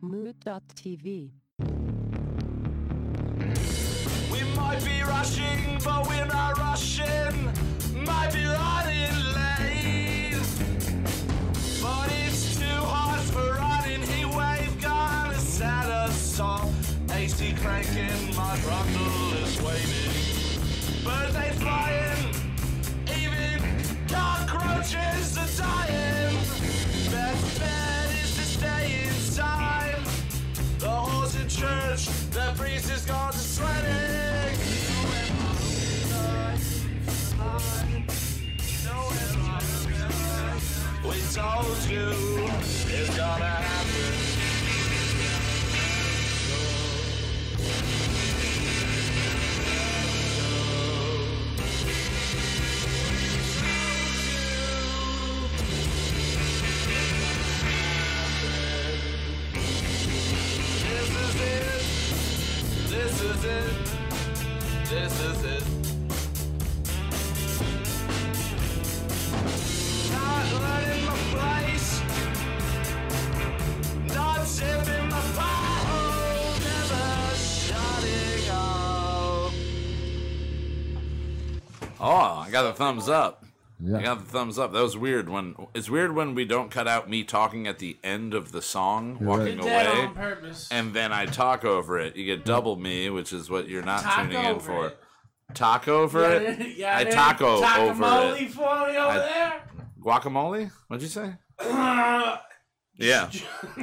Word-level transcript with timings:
Mood.tv. 0.00 1.30
We 4.30 4.42
might 4.54 4.84
be 4.84 5.02
rushing, 5.02 5.78
but 5.84 6.06
we're 6.08 6.26
not 6.26 6.58
rushing. 6.58 7.52
Might 8.04 8.32
be 8.32 8.44
running 8.44 9.16
late. 9.34 10.36
But 11.82 12.12
it's 12.26 12.58
too 12.58 12.64
hot 12.64 13.20
for 13.32 13.54
running. 13.54 14.02
He 14.02 14.24
wave 14.24 14.80
set 15.38 15.86
us 15.86 16.40
off. 16.40 16.70
AC 17.10 17.54
cranking, 17.54 18.36
my 18.36 18.56
throttle 18.56 19.32
is 19.42 19.56
flying, 21.58 22.05
gone 33.06 33.32
to 33.32 33.38
sweating. 33.38 34.58
We 41.04 41.20
told 41.32 41.78
you 41.88 42.10
it's 42.88 43.16
gonna 43.16 43.44
happen. 43.44 43.75
Is 63.26 63.44
it. 63.44 63.74
This 64.88 65.20
is 65.20 65.44
it. 65.44 65.64
Not 70.12 70.46
learning 70.62 71.04
my 71.06 71.16
place. 71.34 71.88
Not 74.14 74.46
my. 74.46 75.52
Never 76.66 77.36
shutting 77.36 78.50
up. 78.50 79.52
Oh, 81.98 82.44
I 82.46 82.48
got 82.50 82.66
a 82.66 82.72
thumbs 82.72 83.08
up. 83.08 83.45
Yeah. 83.78 83.98
I 83.98 84.02
got 84.02 84.18
the 84.20 84.24
thumbs 84.24 84.58
up. 84.58 84.72
That 84.72 84.82
was 84.82 84.96
weird. 84.96 85.28
When 85.28 85.54
it's 85.74 85.90
weird 85.90 86.14
when 86.14 86.34
we 86.34 86.44
don't 86.46 86.70
cut 86.70 86.88
out 86.88 87.10
me 87.10 87.24
talking 87.24 87.66
at 87.66 87.78
the 87.78 87.98
end 88.02 88.32
of 88.32 88.50
the 88.52 88.62
song, 88.62 89.18
walking 89.20 89.56
Did 89.58 89.64
that 89.64 89.86
away, 89.94 90.04
on 90.06 90.14
purpose. 90.14 90.68
and 90.72 90.94
then 90.94 91.12
I 91.12 91.26
talk 91.26 91.64
over 91.64 91.98
it. 91.98 92.16
You 92.16 92.24
get 92.24 92.44
double 92.46 92.76
me, 92.76 93.10
which 93.10 93.32
is 93.34 93.50
what 93.50 93.68
you're 93.68 93.82
not 93.82 94.02
Talk 94.02 94.22
tuning 94.30 94.42
in 94.44 94.60
for. 94.60 94.86
it. 94.86 94.98
Talk 95.54 95.88
over 95.88 96.20
Yeah, 96.22 96.38
it. 96.50 96.76
yeah, 96.78 96.96
I 96.96 97.04
there- 97.04 97.12
taco 97.12 97.56
over 97.56 97.64
Guacamole 97.66 98.40
it. 98.42 98.50
for 98.50 98.86
me 98.88 98.96
over 98.96 99.20
I- 99.20 99.60
Guacamole? 100.02 100.70
What'd 100.88 101.02
you 101.02 101.08
say? 101.08 101.34
Yeah, 102.98 103.28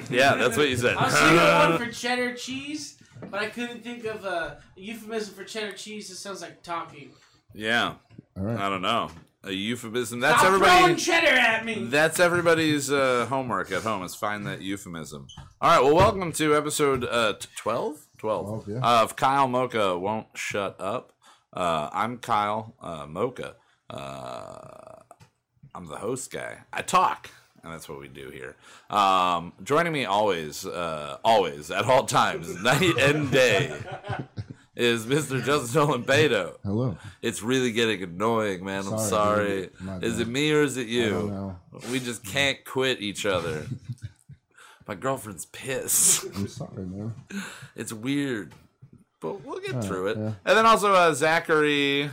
yeah, 0.10 0.34
that's 0.34 0.58
what 0.58 0.70
you 0.70 0.76
said. 0.76 0.98
I 0.98 1.04
was 1.06 1.14
thinking 1.14 1.38
one 1.38 1.78
for 1.78 1.92
cheddar 2.00 2.34
cheese, 2.34 2.98
but 3.30 3.40
I 3.40 3.46
couldn't 3.48 3.84
think 3.84 4.06
of 4.06 4.26
a 4.26 4.58
euphemism 4.76 5.36
for 5.36 5.44
cheddar 5.44 5.74
cheese 5.74 6.10
It 6.10 6.16
sounds 6.16 6.42
like 6.42 6.64
talking. 6.64 7.12
yeah, 7.54 7.94
All 8.36 8.44
right. 8.44 8.60
I 8.60 8.70
don't 8.70 8.82
know. 8.82 9.12
A 9.46 9.52
euphemism. 9.52 10.22
That's 10.22 10.40
Stop 10.40 10.58
throwing 10.58 10.72
everybody. 10.72 10.96
cheddar 10.96 11.38
at 11.38 11.66
me. 11.66 11.84
That's 11.90 12.18
everybody's 12.20 12.90
uh, 12.90 13.26
homework 13.28 13.74
at 13.74 13.82
home 13.84 14.04
is 14.04 14.16
find 14.16 14.48
that 14.48 14.62
euphemism. 14.62 15.28
All 15.60 15.70
right, 15.70 15.84
well, 15.84 15.96
welcome 15.96 16.32
to 16.34 16.56
episode 16.56 17.04
uh, 17.04 17.34
t- 17.34 17.50
12? 17.58 18.08
12 18.20 18.64
12, 18.64 18.70
yeah. 18.70 19.02
of 19.02 19.18
Kyle 19.18 19.50
Mocha 19.50 19.98
Won't 20.00 20.28
Shut 20.36 20.80
Up. 20.80 21.12
Uh, 21.52 21.90
I'm 21.92 22.20
Kyle 22.20 22.74
uh, 22.82 23.06
Mocha. 23.06 23.56
Uh, 23.90 25.02
I'm 25.76 25.88
the 25.88 25.98
host 25.98 26.32
guy. 26.32 26.60
I 26.72 26.82
talk, 26.82 27.30
and 27.64 27.74
that's 27.74 27.90
what 27.90 28.00
we 28.00 28.08
do 28.08 28.30
here. 28.30 28.56
Um, 28.90 29.52
joining 29.62 29.92
me 29.92 30.06
always, 30.06 30.66
uh, 30.66 31.18
always, 31.26 31.70
at 31.70 31.84
all 31.84 32.06
times, 32.06 32.56
night 32.64 32.98
and 32.98 33.30
day, 33.30 33.78
is 34.76 35.06
Mr. 35.06 35.44
Justin 35.44 35.82
Olimpedo. 35.82 36.58
Hello. 36.64 36.98
It's 37.22 37.42
really 37.44 37.72
getting 37.72 38.02
annoying, 38.04 38.64
man. 38.66 38.86
I'm 38.88 38.98
Sorry, 39.00 39.70
sorry. 39.86 40.00
Is 40.06 40.20
it 40.20 40.28
me 40.28 40.52
or 40.52 40.62
is 40.64 40.78
it 40.78 40.88
you? 40.88 41.56
We 41.92 42.00
just 42.00 42.24
can't 42.26 42.64
quit 42.66 43.02
each 43.02 43.26
other. 43.26 43.68
My 44.88 44.96
girlfriend's 44.96 45.46
pissed. 45.46 46.26
I'm 46.36 46.48
sorry, 46.48 46.86
man. 46.86 47.14
It's 47.76 47.94
weird, 47.94 48.54
but 49.22 49.44
we'll 49.46 49.60
get 49.62 49.84
through 49.84 50.08
it. 50.08 50.18
yeah. 50.18 50.34
And 50.46 50.58
then 50.58 50.66
also 50.66 50.94
uh, 50.94 51.14
Zachary 51.14 52.10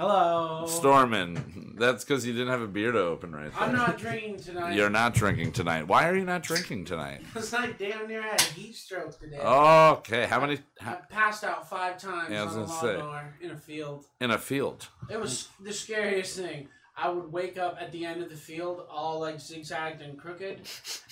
Hello. 0.00 0.64
Storman. 0.66 1.76
That's 1.78 2.04
because 2.06 2.24
you 2.24 2.32
didn't 2.32 2.48
have 2.48 2.62
a 2.62 2.66
beer 2.66 2.90
to 2.90 3.00
open 3.00 3.36
right 3.36 3.52
there. 3.52 3.62
I'm 3.62 3.74
not 3.74 3.98
drinking 3.98 4.38
tonight. 4.38 4.74
You're 4.74 4.88
not 4.88 5.12
drinking 5.12 5.52
tonight. 5.52 5.88
Why 5.88 6.08
are 6.08 6.16
you 6.16 6.24
not 6.24 6.42
drinking 6.42 6.86
tonight? 6.86 7.20
Because 7.34 7.52
I 7.52 7.72
damn 7.72 8.08
near 8.08 8.22
had 8.22 8.40
a 8.40 8.44
heat 8.44 8.74
stroke 8.74 9.20
today. 9.20 9.36
Okay, 9.38 10.24
how 10.24 10.40
many 10.40 10.58
I 10.80 10.94
passed 11.10 11.44
out 11.44 11.68
five 11.68 11.98
times 11.98 12.30
Yeah, 12.30 12.42
I 12.42 12.44
was 12.46 12.56
on 12.56 12.62
a 12.62 12.66
gonna 12.66 12.80
say. 12.80 12.96
lawnmower 12.96 13.34
in 13.42 13.50
a 13.50 13.56
field. 13.56 14.06
in 14.22 14.30
a 14.30 14.38
field? 14.38 14.88
It 15.10 15.20
was 15.20 15.48
the 15.62 15.72
scariest 15.72 16.34
thing. 16.34 16.68
I 16.96 17.10
would 17.10 17.30
wake 17.30 17.58
up 17.58 17.76
at 17.78 17.92
the 17.92 18.06
end 18.06 18.22
of 18.22 18.30
the 18.30 18.36
field, 18.36 18.86
all 18.90 19.20
like 19.20 19.38
zigzagged 19.38 20.00
and 20.00 20.18
crooked. 20.18 20.60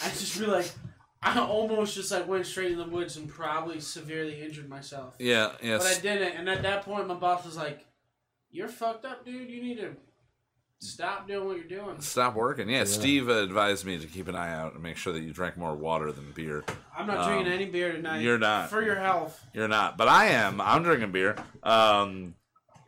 I 0.03 0.09
just 0.09 0.41
realized 0.41 0.73
I 1.23 1.39
almost 1.41 1.95
just 1.95 2.11
like 2.11 2.27
went 2.27 2.47
straight 2.47 2.73
in 2.73 2.79
the 2.79 2.89
woods 2.89 3.19
and 3.19 3.29
probably 3.29 3.81
severely 3.81 4.41
injured 4.41 4.69
myself. 4.69 5.15
Yeah, 5.19 5.53
yeah. 5.63 5.77
But 5.77 5.87
I 5.87 5.91
yes. 5.91 6.01
didn't. 6.03 6.33
And 6.37 6.49
at 6.49 6.63
that 6.63 6.85
point, 6.85 7.07
my 7.07 7.15
boss 7.15 7.45
was 7.45 7.57
like, 7.57 7.85
"You're 8.51 8.69
fucked 8.69 9.05
up, 9.05 9.25
dude. 9.25 9.51
You 9.51 9.63
need 9.63 9.77
to 9.79 9.97
stop 10.81 11.27
doing 11.29 11.47
what 11.47 11.57
you're 11.57 11.67
doing." 11.85 12.01
Stop 12.01 12.35
working. 12.35 12.69
Yeah, 12.69 12.85
Steve 12.85 13.29
advised 13.29 13.85
me 13.85 13.99
to 13.99 14.07
keep 14.07 14.29
an 14.29 14.37
eye 14.37 14.53
out 14.55 14.75
and 14.75 14.83
make 14.83 14.97
sure 14.97 15.13
that 15.13 15.21
you 15.21 15.33
drank 15.33 15.57
more 15.57 15.75
water 15.75 16.13
than 16.13 16.33
beer. 16.33 16.65
I'm 16.97 17.07
not 17.07 17.27
drinking 17.27 17.53
any 17.53 17.67
beer 17.67 17.93
tonight. 17.93 18.19
Um, 18.19 18.23
you're 18.23 18.39
not. 18.39 18.71
for 18.71 18.83
your 18.83 18.97
health. 18.97 19.45
You're 19.55 19.69
not, 19.69 19.97
but 19.99 20.09
I 20.09 20.27
am. 20.27 20.61
I'm 20.61 20.83
drinking 20.83 21.13
beer. 21.13 21.37
Um, 21.63 22.35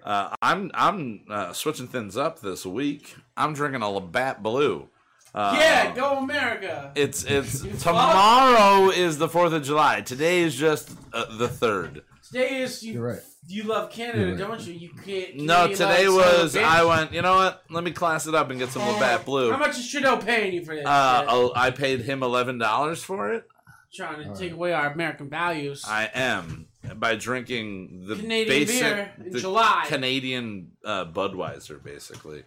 uh, 0.04 0.34
I'm 0.40 0.70
I'm 0.74 1.24
uh, 1.30 1.52
switching 1.52 1.86
things 1.88 2.16
up 2.16 2.40
this 2.40 2.64
week. 2.64 3.14
I'm 3.36 3.52
drinking 3.54 3.82
a 3.82 3.90
Labatt 3.90 4.42
Blue. 4.42 4.88
Uh, 5.32 5.54
yeah, 5.56 5.94
go 5.94 6.16
America. 6.18 6.90
It's 6.96 7.22
it's 7.22 7.62
You 7.62 7.70
fuck. 7.72 7.82
tomorrow 7.92 8.90
is 8.90 9.18
the 9.18 9.28
Fourth 9.28 9.52
of 9.52 9.62
July. 9.62 10.00
Today 10.00 10.40
is 10.40 10.56
just 10.56 10.90
uh, 11.12 11.36
the 11.36 11.46
third. 11.48 12.02
Today 12.30 12.62
is 12.62 12.82
you. 12.82 12.94
You're 12.94 13.06
right. 13.06 13.20
You 13.48 13.64
love 13.64 13.90
Canada, 13.90 14.26
right. 14.30 14.38
don't 14.38 14.60
you? 14.64 14.74
You 14.74 14.90
can't. 14.90 15.36
No, 15.36 15.62
Canadian 15.64 15.78
today 15.78 16.08
love 16.08 16.24
son 16.24 16.34
of 16.34 16.38
a 16.38 16.42
was. 16.42 16.56
I 16.56 16.84
went. 16.84 17.12
You 17.12 17.22
know 17.22 17.34
what? 17.34 17.62
Let 17.70 17.82
me 17.82 17.90
class 17.90 18.28
it 18.28 18.34
up 18.36 18.50
and 18.50 18.58
get 18.58 18.68
some 18.68 18.82
Labatt 18.82 19.24
Blue. 19.24 19.50
How 19.50 19.58
much 19.58 19.78
is 19.78 19.88
Trudeau 19.88 20.16
paying 20.16 20.52
you 20.52 20.64
for 20.64 20.76
this? 20.76 20.86
Uh, 20.86 21.20
shit? 21.20 21.28
oh, 21.30 21.52
I 21.56 21.70
paid 21.70 22.02
him 22.02 22.22
eleven 22.22 22.58
dollars 22.58 23.02
for 23.02 23.32
it. 23.32 23.44
Trying 23.92 24.22
to 24.22 24.38
take 24.38 24.52
away 24.52 24.72
our 24.72 24.92
American 24.92 25.28
values. 25.28 25.84
I 25.88 26.08
am 26.14 26.68
by 26.94 27.16
drinking 27.16 28.04
the 28.06 28.14
Canadian 28.14 28.48
basic 28.48 28.80
beer 28.80 29.12
in 29.24 29.32
the 29.32 29.40
July. 29.40 29.84
Canadian 29.88 30.70
uh, 30.84 31.06
Budweiser, 31.06 31.82
basically. 31.82 32.44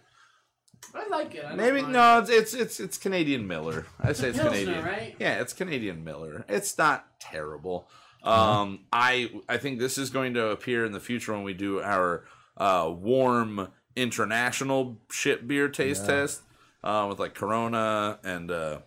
I 0.94 1.08
like 1.08 1.34
it. 1.34 1.44
I 1.44 1.54
Maybe 1.54 1.82
no, 1.82 2.20
it's, 2.20 2.30
it's 2.30 2.54
it's 2.54 2.80
it's 2.80 2.96
Canadian 2.96 3.46
Miller. 3.46 3.86
I 4.00 4.14
say 4.14 4.28
it's 4.28 4.38
Pilsner, 4.38 4.60
Canadian. 4.60 4.84
right? 4.84 5.16
Yeah, 5.18 5.40
it's 5.40 5.52
Canadian 5.52 6.04
Miller. 6.04 6.46
It's 6.48 6.78
not 6.78 7.20
terrible. 7.20 7.86
Um, 8.24 8.80
I 8.92 9.30
I 9.48 9.58
think 9.58 9.78
this 9.78 9.98
is 9.98 10.10
going 10.10 10.34
to 10.34 10.48
appear 10.48 10.84
in 10.84 10.92
the 10.92 11.00
future 11.00 11.32
when 11.32 11.42
we 11.42 11.52
do 11.54 11.80
our 11.80 12.24
uh, 12.56 12.90
warm 12.96 13.68
international 13.96 14.98
shit 15.10 15.46
beer 15.46 15.68
taste 15.68 16.06
test 16.06 16.42
uh, 16.82 17.06
with 17.08 17.18
like 17.18 17.34
Corona 17.34 18.18
and 18.24 18.50
uh, 18.50 18.78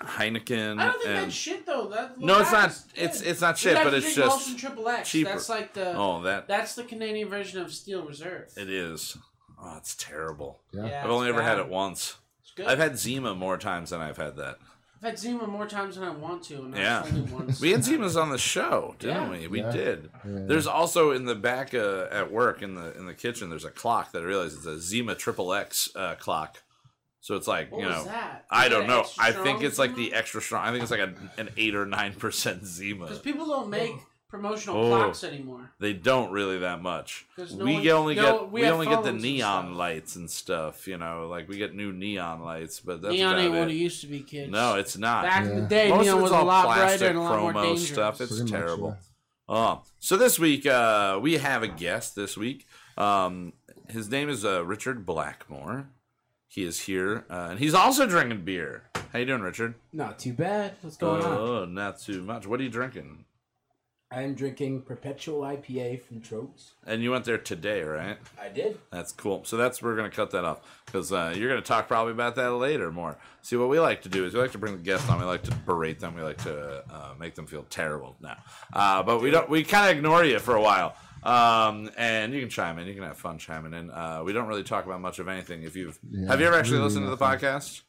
Heineken. 0.00 0.78
I 0.80 0.84
don't 0.86 0.92
think 0.94 1.06
and 1.06 1.16
that's 1.26 1.34
shit 1.34 1.66
though. 1.66 1.88
That 1.88 2.18
No, 2.18 2.40
it's 2.40 2.52
not- 2.52 2.70
good. 2.94 3.02
it's- 3.04 3.20
it's 3.22 3.40
not 3.40 3.58
shit, 3.58 3.74
but 3.82 3.94
it's 3.94 4.14
just 4.14 4.58
Triple 4.58 4.88
X. 4.88 5.10
cheaper. 5.10 5.30
That's 5.30 5.48
like 5.48 5.74
the. 5.74 5.94
oh, 5.96 6.22
that 6.22 6.48
That's 6.48 6.74
the 6.74 6.84
Canadian 6.84 7.28
version 7.28 7.60
of 7.60 7.72
Steel 7.72 8.04
Reserve. 8.04 8.48
it 8.56 8.68
is. 8.70 9.16
Oh, 9.64 9.76
it's 9.76 9.94
terrible. 9.94 10.60
Yeah. 10.72 10.86
Yeah, 10.86 11.04
I've 11.04 11.10
only 11.10 11.28
it's 11.28 11.34
ever 11.34 11.42
had 11.42 11.58
it 11.58 11.68
once. 11.68 12.16
It's 12.42 12.50
good. 12.52 12.66
I've 12.66 12.78
had 12.80 12.98
Zima 12.98 13.34
more 13.34 13.56
times 13.58 13.90
than 13.90 14.00
I've 14.00 14.16
had 14.16 14.36
that. 14.38 14.58
I've 15.02 15.10
had 15.10 15.18
Zima 15.18 15.48
more 15.48 15.66
times 15.66 15.96
than 15.96 16.04
I 16.04 16.10
want 16.10 16.44
to, 16.44 16.54
and 16.62 16.76
Yeah. 16.76 17.02
only 17.04 17.22
once. 17.32 17.60
We 17.60 17.72
had 17.72 17.80
Zimas 17.80 18.20
on 18.20 18.30
the 18.30 18.38
show, 18.38 18.94
didn't 19.00 19.16
Yeah. 19.16 19.30
we? 19.30 19.48
We 19.48 19.60
Yeah. 19.60 19.72
did. 19.72 20.10
Yeah. 20.24 20.30
There's 20.46 20.68
also 20.68 21.10
in 21.10 21.24
the 21.24 21.34
back 21.34 21.74
uh, 21.74 22.06
at 22.12 22.30
work 22.30 22.62
in 22.62 22.74
the 22.76 22.96
in 22.96 23.06
the 23.06 23.14
kitchen. 23.14 23.50
There's 23.50 23.64
a 23.64 23.70
clock 23.70 24.12
that 24.12 24.22
I 24.22 24.24
realize 24.26 24.54
it's 24.54 24.66
a 24.66 24.78
Zima 24.78 25.14
Triple 25.16 25.52
X 25.54 25.90
uh, 25.96 26.14
clock. 26.14 26.62
So 27.20 27.34
it's 27.36 27.48
like 27.48 27.70
What 27.72 27.80
you 27.82 27.88
know, 27.88 27.98
was 27.98 28.06
that? 28.06 28.44
I 28.50 28.68
don't 28.68 28.86
know. 28.86 29.04
I 29.18 29.32
think 29.32 29.62
it's 29.62 29.78
like 29.78 29.94
the 29.96 30.12
extra 30.12 30.40
strong. 30.40 30.64
I 30.66 30.70
think 30.70 30.82
it's 30.82 30.90
like 30.90 31.00
a, 31.00 31.14
an 31.38 31.50
eight 31.56 31.74
or 31.74 31.86
nine 31.86 32.14
percent 32.14 32.64
Zima. 32.64 33.04
Because 33.06 33.18
people 33.20 33.46
don't 33.46 33.70
make 33.70 33.94
promotional 34.32 34.76
Oh. 34.78 34.88
clocks 34.88 35.22
anymore. 35.22 35.70
They 35.78 35.92
don't 35.92 36.32
really 36.32 36.58
that 36.60 36.80
much. 36.82 37.26
no 37.36 37.64
we 37.64 37.74
one- 37.74 37.88
only 37.90 38.14
no, 38.14 38.22
get 38.40 38.50
we 38.50 38.62
we, 38.62 38.66
only 38.66 38.86
get 38.86 39.02
the 39.02 39.10
phones 39.10 39.22
and 39.22 39.22
neon 39.22 39.74
lights 39.76 40.16
and 40.16 40.28
stuff. 40.30 40.88
You 40.88 40.96
know, 40.96 41.28
like 41.30 41.48
we 41.48 41.58
get 41.58 41.74
new 41.74 41.92
neon 41.92 42.40
lights, 42.42 42.80
but 42.80 43.02
that's 43.02 43.12
neon 43.14 43.34
about 43.34 43.42
ain't 43.44 43.52
what 43.54 43.68
it. 43.68 43.74
it 43.74 43.76
used 43.76 44.00
to 44.00 44.06
be, 44.06 44.20
kids. 44.20 44.50
No, 44.50 44.76
it's 44.76 44.96
not. 44.96 45.24
Back 45.24 45.44
in 45.44 45.54
the 45.60 45.66
day, 45.68 45.90
Most 45.90 46.04
neon 46.06 46.22
was 46.22 46.30
a 46.32 46.34
all 46.36 46.44
lot 46.46 46.64
plastic 46.64 46.98
brighter 47.00 47.10
and 47.10 47.18
a 47.18 47.22
lot 47.22 47.40
more 47.40 47.52
chromo 47.52 47.66
dangerous. 47.68 47.88
stuff. 47.92 48.20
It's 48.22 48.30
Pretty 48.38 48.50
much, 48.50 48.60
terrible. 48.60 48.96
Oh, 49.48 49.82
so 50.00 50.16
this 50.16 50.38
week 50.38 50.64
uh, 50.66 51.18
we 51.20 51.34
have 51.36 51.62
a 51.62 51.68
guest. 51.68 52.16
This 52.16 52.34
week, 52.36 52.66
um, 52.96 53.52
his 53.90 54.08
name 54.10 54.30
is 54.30 54.44
uh, 54.46 54.64
Richard 54.64 55.04
Blackmore. 55.04 55.88
He 56.48 56.64
is 56.64 56.80
here, 56.80 57.24
uh, 57.30 57.48
and 57.50 57.58
he's 57.58 57.74
also 57.74 58.06
drinking 58.06 58.44
beer. 58.44 58.84
How 59.12 59.18
you 59.18 59.26
doing, 59.26 59.42
Richard? 59.42 59.74
Not 59.92 60.18
too 60.18 60.32
bad. 60.32 60.72
What's 60.80 60.96
going 60.96 61.22
on? 61.22 61.32
Oh, 61.38 61.64
not 61.66 61.98
too 62.00 62.22
much. 62.22 62.46
What 62.46 62.60
are 62.60 62.62
you 62.62 62.70
drinking? 62.70 63.24
I'm 64.14 64.34
drinking 64.34 64.82
Perpetual 64.82 65.40
IPA 65.40 66.02
from 66.02 66.20
Tröegs. 66.20 66.72
And 66.86 67.02
you 67.02 67.10
went 67.10 67.24
there 67.24 67.38
today, 67.38 67.82
right? 67.82 68.18
I 68.40 68.48
did. 68.48 68.78
That's 68.90 69.12
cool. 69.12 69.44
So 69.44 69.56
that's 69.56 69.80
we're 69.82 69.96
gonna 69.96 70.10
cut 70.10 70.30
that 70.32 70.44
off 70.44 70.60
because 70.86 71.12
uh, 71.12 71.32
you're 71.36 71.48
gonna 71.48 71.62
talk 71.62 71.88
probably 71.88 72.12
about 72.12 72.34
that 72.36 72.50
later 72.52 72.92
more. 72.92 73.16
See, 73.42 73.56
what 73.56 73.68
we 73.68 73.80
like 73.80 74.02
to 74.02 74.08
do 74.08 74.24
is 74.26 74.34
we 74.34 74.40
like 74.40 74.52
to 74.52 74.58
bring 74.58 74.76
the 74.76 74.82
guests 74.82 75.08
on. 75.08 75.18
We 75.18 75.24
like 75.24 75.42
to 75.44 75.54
berate 75.66 75.98
them. 76.00 76.14
We 76.14 76.22
like 76.22 76.42
to 76.44 76.84
uh, 76.92 77.14
make 77.18 77.34
them 77.34 77.46
feel 77.46 77.64
terrible 77.70 78.16
now. 78.20 78.36
Uh, 78.72 79.02
but 79.02 79.22
we 79.22 79.30
don't. 79.30 79.48
We 79.48 79.64
kind 79.64 79.90
of 79.90 79.96
ignore 79.96 80.24
you 80.24 80.38
for 80.38 80.54
a 80.56 80.60
while. 80.62 80.94
Um, 81.24 81.88
and 81.96 82.34
you 82.34 82.40
can 82.40 82.48
chime 82.50 82.78
in. 82.80 82.86
You 82.88 82.94
can 82.94 83.04
have 83.04 83.16
fun 83.16 83.38
chiming 83.38 83.72
in. 83.74 83.90
Uh, 83.90 84.22
we 84.24 84.32
don't 84.32 84.48
really 84.48 84.64
talk 84.64 84.86
about 84.86 85.00
much 85.00 85.20
of 85.20 85.28
anything. 85.28 85.62
If 85.62 85.76
you've 85.76 85.98
Yeah, 86.10 86.26
have 86.28 86.40
you 86.40 86.46
ever 86.46 86.56
actually 86.56 86.74
really 86.78 86.84
listened 86.88 87.06
to 87.06 87.14
the 87.16 87.24
nothing. 87.24 87.48
podcast? 87.48 87.82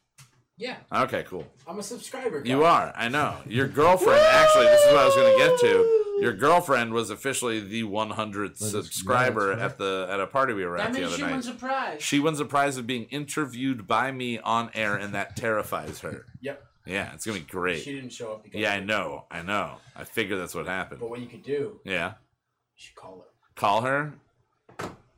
Yeah, 0.56 0.76
Okay, 0.92 1.24
cool. 1.24 1.44
I'm 1.66 1.80
a 1.80 1.82
subscriber. 1.82 2.40
You 2.44 2.62
are. 2.62 2.92
I 2.96 3.08
know. 3.08 3.38
Your 3.44 3.66
girlfriend, 3.66 4.20
actually, 4.20 4.66
this 4.66 4.80
is 4.84 4.92
what 4.92 5.00
I 5.00 5.04
was 5.06 5.14
going 5.16 5.32
to 5.32 5.38
get 5.38 5.58
to. 5.58 6.03
Your 6.24 6.32
girlfriend 6.32 6.92
was 6.92 7.10
officially 7.10 7.60
the 7.60 7.82
100th 7.84 8.60
is- 8.62 8.70
subscriber 8.70 9.50
yeah, 9.50 9.56
that's 9.56 9.72
at 9.74 9.78
the 9.78 10.08
at 10.10 10.20
a 10.20 10.26
party 10.26 10.52
we 10.54 10.64
were 10.64 10.76
That 10.78 10.88
at 10.88 10.92
the 10.94 10.98
means 11.00 11.08
other 11.08 11.16
she 11.16 11.22
night. 11.22 11.32
wins 11.32 11.46
a 11.48 11.52
prize. 11.54 12.02
She 12.02 12.18
wins 12.20 12.40
a 12.40 12.44
prize 12.44 12.76
of 12.76 12.86
being 12.86 13.04
interviewed 13.04 13.86
by 13.86 14.10
me 14.10 14.38
on 14.38 14.70
air, 14.74 14.96
and 14.96 15.14
that 15.14 15.36
terrifies 15.36 16.00
her. 16.00 16.26
Yep. 16.40 16.64
Yeah, 16.86 17.14
it's 17.14 17.24
gonna 17.24 17.38
be 17.38 17.44
great. 17.46 17.82
She 17.82 17.94
didn't 17.94 18.10
show 18.12 18.32
up 18.32 18.42
because. 18.42 18.60
Yeah, 18.60 18.72
I 18.74 18.80
know. 18.80 19.24
I 19.30 19.40
know. 19.42 19.76
I 19.96 20.04
figure 20.04 20.36
that's 20.36 20.54
what 20.54 20.66
happened. 20.66 21.00
But 21.00 21.08
what 21.08 21.20
you 21.20 21.26
could 21.26 21.42
do, 21.42 21.80
Yeah, 21.84 22.08
you 22.08 22.14
should 22.76 22.94
call 22.94 23.20
her. 23.20 23.30
call 23.56 23.80
her. 23.82 24.12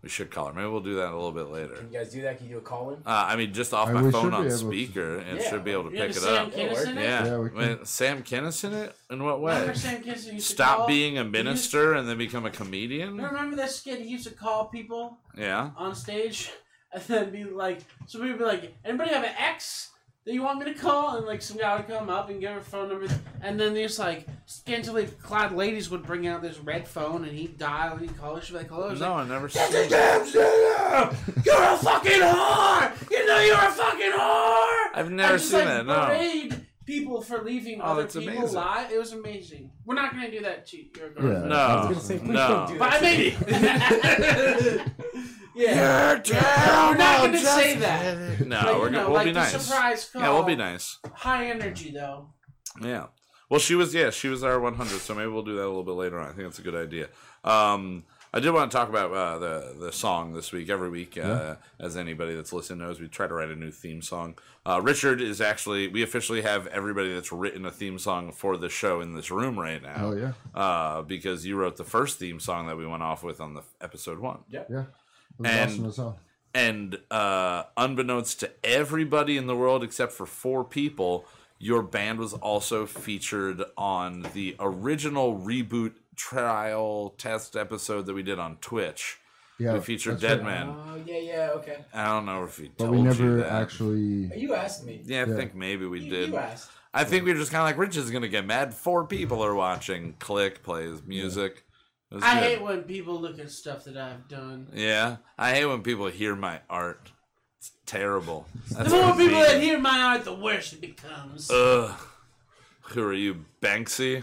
We 0.06 0.10
should 0.10 0.30
call 0.30 0.46
her. 0.46 0.52
Maybe 0.52 0.68
we'll 0.68 0.78
do 0.82 0.94
that 0.94 1.08
a 1.10 1.16
little 1.16 1.32
bit 1.32 1.48
later. 1.50 1.74
Can 1.74 1.92
you 1.92 1.98
guys 1.98 2.12
do 2.12 2.22
that? 2.22 2.38
Can 2.38 2.46
you 2.46 2.52
do 2.52 2.58
a 2.58 2.60
call 2.60 2.90
in? 2.90 2.98
Uh, 3.04 3.24
I 3.26 3.34
mean, 3.34 3.52
just 3.52 3.74
off 3.74 3.90
my 3.90 4.08
phone 4.12 4.32
on 4.32 4.42
able 4.46 4.50
to- 4.50 4.56
speaker, 4.56 5.16
and 5.18 5.40
Yeah, 5.40 5.50
should 5.50 5.64
be 5.64 5.72
able 5.72 5.90
to 5.90 5.90
You 5.90 5.96
pick 6.02 6.10
it 6.10 6.20
Sam 6.20 6.46
up. 6.46 6.52
Kinison 6.52 6.86
in 6.92 6.98
it? 6.98 7.02
Yeah, 7.02 7.24
Yeah, 7.24 7.38
we 7.38 7.48
can- 7.48 7.58
Wait, 7.58 7.86
Sam 7.88 8.22
Kinnis 8.22 8.62
in 8.62 8.72
it? 8.72 8.94
In 9.10 9.24
what 9.24 9.40
way? 9.40 9.54
Remember 9.54 9.74
Sam 9.74 10.04
Kinison 10.04 10.34
used 10.34 10.46
Stop 10.46 10.76
call? 10.76 10.86
being 10.86 11.18
a 11.18 11.24
He 11.24 11.28
minister 11.28 11.94
and 11.94 12.08
then 12.08 12.18
become 12.18 12.44
a 12.44 12.50
Used, 12.50 12.56
comedian? 12.60 13.16
remember 13.20 13.56
that 13.56 13.72
skit? 13.72 13.98
He 14.00 14.06
used 14.10 14.28
to 14.28 14.32
call 14.32 14.66
people 14.66 15.18
Yeah. 15.36 15.70
on 15.76 15.92
stage 15.96 16.52
and 16.92 17.02
then 17.08 17.30
be 17.30 17.42
like, 17.42 17.80
so 18.06 18.22
we'd 18.22 18.38
be 18.38 18.44
like, 18.44 18.76
anybody 18.84 19.10
have 19.10 19.24
an 19.24 19.34
ex 19.36 19.90
that 20.26 20.32
you 20.34 20.42
want 20.42 20.58
me 20.58 20.66
to 20.66 20.74
call? 20.78 21.16
And 21.16 21.26
like 21.26 21.40
some 21.40 21.56
guy 21.56 21.76
would 21.76 21.86
come 21.88 22.10
up 22.10 22.28
and 22.28 22.40
give 22.40 22.50
her 22.52 22.60
phone 22.60 22.88
number, 22.90 23.06
and 23.42 23.58
then 23.58 23.72
there's 23.72 23.98
like 23.98 24.26
scantily 24.44 25.06
clad 25.22 25.52
ladies 25.52 25.88
would 25.90 26.02
bring 26.04 26.26
out 26.26 26.42
this 26.42 26.58
red 26.58 26.86
phone 26.86 27.24
and 27.24 27.32
he'd 27.36 27.56
dial 27.58 27.92
and 27.92 28.02
he'd 28.02 28.16
call 28.18 28.34
her. 28.36 28.42
She'd 28.42 28.52
be 28.52 28.58
like, 28.58 28.68
hello. 28.68 28.90
He's 28.90 29.00
No, 29.00 29.14
like, 29.14 29.26
I 29.26 29.28
never 29.28 29.48
"That's 29.48 29.70
seen 29.72 29.76
a 29.76 29.84
it. 29.84 29.90
damn 29.90 30.26
shame! 30.26 31.42
You're 31.46 31.62
a 31.62 31.76
fucking 31.78 32.20
whore! 32.20 33.10
You 33.10 33.26
know 33.26 33.40
you're 33.40 33.56
a 33.56 33.70
fucking 33.70 34.12
whore! 34.12 34.86
I've 34.94 35.10
never 35.10 35.36
just, 35.38 35.50
seen 35.50 35.60
like, 35.60 35.68
that, 35.68 35.86
no. 35.86 36.06
berate 36.06 36.54
people 36.84 37.20
for 37.20 37.42
leaving 37.42 37.80
Oh, 37.80 37.84
other 37.98 38.06
people 38.06 38.28
amazing. 38.38 38.54
live. 38.54 38.90
It 38.92 38.98
was 38.98 39.12
amazing. 39.12 39.70
We're 39.84 39.94
not 39.96 40.12
gonna 40.12 40.30
do 40.30 40.40
that 40.42 40.66
to 40.68 40.76
your 40.76 41.08
Yeah. 41.16 41.46
No. 41.46 41.54
I 41.56 41.76
was 41.88 41.96
gonna 41.96 42.00
say, 42.06 42.18
please 42.18 42.28
no. 42.30 42.48
don't 42.48 42.68
do 42.72 42.78
But 42.78 42.92
I 42.92 43.00
mean, 43.00 43.34
Yeah. 45.56 46.12
You're 46.12 46.18
terrible, 46.20 46.90
We're 46.92 46.96
not 46.98 47.20
gonna 47.24 47.38
say 47.38 47.74
that. 47.76 48.40
No, 48.46 48.60
But, 48.62 48.74
we're 48.78 48.84
gonna 48.90 48.90
know, 48.98 49.04
we'll 49.06 49.14
like 49.14 49.24
be 49.26 49.32
nice. 49.32 49.60
surprise 49.66 50.08
call. 50.10 50.22
Yeah, 50.22 50.30
we'll 50.30 50.42
be 50.42 50.56
nice. 50.56 50.98
High 51.14 51.46
energy 51.46 51.90
though. 51.92 52.28
Yeah. 52.80 53.06
Well, 53.48 53.60
she 53.60 53.74
was 53.74 53.94
yeah, 53.94 54.10
she 54.10 54.28
was 54.28 54.42
our 54.44 54.60
100, 54.60 55.00
so 55.00 55.14
maybe 55.14 55.28
we'll 55.30 55.42
do 55.42 55.54
that 55.56 55.64
a 55.64 55.66
little 55.68 55.84
bit 55.84 55.92
later 55.92 56.18
on. 56.18 56.26
I 56.26 56.32
think 56.32 56.42
that's 56.42 56.58
a 56.58 56.62
good 56.62 56.74
idea. 56.74 57.08
Um, 57.44 58.04
I 58.34 58.40
did 58.40 58.50
want 58.50 58.70
to 58.70 58.76
talk 58.76 58.88
about 58.90 59.12
uh, 59.12 59.38
the 59.38 59.74
the 59.78 59.92
song 59.92 60.34
this 60.34 60.52
week. 60.52 60.68
Every 60.68 60.90
week, 60.90 61.16
uh, 61.16 61.54
as 61.80 61.96
anybody 61.96 62.34
that's 62.34 62.52
listening 62.52 62.80
knows, 62.80 63.00
we 63.00 63.08
try 63.08 63.26
to 63.26 63.32
write 63.32 63.48
a 63.48 63.56
new 63.56 63.70
theme 63.70 64.02
song. 64.02 64.36
Uh, 64.66 64.80
Richard 64.82 65.22
is 65.22 65.40
actually 65.40 65.88
we 65.88 66.02
officially 66.02 66.42
have 66.42 66.66
everybody 66.66 67.14
that's 67.14 67.32
written 67.32 67.64
a 67.64 67.70
theme 67.70 67.98
song 67.98 68.32
for 68.32 68.56
the 68.58 68.68
show 68.68 69.00
in 69.00 69.14
this 69.14 69.30
room 69.30 69.58
right 69.58 69.80
now. 69.82 69.94
Oh 70.08 70.14
yeah, 70.14 70.32
Uh, 70.54 71.02
because 71.02 71.46
you 71.46 71.56
wrote 71.56 71.76
the 71.76 71.84
first 71.84 72.18
theme 72.18 72.40
song 72.40 72.66
that 72.66 72.76
we 72.76 72.84
went 72.86 73.02
off 73.02 73.22
with 73.22 73.40
on 73.40 73.54
the 73.54 73.62
episode 73.80 74.18
one. 74.18 74.40
yeah. 74.50 74.64
It 74.68 74.70
was 74.70 74.86
And- 75.44 75.70
awesome 75.70 75.86
as 75.86 75.96
hell. 75.96 76.18
And 76.54 76.98
uh, 77.10 77.64
unbeknownst 77.76 78.40
to 78.40 78.50
everybody 78.64 79.36
in 79.36 79.46
the 79.46 79.54
world 79.54 79.82
except 79.84 80.12
for 80.12 80.24
four 80.24 80.64
people, 80.64 81.26
your 81.58 81.82
band 81.82 82.18
was 82.18 82.32
also 82.32 82.86
featured 82.86 83.62
on 83.76 84.26
the 84.32 84.56
original 84.58 85.36
reboot 85.38 85.92
trial 86.16 87.14
test 87.18 87.56
episode 87.56 88.06
that 88.06 88.14
we 88.14 88.22
did 88.22 88.38
on 88.38 88.56
Twitch. 88.62 89.18
Yeah, 89.58 89.74
we 89.74 89.80
featured 89.80 90.14
that's 90.14 90.22
Dead 90.22 90.38
right. 90.46 90.66
Man. 90.66 90.68
Oh 90.68 91.02
yeah, 91.04 91.18
yeah. 91.18 91.50
Okay. 91.56 91.76
I 91.92 92.06
don't 92.06 92.24
know 92.24 92.44
if 92.44 92.58
we 92.58 92.68
But 92.68 92.84
told 92.84 92.90
we 92.92 92.98
you 92.98 93.04
never 93.04 93.36
that. 93.36 93.52
actually. 93.52 94.30
You 94.38 94.54
asked 94.54 94.86
me. 94.86 95.02
Yeah, 95.04 95.24
I 95.24 95.28
Yeah. 95.28 95.36
think 95.36 95.54
maybe 95.54 95.84
we 95.84 96.00
You, 96.00 96.10
did. 96.10 96.28
you 96.30 96.36
asked. 96.38 96.70
I 96.94 97.04
think 97.04 97.26
we 97.26 97.32
were 97.34 97.38
just 97.38 97.52
kind 97.52 97.60
of 97.60 97.66
like, 97.66 97.76
Rich 97.76 97.98
is 97.98 98.10
gonna 98.10 98.28
get 98.28 98.46
mad. 98.46 98.72
Four 98.72 99.04
people 99.06 99.44
are 99.44 99.54
watching. 99.54 100.14
Click 100.20 100.62
plays 100.62 101.02
music. 101.06 101.64
It 102.10 102.14
was 102.16 102.24
I 102.24 102.34
good. 102.34 102.42
hate 102.44 102.62
when 102.62 102.82
people 102.82 103.20
look 103.20 103.38
at 103.38 103.50
stuff 103.50 103.84
that 103.84 103.96
I've 103.96 104.28
done. 104.28 104.68
Yeah, 104.72 105.16
I 105.36 105.52
hate 105.54 105.66
when 105.66 105.82
people 105.82 106.06
hear 106.06 106.36
my 106.36 106.60
art. 106.70 107.10
It's 107.58 107.72
terrible. 107.84 108.46
That's 108.70 108.90
the 108.90 108.96
more 108.96 109.06
what 109.06 109.18
people 109.18 109.40
that 109.40 109.60
hear 109.60 109.78
my 109.78 110.02
art, 110.02 110.24
the 110.24 110.34
worse 110.34 110.72
it 110.72 110.80
becomes. 110.80 111.50
Ugh. 111.50 111.92
Who 112.90 113.02
are 113.02 113.12
you, 113.12 113.44
Banksy? 113.60 114.22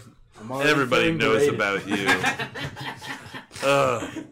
Everybody 0.49 1.11
knows 1.11 1.49
berated. 1.49 1.55
about 1.55 1.87
you. 1.87 2.07
Ugh. 3.63 4.25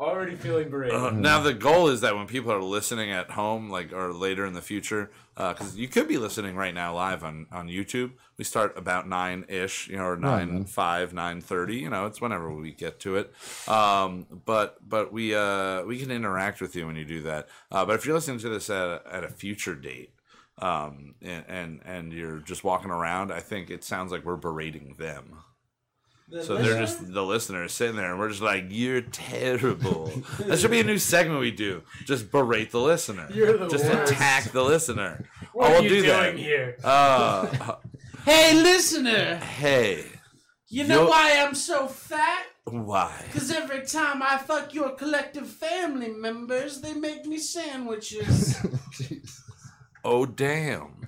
Already 0.00 0.36
feeling 0.36 0.70
berated. 0.70 0.96
Uh, 0.96 1.10
now 1.10 1.40
the 1.40 1.54
goal 1.54 1.88
is 1.88 2.00
that 2.02 2.14
when 2.14 2.26
people 2.26 2.52
are 2.52 2.62
listening 2.62 3.10
at 3.10 3.30
home, 3.30 3.70
like 3.70 3.92
or 3.92 4.12
later 4.12 4.46
in 4.46 4.52
the 4.52 4.62
future, 4.62 5.10
because 5.36 5.76
you 5.76 5.88
could 5.88 6.08
be 6.08 6.18
listening 6.18 6.56
right 6.56 6.74
now 6.74 6.94
live 6.94 7.24
on 7.24 7.46
on 7.50 7.68
YouTube. 7.68 8.12
We 8.36 8.44
start 8.44 8.76
about 8.76 9.08
nine 9.08 9.44
ish, 9.48 9.88
you 9.88 9.96
know, 9.96 10.04
or 10.04 10.16
nine 10.16 10.52
man. 10.52 10.64
five, 10.64 11.12
nine 11.12 11.40
thirty. 11.40 11.76
You 11.76 11.90
know, 11.90 12.06
it's 12.06 12.20
whenever 12.20 12.52
we 12.52 12.72
get 12.72 13.00
to 13.00 13.16
it. 13.16 13.34
Um, 13.68 14.26
but 14.44 14.76
but 14.86 15.12
we 15.12 15.34
uh 15.34 15.82
we 15.84 15.98
can 15.98 16.10
interact 16.10 16.60
with 16.60 16.76
you 16.76 16.86
when 16.86 16.96
you 16.96 17.04
do 17.04 17.22
that. 17.22 17.48
Uh, 17.70 17.84
but 17.84 17.94
if 17.96 18.06
you're 18.06 18.14
listening 18.14 18.38
to 18.40 18.48
this 18.48 18.70
at 18.70 18.86
a, 18.86 19.02
at 19.10 19.24
a 19.24 19.28
future 19.28 19.74
date. 19.74 20.12
Um 20.60 21.14
and, 21.22 21.44
and 21.46 21.80
and 21.84 22.12
you're 22.12 22.40
just 22.40 22.64
walking 22.64 22.90
around. 22.90 23.32
I 23.32 23.38
think 23.38 23.70
it 23.70 23.84
sounds 23.84 24.10
like 24.10 24.24
we're 24.24 24.34
berating 24.34 24.96
them. 24.98 25.38
The 26.30 26.42
So 26.44 26.56
they're 26.58 26.78
just 26.78 27.12
the 27.12 27.22
listeners 27.24 27.72
sitting 27.72 27.96
there, 27.96 28.10
and 28.10 28.18
we're 28.18 28.28
just 28.28 28.42
like, 28.42 28.64
"You're 28.68 29.00
terrible." 29.00 30.12
that 30.40 30.58
should 30.58 30.70
be 30.70 30.80
a 30.80 30.84
new 30.84 30.98
segment 30.98 31.40
we 31.40 31.50
do. 31.50 31.82
Just 32.04 32.30
berate 32.30 32.70
the 32.70 32.80
listener. 32.80 33.28
You're 33.32 33.56
the 33.56 33.68
just 33.68 33.84
worst. 33.86 34.12
attack 34.12 34.52
the 34.52 34.62
listener. 34.62 35.24
What 35.54 35.64
oh, 35.64 35.68
are 35.68 35.72
we'll 35.74 35.82
you 35.84 35.88
do 35.88 36.02
that. 36.02 36.30
doing 36.32 36.44
here? 36.44 36.76
Uh, 36.84 37.46
Hey, 38.24 38.54
listener! 38.62 39.36
hey, 39.36 40.04
You 40.68 40.84
know 40.86 41.04
Yo- 41.04 41.08
why 41.08 41.34
I'm 41.44 41.54
so 41.54 41.88
fat? 41.88 42.44
why? 42.64 43.22
Because 43.26 43.50
every 43.50 43.84
time 43.86 44.22
I 44.22 44.36
fuck 44.36 44.74
your 44.74 44.90
collective 44.90 45.48
family 45.48 46.10
members, 46.10 46.82
they 46.82 46.92
make 46.92 47.24
me 47.24 47.38
sandwiches. 47.38 48.56
Oh 50.04 50.26
damn. 50.26 51.07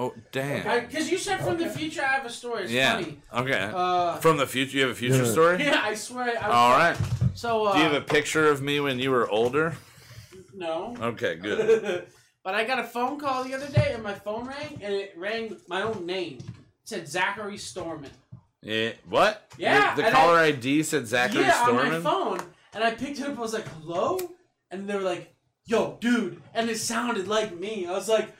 Oh 0.00 0.14
damn. 0.32 0.86
Because 0.86 1.10
you 1.10 1.18
said 1.18 1.40
from 1.44 1.58
the 1.58 1.68
future 1.68 2.00
I 2.00 2.06
have 2.14 2.24
a 2.24 2.30
story. 2.30 2.62
It's 2.62 2.72
yeah. 2.72 2.94
funny. 2.94 3.18
Okay. 3.34 3.70
Uh, 3.74 4.16
From 4.16 4.38
the 4.38 4.46
future, 4.46 4.78
you 4.78 4.82
have 4.84 4.92
a 4.92 4.94
future 4.94 5.24
Yeah. 5.24 5.30
story. 5.30 5.62
yeah, 5.62 5.82
I 5.84 5.94
swear. 5.94 6.42
I, 6.42 6.48
All 6.48 6.70
right. 6.70 6.96
So, 7.34 7.66
uh, 7.66 7.74
Do 7.74 7.78
you 7.80 7.84
have 7.84 7.92
a 7.92 8.00
picture 8.00 8.48
of 8.48 8.62
me 8.62 8.80
when 8.80 8.98
you 8.98 9.10
were 9.10 9.28
older? 9.28 9.76
no. 10.54 10.96
Okay, 10.98 11.34
good. 11.34 12.06
but 12.44 12.54
I 12.54 12.64
got 12.64 12.78
a 12.78 12.84
phone 12.84 13.20
call 13.20 13.44
the 13.44 13.54
other 13.54 13.68
day, 13.68 13.92
and 13.92 14.02
my 14.02 14.14
phone 14.14 14.46
rang, 14.46 14.80
and 14.80 14.94
it 14.94 15.12
rang 15.18 15.58
my 15.68 15.82
own 15.82 16.06
name. 16.06 16.38
It 16.38 16.44
said 16.84 17.06
Zachary 17.06 17.58
Storman. 17.58 18.08
Yeah. 18.62 18.92
What? 19.06 19.52
Yeah, 19.58 19.94
The 19.96 20.06
and 20.06 20.14
caller 20.14 20.38
ID 20.38 20.82
said 20.82 21.08
Zachary 21.08 21.42
yeah, 21.42 21.66
on 21.68 21.74
my 21.76 22.00
phone, 22.00 22.40
and 22.72 22.82
I 22.82 22.92
picked 22.92 23.18
it 23.20 23.26
up. 23.26 23.36
I 23.36 23.40
was 23.40 23.52
like, 23.52 23.68
"Hello," 23.68 24.18
and 24.70 24.88
they 24.88 24.94
were 24.94 25.02
like, 25.14 25.34
"Yo, 25.66 25.98
dude," 26.00 26.40
and 26.54 26.70
it 26.70 26.78
sounded 26.78 27.28
like 27.28 27.54
me. 27.54 27.86
I 27.86 27.92
was 27.92 28.08
like, 28.08 28.28
Yo, 28.28 28.39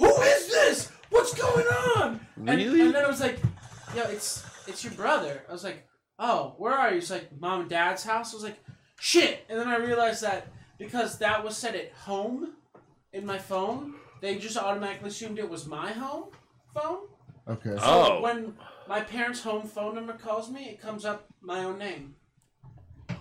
"Who 0.00 0.22
is 0.22 0.48
this? 0.48 0.90
What's 1.10 1.34
going 1.34 1.66
on?" 1.96 2.20
And, 2.36 2.48
Really? 2.58 2.80
and 2.82 2.94
then 2.94 3.04
I 3.04 3.08
was 3.08 3.20
like, 3.20 3.38
"Yo, 3.94 4.02
it's 4.04 4.44
it's 4.66 4.82
your 4.84 4.92
brother." 4.94 5.44
I 5.48 5.52
was 5.52 5.64
like, 5.64 5.86
"Oh, 6.18 6.54
where 6.58 6.72
are 6.72 6.88
you?" 6.90 6.96
He's 6.96 7.10
like, 7.10 7.28
"Mom 7.40 7.60
and 7.62 7.70
Dad's 7.70 8.02
house." 8.04 8.32
I 8.32 8.36
was 8.36 8.44
like, 8.44 8.58
"Shit!" 8.98 9.44
And 9.48 9.58
then 9.58 9.68
I 9.68 9.76
realized 9.76 10.22
that 10.22 10.48
because 10.78 11.18
that 11.18 11.44
was 11.44 11.56
set 11.56 11.74
at 11.74 11.92
home 11.92 12.54
in 13.12 13.24
my 13.26 13.38
phone, 13.38 13.94
they 14.20 14.36
just 14.38 14.56
automatically 14.56 15.08
assumed 15.08 15.38
it 15.38 15.48
was 15.50 15.66
my 15.66 15.92
home 15.92 16.30
phone. 16.74 17.00
Okay. 17.48 17.76
So 17.76 17.82
Oh. 17.82 18.20
when 18.20 18.56
my 18.88 19.00
parents' 19.00 19.42
home 19.42 19.62
phone 19.66 19.94
number 19.94 20.12
calls 20.14 20.50
me, 20.50 20.68
it 20.70 20.80
comes 20.80 21.04
up 21.04 21.26
my 21.40 21.64
own 21.64 21.78
name. 21.78 22.14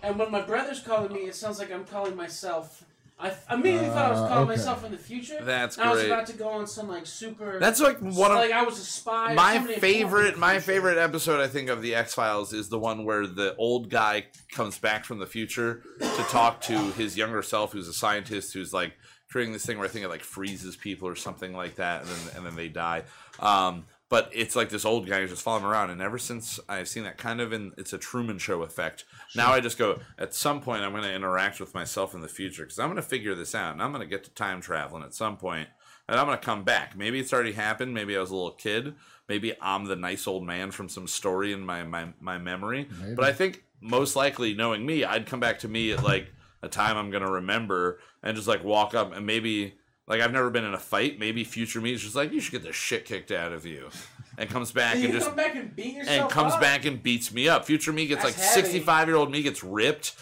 And 0.01 0.17
when 0.17 0.31
my 0.31 0.41
brother's 0.41 0.79
calling 0.79 1.12
me, 1.12 1.21
it 1.21 1.36
sounds 1.36 1.59
like 1.59 1.71
I'm 1.71 1.83
calling 1.86 2.15
myself. 2.15 2.83
I 3.19 3.33
I 3.49 3.55
immediately 3.55 3.89
thought 3.89 4.05
I 4.05 4.11
was 4.11 4.19
Uh, 4.19 4.27
calling 4.29 4.43
okay. 4.49 4.57
myself 4.57 4.85
in 4.85 4.91
the 4.91 4.97
future. 4.97 5.39
That's 5.41 5.77
and 5.77 5.89
I 5.89 5.93
was 5.93 6.03
about 6.05 6.27
to 6.27 6.33
go 6.33 6.47
on 6.49 6.67
some 6.67 6.88
like 6.88 7.05
super. 7.05 7.59
That's 7.59 7.79
like 7.81 7.99
one 7.99 8.31
of 8.31 8.38
like 8.38 8.51
I 8.51 8.63
was 8.63 8.79
a 8.79 8.83
spy. 8.85 9.33
my 9.33 9.59
favorite 9.59 9.99
informed 9.99 10.23
me 10.23 10.27
in 10.29 10.33
the 10.35 10.39
my 10.39 10.59
favorite 10.59 10.97
episode 10.97 11.41
I 11.41 11.47
think 11.47 11.69
of 11.69 11.81
the 11.81 11.95
X 11.95 12.13
Files 12.13 12.53
is 12.53 12.69
the 12.69 12.79
one 12.79 13.03
where 13.03 13.27
the 13.27 13.55
old 13.57 13.89
guy 13.89 14.27
comes 14.51 14.77
back 14.77 15.03
from 15.05 15.19
the 15.19 15.27
future 15.27 15.83
to 15.99 16.23
talk 16.29 16.61
to 16.61 16.77
his 16.93 17.17
younger 17.17 17.41
self 17.43 17.73
who's 17.73 17.88
a 17.88 17.93
scientist 17.93 18.53
who's 18.53 18.73
like 18.73 18.93
creating 19.29 19.53
this 19.53 19.65
thing 19.65 19.77
where 19.77 19.85
I 19.88 19.89
think 19.91 20.05
it 20.05 20.09
like 20.09 20.23
freezes 20.23 20.75
people 20.75 21.07
or 21.07 21.15
something 21.15 21.53
like 21.53 21.75
that 21.75 22.01
and 22.01 22.09
then 22.09 22.38
and 22.38 22.45
then 22.45 22.55
they 22.55 22.69
die. 22.69 23.03
Um 23.39 23.85
but 24.09 24.29
it's 24.33 24.55
like 24.55 24.69
this 24.69 24.85
old 24.85 25.07
guy 25.07 25.21
who's 25.21 25.29
just 25.29 25.43
following 25.43 25.65
around, 25.65 25.91
and 25.91 26.01
ever 26.01 26.17
since 26.17 26.59
I've 26.67 26.87
seen 26.87 27.03
that 27.03 27.17
kind 27.17 27.39
of 27.39 27.53
in, 27.53 27.73
it's 27.77 27.93
a 27.93 27.97
Truman 27.97 28.39
Show 28.39 28.63
effect. 28.63 29.05
Now 29.35 29.53
I 29.53 29.59
just 29.59 29.77
go, 29.77 29.99
at 30.17 30.33
some 30.33 30.61
point, 30.61 30.81
I'm 30.81 30.91
going 30.91 31.03
to 31.03 31.13
interact 31.13 31.59
with 31.59 31.75
myself 31.75 32.15
in 32.15 32.21
the 32.21 32.27
future 32.27 32.63
because 32.63 32.79
I'm 32.79 32.87
going 32.87 32.95
to 32.95 33.03
figure 33.03 33.35
this 33.35 33.53
out, 33.53 33.73
and 33.73 33.83
I'm 33.83 33.91
going 33.91 34.01
to 34.01 34.07
get 34.07 34.23
to 34.23 34.31
time 34.31 34.61
traveling 34.61 35.03
at 35.03 35.13
some 35.13 35.37
point, 35.37 35.69
and 36.07 36.19
I'm 36.19 36.25
going 36.25 36.39
to 36.39 36.43
come 36.43 36.63
back. 36.63 36.97
Maybe 36.97 37.19
it's 37.19 37.31
already 37.31 37.51
happened. 37.51 37.93
Maybe 37.93 38.17
I 38.17 38.19
was 38.19 38.31
a 38.31 38.35
little 38.35 38.51
kid. 38.51 38.95
Maybe 39.27 39.53
I'm 39.61 39.85
the 39.85 39.95
nice 39.95 40.25
old 40.27 40.43
man 40.43 40.71
from 40.71 40.89
some 40.89 41.07
story 41.07 41.53
in 41.53 41.63
my 41.63 41.83
my, 41.83 42.07
my 42.19 42.39
memory. 42.39 42.87
Maybe. 42.99 43.13
But 43.13 43.25
I 43.25 43.31
think 43.31 43.63
most 43.79 44.15
likely, 44.15 44.55
knowing 44.55 44.83
me, 44.85 45.03
I'd 45.03 45.27
come 45.27 45.39
back 45.39 45.59
to 45.59 45.67
me 45.67 45.91
at 45.91 46.03
like 46.03 46.33
a 46.63 46.67
time 46.67 46.97
I'm 46.97 47.11
going 47.11 47.23
to 47.23 47.31
remember, 47.31 47.99
and 48.23 48.35
just 48.35 48.47
like 48.47 48.63
walk 48.63 48.95
up 48.95 49.13
and 49.13 49.25
maybe. 49.25 49.75
Like 50.09 50.21
I've 50.21 50.33
never 50.33 50.49
been 50.49 50.65
in 50.65 50.73
a 50.73 50.79
fight. 50.79 51.19
Maybe 51.19 51.43
future 51.43 51.79
me 51.79 51.93
is 51.93 52.01
just 52.01 52.15
like 52.15 52.33
you 52.33 52.41
should 52.41 52.51
get 52.51 52.63
the 52.63 52.73
shit 52.73 53.05
kicked 53.05 53.31
out 53.31 53.53
of 53.53 53.65
you, 53.65 53.89
and 54.37 54.49
comes 54.49 54.71
back 54.71 54.95
And 54.95 55.13
just 55.13 55.27
come 55.27 55.35
back 55.35 55.55
and 55.55 55.75
beat 55.75 55.93
yourself 55.93 56.21
and 56.21 56.29
comes 56.31 56.53
up? 56.53 56.61
back 56.61 56.85
and 56.85 57.01
beats 57.01 57.31
me 57.31 57.47
up. 57.47 57.65
Future 57.65 57.93
me 57.93 58.07
gets 58.07 58.23
That's 58.23 58.37
like 58.37 58.45
65 58.45 59.07
year 59.07 59.15
old 59.15 59.31
me 59.31 59.43
gets 59.43 59.63
ripped. 59.63 60.15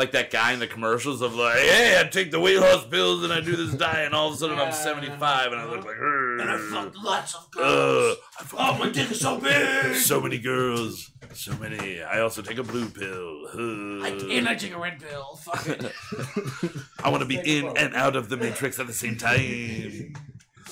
Like 0.00 0.12
that 0.12 0.30
guy 0.30 0.52
in 0.54 0.60
the 0.60 0.66
commercials 0.66 1.20
of 1.20 1.34
like, 1.34 1.58
hey, 1.58 2.00
I 2.00 2.08
take 2.08 2.30
the 2.30 2.40
weight 2.40 2.58
loss 2.58 2.86
pills 2.86 3.22
and 3.22 3.30
I 3.30 3.42
do 3.42 3.54
this 3.54 3.74
diet, 3.74 4.06
and 4.06 4.14
all 4.14 4.28
of 4.28 4.34
a 4.34 4.36
sudden 4.38 4.58
I'm 4.58 4.72
75 4.72 5.52
and 5.52 5.60
I 5.60 5.66
look 5.66 5.84
like, 5.84 5.94
And 5.94 6.40
I 6.50 6.54
"Ugh, 6.54 6.60
fucked 6.72 6.96
lots 7.04 7.34
of 7.34 7.42
uh, 7.54 7.60
girls. 7.60 8.16
I 8.40 8.44
fuck 8.44 8.60
oh, 8.62 8.78
my 8.78 8.88
dick 8.88 9.10
is 9.10 9.20
so 9.20 9.36
big. 9.38 9.94
so 9.96 10.18
many 10.22 10.38
girls, 10.38 11.12
so 11.34 11.52
many. 11.58 12.00
I 12.02 12.20
also 12.22 12.40
take 12.40 12.56
a 12.56 12.62
blue 12.62 12.88
pill. 12.88 13.46
Uh, 13.52 14.06
I, 14.06 14.08
and 14.38 14.48
I 14.48 14.54
take 14.54 14.72
a 14.72 14.78
red 14.78 15.00
pill. 15.02 15.36
Fuck 15.36 15.68
it. 15.68 15.84
I 17.04 17.10
want 17.10 17.20
to 17.20 17.28
be 17.28 17.36
in 17.36 17.76
and 17.76 17.94
out 17.94 18.16
of 18.16 18.30
the 18.30 18.38
matrix 18.38 18.78
at 18.78 18.86
the 18.86 18.94
same 18.94 19.18
time. 19.18 20.14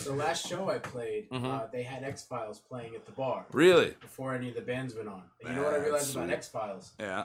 The 0.05 0.13
last 0.15 0.47
show 0.49 0.71
I 0.71 0.79
played, 0.79 1.29
Mhm. 1.29 1.45
uh, 1.45 1.67
they 1.71 1.83
had 1.83 2.03
X 2.03 2.23
Files 2.23 2.61
playing 2.61 2.95
at 2.95 3.05
the 3.05 3.13
bar 3.13 3.45
Really? 3.53 3.95
before 4.01 4.35
any 4.35 4.49
of 4.49 4.55
the 4.55 4.63
bands 4.63 4.95
went 4.95 5.09
on. 5.09 5.25
And 5.45 5.51
you 5.51 5.57
know 5.57 5.65
what 5.65 5.75
I 5.75 5.79
That's 5.81 5.85
realized 5.85 6.17
about. 6.17 6.31
X 6.31 6.49
Files? 6.49 6.93
Yeah. 6.99 7.25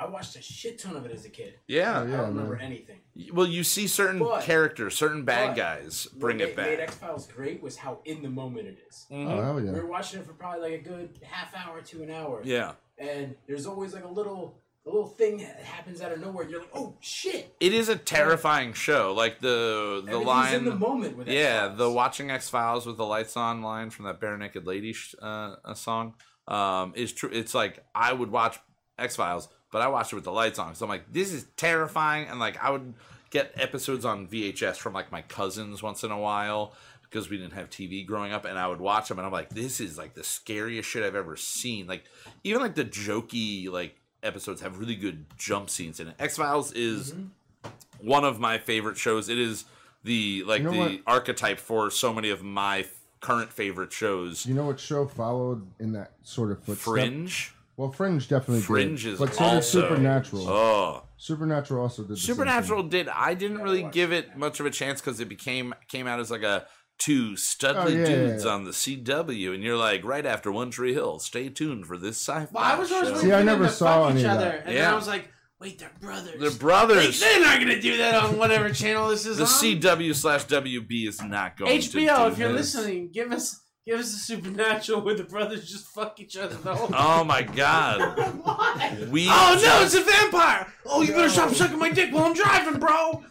I 0.00 0.08
watched 0.08 0.34
a 0.36 0.42
shit 0.42 0.78
ton 0.78 0.96
of 0.96 1.04
it 1.04 1.12
as 1.12 1.24
a 1.26 1.28
kid. 1.28 1.54
Yeah. 1.68 1.98
Oh, 1.98 2.02
I 2.04 2.08
yeah, 2.08 2.16
don't 2.16 2.28
remember 2.28 2.56
man. 2.56 2.64
anything. 2.66 3.00
Well, 3.34 3.46
you 3.46 3.62
see 3.64 3.86
certain 3.86 4.18
But- 4.20 4.42
characters, 4.42 4.96
certain 4.96 5.24
bad 5.24 5.54
guys 5.56 6.06
bring 6.06 6.38
what 6.38 6.48
it 6.48 6.56
ma- 6.56 6.62
Made 6.62 6.76
back. 6.78 6.88
X 6.88 6.94
Files 6.96 7.26
great 7.26 7.62
was 7.62 7.76
how 7.76 8.00
in 8.06 8.22
the 8.22 8.30
moment 8.30 8.66
it 8.68 8.78
is. 8.88 9.06
Mhm. 9.10 9.26
Oh 9.30 9.42
hell 9.42 9.54
We 9.56 9.64
yeah. 9.66 9.72
were 9.72 9.86
watching 9.86 10.20
it 10.20 10.26
for 10.26 10.32
probably 10.32 10.62
like 10.70 10.80
a 10.80 10.82
good 10.82 11.18
half 11.22 11.54
hour 11.54 11.82
to 11.82 12.02
an 12.02 12.10
hour. 12.10 12.40
Yeah. 12.44 12.72
And 12.98 13.34
there's 13.46 13.66
always 13.66 13.92
like 13.94 14.04
a 14.04 14.08
little 14.08 14.56
a 14.86 14.88
little 14.88 15.06
thing 15.08 15.36
that 15.36 15.60
happens 15.62 16.00
out 16.00 16.10
of 16.10 16.20
nowhere. 16.20 16.48
You're 16.48 16.60
like, 16.60 16.70
oh 16.74 16.96
shit! 17.00 17.54
It 17.60 17.74
is 17.74 17.90
a 17.90 17.96
terrifying 17.96 18.72
show. 18.72 19.12
Like 19.14 19.38
the 19.40 20.00
the 20.02 20.12
Everything's 20.12 20.26
line, 20.26 20.54
in 20.54 20.64
the 20.64 20.74
moment 20.74 21.16
with 21.18 21.28
yeah, 21.28 21.64
X-Files. 21.64 21.78
the 21.78 21.90
watching 21.90 22.30
X 22.30 22.48
Files 22.48 22.86
with 22.86 22.96
the 22.96 23.04
lights 23.04 23.36
on 23.36 23.60
line 23.60 23.90
from 23.90 24.06
that 24.06 24.18
Barenaked 24.20 24.64
Lady 24.64 24.94
sh- 24.94 25.14
uh, 25.20 25.56
uh, 25.62 25.74
song 25.74 26.14
um, 26.48 26.94
is 26.96 27.12
true. 27.12 27.28
It's 27.30 27.54
like 27.54 27.84
I 27.94 28.14
would 28.14 28.30
watch 28.30 28.58
X 28.98 29.16
Files, 29.16 29.50
but 29.70 29.82
I 29.82 29.88
watched 29.88 30.12
it 30.12 30.16
with 30.16 30.24
the 30.24 30.32
lights 30.32 30.58
on. 30.58 30.74
So 30.74 30.84
I'm 30.84 30.88
like, 30.90 31.12
this 31.12 31.32
is 31.32 31.46
terrifying, 31.56 32.28
and 32.28 32.38
like 32.40 32.62
I 32.62 32.70
would 32.70 32.94
get 33.30 33.52
episodes 33.56 34.04
on 34.04 34.26
VHS 34.26 34.76
from 34.76 34.92
like 34.92 35.12
my 35.12 35.22
cousins 35.22 35.82
once 35.82 36.02
in 36.04 36.10
a 36.10 36.18
while 36.18 36.74
because 37.02 37.28
we 37.28 37.36
didn't 37.36 37.54
have 37.54 37.70
TV 37.70 38.06
growing 38.06 38.32
up, 38.32 38.44
and 38.44 38.58
I 38.58 38.68
would 38.68 38.80
watch 38.80 39.08
them, 39.08 39.18
and 39.18 39.26
I'm 39.26 39.32
like, 39.32 39.50
this 39.50 39.80
is 39.80 39.98
like 39.98 40.14
the 40.14 40.24
scariest 40.24 40.88
shit 40.88 41.02
I've 41.02 41.16
ever 41.16 41.36
seen. 41.36 41.86
Like 41.86 42.04
even 42.44 42.60
like 42.60 42.74
the 42.74 42.84
jokey 42.84 43.70
like 43.70 43.96
episodes 44.22 44.60
have 44.60 44.78
really 44.78 44.96
good 44.96 45.26
jump 45.36 45.70
scenes 45.70 46.00
in 46.00 46.08
it. 46.08 46.14
X 46.18 46.36
Files 46.36 46.72
is 46.72 47.12
mm-hmm. 47.12 47.68
one 48.06 48.24
of 48.24 48.38
my 48.38 48.58
favorite 48.58 48.96
shows. 48.96 49.28
It 49.28 49.38
is 49.38 49.64
the 50.04 50.44
like 50.46 50.62
You 50.62 50.64
know 50.64 50.72
the 50.72 50.78
what? 50.78 51.00
archetype 51.06 51.58
for 51.58 51.90
so 51.90 52.12
many 52.12 52.30
of 52.30 52.42
my 52.42 52.86
current 53.20 53.52
favorite 53.52 53.92
shows. 53.92 54.46
You 54.46 54.54
know 54.54 54.66
what 54.66 54.80
show 54.80 55.06
followed 55.06 55.66
in 55.78 55.92
that 55.92 56.12
sort 56.22 56.50
of 56.50 56.58
footstep? 56.62 56.94
Fringe. 56.94 57.52
Well, 57.80 57.90
Fringe 57.90 58.28
definitely 58.28 58.60
Fringe 58.60 59.02
did. 59.04 59.14
is 59.14 59.18
but 59.18 59.32
so 59.32 59.38
did 59.38 59.54
also 59.54 59.80
Supernatural. 59.80 60.48
Oh, 60.50 61.02
Supernatural 61.16 61.82
also 61.82 62.02
did. 62.02 62.10
The 62.10 62.16
same 62.18 62.34
Supernatural 62.34 62.82
thing. 62.82 62.90
did. 62.90 63.08
I 63.08 63.32
didn't 63.32 63.56
Yeah, 63.56 63.62
I 63.62 63.64
really 63.64 63.82
give 63.84 64.12
it 64.12 64.36
much 64.36 64.60
of 64.60 64.66
a 64.66 64.70
chance 64.70 65.00
because 65.00 65.18
it 65.18 65.30
became 65.30 65.72
came 65.88 66.06
out 66.06 66.20
as 66.20 66.30
like 66.30 66.42
a 66.42 66.66
two 66.98 67.30
oh, 67.32 67.34
studly 67.36 67.76
Oh, 67.84 67.88
yeah, 67.88 68.04
dudes 68.04 68.44
yeah. 68.44 68.50
on 68.50 68.64
the 68.64 68.72
CW, 68.72 69.54
and 69.54 69.62
you're 69.62 69.78
like 69.78 70.04
right 70.04 70.26
after 70.26 70.52
One 70.52 70.70
Tree 70.70 70.92
Hill. 70.92 71.20
Stay 71.20 71.48
tuned 71.48 71.86
for 71.86 71.96
this 71.96 72.18
sci-fi. 72.18 72.48
Well, 72.52 72.62
I 72.62 72.78
was 72.78 72.92
always 72.92 73.08
show. 73.08 73.16
See, 73.16 73.32
I 73.32 73.42
never 73.42 73.66
saw 73.68 74.08
any 74.08 74.20
each 74.20 74.26
of 74.26 74.32
other, 74.32 74.44
that. 74.44 74.58
and 74.58 74.66
then 74.68 74.74
Yeah. 74.74 74.92
I 74.92 74.94
was 74.94 75.08
like, 75.08 75.30
wait, 75.58 75.78
they're 75.78 75.90
brothers. 76.02 76.38
They're 76.38 76.58
brothers. 76.60 77.18
They, 77.20 77.36
are 77.36 77.40
not 77.40 77.60
gonna 77.60 77.80
do 77.80 77.96
that 77.96 78.14
on 78.14 78.36
whatever 78.36 78.70
channel 78.74 79.08
this 79.08 79.24
is 79.24 79.38
the 79.38 79.44
on. 79.44 79.48
CW 79.48 80.14
slash 80.14 80.44
WB 80.44 81.08
is 81.08 81.22
not 81.22 81.56
going 81.56 81.80
to 81.80 81.88
HBO, 81.88 82.30
if 82.30 82.36
you're 82.38 82.52
this. 82.52 82.74
listening, 82.74 83.10
give 83.10 83.32
us 83.32 83.58
give 83.86 83.98
us 83.98 84.12
a 84.14 84.18
supernatural 84.18 85.00
where 85.00 85.14
the 85.14 85.24
brothers 85.24 85.68
just 85.70 85.86
fuck 85.86 86.18
each 86.20 86.36
other 86.36 86.54
the 86.56 86.74
whole 86.74 86.90
Oh 86.94 87.24
my 87.24 87.42
god. 87.42 88.16
Why? 88.44 89.06
We 89.10 89.26
Oh 89.28 89.60
no, 89.62 89.82
it's 89.84 89.94
a 89.94 90.02
vampire! 90.02 90.66
Oh, 90.86 91.02
you 91.02 91.12
better 91.12 91.28
stop 91.28 91.50
sucking 91.50 91.78
my 91.78 91.90
dick 91.90 92.12
while 92.12 92.24
I'm 92.24 92.34
driving, 92.34 92.78
bro. 92.80 93.24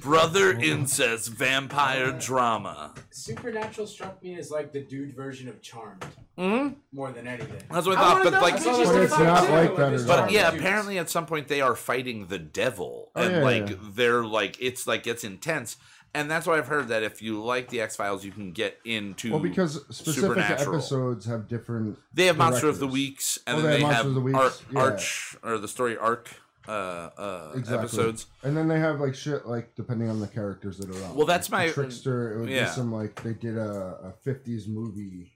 brother 0.00 0.52
incest 0.52 1.28
vampire 1.30 2.12
drama. 2.12 2.94
Supernatural 3.10 3.86
struck 3.86 4.22
me 4.22 4.36
as 4.38 4.50
like 4.50 4.72
the 4.72 4.80
dude 4.82 5.14
version 5.14 5.48
of 5.48 5.60
Charmed 5.62 6.04
hmm 6.38 6.68
more 6.92 7.10
than 7.12 7.26
anything. 7.26 7.62
That's 7.70 7.86
what 7.86 7.96
I 7.96 8.00
I 8.00 8.04
thought, 8.04 8.12
wanna 8.18 8.24
but 8.24 8.32
know 8.36 8.40
like, 8.42 8.54
if 8.56 8.64
That's 8.64 8.78
it's 8.78 8.90
But 8.90 8.96
I 9.00 9.02
it's 9.04 9.12
thought 9.14 9.24
not 9.24 9.46
too, 9.46 9.52
like 9.52 9.76
that 9.76 9.88
there's 9.90 10.02
at 10.02 10.06
but 10.08 10.12
all. 10.12 10.18
Charmed 10.18 10.32
yeah, 10.34 10.50
dudes. 10.50 10.62
apparently 10.62 10.98
at 10.98 11.08
some 11.10 11.24
point 11.26 11.48
they 11.48 11.60
are 11.62 11.74
fighting 11.74 12.26
the 12.26 12.38
devil, 12.38 13.10
Oh, 13.16 13.22
and 13.22 13.32
yeah, 13.36 13.42
like 13.42 13.70
yeah. 13.70 13.76
they're 13.94 14.24
like 14.24 14.58
it's 14.60 14.86
like 14.86 15.06
it's 15.06 15.24
intense, 15.24 15.78
and 16.16 16.30
that's 16.30 16.46
why 16.46 16.58
I've 16.58 16.66
heard 16.66 16.88
that 16.88 17.02
if 17.02 17.22
you 17.22 17.42
like 17.42 17.68
the 17.68 17.80
X 17.80 17.94
Files, 17.96 18.24
you 18.24 18.32
can 18.32 18.50
get 18.52 18.78
into 18.84 19.30
Well, 19.30 19.40
because 19.40 19.74
specific 19.94 20.22
Supernatural. 20.22 20.74
episodes 20.76 21.26
have 21.26 21.46
different. 21.48 21.98
they 22.12 22.26
have 22.26 22.36
Monster 22.36 22.68
of 22.68 22.78
the. 22.80 22.86
Weeks, 22.88 23.38
and 23.46 23.58
Oh, 23.58 23.60
then 23.62 23.70
they 23.80 23.86
have 23.86 24.04
have 24.06 24.14
the 24.14 24.20
Weeks, 24.20 24.38
Ar- 24.38 24.52
yeah. 24.72 24.80
Arch 24.80 25.36
or 25.44 25.58
the 25.58 25.68
story 25.68 25.96
Arc 25.96 26.28
uh, 26.68 26.70
uh, 26.72 27.52
Exactly. 27.54 27.78
episodes. 27.78 28.26
And 28.42 28.56
then 28.56 28.66
they 28.68 28.80
have 28.80 28.98
like 29.00 29.14
shit 29.14 29.46
like 29.46 29.74
depending 29.76 30.08
on 30.10 30.18
the 30.20 30.26
characters 30.26 30.78
that 30.78 30.90
are 30.90 31.04
on. 31.04 31.14
Well, 31.14 31.26
that's 31.26 31.48
Like, 31.50 31.68
my- 31.68 31.72
trickster. 31.72 32.34
It 32.36 32.40
would 32.40 32.48
yeah. 32.50 32.64
be 32.64 32.70
some 32.70 32.92
like 32.92 33.22
they 33.22 33.34
did 33.34 33.56
a, 33.56 34.12
a 34.24 34.28
'50s 34.28 34.66
movie, 34.68 35.32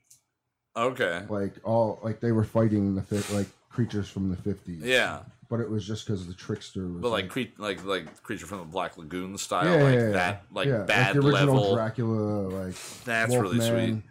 Okay, 0.76 1.25
like 1.28 1.54
all 1.64 2.00
like 2.02 2.20
they 2.20 2.32
were 2.32 2.44
fighting 2.44 2.94
the 2.94 3.26
like 3.32 3.46
creatures 3.70 4.08
from 4.08 4.30
the 4.30 4.37
'50s. 4.37 4.80
yeah, 4.84 5.20
but 5.50 5.61
it 5.61 5.69
was 5.69 5.87
just 5.87 6.07
because 6.07 6.26
the 6.26 6.33
trickster 6.33 6.87
was. 6.87 7.02
but 7.02 7.11
like 7.11 7.28
cre- 7.28 7.52
like 7.59 7.85
like 7.85 8.23
creature 8.23 8.47
from 8.47 8.61
the 8.61 8.64
Black 8.64 8.97
Lagoon 8.97 9.37
style, 9.37 9.66
yeah, 9.66 9.83
like 9.85 9.95
yeah, 9.95 10.00
yeah, 10.00 10.11
that, 10.12 10.45
like 10.52 10.69
yeah, 10.69 10.78
bad 10.85 11.16
the 11.16 11.21
original 11.26 11.54
level. 11.57 11.75
Dracula, 11.75 12.64
like 12.64 12.75
That's 13.04 13.35
really 13.37 13.61
sweet. 13.61 14.02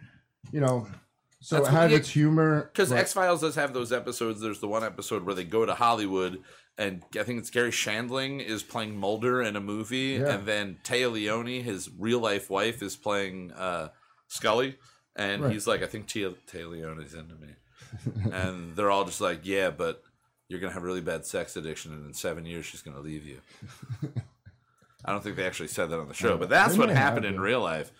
You 0.52 0.60
know, 0.60 0.86
so 1.40 1.56
That's 1.56 1.68
it 1.68 1.72
had 1.72 1.92
its 1.92 2.10
humor. 2.10 2.70
Because 2.72 2.92
X 2.92 3.12
Files 3.12 3.40
does 3.40 3.54
have 3.56 3.72
those 3.72 3.92
episodes. 3.92 4.40
There's 4.40 4.60
the 4.60 4.68
one 4.68 4.84
episode 4.84 5.24
where 5.24 5.34
they 5.34 5.44
go 5.44 5.64
to 5.64 5.74
Hollywood, 5.74 6.42
and 6.76 7.02
I 7.18 7.22
think 7.22 7.38
it's 7.38 7.50
Garry 7.50 7.70
Shandling 7.70 8.44
is 8.44 8.62
playing 8.62 8.96
Mulder 8.96 9.40
in 9.42 9.56
a 9.56 9.60
movie, 9.60 10.16
and 10.16 10.44
then 10.46 10.78
Téa 10.84 11.10
Leoni, 11.10 11.62
his 11.62 11.88
real 11.98 12.18
life 12.20 12.50
wife, 12.50 12.82
is 12.82 12.96
playing 12.96 13.52
uh, 13.52 13.88
Scully, 14.28 14.76
and 15.16 15.42
Right. 15.44 15.52
he's 15.52 15.66
like, 15.66 15.82
I 15.82 15.86
think 15.86 16.06
Téa 16.08 16.34
Leoni's 16.52 17.14
into 17.14 17.36
me, 17.36 17.54
and 18.32 18.76
they're 18.76 18.90
all 18.90 19.04
just 19.04 19.20
like, 19.20 19.40
yeah, 19.44 19.70
but 19.70 20.02
you're 20.50 20.60
gonna 20.60 20.74
have 20.74 20.82
really 20.82 21.00
bad 21.00 21.24
sex 21.24 21.56
addiction, 21.56 21.92
and 21.94 22.04
in 22.06 22.12
seven 22.12 22.44
years 22.44 22.66
she's 22.66 22.82
gonna 22.82 23.00
leave 23.00 23.24
you. 23.24 23.38
I 25.04 25.12
don't 25.12 25.22
think 25.24 25.36
they 25.36 25.46
actually 25.46 25.68
said 25.68 25.88
that 25.90 25.98
on 25.98 26.08
the 26.08 26.14
show, 26.14 26.36
but 26.36 26.50
that's 26.50 26.76
what 26.76 26.90
happened 26.90 27.24
in 27.24 27.40
real 27.40 27.60
life. 27.62 27.90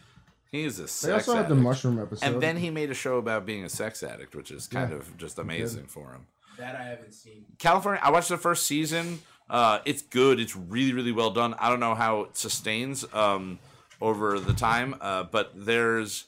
He's 0.53 0.79
a 0.81 0.89
sex. 0.89 1.01
They 1.03 1.09
sex 1.13 1.29
also 1.29 1.37
had 1.39 1.47
the 1.49 1.53
addict. 1.55 1.63
mushroom 1.63 1.99
episode. 2.01 2.27
And 2.27 2.43
then 2.43 2.57
he 2.59 2.71
made 2.71 2.91
a 2.91 2.95
show 2.95 3.17
about 3.19 3.47
being 3.47 3.65
a 3.65 3.69
sex 3.69 4.03
addict, 4.03 4.35
which 4.35 4.51
is 4.51 4.67
kind 4.67 4.91
Yeah, 4.91 4.97
of 4.97 5.17
just 5.17 5.39
amazing 5.39 5.87
for 5.87 6.13
him. 6.13 6.27
That 6.59 6.75
I 6.75 6.83
haven't 6.83 7.13
seen. 7.15 7.45
California, 7.59 8.01
I 8.03 8.11
watched 8.11 8.29
the 8.29 8.37
first 8.37 8.67
season. 8.67 9.21
Uh, 9.49 9.79
it's 9.85 10.03
good. 10.03 10.39
It's 10.41 10.55
really, 10.57 10.93
really 10.93 11.13
well 11.13 11.31
done. 11.31 11.55
I 11.59 11.71
don't 11.71 11.81
know 11.81 11.95
how 11.95 12.23
it 12.23 12.37
sustains 12.37 13.05
um, 13.15 13.61
over 14.01 14.39
the 14.41 14.53
time, 14.53 14.97
uh, 15.01 15.23
but 15.23 15.53
there's 15.55 16.25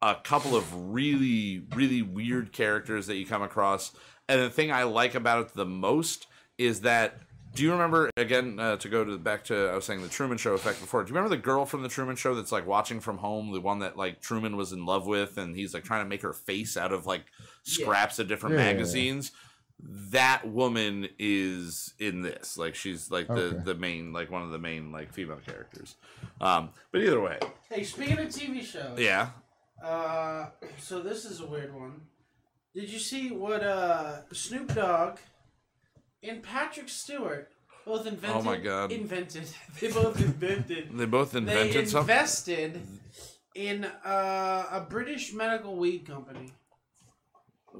a 0.00 0.14
couple 0.14 0.56
of 0.56 0.92
really, 0.92 1.62
really 1.74 2.00
weird 2.02 2.52
characters 2.52 3.06
that 3.08 3.16
you 3.16 3.26
come 3.26 3.42
across. 3.42 3.92
And 4.30 4.40
the 4.42 4.50
thing 4.50 4.70
I 4.72 4.84
like 4.84 5.14
about 5.14 5.46
it 5.46 5.54
the 5.54 5.66
most 5.66 6.26
is 6.56 6.80
that 6.82 7.18
Do 7.54 7.62
you 7.64 7.72
remember 7.72 8.10
again 8.16 8.58
uh, 8.60 8.76
to 8.76 8.88
go 8.88 9.04
to 9.04 9.18
back 9.18 9.44
to 9.46 9.68
I 9.70 9.74
was 9.74 9.84
saying 9.84 10.02
the 10.02 10.08
Truman 10.08 10.38
Show 10.38 10.54
effect 10.54 10.80
before? 10.80 11.02
Do 11.02 11.08
you 11.10 11.14
remember 11.16 11.34
the 11.34 11.42
girl 11.42 11.66
from 11.66 11.82
the 11.82 11.88
Truman 11.88 12.14
Show 12.16 12.34
that's 12.36 12.52
like 12.52 12.66
watching 12.66 13.00
from 13.00 13.18
home, 13.18 13.50
the 13.52 13.60
one 13.60 13.80
that 13.80 13.96
like 13.96 14.20
Truman 14.20 14.56
was 14.56 14.72
in 14.72 14.86
love 14.86 15.06
with, 15.06 15.36
and 15.36 15.56
he's 15.56 15.74
like 15.74 15.82
trying 15.84 16.04
to 16.04 16.08
make 16.08 16.22
her 16.22 16.32
face 16.32 16.76
out 16.76 16.92
of 16.92 17.06
like 17.06 17.24
scraps 17.64 18.18
of 18.20 18.28
different 18.28 18.54
Yeah, 18.54 18.60
yeah, 18.62 18.66
yeah. 18.68 18.72
magazines? 18.74 19.32
That 19.82 20.46
woman 20.46 21.08
is 21.18 21.94
in 21.98 22.20
this. 22.22 22.56
Like 22.58 22.74
she's 22.74 23.10
like 23.10 23.26
the 23.26 23.32
Okay. 23.46 23.58
the 23.64 23.74
main 23.74 24.12
like 24.12 24.30
one 24.30 24.42
of 24.42 24.50
the 24.50 24.58
main 24.58 24.92
like 24.92 25.12
female 25.12 25.40
characters. 25.44 25.96
Um, 26.40 26.70
but 26.92 27.00
either 27.00 27.20
way, 27.20 27.38
Hey, 27.68 27.82
speaking 27.82 28.18
of 28.18 28.28
TV 28.28 28.62
shows. 28.62 28.98
yeah. 28.98 29.30
Uh, 29.82 30.50
so 30.78 31.00
this 31.00 31.24
is 31.24 31.40
a 31.40 31.46
weird 31.46 31.74
one. 31.74 32.02
Did 32.74 32.88
you 32.88 32.98
see 32.98 33.30
what 33.30 33.62
uh 33.62 34.22
Snoop 34.32 34.74
Dogg 34.74 35.18
and 36.22 36.42
Patrick 36.42 36.88
Stewart 36.88 37.50
both 37.84 38.06
invented? 38.06 38.40
Oh 38.40 38.42
my 38.42 38.56
God. 38.56 38.92
Invented. 38.92 39.48
They 39.80 39.88
both 39.90 40.20
invented. 40.20 40.96
They 40.96 41.06
both 41.06 41.34
invented 41.34 41.88
something. 41.88 42.06
They 42.06 42.12
invested 42.12 42.80
in 43.54 43.84
uh, 43.84 44.66
a 44.70 44.80
British 44.88 45.32
medical 45.32 45.76
weed 45.76 46.06
company. 46.06 46.52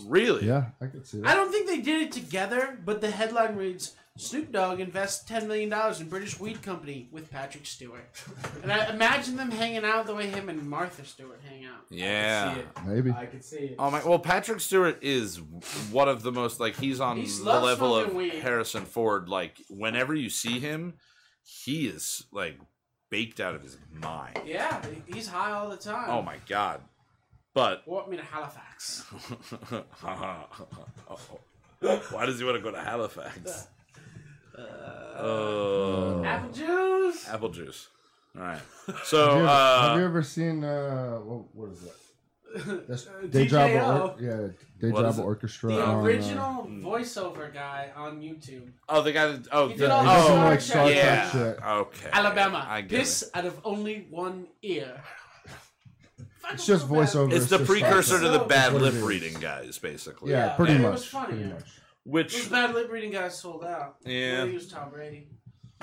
Really? 0.06 0.46
Yeah, 0.46 0.66
I 0.80 0.86
could 0.86 1.06
see 1.06 1.20
that. 1.20 1.28
I 1.28 1.34
don't 1.34 1.50
think 1.50 1.66
they 1.68 1.80
did 1.80 2.02
it 2.02 2.12
together, 2.12 2.78
but 2.84 3.00
the 3.00 3.10
headline 3.10 3.56
reads 3.56 3.94
Snoop 4.20 4.52
Dogg 4.52 4.80
invests 4.80 5.28
$10 5.30 5.46
million 5.46 5.72
in 6.00 6.08
British 6.08 6.38
weed 6.38 6.62
company 6.62 7.08
with 7.10 7.30
Patrick 7.30 7.64
Stewart. 7.64 8.04
and 8.62 8.70
I 8.70 8.90
imagine 8.90 9.36
them 9.36 9.50
hanging 9.50 9.84
out 9.84 10.06
the 10.06 10.14
way 10.14 10.26
him 10.28 10.48
and 10.48 10.68
Martha 10.68 11.04
Stewart 11.04 11.40
hang 11.48 11.64
out. 11.64 11.84
Yeah. 11.88 12.54
See 12.54 12.60
it. 12.60 12.66
Maybe. 12.86 13.10
I 13.12 13.26
could 13.26 13.42
see 13.42 13.56
it. 13.56 13.76
Oh 13.78 13.90
my! 13.90 14.04
Well, 14.04 14.18
Patrick 14.18 14.60
Stewart 14.60 14.98
is 15.02 15.40
one 15.90 16.08
of 16.08 16.22
the 16.22 16.32
most 16.32 16.60
like 16.60 16.76
he's 16.76 17.00
on 17.00 17.16
He 17.16 17.26
the 17.26 17.44
loves 17.44 17.64
level 17.64 17.96
of 17.96 18.10
smoking 18.10 18.18
weed. 18.18 18.42
Harrison 18.42 18.84
Ford. 18.84 19.28
Like 19.28 19.56
whenever 19.70 20.14
you 20.14 20.28
see 20.28 20.60
him, 20.60 20.94
he 21.42 21.86
is 21.86 22.24
like 22.30 22.58
baked 23.10 23.40
out 23.40 23.54
of 23.54 23.62
his 23.62 23.78
mind. 23.92 24.40
Yeah, 24.44 24.84
he's 25.06 25.28
high 25.28 25.52
all 25.52 25.70
the 25.70 25.76
time. 25.76 26.10
Oh 26.10 26.22
my 26.22 26.36
god! 26.46 26.82
But 27.54 27.88
Want 27.88 28.10
me 28.10 28.18
to 28.18 28.22
Halifax? 28.22 29.00
why 32.10 32.26
does 32.26 32.38
he 32.38 32.44
want 32.44 32.56
to 32.56 32.62
go 32.62 32.70
to 32.70 32.80
Halifax? 32.80 33.66
Oh, 35.18 36.24
Apple 36.24 36.50
juice. 36.52 37.28
apple 37.28 37.48
juice. 37.50 37.88
All 38.36 38.42
right. 38.42 38.60
Have 38.86 38.96
you, 38.96 39.04
So 39.04 39.30
ever, 39.38 39.46
have 39.46 39.98
you 39.98 40.04
uh, 40.04 40.08
ever 40.08 40.22
seen 40.22 40.64
uh 40.64 41.16
what, 41.18 41.44
what 41.54 41.70
is 41.72 41.80
that? 41.82 42.88
That's 42.88 43.06
Uh, 43.06 43.26
Deja 43.28 43.66
DJO. 43.68 44.20
Yeah, 44.20 44.90
What 44.90 45.04
is 45.04 45.10
Deja 45.10 45.10
Vu? 45.12 45.22
Orchestra. 45.22 45.72
The 45.72 45.84
on, 45.84 45.96
uh, 45.96 46.02
original 46.02 46.66
voiceover 46.66 47.52
guy 47.52 47.90
on 47.94 48.20
YouTube. 48.20 48.70
oh 48.88 49.02
the 49.02 49.12
guy. 49.12 49.32
That, 49.32 49.46
oh 49.52 49.68
He 49.68 49.74
the, 49.74 49.80
did 49.82 49.90
all 49.90 50.02
the 50.04 50.10
Yeah, 50.10 50.16
oh 50.16 50.26
some, 50.26 50.32
Star 50.36 50.44
like, 50.44 50.58
Trek. 50.58 50.60
Star 50.62 50.84
Trek 50.86 50.96
yeah. 50.96 51.30
shit. 51.30 51.62
Okay. 51.64 52.10
Alabama. 52.12 52.66
I 52.68 52.80
get 52.80 52.98
Piss 53.00 53.22
it. 53.22 53.30
out 53.34 53.44
of 53.46 53.60
only 53.64 54.06
one 54.10 54.46
ear. 54.62 55.02
It's 56.52 56.66
just 56.66 56.88
voiceover. 56.88 57.32
It's 57.32 57.46
the 57.46 57.58
just 57.58 57.70
precursor 57.70 58.18
to 58.20 58.28
the 58.28 58.40
bad 58.40 58.72
lip 58.74 58.94
reading 59.02 59.34
guys, 59.34 59.78
basically. 59.78 60.32
Yeah, 60.32 60.46
Yeah, 60.46 60.56
pretty 60.56 60.72
and 60.74 60.80
it 60.84 60.88
much. 60.88 60.92
was 60.98 61.04
funny, 61.06 61.26
pretty 61.34 61.42
yeah. 61.44 61.52
much. 61.54 61.79
Which 62.04 62.34
Those 62.34 62.48
bad 62.48 62.74
lip 62.74 62.90
reading 62.90 63.10
guys 63.12 63.38
sold 63.38 63.64
out. 63.64 63.96
Yeah. 64.04 64.44
They 64.44 64.52
used 64.52 64.70
Tom 64.70 64.90
Brady. 64.90 65.28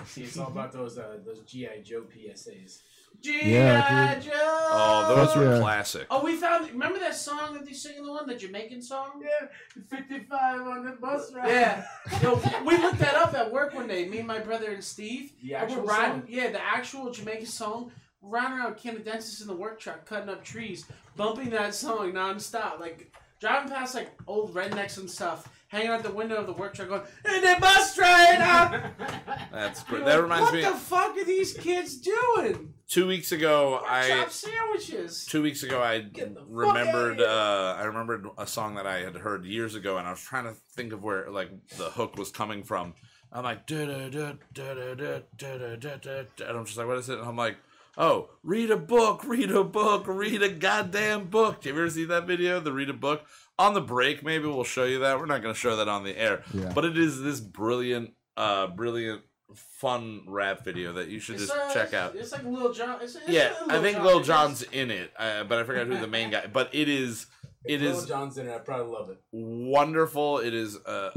See, 0.05 0.23
it's 0.23 0.37
all 0.37 0.47
about 0.47 0.71
those 0.71 0.97
uh, 0.97 1.17
those 1.25 1.41
GI 1.41 1.81
Joe 1.83 2.03
PSAs. 2.03 2.81
G.I. 3.19 3.47
Yeah, 3.47 4.13
dude. 4.15 4.25
Joe. 4.25 4.31
oh, 4.35 5.15
those 5.15 5.35
were 5.35 5.55
yeah. 5.55 5.59
classic. 5.59 6.05
Oh, 6.11 6.23
we 6.23 6.35
found. 6.35 6.69
Remember 6.69 6.99
that 6.99 7.15
song 7.15 7.55
that 7.55 7.65
they 7.65 7.73
sing 7.73 7.97
in 7.97 8.05
the 8.05 8.11
one, 8.11 8.27
the 8.27 8.35
Jamaican 8.35 8.81
song? 8.81 9.23
Yeah, 9.23 9.47
55 9.89 10.61
on 10.61 10.85
the 10.85 10.91
bus 10.91 11.33
ride. 11.33 11.49
Yeah. 11.49 11.83
Yo, 12.21 12.39
we 12.63 12.77
looked 12.77 12.99
that 12.99 13.15
up 13.15 13.33
at 13.33 13.51
work 13.51 13.73
one 13.73 13.87
day. 13.87 14.07
Me 14.07 14.19
and 14.19 14.27
my 14.27 14.37
brother 14.39 14.71
and 14.71 14.83
Steve. 14.83 15.31
The 15.41 15.55
And 15.55 15.71
we're 15.75 15.81
riding, 15.81 16.21
song. 16.21 16.23
yeah, 16.29 16.51
the 16.51 16.63
actual 16.63 17.11
Jamaican 17.11 17.47
song. 17.47 17.91
We're 18.21 18.39
riding 18.39 18.59
around 18.59 18.75
Canadensis 18.75 19.41
in 19.41 19.47
the 19.47 19.55
work 19.55 19.79
truck, 19.79 20.05
cutting 20.05 20.29
up 20.29 20.43
trees, 20.43 20.85
bumping 21.15 21.49
that 21.51 21.73
song 21.73 22.11
nonstop, 22.13 22.79
like 22.79 23.11
driving 23.39 23.71
past 23.71 23.95
like 23.95 24.11
old 24.27 24.53
rednecks 24.53 24.97
and 24.99 25.09
stuff, 25.09 25.47
hanging 25.67 25.89
out 25.89 26.03
the 26.03 26.11
window 26.11 26.35
of 26.35 26.47
the 26.47 26.53
work 26.53 26.73
truck, 26.73 26.89
going, 26.89 27.01
"And 27.25 27.43
the 27.43 27.57
bus 27.59 27.95
drive 27.95 28.39
up." 28.39 28.83
That's 29.51 29.81
You're 29.89 29.99
great. 29.99 30.05
like, 30.05 30.15
That 30.15 30.21
reminds 30.21 30.43
what 30.45 30.53
me. 30.53 30.63
What 30.63 30.73
the 30.73 30.79
fuck 30.79 31.17
are 31.17 31.25
these 31.25 31.53
kids 31.53 31.97
doing? 31.97 32.73
Two 32.87 33.07
weeks 33.07 33.31
ago, 33.31 33.81
I 33.85 34.07
Chop 34.09 34.29
sandwiches. 34.31 35.25
two 35.25 35.41
weeks 35.41 35.63
ago 35.63 35.81
I 35.81 35.99
Get 35.99 36.33
the 36.33 36.39
fuck 36.41 36.47
remembered 36.49 37.19
uh, 37.21 37.75
I 37.77 37.83
remembered 37.83 38.27
a 38.37 38.47
song 38.47 38.75
that 38.75 38.87
I 38.87 38.99
had 38.99 39.15
heard 39.17 39.45
years 39.45 39.75
ago, 39.75 39.97
and 39.97 40.07
I 40.07 40.11
was 40.11 40.21
trying 40.21 40.45
to 40.45 40.53
think 40.73 40.93
of 40.93 41.03
where 41.03 41.29
like 41.29 41.49
the 41.77 41.89
hook 41.89 42.17
was 42.17 42.31
coming 42.31 42.63
from. 42.63 42.93
I'm 43.31 43.43
like, 43.43 43.67
da 43.67 43.85
da 43.85 44.09
da 44.09 44.33
da 44.53 44.73
da 44.73 44.95
da 44.95 45.17
da 45.35 45.75
da 45.75 45.95
da, 45.97 46.47
and 46.47 46.57
I'm 46.57 46.65
just 46.65 46.77
like, 46.77 46.87
what 46.87 46.97
is 46.97 47.09
it? 47.09 47.19
And 47.19 47.27
I'm 47.27 47.35
like, 47.35 47.57
oh, 47.97 48.29
read 48.41 48.71
a 48.71 48.77
book, 48.77 49.25
read 49.25 49.51
a 49.51 49.65
book, 49.65 50.05
read 50.07 50.41
a 50.41 50.47
goddamn 50.49 51.25
book. 51.27 51.61
Do 51.61 51.69
you 51.69 51.75
ever 51.75 51.89
see 51.89 52.05
that 52.05 52.25
video? 52.25 52.61
The 52.61 52.71
read 52.71 52.89
a 52.89 52.93
book 52.93 53.23
on 53.59 53.73
the 53.73 53.81
break. 53.81 54.23
Maybe 54.23 54.45
we'll 54.45 54.63
show 54.63 54.83
you 54.85 54.99
that. 54.99 55.19
We're 55.19 55.25
not 55.25 55.41
going 55.41 55.53
to 55.53 55.59
show 55.59 55.75
that 55.77 55.87
on 55.87 56.03
the 56.03 56.17
air, 56.17 56.43
Yeah. 56.53 56.71
but 56.73 56.85
it 56.85 56.97
is 56.97 57.21
this 57.21 57.39
brilliant, 57.39 58.11
uh, 58.35 58.67
brilliant, 58.67 59.21
fun 59.55 60.21
rap 60.27 60.63
video 60.65 60.93
that 60.93 61.07
you 61.07 61.19
should 61.19 61.35
It's, 61.35 61.47
just 61.47 61.57
uh, 61.57 61.73
check 61.73 61.93
out. 61.93 62.15
It's 62.15 62.31
like 62.31 62.43
Lil 62.43 62.73
Jon. 62.73 62.97
It's, 63.01 63.15
it's 63.15 63.27
Yeah, 63.29 63.53
Lil 63.67 63.77
I 63.77 63.81
think 63.81 63.97
Jon. 63.97 64.05
Lil 64.05 64.19
It's- 64.19 64.27
Jon's 64.27 64.61
in 64.63 64.91
it, 64.91 65.11
uh, 65.17 65.43
but 65.45 65.59
I 65.59 65.63
forgot 65.63 65.87
who 65.87 65.97
the 65.99 66.07
main 66.07 66.29
guy. 66.31 66.47
But 66.51 66.69
it 66.73 66.89
is, 66.89 67.27
it 67.65 67.81
Lil 67.81 67.97
is 67.97 68.05
John's 68.05 68.37
in 68.37 68.47
it. 68.47 68.53
I 68.53 68.59
probably 68.59 68.91
love 68.93 69.09
it. 69.09 69.17
wonderful. 69.31 70.39
It 70.39 70.53
is 70.53 70.77
uh, 70.85 71.11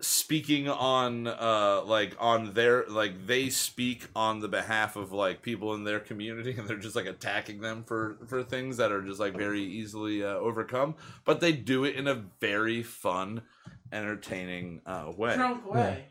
speaking 0.00 0.68
on 0.68 1.26
uh, 1.26 1.82
like 1.84 2.16
on 2.20 2.54
their 2.54 2.84
like 2.88 3.26
they 3.26 3.50
speak 3.50 4.06
on 4.14 4.40
the 4.40 4.48
behalf 4.48 4.96
of 4.96 5.12
like 5.12 5.42
people 5.42 5.74
in 5.74 5.84
their 5.84 6.00
community, 6.00 6.54
and 6.58 6.68
they're 6.68 6.76
just 6.76 6.96
like 6.96 7.06
attacking 7.06 7.60
them 7.60 7.84
for 7.84 8.18
for 8.26 8.42
things 8.42 8.76
that 8.76 8.92
are 8.92 9.02
just 9.02 9.20
like 9.20 9.36
very 9.36 9.62
easily 9.62 10.22
uh, 10.24 10.28
overcome. 10.28 10.94
But 11.24 11.40
they 11.40 11.52
do 11.52 11.84
it 11.84 11.96
in 11.96 12.06
a 12.06 12.14
very 12.40 12.82
fun, 12.82 13.42
entertaining 13.92 14.80
uh, 14.86 15.12
way. 15.16 15.34
Drunk 15.36 15.70
way. 15.72 16.06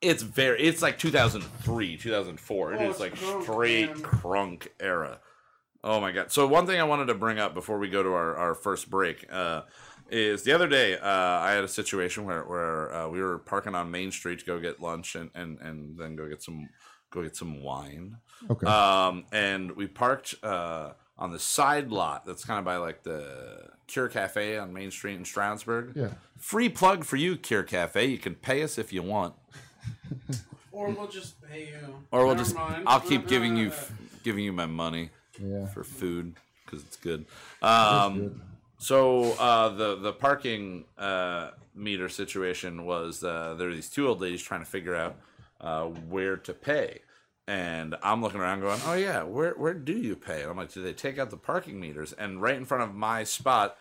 It's 0.00 0.22
very. 0.22 0.62
It's 0.62 0.80
like 0.82 0.98
2003, 0.98 1.96
2004. 1.98 2.72
It 2.72 2.80
Oh, 2.80 2.84
is 2.84 2.90
it's 2.90 3.00
like 3.00 3.14
crunk, 3.14 3.42
straight 3.42 3.88
man. 3.90 3.96
crunk 4.02 4.68
era. 4.80 5.20
Oh 5.82 6.00
my 6.00 6.12
god! 6.12 6.30
So 6.32 6.46
one 6.46 6.66
thing 6.66 6.78
I 6.80 6.84
wanted 6.84 7.06
to 7.06 7.14
bring 7.14 7.38
up 7.38 7.54
before 7.54 7.78
we 7.78 7.88
go 7.88 8.02
to 8.02 8.10
our, 8.10 8.36
our 8.36 8.54
first 8.54 8.90
break 8.90 9.26
uh, 9.32 9.62
is 10.10 10.42
the 10.42 10.52
other 10.52 10.66
day 10.68 10.98
uh, 10.98 11.06
I 11.08 11.52
had 11.52 11.64
a 11.64 11.68
situation 11.68 12.24
where 12.24 12.42
where 12.44 12.94
uh, 12.94 13.08
we 13.08 13.20
were 13.20 13.38
parking 13.38 13.74
on 13.74 13.90
Main 13.90 14.10
Street 14.10 14.40
to 14.40 14.44
go 14.44 14.58
get 14.60 14.80
lunch 14.80 15.14
and, 15.14 15.30
and, 15.34 15.58
and 15.60 15.98
then 15.98 16.16
go 16.16 16.28
get 16.28 16.42
some 16.42 16.68
go 17.10 17.22
get 17.22 17.36
some 17.36 17.62
wine. 17.62 18.16
Okay. 18.50 18.66
Um, 18.66 19.24
and 19.32 19.72
we 19.76 19.86
parked 19.86 20.34
uh, 20.42 20.92
on 21.18 21.30
the 21.32 21.38
side 21.38 21.90
lot 21.90 22.24
that's 22.24 22.44
kind 22.44 22.58
of 22.58 22.64
by 22.64 22.76
like 22.76 23.02
the 23.02 23.68
Cure 23.86 24.08
Cafe 24.08 24.56
on 24.58 24.72
Main 24.72 24.90
Street 24.90 25.16
in 25.16 25.24
Stroudsburg. 25.24 25.92
yeah. 25.96 26.08
Free 26.38 26.68
plug 26.68 27.04
for 27.04 27.16
you, 27.16 27.36
Cure 27.36 27.62
Cafe. 27.64 28.04
You 28.06 28.18
can 28.18 28.34
pay 28.34 28.62
us 28.62 28.78
if 28.78 28.92
you 28.92 29.02
want. 29.02 29.34
Or 30.72 30.88
we'll 30.88 31.08
just 31.08 31.34
pay 31.42 31.66
you. 31.66 31.78
Or 32.10 32.20
we'll 32.24 32.34
Never 32.36 32.44
just 32.44 32.54
mind. 32.56 32.84
I'll 32.86 33.00
keep 33.00 33.26
giving 33.26 33.56
you 33.56 33.72
giving 34.22 34.44
you 34.44 34.52
my 34.52 34.66
money 34.66 35.10
Yeah. 35.38 35.66
for 35.66 35.84
food 35.84 36.36
because 36.64 36.82
it's 36.84 36.96
good. 36.96 37.26
Um, 37.60 38.18
good. 38.18 38.40
So 38.80 39.32
uh, 39.32 39.68
the 39.68 39.96
the 39.96 40.12
parking 40.14 40.86
uh, 40.96 41.50
meter 41.74 42.08
situation 42.08 42.86
was 42.86 43.22
uh, 43.22 43.54
there 43.58 43.68
are 43.68 43.74
these 43.74 43.90
two 43.90 44.08
old 44.08 44.22
ladies 44.22 44.42
trying 44.42 44.60
to 44.60 44.66
figure 44.66 44.96
out 44.96 45.16
uh, 45.60 45.84
where 45.84 46.38
to 46.38 46.54
pay, 46.54 47.00
and 47.46 47.94
I'm 48.02 48.22
looking 48.22 48.40
around 48.40 48.60
going, 48.60 48.80
oh 48.86 48.94
yeah, 48.94 49.22
where 49.22 49.52
where 49.52 49.74
do 49.74 49.92
you 49.92 50.16
pay? 50.16 50.40
And 50.40 50.50
I'm 50.50 50.56
like, 50.56 50.72
do 50.72 50.82
they 50.82 50.94
take 50.94 51.18
out 51.18 51.28
the 51.28 51.36
parking 51.36 51.78
meters? 51.78 52.14
And 52.14 52.40
right 52.40 52.54
in 52.54 52.64
front 52.64 52.82
of 52.82 52.94
my 52.94 53.22
spot 53.22 53.76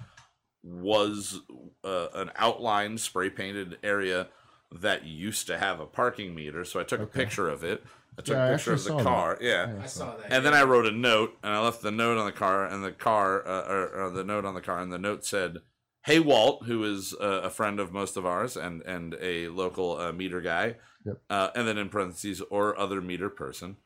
was 0.62 1.40
uh, 1.86 2.08
an 2.14 2.32
outlined 2.36 3.00
spray 3.00 3.30
painted 3.30 3.78
area 3.82 4.28
that 4.70 5.06
used 5.06 5.48
to 5.48 5.58
have 5.58 5.80
a 5.80 5.86
parking 5.86 6.36
meter. 6.36 6.66
So 6.66 6.78
I 6.78 6.84
took 6.84 7.00
a 7.00 7.06
picture 7.06 7.48
of 7.48 7.64
it. 7.64 7.86
I 8.20 8.22
took 8.22 8.36
Yeah, 8.36 8.48
a 8.48 8.52
picture 8.56 8.74
of 8.74 8.84
the 8.84 8.90
saw 8.90 8.98
that. 8.98 9.04
car. 9.04 9.38
Yeah. 9.42 9.74
I 9.82 9.86
saw 9.88 10.16
that. 10.18 10.32
And 10.32 10.46
then 10.46 10.54
I 10.54 10.64
wrote 10.64 10.86
a 10.86 10.92
note, 10.92 11.38
and 11.42 11.54
I 11.54 11.60
left 11.60 11.82
the 11.82 11.90
note 11.92 12.18
on 12.18 12.26
the 12.26 12.32
car, 12.34 12.66
and 12.66 12.84
the 12.84 12.92
car, 12.92 13.48
uh, 13.48 13.66
or, 13.68 13.88
or 14.06 14.10
the 14.12 14.24
note 14.24 14.44
on 14.46 14.54
the 14.54 14.62
car, 14.62 14.80
and 14.80 14.92
the 14.92 15.00
note 15.00 15.24
said, 15.26 15.60
"Hey 16.04 16.20
Walt, 16.20 16.66
who 16.66 16.84
is 16.84 17.16
uh, 17.20 17.42
a 17.44 17.50
friend 17.50 17.80
of 17.80 17.92
most 17.94 18.18
of 18.18 18.26
ours, 18.26 18.58
and 18.58 18.82
and 18.84 19.16
a 19.22 19.48
local 19.48 19.98
uh, 19.98 20.12
meter 20.12 20.42
guy, 20.42 20.76
Yep. 21.06 21.22
uh, 21.30 21.50
and 21.56 21.66
then 21.68 21.78
in 21.78 21.88
parentheses 21.90 22.42
or 22.50 22.78
other 22.78 23.00
meter 23.02 23.30
person, 23.30 23.78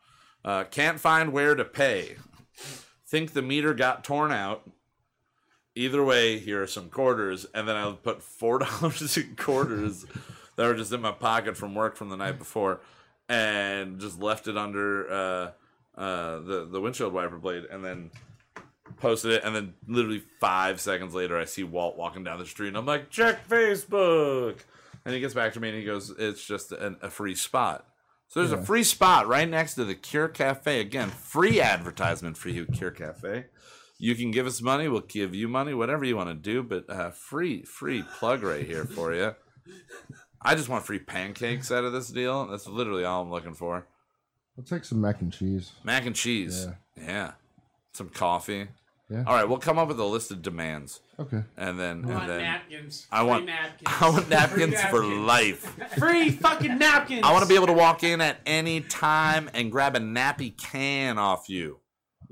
uh, 0.43 0.63
can't 0.65 0.99
find 0.99 1.31
where 1.31 1.53
to 1.53 1.63
pay. 1.63 2.15
Think 3.07 3.33
the 3.33 3.43
meter 3.43 3.73
got 3.75 4.03
torn 4.03 4.31
out. 4.31 4.67
Either 5.75 6.03
way, 6.03 6.37
here 6.39 6.61
are 6.61 6.67
some 6.67 6.89
quarters, 6.89 7.45
and 7.53 7.67
then 7.67 7.75
I 7.75 7.91
put 7.91 8.21
four 8.23 8.59
dollars 8.65 9.17
in 9.17 9.35
quarters 9.35 10.05
that 10.55 10.67
were 10.67 10.75
just 10.75 10.91
in 10.91 11.01
my 11.01 11.11
pocket 11.11 11.57
from 11.57 11.73
work 11.75 11.95
from 11.95 12.09
the 12.09 12.17
night 12.17 12.37
before, 12.37 12.81
and 13.29 13.99
just 13.99 14.19
left 14.19 14.47
it 14.47 14.57
under 14.57 15.11
uh, 15.11 15.51
uh, 15.97 16.39
the 16.39 16.67
the 16.71 16.81
windshield 16.81 17.13
wiper 17.13 17.37
blade, 17.37 17.65
and 17.71 17.83
then 17.83 18.11
posted 18.97 19.31
it, 19.31 19.43
and 19.43 19.55
then 19.55 19.73
literally 19.87 20.23
five 20.39 20.79
seconds 20.79 21.13
later, 21.13 21.37
I 21.37 21.45
see 21.45 21.63
Walt 21.63 21.97
walking 21.97 22.23
down 22.23 22.39
the 22.39 22.45
street, 22.45 22.69
and 22.69 22.77
I'm 22.77 22.85
like, 22.85 23.09
check 23.09 23.47
Facebook. 23.47 24.59
And 25.05 25.13
he 25.13 25.19
gets 25.19 25.33
back 25.33 25.53
to 25.53 25.59
me 25.59 25.69
and 25.69 25.77
he 25.77 25.83
goes, 25.83 26.13
"It's 26.17 26.45
just 26.45 26.71
an, 26.71 26.97
a 27.01 27.09
free 27.09 27.35
spot." 27.35 27.85
So 28.29 28.39
there's 28.39 28.51
a 28.51 28.63
free 28.63 28.83
spot 28.83 29.27
right 29.27 29.47
next 29.47 29.75
to 29.75 29.85
the 29.85 29.93
Cure 29.93 30.27
Cafe. 30.27 30.79
Again, 30.79 31.09
free 31.09 31.61
advertisement 31.61 32.35
for 32.37 32.49
you, 32.49 32.65
Cure 32.65 32.89
Cafe. 32.89 33.45
You 33.99 34.15
can 34.15 34.31
give 34.31 34.47
us 34.47 34.59
money. 34.59 34.87
We'll 34.87 35.01
give 35.01 35.35
you 35.35 35.47
money, 35.47 35.73
whatever 35.73 36.03
you 36.03 36.17
want 36.17 36.29
to 36.29 36.33
do. 36.33 36.63
But 36.63 36.89
uh, 36.89 37.11
free, 37.11 37.63
free 37.63 38.03
plug 38.17 38.41
right 38.41 38.65
here 38.65 38.85
for 38.85 39.13
you. 39.13 39.35
I 40.43 40.55
just 40.55 40.69
want 40.69 40.85
free 40.85 40.99
pancakes 40.99 41.71
out 41.71 41.83
of 41.83 41.93
this 41.93 42.09
deal. 42.09 42.47
That's 42.47 42.67
literally 42.67 43.05
all 43.05 43.21
I'm 43.23 43.31
looking 43.31 43.53
for. 43.53 43.85
I'll 44.57 44.63
take 44.63 44.83
some 44.85 45.01
mac 45.01 45.21
and 45.21 45.31
cheese. 45.33 45.71
Mac 45.83 46.05
and 46.05 46.15
cheese. 46.15 46.67
Yeah. 46.97 47.31
Some 47.93 48.09
coffee. 48.09 48.67
Yeah. 49.09 49.23
All 49.27 49.35
right, 49.35 49.47
we'll 49.47 49.57
come 49.59 49.77
up 49.77 49.89
with 49.89 49.99
a 49.99 50.03
list 50.05 50.31
of 50.31 50.41
demands, 50.41 51.01
Okay. 51.19 51.43
and 51.57 51.79
then 51.79 51.97
I 52.05 52.07
and 52.07 52.13
want 52.13 52.27
then 52.27 52.41
napkins. 52.41 53.07
I 53.11 53.23
want 53.23 53.45
napkins. 53.45 53.81
I 54.01 54.09
want 54.09 54.29
napkins 54.29 54.81
Free 54.81 54.89
for 54.89 55.01
napkins. 55.03 55.25
life. 55.27 55.89
Free 55.99 56.29
fucking 56.31 56.77
napkins. 56.79 57.21
I 57.23 57.31
want 57.31 57.43
to 57.43 57.49
be 57.49 57.55
able 57.55 57.67
to 57.67 57.73
walk 57.73 58.03
in 58.03 58.21
at 58.21 58.37
any 58.45 58.81
time 58.81 59.49
and 59.53 59.71
grab 59.71 59.95
a 59.95 59.99
nappy 59.99 60.55
can 60.57 61.17
off 61.19 61.49
you. 61.49 61.79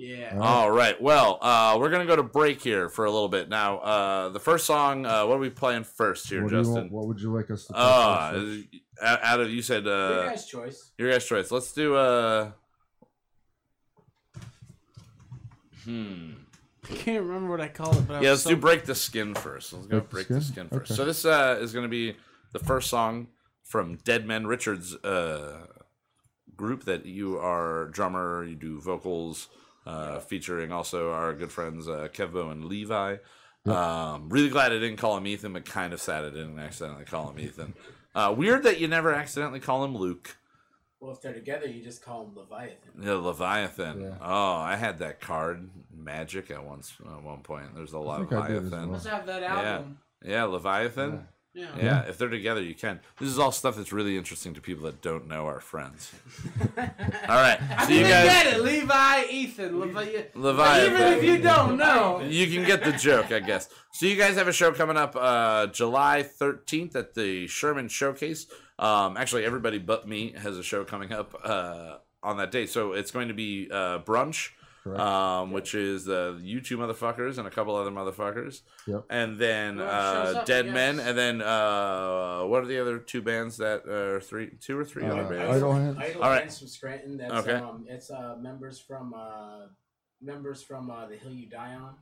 Yeah. 0.01 0.35
All 0.39 0.71
right. 0.71 0.99
Well, 0.99 1.37
uh, 1.41 1.77
we're 1.79 1.91
gonna 1.91 2.07
go 2.07 2.15
to 2.15 2.23
break 2.23 2.59
here 2.59 2.89
for 2.89 3.05
a 3.05 3.11
little 3.11 3.29
bit 3.29 3.49
now. 3.49 3.77
Uh, 3.77 4.29
the 4.29 4.39
first 4.39 4.65
song. 4.65 5.05
Uh, 5.05 5.27
what 5.27 5.35
are 5.35 5.39
we 5.39 5.51
playing 5.51 5.83
first 5.83 6.27
here, 6.27 6.41
What, 6.43 6.49
Justin? 6.51 6.73
want, 6.75 6.91
what 6.91 7.05
would 7.07 7.19
you 7.21 7.31
like 7.31 7.51
us 7.51 7.65
to 7.67 7.73
play 7.73 7.81
Uh, 7.83 8.31
first? 8.31 8.67
out 9.23 9.39
of 9.41 9.51
you 9.51 9.61
said 9.61 9.85
Your 9.85 9.93
uh, 9.93 10.29
guys' 10.29 10.47
choice. 10.47 10.91
your 10.97 11.11
guys' 11.11 11.25
choice. 11.25 11.51
Let's 11.51 11.71
do 11.73 11.95
uh. 11.95 12.51
Hmm. 15.85 16.31
I 16.89 16.93
can't 16.93 17.23
remember 17.23 17.51
what 17.51 17.61
I 17.61 17.67
called 17.67 17.95
it, 17.97 18.07
but 18.07 18.15
I 18.15 18.21
Yeah, 18.21 18.31
was 18.31 18.39
let's 18.39 18.43
so 18.43 18.49
do 18.51 18.55
break 18.55 18.85
the 18.85 18.95
skin 18.95 19.35
first. 19.35 19.71
Let's 19.73 19.85
go 19.85 19.99
break, 19.99 20.09
Break 20.09 20.27
the 20.29 20.33
the 20.35 20.41
skin 20.41 20.67
Skin? 20.67 20.79
first. 20.79 20.91
Okay. 20.91 20.97
So 20.97 21.05
this 21.05 21.25
uh, 21.25 21.57
is 21.61 21.73
going 21.73 21.83
to 21.85 21.89
be 21.89 22.15
the 22.53 22.59
first 22.59 22.89
song 22.89 23.27
from 23.63 23.97
Dead 24.03 24.25
Men 24.25 24.47
Richards 24.47 24.95
uh, 25.03 25.67
group 26.55 26.85
that 26.85 27.05
you 27.05 27.37
are 27.37 27.85
drummer, 27.89 28.43
you 28.43 28.55
do 28.55 28.79
vocals, 28.81 29.47
uh, 29.85 30.19
featuring 30.19 30.71
also 30.71 31.11
our 31.11 31.33
good 31.33 31.51
friends 31.51 31.87
uh, 31.87 32.07
Kevbo 32.13 32.51
and 32.51 32.65
Levi. 32.65 33.17
Um, 33.65 34.29
really 34.29 34.49
glad 34.49 34.71
I 34.71 34.79
didn't 34.79 34.97
call 34.97 35.17
him 35.17 35.27
Ethan, 35.27 35.53
but 35.53 35.65
kind 35.65 35.93
of 35.93 36.01
sad 36.01 36.25
I 36.25 36.29
didn't 36.29 36.57
accidentally 36.57 37.05
call 37.05 37.29
him 37.29 37.39
Ethan. 37.39 37.73
Uh, 38.13 38.35
weird 38.37 38.63
that 38.63 38.77
you 38.77 38.89
never 38.89 39.13
accidentally 39.13 39.61
call 39.61 39.85
him 39.85 39.95
Luke. 39.95 40.35
Well, 40.99 41.13
if 41.13 41.21
they're 41.21 41.33
together, 41.33 41.65
you 41.65 41.81
just 41.81 42.03
call 42.03 42.25
them 42.25 42.35
Leviathan. 42.35 42.91
Yeah, 43.01 43.13
Leviathan. 43.13 44.01
Yeah. 44.01 44.15
Oh, 44.21 44.55
I 44.55 44.75
had 44.75 44.99
that 44.99 45.21
card 45.21 45.69
magic 45.95 46.51
at 46.51 46.63
once 46.63 46.93
at 46.99 47.23
one 47.23 47.39
point. 47.39 47.73
There's 47.73 47.93
a 47.93 47.99
lot 47.99 48.21
I 48.33 48.47
did 48.47 48.57
as 48.57 48.63
Leviathan. 48.63 48.91
Let's 48.91 49.05
have 49.05 49.25
that 49.27 49.43
album. 49.43 49.97
Yeah, 50.23 50.43
Leviathan. 50.43 51.11
Yeah. 51.11 51.19
Yeah. 51.53 52.03
if 52.07 52.17
they're 52.17 52.29
together, 52.29 52.61
you 52.61 52.75
can. 52.75 53.01
This 53.19 53.29
is 53.29 53.37
all 53.37 53.51
stuff 53.51 53.75
that's 53.75 53.91
really 53.91 54.17
interesting 54.17 54.53
to 54.53 54.61
people 54.61 54.85
that 54.85 55.01
don't 55.01 55.27
know 55.27 55.45
our 55.47 55.59
friends. 55.59 56.11
all 56.77 56.83
right, 57.27 57.59
so 57.85 57.89
you 57.89 58.03
guys, 58.03 58.25
get 58.25 58.47
it. 58.47 58.61
Levi, 58.61 59.23
Ethan, 59.29 59.79
Levi. 59.79 60.23
Leviathan. 60.33 60.93
Even 60.93 61.13
if 61.13 61.23
you 61.23 61.37
don't 61.39 61.77
know. 61.77 62.21
you 62.21 62.47
can 62.47 62.65
get 62.65 62.83
the 62.83 62.93
joke, 62.93 63.31
I 63.31 63.39
guess. 63.39 63.67
So 63.91 64.05
you 64.05 64.15
guys 64.15 64.35
have 64.35 64.47
a 64.47 64.53
show 64.53 64.71
coming 64.71 64.97
up 64.97 65.15
uh, 65.17 65.67
July 65.67 66.23
13th 66.23 66.95
at 66.95 67.13
the 67.15 67.47
Sherman 67.47 67.89
Showcase. 67.89 68.47
Um, 68.79 69.17
actually, 69.17 69.45
everybody 69.45 69.77
but 69.77 70.07
me 70.07 70.33
has 70.37 70.57
a 70.57 70.63
show 70.63 70.83
coming 70.85 71.11
up 71.11 71.35
uh, 71.43 71.97
on 72.23 72.37
that 72.37 72.51
day. 72.51 72.65
So 72.65 72.93
it's 72.93 73.11
going 73.11 73.27
to 73.27 73.33
be 73.33 73.69
uh, 73.71 73.99
brunch. 73.99 74.51
Correct. 74.83 74.99
Um, 74.99 75.51
which 75.51 75.75
is 75.75 76.09
uh, 76.09 76.37
you 76.41 76.59
two 76.59 76.75
motherfuckers 76.75 77.37
and 77.37 77.47
a 77.47 77.51
couple 77.51 77.75
other 77.75 77.91
motherfuckers, 77.91 78.61
Yep. 78.87 79.05
and 79.11 79.37
then 79.37 79.77
Well, 79.77 79.87
uh, 79.87 80.39
up, 80.39 80.45
Dead 80.47 80.67
I 80.67 80.71
Men, 80.71 80.99
and 80.99 81.15
then 81.15 81.39
uh, 81.41 82.41
what 82.45 82.63
are 82.63 82.65
the 82.65 82.79
other 82.79 82.97
two 82.97 83.21
bands 83.21 83.57
that 83.57 83.85
are 83.87 84.19
three, 84.19 84.49
two 84.59 84.75
or 84.77 84.83
three 84.83 85.03
Uh, 85.03 85.13
other 85.13 85.25
bands? 85.25 85.55
Idle 85.57 85.73
Hands. 85.73 85.97
Idle 85.99 86.23
All 86.23 86.29
right. 86.31 86.41
Hands 86.41 86.57
from 86.57 86.67
Scranton. 86.67 87.17
That's 87.17 87.33
Okay. 87.47 87.53
um, 87.53 87.85
it's 87.87 88.09
uh 88.09 88.37
members 88.41 88.79
from 88.79 89.13
uh 89.13 89.67
members 90.19 90.63
from 90.63 90.89
uh 90.89 91.05
the 91.05 91.15
Hill 91.15 91.33
You 91.33 91.47
Die 91.47 91.75
On. 91.75 91.95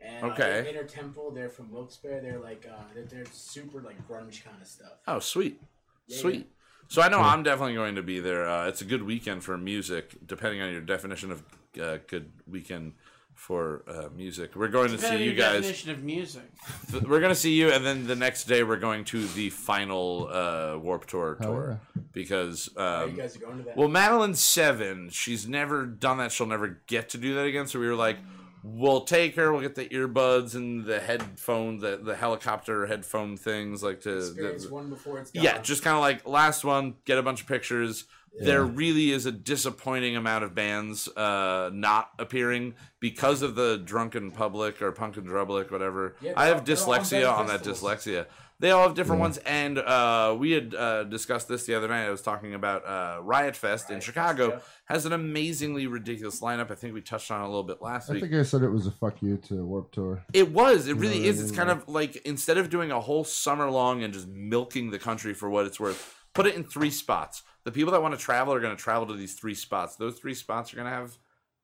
And 0.00 0.26
Okay. 0.26 0.60
uh, 0.60 0.70
Inner 0.70 0.84
Temple, 0.84 1.32
they're 1.32 1.48
from 1.48 1.72
Wilkes-Barre. 1.72 2.20
They're 2.20 2.38
like 2.38 2.68
uh 2.70 2.84
they're, 2.94 3.04
they're 3.04 3.24
super 3.32 3.80
like 3.80 3.96
grunge 4.06 4.44
kind 4.44 4.60
of 4.62 4.68
stuff. 4.68 4.92
Oh, 5.08 5.18
sweet, 5.18 5.60
Yeah, 6.06 6.18
sweet. 6.20 6.52
So 6.88 7.02
I 7.02 7.08
know 7.08 7.18
I'm 7.20 7.42
definitely 7.42 7.74
going 7.74 7.96
to 7.96 8.02
be 8.02 8.20
there. 8.20 8.48
Uh, 8.48 8.68
it's 8.68 8.80
a 8.80 8.84
good 8.84 9.02
weekend 9.02 9.42
for 9.42 9.58
music, 9.58 10.18
depending 10.24 10.62
on 10.62 10.70
your 10.70 10.80
definition 10.82 11.32
of 11.32 11.42
uh, 11.78 11.98
good 12.06 12.30
weekend 12.46 12.94
for 13.34 13.82
uh, 13.86 14.08
music. 14.16 14.56
We're 14.56 14.68
going 14.68 14.90
to 14.90 14.98
see 14.98 15.08
you 15.08 15.14
on 15.14 15.22
your 15.24 15.34
guys. 15.34 15.54
Definition 15.62 15.90
of 15.90 16.02
music. 16.02 16.42
Th- 16.90 17.02
We're 17.02 17.20
going 17.20 17.32
to 17.32 17.38
see 17.38 17.52
you, 17.52 17.70
and 17.70 17.84
then 17.84 18.06
the 18.06 18.16
next 18.16 18.44
day 18.44 18.62
we're 18.62 18.78
going 18.78 19.04
to 19.06 19.26
the 19.28 19.50
final 19.50 20.28
uh, 20.32 20.78
Warp 20.78 21.06
Tour 21.06 21.36
Hell 21.38 21.52
tour 21.52 21.80
because. 22.12 22.70
Um, 22.78 23.10
you 23.10 23.16
guys 23.18 23.36
are 23.36 23.40
going 23.40 23.58
to 23.58 23.64
that? 23.64 23.76
Well, 23.76 23.88
Madeline's 23.88 24.40
seven. 24.40 25.10
She's 25.10 25.46
never 25.46 25.84
done 25.84 26.16
that. 26.18 26.32
She'll 26.32 26.46
never 26.46 26.80
get 26.86 27.10
to 27.10 27.18
do 27.18 27.34
that 27.34 27.44
again. 27.44 27.66
So 27.66 27.78
we 27.78 27.86
were 27.86 27.94
like, 27.94 28.16
we'll 28.66 29.02
take 29.02 29.36
her. 29.36 29.52
We'll 29.52 29.62
get 29.62 29.74
the 29.76 29.88
earbuds 29.88 30.54
and 30.54 30.84
the 30.84 30.98
headphone, 31.00 31.78
the, 31.78 31.96
the 32.02 32.16
helicopter 32.16 32.86
headphone 32.86 33.36
things, 33.36 33.82
like 33.82 34.00
to. 34.02 34.18
Experience 34.18 34.66
the- 34.66 34.74
one 34.74 34.90
before 34.90 35.18
it's 35.18 35.30
gone. 35.30 35.44
yeah, 35.44 35.58
just 35.58 35.82
kind 35.82 35.94
of 35.96 36.00
like 36.02 36.26
last 36.26 36.64
one, 36.64 36.94
get 37.04 37.18
a 37.18 37.22
bunch 37.22 37.40
of 37.42 37.46
pictures. 37.46 38.04
There 38.38 38.62
really 38.64 39.12
is 39.12 39.24
a 39.24 39.32
disappointing 39.32 40.14
amount 40.14 40.44
of 40.44 40.54
bands 40.54 41.08
uh, 41.08 41.70
not 41.72 42.10
appearing 42.18 42.74
because 43.00 43.40
of 43.40 43.54
the 43.54 43.78
drunken 43.82 44.30
public 44.30 44.82
or 44.82 44.92
Punk 44.92 45.16
in 45.16 45.24
Drublic, 45.24 45.70
whatever. 45.70 46.16
Yeah, 46.20 46.34
I 46.36 46.46
have 46.48 46.56
all- 46.56 46.60
on 46.60 46.66
dyslexia 46.66 47.32
on 47.32 47.46
that 47.46 47.62
dyslexia. 47.62 48.26
They 48.58 48.70
all 48.70 48.84
have 48.84 48.94
different 48.94 49.20
ones, 49.20 49.36
and 49.38 49.78
uh, 49.78 50.34
we 50.38 50.52
had 50.52 50.74
uh, 50.74 51.04
discussed 51.04 51.46
this 51.46 51.66
the 51.66 51.74
other 51.74 51.88
night. 51.88 52.06
I 52.06 52.10
was 52.10 52.22
talking 52.22 52.54
about 52.54 52.86
uh, 52.86 53.20
Riot 53.22 53.54
Fest 53.54 53.90
in 53.90 53.96
Riot 53.96 54.02
Fest, 54.02 54.06
Chicago 54.06 54.48
yeah. 54.48 54.58
has 54.86 55.04
an 55.04 55.12
amazingly 55.12 55.86
ridiculous 55.86 56.40
lineup. 56.40 56.70
I 56.70 56.74
think 56.74 56.94
we 56.94 57.02
touched 57.02 57.30
on 57.30 57.42
it 57.42 57.44
a 57.44 57.48
little 57.48 57.64
bit 57.64 57.82
last 57.82 58.08
I 58.08 58.14
week. 58.14 58.22
I 58.22 58.26
think 58.28 58.40
I 58.40 58.42
said 58.44 58.62
it 58.62 58.70
was 58.70 58.86
a 58.86 58.90
fuck 58.90 59.20
you 59.20 59.36
to 59.48 59.62
Warp 59.66 59.92
Tour. 59.92 60.24
It 60.32 60.52
was. 60.52 60.88
It 60.88 60.96
really 60.96 61.18
know, 61.18 61.26
is. 61.26 61.42
It's 61.42 61.52
kind 61.52 61.68
of 61.68 61.86
like 61.86 62.16
instead 62.24 62.56
of 62.56 62.70
doing 62.70 62.90
a 62.90 63.00
whole 63.00 63.24
summer 63.24 63.70
long 63.70 64.02
and 64.02 64.14
just 64.14 64.26
milking 64.26 64.90
the 64.90 64.98
country 64.98 65.34
for 65.34 65.50
what 65.50 65.66
it's 65.66 65.78
worth, 65.78 66.24
put 66.32 66.46
it 66.46 66.54
in 66.54 66.64
three 66.64 66.90
spots. 66.90 67.42
The 67.64 67.72
people 67.72 67.92
that 67.92 68.00
want 68.00 68.14
to 68.14 68.20
travel 68.20 68.54
are 68.54 68.60
going 68.60 68.74
to 68.74 68.82
travel 68.82 69.06
to 69.08 69.14
these 69.14 69.34
three 69.34 69.54
spots. 69.54 69.96
Those 69.96 70.18
three 70.18 70.34
spots 70.34 70.72
are 70.72 70.76
going 70.76 70.88
to 70.88 70.94
have, 70.94 71.18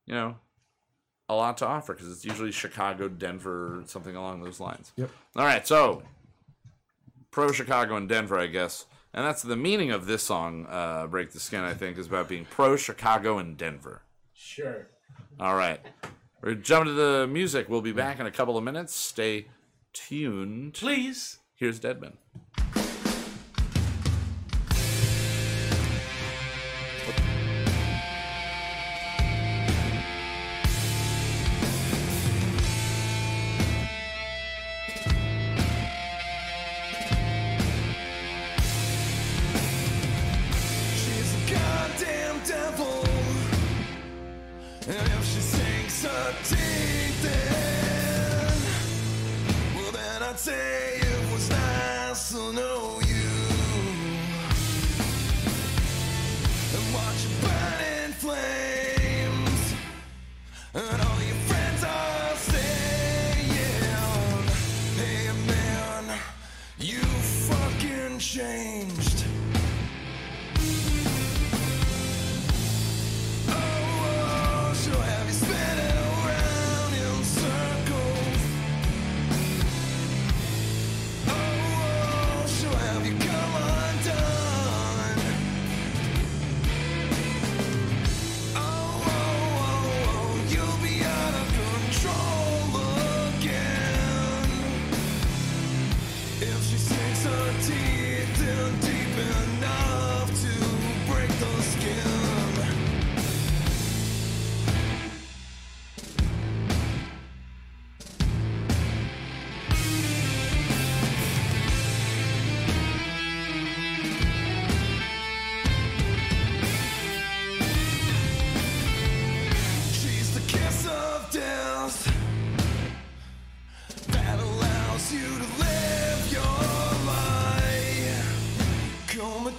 you 0.04 0.12
know, 0.12 0.36
a 1.30 1.34
lot 1.34 1.56
to 1.58 1.66
offer 1.66 1.94
because 1.94 2.12
it's 2.12 2.24
usually 2.24 2.52
Chicago, 2.52 3.08
Denver, 3.08 3.82
something 3.86 4.14
along 4.14 4.42
those 4.42 4.60
lines. 4.60 4.92
Yep. 4.96 5.10
All 5.36 5.44
right, 5.44 5.66
so 5.66 6.02
pro 7.32 7.50
Chicago 7.50 7.96
and 7.96 8.08
Denver, 8.08 8.38
I 8.38 8.46
guess. 8.46 8.86
And 9.12 9.26
that's 9.26 9.42
the 9.42 9.56
meaning 9.56 9.90
of 9.90 10.06
this 10.06 10.22
song, 10.22 10.66
uh, 10.70 11.08
Break 11.08 11.32
the 11.32 11.40
Skin, 11.40 11.60
I 11.64 11.74
think, 11.74 11.98
is 11.98 12.06
about 12.06 12.28
being 12.28 12.44
pro 12.44 12.76
Chicago 12.76 13.38
and 13.38 13.56
Denver. 13.56 14.02
Sure. 14.32 14.86
All 15.40 15.56
right. 15.56 15.80
We're 16.40 16.54
jumping 16.54 16.94
to 16.94 17.00
the 17.00 17.26
music. 17.26 17.68
We'll 17.68 17.82
be 17.82 17.92
back 17.92 18.20
in 18.20 18.26
a 18.26 18.30
couple 18.30 18.56
of 18.56 18.64
minutes. 18.64 18.94
Stay 18.94 19.48
tuned. 19.92 20.74
Please. 20.74 21.38
Here's 21.56 21.78
Deadman. 21.78 22.16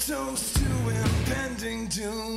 toast 0.07 0.55
to 0.57 0.89
impending 0.89 1.87
doom. 1.87 2.32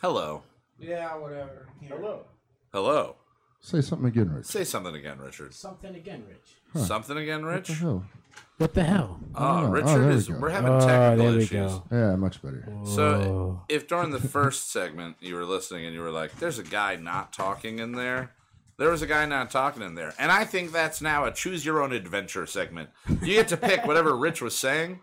Hello. 0.00 0.12
Hello. 0.12 0.42
Yeah, 0.78 1.14
whatever. 1.16 1.68
Here. 1.80 1.90
Hello. 1.96 2.24
Hello. 2.72 3.16
Say 3.60 3.82
something 3.82 4.08
again, 4.08 4.32
Rich. 4.32 4.46
Say 4.46 4.64
something 4.64 4.94
again, 4.94 5.18
Richard. 5.18 5.52
Something 5.54 5.94
again, 5.94 6.24
Rich. 6.26 6.86
Something 6.86 7.18
again, 7.18 7.44
Rich. 7.44 7.68
What 7.68 7.74
the 7.74 7.74
Rich? 7.74 7.80
hell? 7.80 8.04
What 8.56 8.74
the 8.74 8.82
hell? 8.84 9.20
Oh, 9.34 9.64
Oh, 9.66 9.68
Richard 9.68 9.88
oh, 9.88 9.98
there 9.98 10.08
we 10.08 10.14
is. 10.14 10.28
go. 10.28 10.38
We're 10.38 10.48
having 10.50 10.72
Oh, 10.72 10.78
technical 10.80 10.96
ah, 10.96 11.16
there 11.16 11.30
we 11.32 11.36
issues. 11.42 11.50
go. 11.72 11.84
Yeah, 11.92 12.16
much 12.16 12.40
better. 12.42 12.66
So, 12.86 13.62
if 13.68 13.86
during 13.88 14.10
the 14.10 14.20
first 14.20 14.70
segment 14.72 15.16
you 15.20 15.34
were 15.34 15.44
listening 15.44 15.84
and 15.84 15.94
you 15.94 16.00
were 16.00 16.10
like, 16.10 16.38
"There's 16.38 16.58
a 16.58 16.62
guy 16.62 16.96
not 16.96 17.32
talking 17.34 17.78
in 17.78 17.92
there," 17.92 18.32
there 18.78 18.88
was 18.90 19.02
a 19.02 19.06
guy 19.06 19.26
not 19.26 19.50
talking 19.50 19.82
in 19.82 19.94
there, 19.94 20.14
and 20.18 20.30
I 20.32 20.44
think 20.46 20.72
that's 20.72 21.02
now 21.02 21.24
a 21.26 21.32
choose 21.32 21.64
your 21.66 21.82
own 21.82 21.92
adventure 21.92 22.46
segment. 22.46 22.88
You 23.08 23.34
get 23.34 23.48
to 23.48 23.56
pick 23.58 23.84
whatever 23.86 24.16
Rich 24.16 24.40
was 24.40 24.56
saying. 24.56 25.00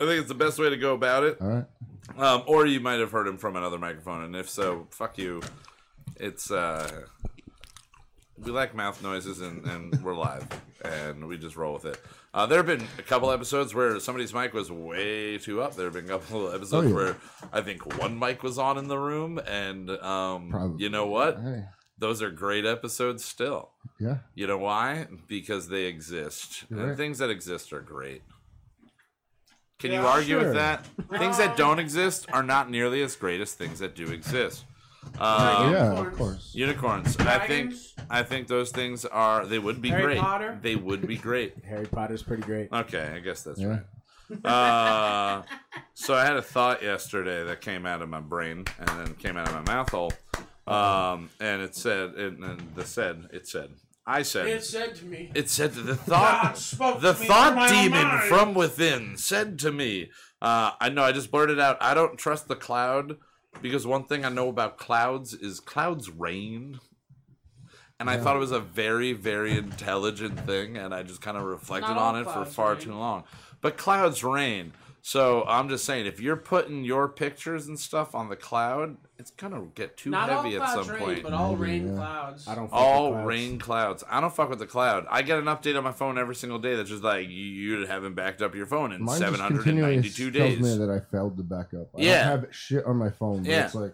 I 0.00 0.04
think 0.04 0.18
it's 0.20 0.28
the 0.28 0.34
best 0.34 0.58
way 0.58 0.68
to 0.68 0.76
go 0.76 0.92
about 0.94 1.24
it. 1.24 1.38
All 1.40 1.48
right. 1.48 1.64
Um, 2.18 2.42
or 2.46 2.66
you 2.66 2.80
might 2.80 3.00
have 3.00 3.10
heard 3.12 3.26
him 3.26 3.38
from 3.38 3.56
another 3.56 3.78
microphone, 3.78 4.24
and 4.24 4.36
if 4.36 4.48
so, 4.50 4.86
fuck 4.90 5.18
you. 5.18 5.40
It's 6.16 6.50
uh, 6.50 7.02
we 8.38 8.50
like 8.50 8.74
mouth 8.74 9.02
noises, 9.02 9.40
and, 9.40 9.64
and 9.66 10.02
we're 10.04 10.14
live, 10.14 10.46
and 10.84 11.26
we 11.28 11.38
just 11.38 11.56
roll 11.56 11.72
with 11.74 11.84
it. 11.84 12.00
Uh, 12.34 12.46
there 12.46 12.58
have 12.58 12.66
been 12.66 12.86
a 12.98 13.02
couple 13.02 13.30
episodes 13.30 13.74
where 13.74 14.00
somebody's 14.00 14.32
mic 14.34 14.52
was 14.54 14.70
way 14.70 15.38
too 15.38 15.62
up. 15.62 15.76
There 15.76 15.84
have 15.86 15.94
been 15.94 16.06
a 16.06 16.08
couple 16.18 16.48
episodes 16.54 16.72
Oh, 16.72 16.88
yeah. 16.88 16.94
where 16.94 17.16
I 17.52 17.60
think 17.60 17.98
one 17.98 18.18
mic 18.18 18.42
was 18.42 18.58
on 18.58 18.78
in 18.78 18.88
the 18.88 18.98
room, 18.98 19.38
and 19.46 19.90
um, 19.90 20.48
Probably. 20.50 20.82
you 20.82 20.90
know 20.90 21.06
what? 21.06 21.38
Hey. 21.40 21.64
Those 21.98 22.20
are 22.20 22.30
great 22.30 22.64
episodes 22.66 23.24
still. 23.24 23.70
Yeah. 24.00 24.16
You 24.34 24.48
know 24.48 24.58
why? 24.58 25.06
Because 25.28 25.68
they 25.68 25.84
exist. 25.84 26.64
And 26.68 26.96
things 26.96 27.18
that 27.18 27.30
exist 27.30 27.72
are 27.72 27.80
great. 27.80 28.22
Can 29.82 29.92
you 29.92 30.00
argue 30.06 30.38
sure. 30.38 30.44
with 30.44 30.54
that? 30.54 30.86
things 31.18 31.38
that 31.38 31.56
don't 31.56 31.78
exist 31.78 32.26
are 32.32 32.42
not 32.42 32.70
nearly 32.70 33.02
as 33.02 33.16
great 33.16 33.40
as 33.40 33.52
things 33.52 33.80
that 33.80 33.94
do 33.94 34.10
exist. 34.10 34.64
Um, 35.18 35.72
yeah, 35.72 35.84
unicorns. 35.90 36.06
of 36.12 36.16
course. 36.18 36.50
Unicorns. 36.54 37.16
I 37.18 37.38
think 37.40 37.70
Dragons? 37.70 37.94
I 38.08 38.22
think 38.22 38.46
those 38.48 38.70
things 38.70 39.04
are 39.04 39.44
they 39.44 39.58
would 39.58 39.82
be 39.82 39.88
Harry 39.90 40.02
great. 40.04 40.18
Potter? 40.20 40.58
They 40.62 40.76
would 40.76 41.06
be 41.06 41.16
great. 41.16 41.56
Harry 41.68 41.86
Potter's 41.86 42.22
pretty 42.22 42.44
great. 42.44 42.72
Okay, 42.72 43.10
I 43.14 43.18
guess 43.18 43.42
that's 43.42 43.58
Yeah. 43.60 43.66
right. 43.68 44.44
Uh, 44.44 45.42
so 45.94 46.14
I 46.14 46.24
had 46.24 46.36
a 46.36 46.42
thought 46.42 46.82
yesterday 46.82 47.44
that 47.44 47.60
came 47.60 47.84
out 47.84 48.00
of 48.00 48.08
my 48.08 48.20
brain 48.20 48.64
and 48.78 48.88
then 48.88 49.14
came 49.16 49.36
out 49.36 49.48
of 49.48 49.54
my 49.54 49.72
mouth 49.74 49.90
hole. 49.90 50.12
Um, 50.66 51.28
and 51.40 51.60
it 51.60 51.74
said, 51.74 52.10
and, 52.14 52.42
and 52.42 52.74
the 52.76 52.84
said, 52.84 53.28
it 53.32 53.48
said, 53.48 53.70
I 54.06 54.22
said, 54.22 54.46
It 54.48 54.64
said 54.64 54.94
to 54.96 55.04
me. 55.04 55.30
it 55.34 55.48
said 55.48 55.74
that 55.74 55.82
the 55.82 55.94
God 55.94 56.04
thought 56.06 56.58
spoke 56.58 57.00
the 57.00 57.12
to 57.12 57.20
me 57.20 57.26
thought 57.26 57.46
from 57.52 57.54
my 57.56 57.68
demon 57.68 58.06
mind. 58.08 58.22
from 58.28 58.54
within 58.54 59.16
said 59.16 59.58
to 59.60 59.70
me 59.70 60.10
uh, 60.40 60.72
i 60.80 60.88
know 60.88 61.04
i 61.04 61.12
just 61.12 61.30
blurted 61.30 61.60
out 61.60 61.76
i 61.80 61.94
don't 61.94 62.18
trust 62.18 62.48
the 62.48 62.56
cloud 62.56 63.16
because 63.60 63.86
one 63.86 64.04
thing 64.04 64.24
i 64.24 64.28
know 64.28 64.48
about 64.48 64.76
clouds 64.76 65.34
is 65.34 65.60
clouds 65.60 66.10
rain 66.10 66.80
and 68.00 68.10
i 68.10 68.16
thought 68.18 68.34
it 68.34 68.40
was 68.40 68.50
a 68.50 68.58
very 68.58 69.12
very 69.12 69.56
intelligent 69.56 70.40
thing 70.46 70.76
and 70.76 70.92
i 70.92 71.04
just 71.04 71.20
kind 71.20 71.36
of 71.36 71.44
reflected 71.44 71.90
Not 71.90 71.98
all 71.98 72.14
on 72.16 72.20
it 72.20 72.24
for 72.24 72.32
clouds 72.32 72.54
far 72.56 72.72
rain. 72.74 72.80
too 72.82 72.94
long 72.94 73.22
but 73.60 73.76
clouds 73.76 74.24
rain 74.24 74.72
so 75.04 75.44
i'm 75.48 75.68
just 75.68 75.84
saying 75.84 76.06
if 76.06 76.20
you're 76.20 76.36
putting 76.36 76.84
your 76.84 77.08
pictures 77.08 77.66
and 77.66 77.78
stuff 77.78 78.14
on 78.14 78.28
the 78.28 78.36
cloud 78.36 78.96
it's 79.18 79.30
gonna 79.32 79.62
get 79.74 79.96
too 79.96 80.10
Not 80.10 80.30
all 80.30 80.42
heavy 80.42 80.56
at 80.56 80.68
some 80.70 80.88
rain, 80.88 80.98
point 80.98 81.22
but 81.22 81.32
all 81.32 81.50
Maybe, 81.56 81.62
rain 81.62 81.88
yeah. 81.90 81.94
clouds. 81.94 82.48
I 82.48 82.54
don't. 82.56 82.68
fuck 82.68 82.76
all 82.80 83.04
with 83.10 83.12
clouds. 83.18 83.28
rain 83.28 83.58
clouds. 83.60 84.04
I 84.10 84.20
don't 84.20 84.34
fuck 84.34 84.50
with 84.50 84.58
the 84.58 84.66
cloud. 84.66 85.06
I 85.08 85.22
get 85.22 85.38
an 85.38 85.44
update 85.44 85.76
on 85.78 85.84
my 85.84 85.92
phone 85.92 86.18
every 86.18 86.34
single 86.34 86.58
day 86.58 86.74
that's 86.74 86.88
just 86.90 87.04
like 87.04 87.28
you, 87.28 87.36
you 87.44 87.86
haven't 87.86 88.14
backed 88.14 88.42
up 88.42 88.56
your 88.56 88.66
phone 88.66 88.90
in 88.90 89.04
Mine 89.04 89.20
just 89.20 89.36
792 89.36 90.02
continually 90.02 90.32
tells 90.32 90.54
days. 90.68 90.78
me 90.80 90.84
that 90.86 90.90
I 90.92 90.98
failed 91.12 91.36
to 91.36 91.44
back 91.44 91.72
up. 91.72 91.86
I 91.96 92.00
Yeah. 92.02 92.18
don't 92.30 92.40
have 92.40 92.46
shit 92.52 92.84
on 92.84 92.96
my 92.96 93.10
phone. 93.10 93.44
But 93.44 93.50
Yeah. 93.50 93.64
It's 93.66 93.76
like 93.76 93.92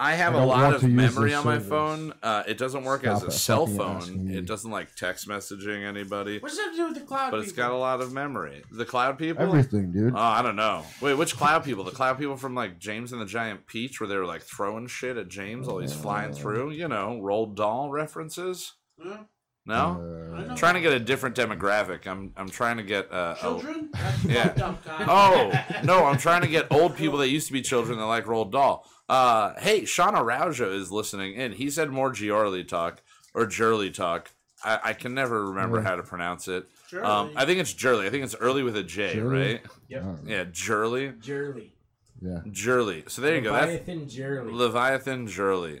I 0.00 0.14
have 0.14 0.36
I 0.36 0.42
a 0.42 0.46
lot 0.46 0.74
of 0.74 0.82
memory 0.84 1.34
on 1.34 1.44
my 1.44 1.54
service. 1.54 1.68
phone. 1.68 2.14
Uh, 2.22 2.44
it 2.46 2.56
doesn't 2.56 2.84
work 2.84 3.00
Stop 3.00 3.16
as 3.16 3.22
a 3.24 3.26
it 3.26 3.30
cell 3.32 3.66
phone. 3.66 4.30
It 4.30 4.46
doesn't 4.46 4.70
like 4.70 4.94
text 4.94 5.26
messaging 5.28 5.84
anybody, 5.84 6.38
What 6.38 6.50
does 6.50 6.58
that 6.58 6.64
have 6.66 6.72
to 6.72 6.76
do 6.78 6.84
with 6.86 6.94
the 6.94 7.00
cloud 7.00 7.30
but 7.32 7.40
it's 7.40 7.50
got 7.52 7.72
a 7.72 7.76
lot 7.76 8.00
of 8.00 8.12
memory. 8.12 8.62
The 8.70 8.84
cloud 8.84 9.18
people. 9.18 9.42
everything, 9.42 9.90
dude. 9.90 10.14
Oh, 10.14 10.18
I 10.18 10.40
don't 10.42 10.54
know. 10.56 10.84
Wait, 11.00 11.14
which 11.14 11.36
cloud 11.36 11.64
people? 11.64 11.82
The 11.82 11.90
cloud 11.90 12.16
people 12.18 12.36
from 12.36 12.54
like 12.54 12.78
James 12.78 13.12
and 13.12 13.20
the 13.20 13.26
Giant 13.26 13.66
Peach, 13.66 14.00
where 14.00 14.06
they 14.08 14.16
were 14.16 14.24
like 14.26 14.42
throwing 14.42 14.86
shit 14.86 15.16
at 15.16 15.28
James 15.28 15.66
while 15.66 15.78
he's 15.78 15.92
flying 15.94 16.32
through. 16.32 16.70
You 16.70 16.86
know, 16.88 17.20
Roald 17.22 17.56
Dahl 17.56 17.90
references. 17.90 18.74
Huh? 19.02 19.18
No, 19.66 20.32
I 20.34 20.44
know. 20.46 20.56
trying 20.56 20.74
to 20.74 20.80
get 20.80 20.92
a 20.94 20.98
different 20.98 21.36
demographic. 21.36 22.06
I'm 22.06 22.32
I'm 22.38 22.48
trying 22.48 22.78
to 22.78 22.82
get 22.82 23.12
uh, 23.12 23.34
a, 23.36 23.40
Children? 23.42 23.90
That's 23.92 24.24
Yeah. 24.24 24.44
fucked 24.48 24.60
up, 24.60 24.84
guy. 24.84 25.04
Oh 25.06 25.80
no, 25.84 26.06
I'm 26.06 26.16
trying 26.26 26.40
to 26.40 26.48
get 26.48 26.68
old 26.70 26.96
people 26.96 27.18
that 27.18 27.28
used 27.28 27.48
to 27.48 27.52
be 27.52 27.60
children 27.60 27.98
that 27.98 28.06
like 28.06 28.24
Roald 28.24 28.50
Dahl. 28.52 28.86
Uh, 29.08 29.54
hey, 29.58 29.84
Sean 29.84 30.14
Araujo 30.14 30.70
is 30.70 30.92
listening 30.92 31.34
in. 31.34 31.52
He 31.52 31.70
said 31.70 31.90
more 31.90 32.10
Giorli 32.12 32.64
talk 32.64 33.02
or 33.34 33.46
Jurley 33.46 33.90
talk. 33.90 34.30
I, 34.64 34.80
I 34.84 34.92
can 34.92 35.14
never 35.14 35.46
remember 35.50 35.80
how 35.80 35.96
to 35.96 36.02
pronounce 36.02 36.48
it. 36.48 36.66
Sure. 36.88 37.04
Um, 37.04 37.32
I 37.36 37.44
think 37.46 37.60
it's 37.60 37.72
Jurley. 37.72 38.06
I 38.06 38.10
think 38.10 38.24
it's 38.24 38.34
early 38.34 38.62
with 38.62 38.76
a 38.76 38.82
J, 38.82 39.14
Jurley? 39.14 39.52
right? 39.52 39.60
Yep. 39.88 40.04
Yeah, 40.26 40.44
Jurley. 40.50 41.12
Jurley. 41.20 41.72
yeah. 42.20 42.40
Jurley. 42.50 43.04
So 43.08 43.22
there 43.22 43.36
you 43.36 43.40
go. 43.42 43.52
That's 43.52 43.66
Leviathan 43.66 44.08
Jurley. 44.08 44.52
Leviathan 44.52 45.26
Jurley. 45.26 45.80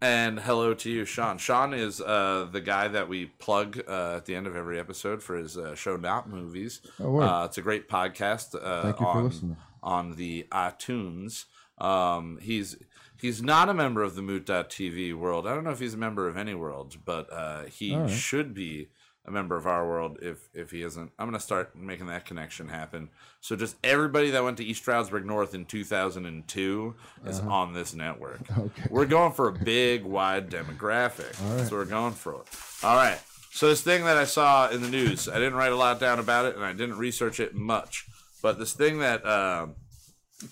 And 0.00 0.38
hello 0.38 0.74
to 0.74 0.90
you, 0.90 1.04
Sean. 1.04 1.38
Sean 1.38 1.74
is 1.74 2.00
uh, 2.00 2.48
the 2.52 2.60
guy 2.60 2.86
that 2.88 3.08
we 3.08 3.26
plug 3.26 3.80
uh, 3.88 4.14
at 4.16 4.26
the 4.26 4.36
end 4.36 4.46
of 4.46 4.54
every 4.54 4.78
episode 4.78 5.22
for 5.22 5.36
his 5.36 5.56
uh, 5.56 5.74
show 5.74 5.96
Not 5.96 6.30
Movies. 6.30 6.80
Oh, 7.00 7.10
word. 7.10 7.24
Uh, 7.24 7.42
it's 7.46 7.58
a 7.58 7.62
great 7.62 7.88
podcast 7.88 8.54
uh, 8.54 8.82
Thank 8.82 9.00
you 9.00 9.06
for 9.06 9.10
on, 9.18 9.24
listening. 9.24 9.56
on 9.82 10.12
the 10.12 10.46
iTunes. 10.52 11.46
Um, 11.80 12.38
he's 12.40 12.76
he's 13.20 13.42
not 13.42 13.68
a 13.68 13.74
member 13.74 14.02
of 14.02 14.14
the 14.14 14.22
Moot.tv 14.22 15.14
world. 15.14 15.46
I 15.46 15.54
don't 15.54 15.64
know 15.64 15.70
if 15.70 15.80
he's 15.80 15.94
a 15.94 15.98
member 15.98 16.28
of 16.28 16.36
any 16.36 16.54
world, 16.54 16.96
but 17.04 17.32
uh, 17.32 17.64
he 17.64 17.94
right. 17.94 18.10
should 18.10 18.54
be 18.54 18.88
a 19.26 19.30
member 19.30 19.56
of 19.56 19.66
our 19.66 19.86
world 19.86 20.18
if 20.22 20.48
if 20.54 20.70
he 20.70 20.82
isn't. 20.82 21.12
I'm 21.18 21.26
gonna 21.26 21.38
start 21.38 21.76
making 21.76 22.06
that 22.06 22.24
connection 22.24 22.68
happen. 22.68 23.10
So 23.40 23.54
just 23.54 23.76
everybody 23.84 24.30
that 24.30 24.42
went 24.42 24.56
to 24.56 24.64
East 24.64 24.80
Stroudsburg 24.82 25.24
North 25.24 25.54
in 25.54 25.64
2002 25.66 26.94
is 27.26 27.40
on 27.40 27.74
this 27.74 27.94
network. 27.94 28.40
Uh-huh. 28.50 28.62
Okay. 28.68 28.88
We're 28.90 29.06
going 29.06 29.32
for 29.32 29.48
a 29.48 29.52
big, 29.52 30.04
wide 30.04 30.50
demographic. 30.50 31.40
All 31.42 31.54
right. 31.54 31.62
What 31.62 31.72
we're 31.72 31.84
going 31.84 32.12
for. 32.12 32.34
It. 32.34 32.48
All 32.82 32.96
right. 32.96 33.18
So 33.50 33.68
this 33.68 33.80
thing 33.80 34.04
that 34.04 34.16
I 34.16 34.24
saw 34.24 34.68
in 34.68 34.82
the 34.82 34.88
news, 34.88 35.28
I 35.28 35.34
didn't 35.34 35.54
write 35.54 35.72
a 35.72 35.76
lot 35.76 35.98
down 35.98 36.18
about 36.18 36.46
it, 36.46 36.56
and 36.56 36.64
I 36.64 36.72
didn't 36.72 36.98
research 36.98 37.40
it 37.40 37.54
much. 37.54 38.06
But 38.42 38.58
this 38.58 38.72
thing 38.72 38.98
that 38.98 39.24
uh, 39.24 39.68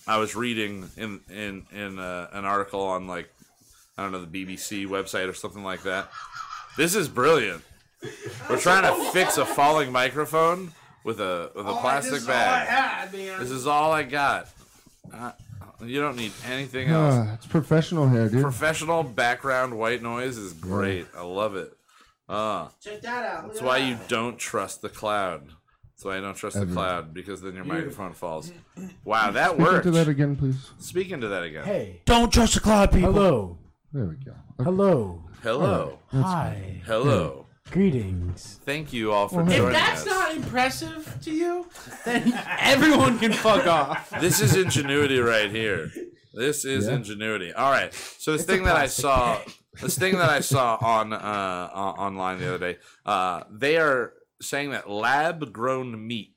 I 0.06 0.18
was 0.18 0.34
reading 0.34 0.88
in 0.96 1.20
in 1.30 1.66
in 1.72 1.98
uh, 1.98 2.28
an 2.32 2.44
article 2.44 2.80
on 2.82 3.06
like 3.06 3.28
I 3.96 4.02
don't 4.02 4.12
know 4.12 4.24
the 4.24 4.44
BBC 4.46 4.86
website 4.86 5.28
or 5.28 5.34
something 5.34 5.62
like 5.64 5.82
that. 5.84 6.08
This 6.76 6.94
is 6.94 7.08
brilliant. 7.08 7.62
We're 8.50 8.58
trying 8.60 8.82
to 8.82 9.10
fix 9.12 9.38
a 9.38 9.46
falling 9.46 9.90
microphone 9.92 10.72
with 11.04 11.20
a 11.20 11.50
with 11.54 11.66
a 11.66 11.70
Oh, 11.70 11.78
plastic 11.80 12.12
this 12.14 12.22
is 12.22 12.28
all 12.28 12.34
I 12.34 12.38
bag. 12.38 12.68
had, 12.68 13.12
man. 13.12 13.40
This 13.40 13.50
is 13.50 13.66
all 13.66 13.92
I 13.92 14.02
got. 14.02 14.48
Uh, 15.12 15.32
you 15.84 16.00
don't 16.00 16.16
need 16.16 16.32
anything 16.46 16.88
else. 16.88 17.14
Ah, 17.16 17.34
it's 17.34 17.46
professional 17.46 18.08
here, 18.08 18.28
dude. 18.28 18.42
Professional 18.42 19.02
background 19.02 19.78
white 19.78 20.02
noise 20.02 20.36
is 20.36 20.52
great. 20.52 21.06
I 21.16 21.22
love 21.22 21.54
it. 21.56 21.72
Uh, 22.28 22.68
Check 22.82 23.02
that 23.02 23.24
out. 23.24 23.44
Look 23.44 23.52
that's 23.52 23.62
why 23.62 23.80
that. 23.80 23.88
you 23.88 23.98
don't 24.08 24.38
trust 24.38 24.82
the 24.82 24.88
cloud. 24.88 25.42
That's 25.96 26.04
why 26.04 26.18
I 26.18 26.20
don't 26.20 26.36
trust 26.36 26.60
the 26.60 26.66
cloud 26.66 27.14
because 27.14 27.40
then 27.40 27.54
your 27.54 27.64
microphone 27.64 28.12
falls. 28.12 28.52
Wow, 29.04 29.30
that 29.30 29.58
worked. 29.58 29.60
Speak 29.60 29.72
worked. 29.72 29.86
into 29.86 29.98
that 29.98 30.08
again, 30.08 30.36
please. 30.36 30.70
Speaking 30.78 31.20
to 31.22 31.28
that 31.28 31.42
again. 31.42 31.64
Hey. 31.64 32.02
Don't 32.04 32.30
trust 32.30 32.52
the 32.52 32.60
cloud 32.60 32.92
people. 32.92 33.14
Hello. 33.14 33.58
There 33.94 34.04
we 34.04 34.16
go. 34.16 34.34
Hello. 34.62 35.24
Hello. 35.42 35.98
Hi. 36.12 36.82
Hello. 36.84 37.46
Greetings. 37.70 38.60
Thank 38.66 38.92
you 38.92 39.10
all 39.10 39.28
for 39.28 39.36
Well, 39.42 39.50
If 39.50 39.56
joining 39.56 39.72
that's 39.72 40.02
us. 40.02 40.06
not 40.06 40.34
impressive 40.36 41.18
to 41.22 41.30
you, 41.30 41.66
then 42.04 42.30
everyone 42.58 43.18
can 43.18 43.32
fuck 43.32 43.66
off. 43.66 44.10
this 44.20 44.40
is 44.42 44.54
ingenuity 44.54 45.18
right 45.18 45.50
here. 45.50 45.90
This 46.34 46.66
is 46.66 46.86
Yeah. 46.88 46.96
ingenuity. 46.96 47.54
All 47.54 47.70
right. 47.70 47.94
So 48.18 48.32
this 48.32 48.42
It's 48.42 48.50
thing 48.50 48.64
that 48.64 48.76
I 48.76 48.86
saw, 48.86 49.40
this 49.80 49.96
thing 49.96 50.18
that 50.18 50.28
I 50.28 50.40
saw 50.40 50.76
on 50.82 51.14
uh, 51.14 51.16
on- 51.72 51.94
online 51.98 52.38
the 52.38 52.48
other 52.54 52.58
day, 52.58 52.78
uh, 53.06 53.44
they 53.50 53.78
are 53.78 54.12
saying 54.40 54.70
that 54.70 54.88
lab 54.90 55.52
grown 55.52 56.06
meat 56.06 56.32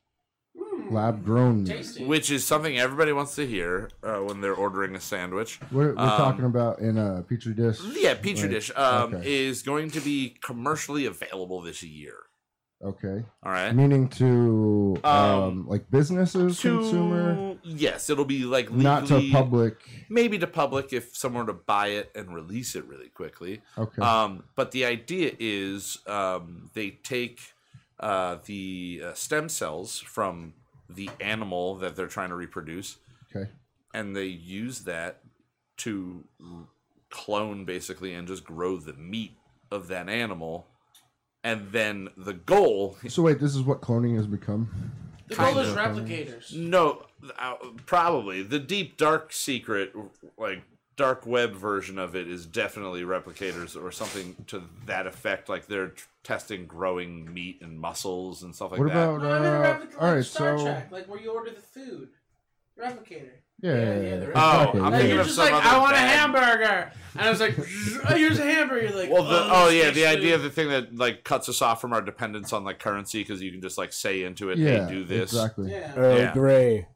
Lab 0.89 1.23
grown. 1.23 1.63
meat. 1.65 1.99
Which 1.99 2.31
is 2.31 2.45
something 2.45 2.77
everybody 2.79 3.12
wants 3.13 3.35
to 3.35 3.45
hear 3.45 3.89
uh, 4.01 4.17
when 4.17 4.41
they're 4.41 4.55
ordering 4.55 4.95
a 4.95 4.99
sandwich. 4.99 5.59
We're, 5.71 5.93
we're 5.93 5.99
Um, 6.01 6.09
talking 6.17 6.45
about 6.45 6.79
in 6.79 6.97
a 6.97 7.21
petri 7.29 7.53
dish. 7.53 7.77
Yeah, 7.95 8.15
petri 8.15 8.43
Right, 8.43 8.49
dish 8.51 8.71
um, 8.75 9.13
okay. 9.13 9.45
is 9.47 9.62
going 9.62 9.91
to 9.91 9.99
be 10.01 10.38
commercially 10.41 11.05
available 11.05 11.62
this 11.62 11.83
year. 11.83 12.15
Okay. 12.83 13.23
All 13.43 13.51
right. 13.51 13.71
Meaning 13.75 14.07
to 14.23 14.95
um, 15.03 15.13
Um, 15.13 15.67
like 15.67 15.91
businesses, 15.91 16.59
To 16.62 16.77
consumer, 16.79 17.57
yes, 17.62 18.09
it'll 18.09 18.25
be 18.25 18.45
like 18.45 18.67
legally, 18.71 18.83
not 18.83 19.05
to 19.07 19.29
public. 19.31 19.75
maybe 20.09 20.39
to 20.39 20.47
public 20.47 20.91
if 20.93 21.15
someone 21.15 21.45
were 21.45 21.53
to 21.53 21.59
buy 21.67 21.88
it 21.88 22.09
and 22.15 22.33
release 22.33 22.75
it 22.75 22.85
really 22.88 23.09
quickly. 23.09 23.62
Okay. 23.77 24.01
Um, 24.01 24.43
but 24.55 24.71
the 24.71 24.85
idea 24.85 25.33
is 25.39 25.99
um, 26.07 26.71
they 26.73 26.91
take 26.91 27.41
uh, 27.99 28.38
the 28.45 29.01
uh, 29.05 29.13
stem 29.13 29.49
cells 29.49 29.99
from 29.99 30.53
the 30.89 31.09
animal 31.19 31.75
that 31.75 31.95
they're 31.95 32.07
trying 32.07 32.29
to 32.29 32.35
reproduce, 32.35 32.97
okay. 33.35 33.49
and 33.93 34.15
they 34.15 34.25
use 34.25 34.81
that 34.81 35.21
to 35.77 36.23
clone 37.09 37.65
basically 37.65 38.13
and 38.13 38.27
just 38.27 38.43
grow 38.43 38.77
the 38.77 38.93
meat 38.93 39.38
of 39.71 39.88
that 39.88 40.09
animal. 40.09 40.67
And 41.43 41.71
then 41.71 42.09
the 42.17 42.33
goal, 42.33 42.97
So 43.07 43.21
wait, 43.21 43.39
this 43.39 43.55
is 43.55 43.62
what 43.62 43.81
cloning 43.81 44.15
has 44.17 44.27
become. 44.27 44.91
The 45.27 45.35
goal 45.35 45.53
Kind 45.53 45.67
is 45.67 45.73
replicators. 45.73 46.55
no, 46.55 47.05
uh, 47.38 47.55
probably 47.85 48.41
the 48.43 48.59
deep 48.59 48.97
dark 48.97 49.31
secret, 49.31 49.93
like 50.38 50.63
dark 50.99 51.25
web 51.25 51.53
version 51.53 51.97
of 51.97 52.13
it, 52.13 52.27
is 52.27 52.45
definitely 52.45 53.03
replicators 53.03 53.81
or 53.81 53.89
something 53.89 54.35
to 54.47 54.62
that 54.85 55.07
effect. 55.07 55.47
Like 55.47 55.65
they're 55.67 55.88
t- 55.89 56.03
testing 56.23 56.65
growing 56.65 57.33
meat 57.33 57.59
and 57.62 57.79
muscles 57.79 58.43
and 58.43 58.53
stuff 58.53 58.71
like 58.71 58.81
What 58.81 58.89
that. 58.89 59.09
about 59.09 59.21
No, 59.21 59.31
I 59.31 59.39
mean, 59.39 59.47
a 59.47 59.55
uh, 59.57 59.62
replica, 59.62 59.97
all 59.99 60.07
like 60.07 60.15
right? 60.17 60.25
Star 60.25 60.57
So 60.57 60.63
Trek, 60.65 60.91
like 60.91 61.07
where 61.07 61.19
you 61.21 61.31
order 61.31 61.51
the 61.51 61.62
food. 61.62 62.09
Replicator. 62.77 63.29
yeah, 63.62 63.71
Yeah, 63.71 63.75
yeah, 63.75 63.79
yeah, 63.79 64.01
yeah, 64.01 64.15
there 64.17 64.31
is. 64.31 64.35
Oh, 64.35 64.51
exactly. 64.59 64.81
I'm 64.81 64.91
thinking 64.91 65.09
you're 65.12 65.19
of 65.21 65.25
just 65.27 65.35
some 65.38 65.51
like, 65.51 65.65
other 65.65 65.75
I 65.75 65.79
want 65.79 65.93
a 65.95 65.99
hamburger, 65.99 66.91
and 67.13 67.21
I 67.21 67.29
was 67.29 67.39
like, 67.41 67.55
oh, 67.59 68.15
here's 68.15 68.39
a 68.39 68.43
hamburger. 68.43 68.88
You're 68.88 68.97
like, 68.97 69.09
Well, 69.12 69.23
the 69.23 69.35
oh, 69.35 69.49
oh 69.51 69.69
yeah, 69.69 69.83
tastes 69.83 69.95
the 69.95 70.05
idea 70.07 70.35
of 70.35 70.43
the 70.43 70.49
thing 70.49 70.69
that 70.69 70.95
like 70.95 71.23
cuts 71.23 71.47
us 71.49 71.62
off 71.62 71.81
from 71.81 71.91
our 71.93 72.01
dependence 72.01 72.51
on 72.53 72.63
like 72.63 72.79
currency 72.79 73.19
because 73.21 73.41
you 73.41 73.51
can 73.51 73.62
just 73.62 73.77
like 73.77 73.91
say 73.93 74.23
into 74.23 74.49
it, 74.49 74.57
yeah, 74.57 74.85
"Hey, 74.88 74.93
do 74.93 75.03
this." 75.05 75.31
exactly. 75.33 75.71
Yeah. 75.71 75.93
Earl 75.95 76.17
Yeah. 76.17 76.33
Grey. 76.33 76.88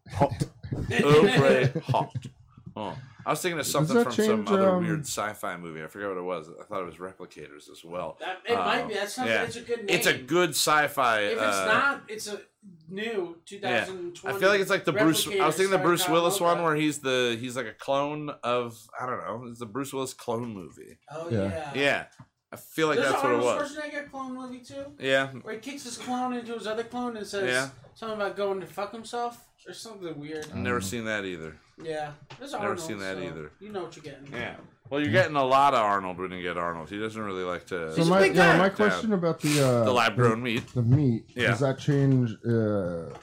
Earl 1.03 1.21
Grey 1.37 1.73
hot. 1.87 2.13
Oh, 2.75 2.97
I 3.25 3.29
was 3.29 3.41
thinking 3.41 3.59
of 3.59 3.65
something 3.67 3.95
that 3.95 4.03
from 4.05 4.13
some 4.13 4.47
other 4.47 4.69
um, 4.71 4.83
weird 4.83 5.01
sci-fi 5.01 5.57
movie. 5.57 5.83
I 5.83 5.87
forgot 5.87 6.09
what 6.09 6.17
it 6.17 6.23
was. 6.23 6.49
I 6.59 6.63
thought 6.63 6.81
it 6.81 6.85
was 6.85 6.95
Replicators 6.95 7.69
as 7.71 7.83
well. 7.85 8.17
That, 8.19 8.39
it 8.47 8.53
Uh, 8.53 8.65
might 8.65 8.87
be. 8.87 8.95
That's 8.95 9.13
something. 9.13 9.31
yeah. 9.33 9.43
It's 9.43 9.55
a 9.55 9.61
good 9.61 9.77
name. 9.85 9.85
It's 9.89 10.07
a 10.07 10.17
good 10.17 10.49
sci-fi. 10.51 11.19
If 11.21 11.33
it's 11.33 11.41
uh, 11.41 11.65
not, 11.67 12.03
it's 12.07 12.27
a 12.27 12.41
new 12.89 13.37
yeah. 13.49 13.85
2020. 13.85 14.35
I 14.35 14.39
feel 14.39 14.49
like 14.49 14.59
it's 14.59 14.69
like 14.69 14.85
the 14.85 14.93
Bruce. 14.93 15.27
I 15.27 15.45
was 15.45 15.55
thinking 15.55 15.71
the 15.71 15.77
Bruce 15.77 16.07
Willis 16.09 16.39
one 16.39 16.63
where 16.63 16.75
he's 16.75 16.99
the 16.99 17.37
he's 17.39 17.55
like 17.55 17.67
a 17.67 17.73
clone 17.73 18.31
of 18.43 18.77
I 18.99 19.05
don't 19.05 19.19
know. 19.19 19.47
It's 19.49 19.59
the 19.59 19.65
Bruce 19.67 19.93
Willis 19.93 20.13
clone 20.13 20.53
movie. 20.53 20.97
Oh 21.11 21.29
Yeah. 21.29 21.43
yeah. 21.49 21.71
Yeah, 21.75 22.05
I 22.51 22.55
feel 22.55 22.87
like 22.87 22.97
There's 22.97 23.11
that's 23.11 23.23
an 23.23 23.29
what 23.31 23.39
it 23.39 23.45
Arnold 23.45 23.61
was. 23.61 23.77
Schwarzenegger 23.77 24.09
clone 24.11 24.33
movie 24.35 24.59
too, 24.59 24.85
Yeah, 24.99 25.27
where 25.43 25.53
he 25.55 25.59
kicks 25.59 25.83
his 25.83 25.97
clone 25.97 26.33
into 26.33 26.53
his 26.53 26.65
other 26.67 26.83
clone 26.83 27.17
and 27.17 27.25
says 27.27 27.47
Yeah. 27.49 27.69
something 27.95 28.15
about 28.19 28.35
going 28.35 28.59
to 28.61 28.65
fuck 28.67 28.91
himself 28.91 29.43
or 29.67 29.73
something 29.73 30.19
weird. 30.19 30.45
I've 30.47 30.55
never 30.55 30.81
seen 30.81 31.05
that 31.05 31.23
either. 31.25 31.57
Yeah, 31.81 32.11
there's 32.37 32.51
Never 32.51 32.65
Arnold. 32.65 32.79
seen 32.85 32.99
that 32.99 33.17
so 33.17 33.23
either. 33.23 33.51
You 33.59 33.71
know 33.71 33.83
what 33.83 33.95
you're 33.95 34.03
getting. 34.03 34.27
Yeah. 34.31 34.55
Well, 34.89 35.01
you're 35.01 35.11
getting 35.11 35.35
a 35.35 35.43
lot 35.43 35.73
of 35.73 35.79
Arnold 35.79 36.19
when 36.19 36.31
you 36.31 36.41
get 36.41 36.57
Arnold. 36.57 36.89
He 36.89 36.99
doesn't 36.99 37.21
really 37.21 37.43
like 37.43 37.65
to. 37.67 37.91
So 37.91 37.95
He's 37.95 38.07
a 38.07 38.09
my 38.11 38.19
big 38.19 38.35
yeah, 38.35 38.53
guy. 38.53 38.57
my 38.59 38.69
question 38.69 39.13
about 39.13 39.39
the 39.41 39.59
uh, 39.65 39.83
the 39.83 39.91
lab 39.93 40.15
grown 40.15 40.43
meat. 40.43 40.67
the 40.75 40.83
meat 40.83 41.23
Yeah. 41.35 41.47
does 41.51 41.61
that 41.61 41.79
change 41.79 42.31
uh, 42.47 43.15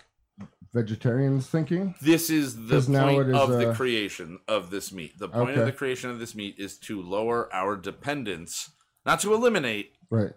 vegetarians 0.73 1.47
thinking? 1.49 1.95
This 2.03 2.31
is 2.31 2.67
the 2.67 2.75
'Cause 2.77 2.89
now 2.89 3.09
point 3.09 3.29
it 3.29 3.35
is, 3.35 3.41
of 3.41 3.51
the 3.51 3.71
uh, 3.71 3.75
creation 3.75 4.39
of 4.49 4.71
this 4.71 4.93
meat. 4.93 5.19
The 5.19 5.29
point 5.29 5.51
of 5.51 5.59
Okay. 5.59 5.65
the 5.67 5.73
creation 5.77 6.11
of 6.11 6.19
this 6.19 6.35
meat 6.35 6.57
is 6.59 6.77
to 6.81 7.01
lower 7.01 7.53
our 7.55 7.77
dependence, 7.77 8.71
not 9.07 9.21
to 9.21 9.33
eliminate, 9.35 9.93
Right. 10.11 10.33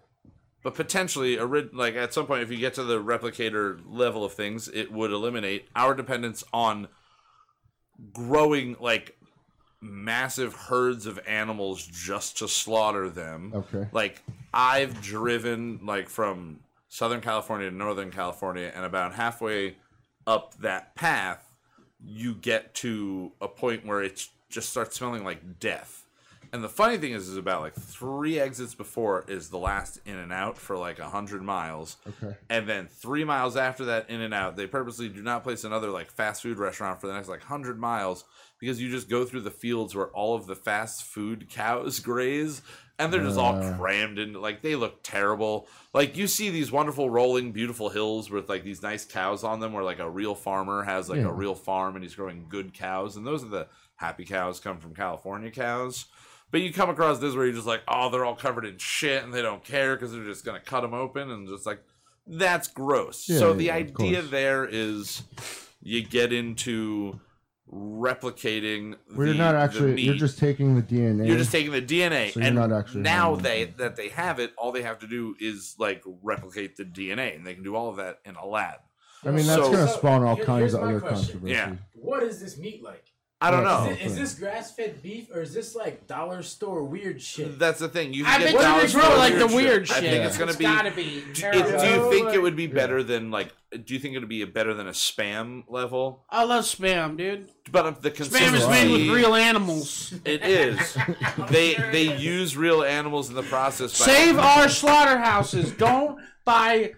but 0.62 0.74
potentially, 0.74 1.38
ori- 1.38 1.70
like 1.72 1.94
at 1.96 2.12
some 2.14 2.26
point, 2.26 2.42
if 2.42 2.50
you 2.50 2.58
get 2.58 2.74
to 2.74 2.84
the 2.84 3.02
replicator 3.02 3.80
level 3.86 4.24
of 4.24 4.34
things, 4.34 4.68
it 4.68 4.92
would 4.92 5.10
eliminate 5.10 5.68
our 5.74 5.94
dependence 5.94 6.44
on 6.52 6.88
growing 8.12 8.76
like 8.80 9.16
massive 9.80 10.54
herds 10.54 11.06
of 11.06 11.20
animals 11.26 11.86
just 11.86 12.38
to 12.38 12.48
slaughter 12.48 13.08
them. 13.10 13.52
Okay. 13.54 13.86
Like 13.92 14.22
I've 14.52 15.00
driven 15.02 15.80
like 15.84 16.08
from 16.08 16.60
Southern 16.88 17.20
California 17.20 17.68
to 17.68 17.74
Northern 17.74 18.10
California, 18.10 18.70
and 18.74 18.84
about 18.84 19.14
halfway 19.14 19.76
up 20.26 20.56
that 20.58 20.94
path, 20.94 21.44
you 22.00 22.34
get 22.34 22.74
to 22.76 23.32
a 23.40 23.48
point 23.48 23.84
where 23.84 24.02
it 24.02 24.28
just 24.48 24.70
starts 24.70 24.96
smelling 24.96 25.24
like 25.24 25.58
death. 25.58 26.03
And 26.54 26.62
the 26.62 26.68
funny 26.68 26.98
thing 26.98 27.10
is, 27.14 27.28
is 27.28 27.36
about 27.36 27.62
like 27.62 27.74
three 27.74 28.38
exits 28.38 28.76
before 28.76 29.24
is 29.26 29.50
the 29.50 29.58
last 29.58 29.98
in 30.06 30.14
and 30.16 30.32
out 30.32 30.56
for 30.56 30.76
like 30.78 31.00
a 31.00 31.08
hundred 31.08 31.42
miles. 31.42 31.96
Okay. 32.08 32.36
And 32.48 32.68
then 32.68 32.86
three 32.86 33.24
miles 33.24 33.56
after 33.56 33.86
that 33.86 34.08
in 34.08 34.20
and 34.20 34.32
out, 34.32 34.54
they 34.54 34.68
purposely 34.68 35.08
do 35.08 35.20
not 35.20 35.42
place 35.42 35.64
another 35.64 35.90
like 35.90 36.12
fast 36.12 36.42
food 36.42 36.58
restaurant 36.58 37.00
for 37.00 37.08
the 37.08 37.12
next 37.12 37.26
like 37.28 37.42
hundred 37.42 37.80
miles 37.80 38.22
because 38.60 38.80
you 38.80 38.88
just 38.88 39.08
go 39.10 39.24
through 39.24 39.40
the 39.40 39.50
fields 39.50 39.96
where 39.96 40.06
all 40.10 40.36
of 40.36 40.46
the 40.46 40.54
fast 40.54 41.02
food 41.02 41.48
cows 41.50 41.98
graze 42.08 42.62
and 43.00 43.12
they're 43.12 43.24
just 43.24 43.36
all 43.36 43.56
Uh. 43.56 43.76
crammed 43.76 44.20
in 44.20 44.34
like 44.34 44.62
they 44.62 44.76
look 44.76 45.00
terrible. 45.02 45.66
Like 45.92 46.16
you 46.16 46.28
see 46.28 46.50
these 46.50 46.70
wonderful 46.70 47.10
rolling 47.10 47.50
beautiful 47.50 47.88
hills 47.88 48.30
with 48.30 48.48
like 48.48 48.62
these 48.62 48.80
nice 48.80 49.04
cows 49.04 49.42
on 49.42 49.58
them 49.58 49.72
where 49.72 49.82
like 49.82 49.98
a 49.98 50.08
real 50.08 50.36
farmer 50.36 50.84
has 50.84 51.08
like 51.08 51.18
Yeah. 51.18 51.30
a 51.30 51.32
real 51.32 51.56
farm 51.56 51.96
and 51.96 52.04
he's 52.04 52.14
growing 52.14 52.46
good 52.48 52.72
cows 52.72 53.16
and 53.16 53.26
those 53.26 53.42
are 53.42 53.48
the 53.48 53.66
happy 53.96 54.24
cows 54.24 54.60
come 54.60 54.78
from 54.78 54.94
California 54.94 55.50
cows. 55.50 56.06
But 56.50 56.60
you 56.60 56.72
come 56.72 56.88
across 56.90 57.18
this 57.18 57.34
where 57.34 57.44
you're 57.46 57.54
just 57.54 57.66
like, 57.66 57.82
oh, 57.88 58.10
they're 58.10 58.24
all 58.24 58.36
covered 58.36 58.64
in 58.64 58.78
shit 58.78 59.24
and 59.24 59.34
they 59.34 59.42
don't 59.42 59.64
care 59.64 59.96
because 59.96 60.12
they're 60.12 60.24
just 60.24 60.44
gonna 60.44 60.60
cut 60.60 60.82
them 60.82 60.94
open 60.94 61.30
and 61.30 61.48
just 61.48 61.66
like, 61.66 61.82
that's 62.26 62.68
gross. 62.68 63.28
Yeah, 63.28 63.38
so 63.38 63.50
yeah, 63.50 63.56
the 63.56 63.70
idea 63.72 64.20
course. 64.20 64.30
there 64.30 64.64
is 64.70 65.22
you 65.82 66.02
get 66.04 66.32
into 66.32 67.18
replicating. 67.72 68.94
Where 69.14 69.26
the, 69.26 69.34
you're 69.34 69.42
not 69.44 69.52
the 69.52 69.58
actually, 69.58 70.02
you're 70.02 70.14
just 70.14 70.38
taking 70.38 70.76
the 70.76 70.82
DNA. 70.82 71.26
You're 71.26 71.38
just 71.38 71.52
taking 71.52 71.72
the 71.72 71.82
DNA, 71.82 72.32
So 72.32 72.40
you're 72.40 72.46
and 72.48 72.56
not 72.56 72.72
actually 72.72 73.02
now 73.02 73.30
having 73.30 73.42
they 73.42 73.62
it. 73.62 73.78
that 73.78 73.96
they 73.96 74.08
have 74.10 74.38
it, 74.38 74.52
all 74.56 74.72
they 74.72 74.82
have 74.82 74.98
to 75.00 75.06
do 75.06 75.34
is 75.40 75.74
like 75.78 76.02
replicate 76.22 76.76
the 76.76 76.84
DNA, 76.84 77.34
and 77.34 77.46
they 77.46 77.54
can 77.54 77.62
do 77.64 77.74
all 77.74 77.90
of 77.90 77.96
that 77.96 78.18
in 78.24 78.36
a 78.36 78.46
lab. 78.46 78.78
I 79.24 79.28
mean, 79.30 79.46
that's 79.46 79.62
So- 79.62 79.72
gonna 79.72 79.88
spawn 79.88 80.22
all 80.22 80.36
here- 80.36 80.44
kinds 80.44 80.74
of 80.74 80.82
other 80.82 81.00
question. 81.00 81.40
controversy. 81.40 81.52
Yeah. 81.52 81.76
What 81.94 82.22
is 82.22 82.40
this 82.40 82.58
meat 82.58 82.82
like? 82.82 83.04
I 83.44 83.50
don't 83.50 83.64
know. 83.64 83.90
Is, 83.90 83.98
it, 83.98 84.06
is 84.06 84.16
this 84.16 84.34
grass-fed 84.34 85.02
beef 85.02 85.28
or 85.34 85.42
is 85.42 85.52
this 85.52 85.74
like 85.74 86.06
dollar 86.06 86.42
store 86.42 86.82
weird 86.84 87.20
shit? 87.20 87.58
That's 87.58 87.80
the 87.80 87.88
thing. 87.88 88.12
You 88.14 88.24
I 88.24 88.38
can 88.38 88.40
bet 88.42 88.52
get 88.52 88.60
dollar 88.62 88.80
they 88.82 88.86
store 88.88 89.00
grow 89.02 89.16
like 89.16 89.38
the 89.38 89.46
weird 89.46 89.82
I 89.90 89.94
shit. 90.00 90.10
think 90.10 90.24
it's 90.24 90.38
gonna 90.38 90.50
it's 90.50 90.58
be. 90.58 90.64
gotta 90.64 90.90
be. 90.90 91.02
It- 91.02 91.34
do 91.34 91.86
you 91.88 92.10
think 92.10 92.34
it 92.34 92.42
would 92.42 92.56
be 92.56 92.64
Yeah. 92.64 92.74
better 92.74 93.02
than 93.02 93.30
like? 93.30 93.52
Do 93.70 93.92
you 93.92 93.98
think 93.98 94.14
it 94.14 94.20
would 94.20 94.28
be 94.28 94.44
better 94.44 94.72
than 94.72 94.86
a 94.86 94.92
spam 94.92 95.64
level? 95.68 96.24
I 96.30 96.44
love 96.44 96.64
spam, 96.64 97.16
dude. 97.16 97.48
But 97.72 97.86
if 97.86 98.00
the 98.02 98.10
Spam 98.12 98.54
is 98.54 98.68
made 98.68 98.90
with 98.90 99.08
real 99.10 99.34
animals. 99.34 100.14
It 100.24 100.44
is. 100.44 100.96
they 101.50 101.74
they 101.74 102.16
use 102.16 102.56
real 102.56 102.82
animals 102.84 103.28
in 103.30 103.34
the 103.34 103.42
process. 103.42 103.98
By, 103.98 104.04
Save 104.06 104.38
our 104.38 104.68
slaughterhouses. 104.68 105.72
Don't 105.72 106.18
buy 106.44 106.92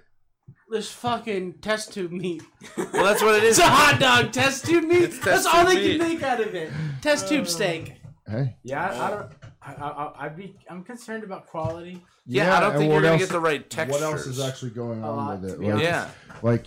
this 0.71 0.91
fucking 0.91 1.55
test 1.55 1.93
tube 1.93 2.13
meat. 2.13 2.43
Well, 2.77 2.87
that's 3.05 3.23
what 3.23 3.37
it 3.37 3.45
is. 3.45 3.59
It's 3.59 3.67
a 3.67 3.71
hot 3.71 4.01
dog 4.01 4.33
test 4.33 4.67
tube 4.67 4.85
meat. 4.85 5.03
It's 5.05 5.15
test 5.17 5.25
That's 5.45 5.47
all 5.47 5.65
tube 5.65 5.75
they 5.75 5.89
meat. 5.89 5.99
can 5.99 6.09
make 6.09 6.23
out 6.23 6.41
of 6.41 6.55
it. 6.55 6.73
Test 7.03 7.29
tube 7.29 7.45
uh, 7.45 7.49
steak. 7.49 7.95
Hey. 8.29 8.57
yeah, 8.65 8.85
I, 8.91 9.07
I 9.07 9.11
don't. 9.11 9.33
I, 9.63 9.73
I, 9.73 10.25
I'd 10.27 10.37
be. 10.37 10.57
I'm 10.69 10.83
concerned 10.83 11.23
about 11.25 11.47
quality. 11.47 12.03
Yeah, 12.27 12.57
I 12.57 12.61
don't 12.61 12.71
and 12.71 12.79
think 12.81 12.89
what 12.91 12.95
you're 12.95 13.03
gonna 13.03 13.13
else- 13.15 13.23
get 13.23 13.31
the 13.31 13.41
right 13.41 13.71
texture. 13.71 13.93
What 13.93 14.03
else 14.03 14.27
is 14.27 14.41
actually 14.41 14.73
going 14.73 15.03
A 15.03 15.11
lot, 15.13 15.19
on 15.35 15.41
with 15.43 15.51
to 15.51 15.57
it? 15.57 15.61
be 15.61 15.67
Like, 15.67 15.75
honest. 15.75 15.89
Yeah. 15.91 16.09
like, 16.43 16.67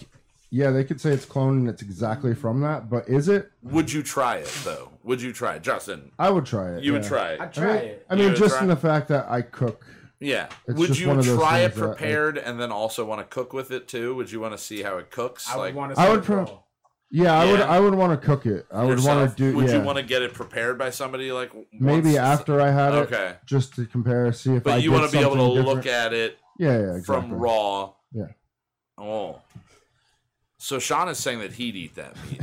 yeah, 0.52 0.72
they 0.72 0.84
could 0.86 1.02
say 1.02 1.12
it's 1.12 1.26
cloned 1.26 1.60
and 1.60 1.68
it's 1.70 1.82
exactly 1.82 2.34
from 2.34 2.62
that, 2.62 2.90
but 2.90 3.10
is 3.10 3.28
it? 3.28 3.52
Would 3.64 3.92
you 3.92 4.02
try 4.04 4.38
it 4.38 4.52
though? 4.64 4.90
Would 5.04 5.22
you 5.22 5.34
try 5.34 5.56
it, 5.56 5.64
Justin? 5.64 6.12
I 6.18 6.30
would 6.30 6.46
try 6.46 6.72
it. 6.76 6.84
You 6.84 6.94
would 6.94 7.04
yeah. 7.04 7.10
try 7.10 7.30
it. 7.34 7.42
I'd 7.42 7.48
I 7.50 7.52
try 7.52 7.66
mean, 7.74 7.76
it. 7.76 8.06
I 8.10 8.14
You 8.14 8.20
mean 8.22 8.30
would 8.30 8.38
just 8.40 8.54
try- 8.56 8.64
in 8.64 8.70
the 8.70 8.76
fact 8.78 9.10
that 9.10 9.28
I 9.30 9.42
cook. 9.42 9.86
Yeah. 10.20 10.50
It's 10.68 10.78
would 10.78 10.88
just 10.88 11.00
you 11.00 11.08
one 11.08 11.20
of 11.20 11.26
those 11.26 11.38
try 11.40 11.60
it 11.60 11.70
things 11.70 11.76
that, 11.82 11.88
like- 11.88 11.98
prepared 11.98 12.38
and 12.38 12.60
then 12.60 12.72
also 12.72 13.06
want 13.06 13.22
to 13.22 13.26
cook 13.26 13.54
with 13.54 13.72
it 13.72 13.88
too? 13.88 14.16
Would 14.16 14.32
you 14.32 14.40
want 14.40 14.54
to 14.54 14.58
see 14.58 14.82
how 14.84 14.98
it 14.98 15.12
cooks? 15.12 15.50
I 15.50 15.56
would 15.56 15.62
like 15.64 15.76
want 15.76 15.96
to. 15.96 16.02
I 16.02 16.10
would 16.10 16.24
pro- 16.24 16.64
Yeah, 17.12 17.34
I 17.40 17.50
would. 17.52 17.62
I 17.62 17.80
would 17.80 17.96
want 17.96 18.20
to 18.20 18.26
cook 18.26 18.46
it. 18.46 18.66
I 18.72 18.84
would 18.84 19.02
want 19.04 19.30
to 19.30 19.36
do. 19.36 19.56
Would 19.56 19.68
yeah, 19.70 19.78
you 19.78 19.82
want 19.84 19.98
to 19.98 20.04
get 20.04 20.22
it 20.22 20.34
prepared 20.34 20.78
by 20.78 20.90
somebody 20.90 21.32
like 21.32 21.52
maybe 21.72 22.18
after 22.18 22.60
I 22.62 22.70
had 22.72 22.94
it, 22.94 22.98
Okay. 23.14 23.36
just 23.46 23.76
to 23.76 23.86
compare, 23.86 24.32
see 24.34 24.56
if 24.56 24.68
I. 24.68 24.72
But 24.76 24.84
you 24.84 24.92
want 24.92 25.02
want 25.04 25.12
to 25.14 25.18
be 25.18 25.24
able 25.24 25.36
to 25.38 25.44
look 25.62 25.86
at 25.86 26.14
it 26.14 26.38
Yeah, 26.58 26.72
yeah, 26.80 26.96
exactly. 26.96 27.04
from 27.30 27.34
raw. 27.34 27.94
Yeah. 28.12 28.28
Oh. 28.98 29.42
So 30.58 30.78
Sean 30.78 31.08
is 31.08 31.18
saying 31.18 31.40
that 31.40 31.54
he'd 31.54 31.76
eat 31.78 31.96
that 31.96 32.18
meat. 32.30 32.42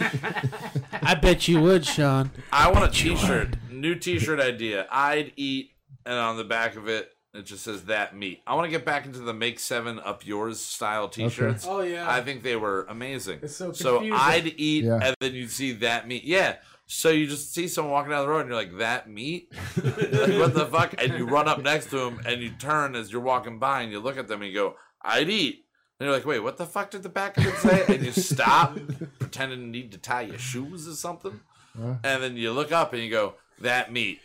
I 1.02 1.14
bet 1.14 1.46
you 1.46 1.60
would, 1.60 1.86
Sean. 1.86 2.30
I 2.52 2.68
want 2.70 2.84
a 2.84 2.88
T-shirt. 2.90 3.54
New 3.70 3.94
T-shirt 3.94 4.40
idea. 4.40 4.86
I'd 4.90 5.32
eat, 5.36 5.70
and 6.06 6.14
on 6.18 6.36
the 6.36 6.44
back 6.44 6.76
of 6.76 6.88
it, 6.88 7.10
it 7.32 7.42
just 7.46 7.64
says 7.64 7.84
that 7.86 8.16
meat. 8.16 8.42
I 8.46 8.54
want 8.54 8.66
to 8.66 8.70
get 8.70 8.84
back 8.84 9.06
into 9.06 9.18
the 9.20 9.34
Make 9.34 9.58
Seven 9.58 9.98
Up 9.98 10.24
Yours 10.26 10.60
style 10.60 11.08
T-shirts. 11.08 11.66
Oh 11.68 11.80
yeah. 11.80 12.08
I 12.08 12.20
think 12.20 12.42
they 12.44 12.54
were 12.56 12.84
amazing. 12.88 13.40
It's 13.42 13.56
so 13.56 13.72
So. 13.72 14.00
I'd 14.12 14.54
eat, 14.56 14.84
Yeah. 14.84 15.00
and 15.02 15.16
then 15.20 15.34
you'd 15.34 15.50
see 15.50 15.72
that 15.72 16.06
meat. 16.06 16.24
Yeah. 16.24 16.56
So 16.86 17.08
you 17.08 17.26
just 17.26 17.52
see 17.54 17.66
someone 17.66 17.92
walking 17.92 18.10
down 18.10 18.22
the 18.22 18.28
road, 18.28 18.40
and 18.40 18.48
you're 18.50 18.58
like, 18.58 18.76
"That 18.78 19.08
meat? 19.08 19.52
like, 19.82 20.38
what 20.38 20.54
the 20.54 20.68
fuck?" 20.70 20.94
And 21.02 21.14
you 21.18 21.24
run 21.26 21.48
up 21.48 21.62
next 21.62 21.88
to 21.90 21.98
him, 21.98 22.20
and 22.26 22.42
you 22.42 22.50
turn 22.50 22.94
as 22.94 23.10
you're 23.10 23.22
walking 23.22 23.58
by, 23.58 23.80
and 23.82 23.90
you 23.90 24.00
look 24.00 24.18
at 24.18 24.28
them, 24.28 24.42
and 24.42 24.50
you 24.52 24.54
go, 24.56 24.76
"I'd 25.02 25.30
eat." 25.30 25.64
And 25.98 26.06
you're 26.06 26.14
like, 26.14 26.26
"Wait, 26.26 26.40
what 26.40 26.58
the 26.58 26.66
fuck 26.66 26.90
did 26.90 27.02
the 27.02 27.08
back 27.08 27.38
of 27.38 27.46
it 27.46 27.54
say?" 27.56 27.84
And 27.88 28.04
you 28.04 28.12
stop, 28.12 28.76
pretending 29.18 29.60
to 29.60 29.66
need 29.66 29.92
to 29.92 29.98
tie 29.98 30.22
your 30.22 30.38
shoes 30.38 30.86
or 30.86 30.92
something, 30.92 31.40
Huh? 31.74 31.94
and 32.04 32.22
then 32.22 32.36
you 32.36 32.52
look 32.52 32.70
up, 32.70 32.92
and 32.92 33.02
you 33.02 33.10
go, 33.10 33.34
"That 33.60 33.90
meat." 33.90 34.20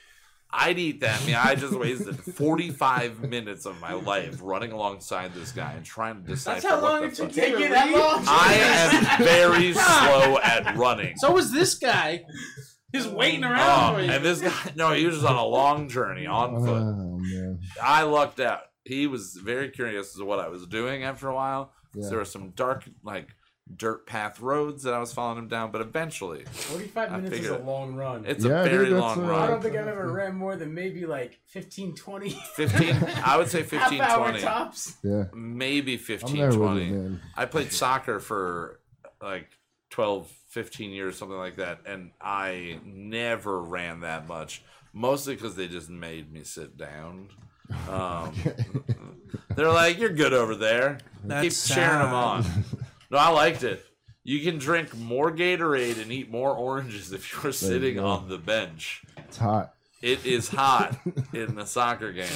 I'd 0.51 0.79
eat 0.79 1.01
that 1.01 1.23
meat. 1.25 1.35
I 1.35 1.53
just 1.55 1.77
wasted 1.77 2.19
45 2.19 3.29
minutes 3.29 3.65
of 3.65 3.79
my 3.79 3.93
life 3.93 4.39
running 4.41 4.71
alongside 4.71 5.33
this 5.35 5.51
guy 5.51 5.73
and 5.73 5.85
trying 5.85 6.23
to 6.23 6.27
decipher 6.27 6.61
That's 6.61 6.65
how 6.65 6.81
what 6.81 6.91
long 6.91 7.03
it 7.03 7.13
took 7.15 7.27
fuck. 7.27 7.35
you 7.35 7.41
Take 7.41 7.59
you 7.59 7.69
that 7.69 7.91
long? 7.91 8.23
I 8.27 8.53
am 8.55 9.23
very 9.23 9.73
slow 9.73 10.39
at 10.39 10.75
running. 10.75 11.17
So 11.17 11.31
was 11.31 11.51
this 11.51 11.75
guy. 11.75 12.23
He's 12.91 13.07
waiting 13.07 13.43
oh, 13.43 13.51
around 13.51 13.93
Oh, 13.93 13.97
for 13.97 14.03
you. 14.03 14.11
and 14.11 14.25
this 14.25 14.41
guy, 14.41 14.71
no, 14.75 14.91
he 14.93 15.05
was 15.05 15.15
just 15.15 15.27
on 15.27 15.35
a 15.35 15.45
long 15.45 15.87
journey 15.87 16.25
on 16.25 16.55
oh, 16.55 16.65
foot. 16.65 16.81
Oh 16.81 17.17
man. 17.19 17.59
I 17.83 18.03
lucked 18.03 18.39
out. 18.39 18.61
He 18.83 19.05
was 19.05 19.33
very 19.35 19.69
curious 19.69 20.07
as 20.07 20.15
to 20.15 20.25
what 20.25 20.39
I 20.39 20.47
was 20.47 20.65
doing 20.65 21.03
after 21.03 21.27
a 21.29 21.35
while. 21.35 21.73
Yeah. 21.93 22.09
There 22.09 22.17
were 22.17 22.25
some 22.25 22.49
dark, 22.51 22.89
like, 23.03 23.35
dirt 23.75 24.07
path 24.07 24.39
roads 24.39 24.83
that 24.83 24.93
I 24.93 24.99
was 24.99 25.13
following 25.13 25.37
him 25.37 25.47
down, 25.47 25.71
but 25.71 25.81
eventually, 25.81 26.43
45 26.45 27.11
I 27.11 27.15
minutes 27.17 27.37
is 27.37 27.49
a 27.49 27.57
long 27.59 27.95
run. 27.95 28.25
it's 28.25 28.43
Yeah, 28.43 28.61
a 28.61 28.63
very 28.69 28.89
that's 28.89 28.99
long 29.01 29.19
a- 29.19 29.27
I 29.27 29.29
run. 29.29 29.41
I 29.41 29.47
don't 29.47 29.61
think 29.61 29.75
I've 29.75 29.87
ever 29.87 30.11
ran 30.11 30.35
more 30.35 30.55
than 30.55 30.73
maybe 30.73 31.05
like 31.05 31.39
15, 31.47 31.95
20. 31.95 32.29
15, 32.55 32.95
I 33.23 33.37
would 33.37 33.47
say 33.47 33.61
15, 33.63 33.99
half 33.99 34.09
hour 34.11 34.29
20. 34.29 34.41
tops. 34.41 34.97
Yeah. 35.03 35.25
Maybe 35.33 35.93
I'm 35.93 35.99
15, 35.99 36.51
20. 36.51 36.85
you. 36.85 37.19
I 37.37 37.45
played 37.45 37.71
soccer 37.71 38.19
for 38.19 38.79
like 39.21 39.47
12, 39.91 40.27
15 40.49 40.91
years, 40.91 41.17
something 41.17 41.37
like 41.37 41.57
that, 41.57 41.81
and 41.85 42.11
I 42.19 42.79
never 42.83 43.61
ran 43.61 43.99
that 44.01 44.27
much. 44.27 44.63
Mostly 44.93 45.35
because 45.35 45.55
they 45.55 45.67
just 45.67 45.89
made 45.89 46.31
me 46.33 46.43
sit 46.43 46.75
down. 46.75 47.29
Um, 47.87 48.33
they're 49.55 49.69
like, 49.71 49.99
"You're 49.99 50.09
good 50.09 50.33
over 50.33 50.55
there. 50.55 50.97
That's 51.23 51.67
Keep 51.67 51.75
cheering 51.75 51.99
them 51.99 52.13
on." 52.15 52.45
No, 53.11 53.17
I 53.17 53.29
liked 53.29 53.63
it. 53.63 53.85
You 54.23 54.41
can 54.41 54.59
drink 54.59 54.95
more 54.95 55.31
Gatorade 55.31 56.01
and 56.01 56.11
eat 56.11 56.29
more 56.29 56.53
oranges 56.53 57.11
if 57.11 57.31
you're 57.33 57.51
sitting 57.51 57.95
go. 57.95 58.05
on 58.05 58.29
the 58.29 58.37
bench. 58.37 59.03
It's 59.17 59.37
hot. 59.37 59.73
It 60.01 60.25
is 60.25 60.49
hot 60.49 60.97
in 61.33 61.55
the 61.55 61.65
soccer 61.65 62.13
game, 62.13 62.27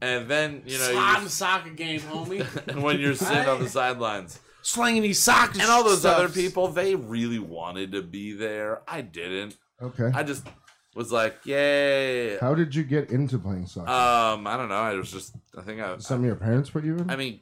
and 0.00 0.28
then 0.28 0.62
you 0.64 0.78
know, 0.78 0.92
Slot 0.92 1.18
in 1.18 1.24
the 1.24 1.30
soccer 1.30 1.70
game, 1.70 2.00
homie. 2.00 2.46
and 2.68 2.82
when 2.82 3.00
you're 3.00 3.14
sitting 3.14 3.48
on 3.48 3.62
the 3.62 3.68
sidelines, 3.68 4.38
Slinging 4.62 5.02
these 5.02 5.22
socks. 5.22 5.58
and 5.58 5.68
all 5.70 5.84
those 5.84 6.06
other 6.06 6.30
people, 6.30 6.68
they 6.68 6.94
really 6.94 7.38
wanted 7.38 7.92
to 7.92 8.00
be 8.02 8.32
there. 8.32 8.80
I 8.88 9.02
didn't. 9.02 9.56
Okay. 9.82 10.10
I 10.14 10.22
just 10.22 10.46
was 10.94 11.12
like, 11.12 11.36
yay. 11.44 12.38
How 12.38 12.54
did 12.54 12.74
you 12.74 12.82
get 12.84 13.10
into 13.10 13.38
playing 13.38 13.66
soccer? 13.66 13.90
Um, 13.90 14.46
I 14.46 14.56
don't 14.56 14.70
know. 14.70 14.76
I 14.76 14.94
was 14.94 15.10
just, 15.12 15.34
I 15.58 15.60
think 15.60 15.82
I, 15.82 15.98
Some 15.98 16.20
of 16.20 16.24
your 16.24 16.36
parents 16.36 16.70
put 16.70 16.84
you 16.84 16.96
in. 16.96 17.10
I 17.10 17.16
mean, 17.16 17.40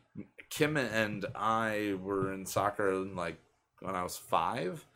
Kim 0.52 0.76
and 0.76 1.24
I 1.34 1.96
were 1.98 2.30
in 2.30 2.44
soccer 2.44 2.94
like 2.94 3.38
when 3.80 3.94
I 3.94 4.02
was 4.02 4.18
five. 4.18 4.86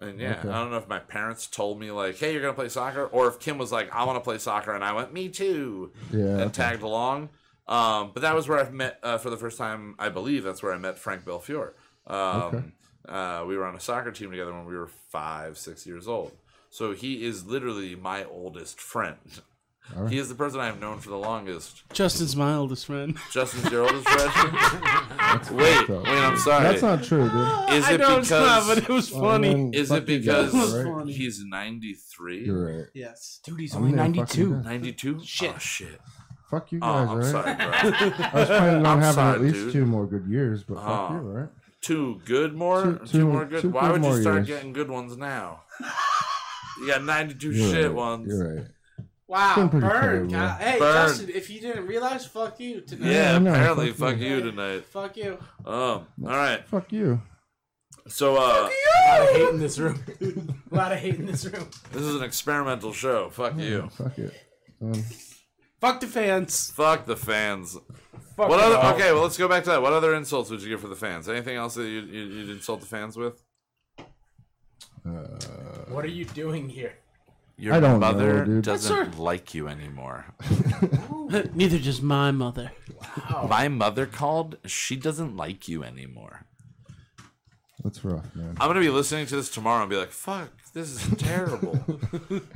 And 0.00 0.20
yeah, 0.20 0.44
Okay. 0.44 0.48
I 0.48 0.60
don't 0.60 0.70
know 0.70 0.76
if 0.76 0.88
my 0.88 1.00
parents 1.00 1.48
told 1.48 1.80
me 1.80 1.90
like, 1.90 2.16
"Hey, 2.16 2.32
you're 2.32 2.40
gonna 2.40 2.54
play 2.54 2.68
soccer," 2.68 3.06
or 3.06 3.26
if 3.26 3.40
Kim 3.40 3.58
was 3.58 3.72
like, 3.72 3.92
"I 3.92 4.04
want 4.04 4.16
to 4.16 4.20
play 4.20 4.38
soccer," 4.38 4.72
and 4.72 4.84
I 4.84 4.92
went, 4.92 5.12
"Me 5.12 5.28
too," 5.28 5.92
yeah. 6.12 6.42
and 6.42 6.54
tagged 6.54 6.82
along. 6.82 7.28
Um, 7.66 8.12
but 8.14 8.20
that 8.22 8.36
was 8.36 8.48
where 8.48 8.64
I 8.64 8.70
met 8.70 9.00
uh, 9.02 9.18
for 9.18 9.30
the 9.30 9.36
first 9.36 9.58
time. 9.58 9.96
I 9.98 10.10
believe 10.10 10.44
that's 10.44 10.62
where 10.62 10.72
I 10.72 10.78
met 10.78 10.96
Frank 10.98 11.24
Belfiore. 11.24 11.74
Um, 12.06 12.54
Okay. 12.54 12.62
uh, 13.08 13.44
we 13.48 13.56
were 13.56 13.64
on 13.66 13.74
a 13.74 13.80
soccer 13.80 14.12
team 14.12 14.30
together 14.30 14.52
when 14.52 14.64
we 14.64 14.76
were 14.76 14.86
five, 14.86 15.58
six 15.58 15.86
years 15.86 16.06
old. 16.06 16.36
So 16.70 16.92
he 16.92 17.24
is 17.24 17.46
literally 17.46 17.96
my 17.96 18.24
oldest 18.24 18.80
friend. 18.80 19.42
All 19.96 20.04
right. 20.04 20.12
He 20.12 20.18
is 20.18 20.28
the 20.28 20.34
person 20.36 20.60
I've 20.60 20.80
known 20.80 20.98
for 21.00 21.10
the 21.10 21.16
longest. 21.18 21.82
Justin's 21.92 22.36
my 22.36 22.54
oldest 22.54 22.86
friend. 22.86 23.16
Justin's 23.32 23.70
your 23.72 23.82
oldest 23.82 24.08
friend. 24.08 24.30
wait, 25.58 25.74
fucked 25.74 25.90
up. 25.90 26.04
wait, 26.04 26.18
I'm 26.18 26.38
sorry. 26.38 26.62
That's 26.64 26.82
not 26.82 27.02
true, 27.02 27.28
dude. 27.28 27.32
Is 27.76 27.84
I 27.86 27.92
it 27.94 28.00
know 28.00 28.18
it's 28.18 28.30
not, 28.30 28.60
because- 28.60 28.68
but 28.68 28.78
it 28.78 28.88
was 28.88 29.10
Well, 29.12 29.22
funny. 29.22 29.48
then, 29.48 29.70
Is 29.74 29.88
fuck 29.88 30.02
it 30.02 30.08
you 30.08 30.18
because 30.20 30.52
guys, 30.52 30.72
That's 30.74 30.86
right? 30.86 31.06
he's 31.08 31.44
93? 31.44 32.44
You're 32.46 32.76
right. 32.78 32.86
yes. 32.94 33.40
Dude, 33.44 33.58
he's 33.60 33.74
I'm 33.74 33.82
only 33.82 33.96
there 33.96 34.04
92. 34.08 34.24
fucking 34.56 34.62
92? 34.62 35.20
Shit. 35.24 35.52
Oh, 35.54 35.58
shit. 35.58 36.00
Fuck 36.50 36.72
you 36.72 36.78
Oh, 36.82 36.92
guys, 36.92 37.08
I'm 37.08 37.18
right? 37.18 37.26
sorry, 37.26 37.54
bro. 37.56 37.66
I 37.66 38.30
was 38.34 38.46
planning 38.48 38.76
on 38.76 38.86
I'm 38.86 39.00
having 39.00 39.14
sorry, 39.14 39.34
at 39.36 39.40
least 39.40 39.54
dude. 39.54 39.72
two 39.72 39.86
more 39.86 40.06
good 40.06 40.26
years, 40.26 40.62
but 40.64 40.76
fuck 40.76 41.10
Oh. 41.10 41.14
you, 41.14 41.18
right? 41.20 41.48
two 41.80 42.20
good 42.26 42.54
more? 42.54 42.82
Two- 42.84 42.98
Two, 42.98 43.06
two- 43.06 43.26
more 43.26 43.44
good? 43.44 43.62
two 43.62 43.70
Why 43.70 43.80
good 43.82 43.92
would 43.92 44.02
you 44.02 44.08
more 44.08 44.20
start 44.20 44.36
years. 44.36 44.46
getting 44.48 44.72
good 44.72 44.88
ones 44.90 45.16
now? 45.16 45.62
You 46.80 46.86
got 46.88 47.02
92 47.04 47.50
You're 47.52 47.70
shit 47.72 47.84
right. 47.86 47.94
ones. 47.94 48.26
You're 48.28 48.54
right. 48.56 48.66
Wow, 49.30 49.68
burn. 49.68 49.80
terrible. 49.80 50.38
Hey, 50.56 50.76
Burn. 50.80 51.06
Justin, 51.08 51.28
if 51.30 51.48
you 51.50 51.60
didn't 51.60 51.86
realize, 51.86 52.26
fuck 52.26 52.58
you 52.58 52.80
tonight. 52.80 53.12
Yeah, 53.12 53.36
I 53.36 53.38
know, 53.38 53.52
apparently, 53.52 53.90
fuck 53.92 53.98
fuck 54.10 54.18
you. 54.18 54.28
you 54.28 54.42
tonight. 54.42 54.84
Fuck 54.86 55.16
you. 55.16 55.38
Um, 55.64 55.72
all 55.72 56.06
right. 56.18 56.66
Fuck 56.66 56.92
you. 56.92 57.22
So, 58.08 58.34
uh, 58.36 58.68
A 58.68 59.08
lot 59.08 59.22
of 59.28 59.36
hate 59.36 59.48
in 59.50 59.58
this 59.60 59.78
room. 59.78 60.02
a 60.72 60.74
lot 60.74 60.90
of 60.90 60.98
hate 60.98 61.14
in 61.14 61.26
this 61.26 61.44
room. 61.46 61.68
this 61.92 62.02
is 62.02 62.16
an 62.16 62.24
experimental 62.24 62.92
show. 62.92 63.30
Fuck 63.30 63.56
you. 63.56 63.88
Fuck 63.96 64.18
it. 64.18 64.34
Um, 64.82 64.94
Fuck 65.80 66.00
the 66.00 66.08
fans. 66.08 66.72
Fuck 66.72 67.06
the 67.06 67.16
fans. 67.16 67.76
Fuck 68.36 68.48
What 68.48 68.58
other? 68.58 68.78
all. 68.78 68.94
Okay, 68.94 69.12
well, 69.12 69.22
let's 69.22 69.38
go 69.38 69.46
back 69.46 69.62
to 69.64 69.70
that. 69.70 69.80
What 69.82 69.92
other 69.92 70.12
insults 70.14 70.50
would 70.50 70.60
you 70.60 70.70
give 70.70 70.80
for 70.80 70.88
the 70.88 70.96
fans? 70.96 71.28
Anything 71.28 71.56
else 71.56 71.74
that 71.76 71.84
you, 71.84 72.00
you, 72.00 72.22
you'd 72.24 72.50
insult 72.50 72.80
the 72.80 72.86
fans 72.86 73.16
with? 73.16 73.40
uh, 75.06 75.10
What 75.88 76.04
are 76.04 76.08
you 76.08 76.24
doing 76.24 76.68
here? 76.68 76.94
Your 77.60 77.74
I 77.74 77.80
don't 77.80 78.00
know, 78.00 78.06
mother 78.12 78.44
dude. 78.46 78.64
doesn't 78.64 78.96
That's 79.04 79.18
like 79.18 79.52
you 79.54 79.68
anymore. 79.68 80.24
Neither 81.54 81.78
does 81.78 82.00
my 82.00 82.30
mother. 82.30 82.72
My 83.48 83.68
mother 83.68 84.06
called. 84.06 84.56
She 84.64 84.96
doesn't 84.96 85.36
like 85.36 85.68
you 85.68 85.84
anymore. 85.84 86.46
That's 87.84 88.02
rough, 88.04 88.34
man. 88.34 88.56
I'm 88.60 88.68
gonna 88.68 88.80
be 88.80 88.88
listening 88.88 89.26
to 89.26 89.36
this 89.36 89.50
tomorrow 89.50 89.82
and 89.82 89.90
be 89.90 89.96
like, 89.96 90.10
"Fuck, 90.10 90.50
this 90.72 90.88
is 90.90 91.18
terrible. 91.18 91.74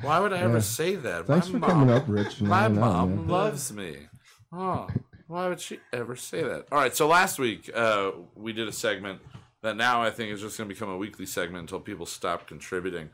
Why 0.00 0.20
would 0.20 0.32
I 0.32 0.38
ever 0.38 0.60
say 0.62 0.96
that? 0.96 1.26
Thanks 1.26 1.48
my 1.50 1.60
for 1.60 1.66
coming 1.66 1.90
up, 1.90 2.04
Rich. 2.06 2.40
and 2.40 2.48
My 2.48 2.62
hanging 2.62 2.78
out, 2.78 2.80
mom 2.92 3.16
man. 3.16 3.28
loves 3.28 3.72
me. 3.72 3.96
Oh, 4.52 4.88
why 5.26 5.48
would 5.48 5.60
she 5.60 5.80
ever 5.92 6.16
say 6.16 6.42
that? 6.42 6.66
All 6.72 6.78
right, 6.78 6.94
so 6.96 7.06
last 7.08 7.38
week 7.38 7.70
uh, 7.74 8.10
we 8.34 8.52
did 8.54 8.68
a 8.68 8.72
segment 8.72 9.20
that 9.62 9.76
now 9.76 10.02
I 10.02 10.10
think 10.10 10.32
is 10.32 10.40
just 10.40 10.56
gonna 10.58 10.68
become 10.68 10.88
a 10.90 10.96
weekly 10.96 11.26
segment 11.26 11.60
until 11.62 11.80
people 11.80 12.06
stop 12.06 12.46
contributing. 12.46 13.10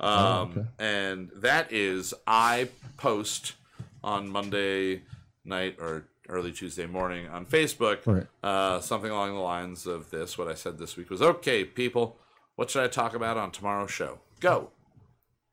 Um, 0.00 0.10
Oh, 0.10 0.48
okay. 0.50 0.66
And 0.78 1.30
that 1.36 1.72
is 1.72 2.12
I 2.26 2.68
post 2.96 3.54
on 4.02 4.28
Monday 4.28 5.02
night 5.44 5.76
or 5.80 6.04
early 6.28 6.52
Tuesday 6.52 6.86
morning 6.86 7.28
on 7.28 7.44
Facebook 7.46 7.98
Right. 8.06 8.26
uh, 8.42 8.80
something 8.80 9.10
along 9.10 9.34
the 9.34 9.40
lines 9.40 9.86
of 9.86 10.10
this. 10.10 10.36
What 10.38 10.48
I 10.48 10.54
said 10.54 10.78
this 10.78 10.96
week 10.96 11.10
was, 11.10 11.20
"Okay, 11.22 11.64
people, 11.64 12.18
what 12.56 12.70
should 12.70 12.82
I 12.82 12.88
talk 12.88 13.14
about 13.14 13.36
on 13.36 13.50
tomorrow's 13.50 13.90
show? 13.90 14.20
Go." 14.40 14.70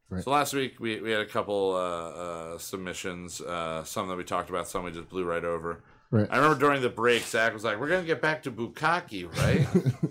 Right. 0.09 0.23
So 0.23 0.31
last 0.31 0.53
week 0.53 0.79
we, 0.79 0.99
we 0.99 1.11
had 1.11 1.21
a 1.21 1.25
couple 1.25 1.73
uh, 1.75 2.09
uh, 2.55 2.57
submissions, 2.57 3.39
uh, 3.41 3.83
some 3.85 4.09
that 4.09 4.17
we 4.17 4.23
talked 4.25 4.49
about, 4.49 4.67
some 4.67 4.83
we 4.83 4.91
just 4.91 5.07
blew 5.09 5.23
right 5.23 5.43
over. 5.45 5.81
Right. 6.09 6.27
I 6.29 6.35
remember 6.35 6.59
during 6.59 6.81
the 6.81 6.89
break, 6.89 7.23
Zach 7.23 7.53
was 7.53 7.63
like, 7.63 7.79
"We're 7.79 7.87
gonna 7.87 8.03
get 8.05 8.21
back 8.21 8.43
to 8.43 8.51
Bukaki, 8.51 9.33
right?" 9.37 9.65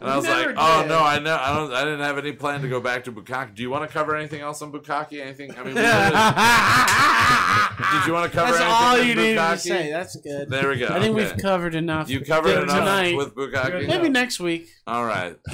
and 0.00 0.10
I 0.10 0.16
was 0.16 0.24
never 0.24 0.54
like, 0.54 0.56
"Oh 0.58 0.86
no, 0.88 0.98
I 0.98 1.18
know, 1.18 1.36
I 1.36 1.54
don't, 1.54 1.72
I 1.72 1.84
didn't 1.84 2.00
have 2.00 2.16
any 2.16 2.32
plan 2.32 2.62
to 2.62 2.68
go 2.68 2.80
back 2.80 3.04
to 3.04 3.12
Bukaki. 3.12 3.54
Do 3.54 3.62
you 3.62 3.68
want 3.70 3.86
to 3.86 3.92
cover 3.92 4.16
anything 4.16 4.40
else 4.40 4.62
on 4.62 4.72
Bukaki? 4.72 5.20
Anything? 5.20 5.50
I 5.52 5.56
mean, 5.62 5.74
we 5.74 5.76
did 7.98 8.06
you 8.06 8.12
want 8.14 8.32
to 8.32 8.36
cover 8.36 8.52
That's 8.52 8.62
anything 8.62 8.72
all 8.72 8.94
with 8.96 9.06
you 9.06 9.14
needed 9.14 9.34
to 9.36 9.58
say. 9.58 9.90
That's 9.90 10.16
good. 10.16 10.48
There 10.48 10.68
we 10.70 10.78
go. 10.78 10.86
I 10.86 11.00
think 11.00 11.14
okay. 11.16 11.24
we've 11.24 11.36
covered 11.36 11.74
enough. 11.74 12.08
You 12.08 12.20
covered 12.20 12.54
Good 12.54 12.62
enough 12.64 12.78
tonight. 12.78 13.16
with 13.16 13.34
Bukaki. 13.34 13.86
Maybe 13.86 14.08
next 14.08 14.40
week. 14.40 14.68
All 14.86 15.04
right. 15.04 15.36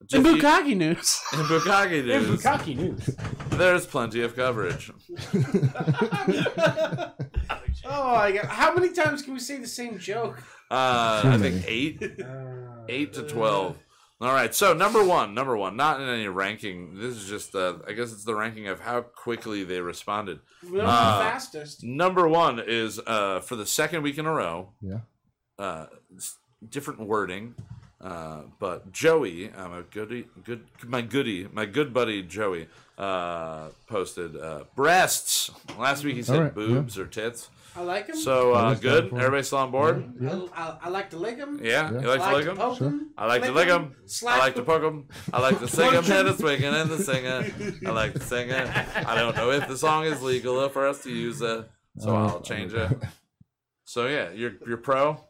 In 0.00 0.06
Just 0.22 0.26
you- 0.26 0.36
Bukaki 0.42 0.76
news. 0.76 1.20
in 1.34 1.38
Bukaki 1.40 2.04
news. 2.04 2.10
In 2.10 2.22
news, 2.30 2.42
Bukaki 2.42 2.76
news. 2.76 3.10
there's 3.50 3.84
plenty 3.84 4.22
of 4.22 4.34
coverage. 4.34 4.90
Oh 7.84 8.12
my 8.14 8.32
god! 8.32 8.44
How 8.46 8.74
many 8.74 8.92
times 8.92 9.22
can 9.22 9.34
we 9.34 9.40
say 9.40 9.58
the 9.58 9.66
same 9.66 9.98
joke? 9.98 10.38
Uh, 10.70 11.22
I 11.24 11.38
think 11.38 11.64
eight, 11.66 12.02
eight 12.88 13.12
to 13.14 13.22
twelve. 13.22 13.76
All 14.20 14.32
right. 14.32 14.52
So 14.54 14.74
number 14.74 15.04
one, 15.04 15.32
number 15.32 15.56
one, 15.56 15.76
not 15.76 16.00
in 16.00 16.08
any 16.08 16.26
ranking. 16.26 16.98
This 16.98 17.14
is 17.16 17.28
just, 17.28 17.54
uh, 17.54 17.74
I 17.86 17.92
guess 17.92 18.12
it's 18.12 18.24
the 18.24 18.34
ranking 18.34 18.66
of 18.66 18.80
how 18.80 19.02
quickly 19.02 19.62
they 19.62 19.80
responded. 19.80 20.40
We're 20.64 20.82
the 20.82 20.88
Uh, 20.88 21.20
fastest. 21.20 21.84
Number 21.84 22.26
one 22.26 22.58
is 22.64 22.98
uh, 23.06 23.40
for 23.40 23.54
the 23.54 23.66
second 23.66 24.02
week 24.02 24.18
in 24.18 24.26
a 24.26 24.32
row. 24.32 24.70
Yeah. 24.80 24.98
Uh, 25.56 25.86
different 26.68 26.98
wording, 27.00 27.54
uh, 28.00 28.42
but 28.58 28.90
Joey, 28.92 29.50
uh, 29.52 29.68
my 29.68 29.82
goody, 29.90 30.26
good, 30.44 30.64
my 30.84 31.00
goody, 31.00 31.46
my 31.52 31.66
good 31.66 31.92
buddy 31.94 32.22
Joey, 32.22 32.68
uh, 32.96 33.68
posted 33.86 34.36
uh, 34.36 34.64
breasts. 34.76 35.50
Last 35.78 36.04
week 36.04 36.16
he 36.16 36.22
said 36.22 36.36
All 36.36 36.42
right, 36.42 36.54
boobs 36.54 36.98
or 36.98 37.06
tits. 37.06 37.50
I 37.76 37.82
like 37.82 38.08
him. 38.08 38.16
So 38.16 38.54
uh, 38.54 38.58
Always 38.62 38.80
good. 38.80 39.02
down 39.02 39.10
for 39.10 39.16
it. 39.16 39.18
Everybody 39.20 39.42
still 39.44 39.58
on 39.58 39.70
board? 39.70 40.14
Yeah. 40.20 40.40
I, 40.54 40.62
I, 40.62 40.78
I 40.84 40.88
like 40.88 41.10
to 41.10 41.16
lick 41.16 41.36
him. 41.36 41.60
Yeah, 41.62 41.92
Yeah. 41.92 42.00
you 42.00 42.08
like 42.08 42.20
I 42.20 42.30
to 42.30 42.36
lick 42.36 42.48
to 42.48 42.54
them? 42.54 42.74
Sure. 42.74 42.86
him. 42.88 43.10
I 43.16 43.26
like 43.26 43.42
to 43.42 43.52
Lick 43.52 43.66
lick 43.66 43.74
'em, 43.74 43.82
them. 43.82 43.94
I 44.28 44.38
like 44.38 44.54
to 44.54 44.60
'em. 44.60 44.66
poke 44.66 44.82
them. 44.82 45.08
I 45.32 45.40
like 45.40 45.58
to 45.60 45.68
sing 45.68 45.92
them 45.92 46.04
Punch 46.04 46.10
'em. 46.10 46.26
and 46.26 46.28
the 46.28 46.38
swinging 46.38 46.64
and 46.74 46.90
the 46.90 46.98
singing. 46.98 47.82
I 47.86 47.90
like 47.90 48.14
to 48.14 48.20
sing 48.20 48.48
it. 48.50 48.68
I 48.96 49.14
don't 49.14 49.36
know 49.36 49.50
if 49.52 49.68
the 49.68 49.76
song 49.78 50.04
is 50.04 50.20
legal 50.22 50.68
for 50.70 50.86
us 50.88 51.02
to 51.04 51.10
use 51.10 51.40
it, 51.40 51.68
so 51.98 52.10
Oh, 52.10 52.14
I'll 52.16 52.40
change 52.40 52.72
it. 52.74 52.90
So 53.84 54.06
yeah, 54.06 54.30
you're 54.30 54.52
you're 54.66 54.76
pro, 54.76 55.24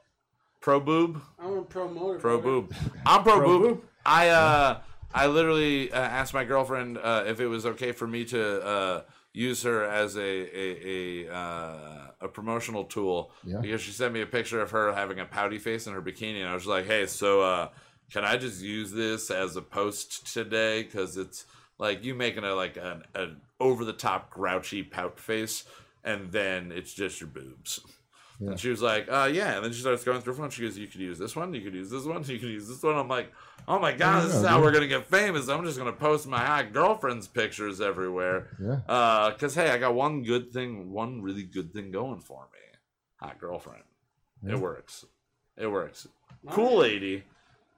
pro 0.61 0.81
boob, 0.81 1.21
I'm 1.39 1.59
a 1.59 1.63
pro 1.63 1.89
motor. 1.89 2.19
pro 2.19 2.41
boob. 2.41 2.75
I'm 3.07 3.23
pro, 3.23 3.39
Pro 3.39 3.47
boob. 3.47 3.63
boob. 3.63 3.83
I 4.07 4.29
uh 4.31 4.81
I 5.15 5.27
literally 5.27 5.91
uh, 5.93 5.99
asked 6.01 6.35
my 6.35 6.45
girlfriend 6.45 6.99
uh, 6.99 7.25
if 7.27 7.41
it 7.41 7.47
was 7.47 7.65
okay 7.67 7.93
for 7.93 8.07
me 8.07 8.25
to 8.27 8.63
uh, 8.63 9.03
use 9.33 9.63
her 9.63 9.85
as 9.85 10.17
a 10.17 10.21
a 10.21 11.27
a, 11.29 11.35
uh, 11.35 12.08
a 12.21 12.29
promotional 12.29 12.85
tool 12.85 13.31
Yeah. 13.45 13.59
because 13.61 13.81
she 13.81 13.93
sent 13.93 14.13
me 14.13 14.21
a 14.23 14.27
picture 14.27 14.61
of 14.61 14.71
her 14.73 14.93
having 14.93 15.21
a 15.21 15.25
pouty 15.25 15.59
face 15.59 15.87
in 15.87 15.93
her 15.95 16.03
bikini, 16.03 16.41
and 16.41 16.49
I 16.49 16.55
was 16.55 16.67
like, 16.67 16.87
hey, 16.87 17.07
so 17.07 17.43
uh, 17.43 17.69
can 18.13 18.25
I 18.25 18.37
just 18.37 18.61
use 18.63 18.91
this 18.93 19.31
as 19.31 19.57
a 19.57 19.63
post 19.63 20.33
today? 20.33 20.83
Because 20.83 21.17
it's 21.17 21.45
like 21.79 22.03
you 22.05 22.15
making 22.15 22.45
a 22.45 22.55
like 22.55 22.77
an, 22.77 23.03
an 23.15 23.41
over 23.61 23.85
the 23.85 23.93
top 23.93 24.31
grouchy 24.31 24.83
pout 24.83 25.19
face, 25.21 25.65
and 26.05 26.33
then 26.33 26.73
it's 26.73 26.93
just 26.93 27.21
your 27.21 27.29
boobs. 27.29 27.81
Yeah. 28.41 28.51
And 28.51 28.61
she 28.61 28.69
was 28.71 28.81
like, 28.83 29.09
uh, 29.11 29.29
yeah. 29.33 29.57
And 29.57 29.65
then 29.65 29.73
she 29.73 29.81
starts 29.81 30.05
going 30.05 30.21
through 30.21 30.35
her 30.35 30.39
phone. 30.41 30.51
She 30.51 30.63
goes, 30.63 30.79
you 30.79 30.87
could 30.87 31.01
use 31.01 31.19
this 31.19 31.35
one. 31.35 31.53
You 31.55 31.61
could 31.61 31.75
use 31.75 31.91
this 31.91 32.05
one. 32.05 32.23
You 32.27 32.39
could 32.39 32.49
use 32.51 32.69
this 32.69 32.83
one. 32.83 32.95
I'm 32.97 33.09
like, 33.09 33.33
oh 33.67 33.79
my 33.79 33.93
God, 33.93 34.27
this 34.27 34.35
is 34.35 34.45
how 34.45 34.57
dude. 34.57 34.65
we're 34.65 34.73
going 34.73 34.83
to 34.83 34.89
get 34.89 35.07
famous. 35.07 35.49
I'm 35.49 35.65
just 35.65 35.79
going 35.79 35.93
to 35.93 35.99
post 35.99 36.27
my 36.27 36.45
hot 36.45 36.73
girlfriend's 36.73 37.27
pictures 37.27 37.81
everywhere. 37.81 38.49
Yeah. 38.63 38.81
Uh, 38.89 39.31
cause 39.33 39.55
hey, 39.55 39.71
I 39.71 39.79
got 39.79 39.95
one 39.95 40.23
good 40.23 40.53
thing, 40.53 40.93
one 40.93 41.23
really 41.23 41.43
good 41.43 41.73
thing 41.73 41.91
going 41.91 42.21
for 42.21 42.47
me. 42.53 42.79
Hot 43.17 43.39
girlfriend. 43.39 43.83
Yeah. 44.45 44.53
It 44.53 44.61
works. 44.61 45.05
It 45.57 45.67
works. 45.67 46.07
Cool 46.51 46.79
lady. 46.79 47.25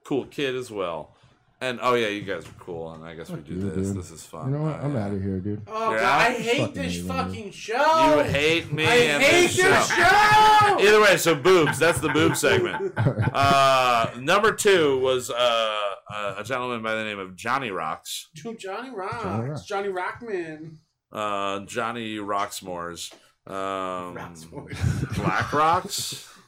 Cool 0.05 0.27
kid 0.27 0.55
as 0.55 0.71
well. 0.71 1.15
And 1.63 1.79
oh 1.83 1.93
yeah, 1.93 2.09
you 2.09 2.23
guys 2.23 2.47
are 2.47 2.53
cool, 2.59 2.91
and 2.95 3.05
I 3.05 3.15
guess 3.15 3.29
we 3.29 3.41
do 3.41 3.53
you, 3.53 3.71
this. 3.71 3.89
dude. 3.89 3.99
This 3.99 4.11
is 4.11 4.25
fun. 4.25 4.51
You 4.51 4.57
know 4.57 4.63
what? 4.65 4.81
Oh, 4.81 4.85
I'm 4.87 4.95
yeah. 4.95 5.05
out 5.05 5.13
of 5.13 5.23
here, 5.23 5.41
dude. 5.41 5.61
Oh 5.67 5.91
You're 5.91 6.01
god, 6.01 6.07
out? 6.23 6.31
I 6.31 6.33
hate 6.33 6.59
Fucking 6.61 6.75
this 6.83 6.93
hate 6.95 7.05
it, 7.05 7.09
fucking 7.09 7.51
show. 7.51 8.15
You 8.17 8.23
hate 8.25 8.73
me 8.73 8.87
I 8.87 8.95
and 8.95 9.23
hate 9.23 9.47
this 9.49 9.57
this 9.57 9.89
show. 9.91 10.03
show. 10.03 10.79
Either 10.81 11.01
way, 11.03 11.17
so 11.19 11.35
boobs. 11.35 11.79
That's 11.79 12.01
the 12.01 12.09
boob 12.09 12.37
segment. 12.37 12.93
Uh, 13.33 14.11
number 14.19 14.53
two 14.53 14.99
was 15.01 15.31
uh, 15.31 15.91
uh, 16.11 16.35
a 16.39 16.45
gentleman 16.45 16.83
by 16.83 16.95
the 16.95 17.05
name 17.05 17.19
of 17.19 17.37
Johnny 17.37 17.71
Rocks. 17.71 18.29
Dude, 18.35 18.59
Johnny 18.59 18.91
Rocks, 18.91 19.23
Johnny 19.23 19.49
Rock. 19.51 19.67
Johnny 19.67 19.89
Rockman. 19.89 20.77
Uh, 21.13 21.61
Johnny 21.67 22.17
Rocksmores. 22.17 23.13
Um, 23.47 24.17
Rocksmores. 24.17 25.15
Black 25.17 25.53
Rocks. 25.53 26.27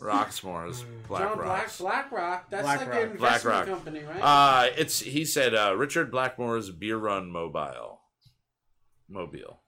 Rocksmores. 0.00 0.84
Black 1.08 1.22
John 1.22 1.36
Black, 1.36 1.46
Rocks. 1.48 1.78
Black 1.78 2.12
Rock. 2.12 2.50
That's 2.50 2.62
Black 2.64 2.78
like 2.80 2.88
Rock. 2.88 2.96
an 2.96 3.10
investment 3.10 3.20
Black 3.20 3.44
Rock. 3.44 3.66
company, 3.66 4.00
right? 4.04 4.20
Uh, 4.20 4.70
it's 4.76 5.00
he 5.00 5.24
said 5.24 5.54
uh, 5.54 5.74
Richard 5.76 6.10
Blackmore's 6.12 6.70
Beer 6.70 6.96
Run 6.98 7.30
Mobile. 7.30 8.00
Mobile. 9.08 9.60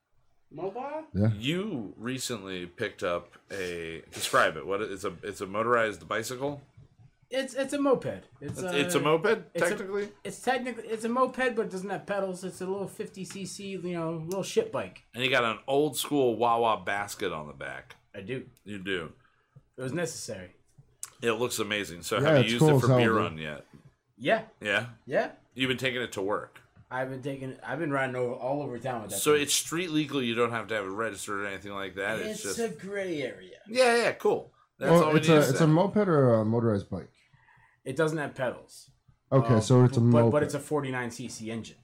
Mobile. 0.51 1.05
You 1.39 1.93
recently 1.97 2.67
picked 2.67 3.03
up 3.03 3.33
a 3.51 4.03
describe 4.13 4.57
it. 4.57 4.67
What 4.67 4.81
it's 4.83 5.05
a 5.05 5.13
it's 5.23 5.41
a 5.41 5.47
motorized 5.47 6.07
bicycle. 6.09 6.61
It's 7.29 7.55
it's 7.55 7.73
a 7.73 7.79
moped. 7.81 8.23
It's, 8.41 8.53
It's, 8.53 8.63
uh, 8.63 8.73
it's 8.73 8.95
a 8.95 9.01
moped 9.01 9.27
it's 9.55 9.65
a- 9.65 9.69
technically. 9.69 10.09
It's 10.23 10.41
technically 10.41 10.85
it's 10.89 11.05
a 11.05 11.09
moped, 11.09 11.57
but 11.57 11.63
it 11.67 11.71
doesn't 11.73 11.91
have 11.91 12.07
pedals. 12.07 12.45
It's 12.45 12.61
a 12.61 12.67
little 12.67 12.87
50 12.87 13.27
cc, 13.27 13.59
you 13.83 13.93
know, 13.95 14.23
little 14.25 14.45
shit 14.45 14.71
bike. 14.71 15.03
and 15.15 15.25
you 15.25 15.31
got 15.31 15.43
an 15.45 15.59
old 15.67 15.97
school 15.97 16.37
Wawa 16.37 16.83
basket 16.87 17.33
on 17.33 17.49
the 17.49 17.53
back. 17.53 17.97
I 18.15 18.21
do. 18.21 18.45
You 18.65 18.79
do. 18.79 19.13
It 19.77 19.83
was 19.83 19.93
necessary. 19.93 20.51
It 21.23 21.33
looks 21.33 21.59
amazing. 21.59 22.03
So 22.03 22.17
Yeah, 22.19 22.29
have 22.29 22.37
it's 22.39 22.47
you 22.47 22.53
used 22.55 22.61
cool 22.61 22.69
it 22.71 22.75
as 22.77 22.81
for 22.83 22.89
hell, 22.89 22.97
beer 22.99 23.09
dude. 23.09 23.17
run 23.17 23.39
yet? 23.39 23.65
Yeah, 24.19 24.43
Yeah. 24.61 24.87
yeah. 25.07 25.31
You've 25.55 25.69
been 25.69 25.79
taking 25.79 26.01
it 26.03 26.13
to 26.13 26.23
work. 26.23 26.61
I've 26.91 27.11
been 27.11 27.23
taking. 27.23 27.57
I've 27.67 27.79
been 27.81 27.91
riding 27.91 28.15
over 28.15 28.35
all 28.35 28.63
over 28.63 28.79
town 28.79 29.03
with 29.03 29.11
that. 29.11 29.19
So 29.19 29.33
thing. 29.33 29.43
it's 29.43 29.55
street 29.55 29.91
legal. 29.91 30.23
You 30.23 30.35
don't 30.35 30.53
have 30.53 30.69
to 30.69 30.75
have 30.75 30.85
it 30.85 30.89
registered 30.91 31.41
or 31.41 31.47
anything 31.47 31.73
like 31.73 31.97
that. 31.97 32.21
It's, 32.21 32.45
it's 32.45 32.57
just 32.57 32.59
a 32.61 32.69
gray 32.69 33.23
area. 33.23 33.57
yeah, 33.69 33.97
yeah, 33.97 34.13
cool. 34.13 34.53
That's 34.79 34.91
Well, 34.93 35.05
all 35.05 35.17
it's 35.17 35.27
need. 35.29 35.35
a 35.37 35.41
to 35.43 35.49
it's 35.49 35.59
say. 35.59 35.65
a 35.65 35.67
moped 35.69 35.97
or 36.09 36.35
a 36.35 36.45
motorized 36.45 36.89
bike. 36.89 37.11
It 37.85 37.97
doesn't 37.97 38.19
have 38.19 38.35
pedals. 38.35 38.91
Okay, 39.33 39.55
Uh, 39.55 39.61
so 39.61 39.83
it's 39.85 39.97
a 39.97 40.01
but, 40.01 40.07
moped. 40.07 40.33
but 40.33 40.43
it's 40.45 40.55
a 40.55 40.61
49 40.61 41.09
cc 41.11 41.49
engine. 41.49 41.77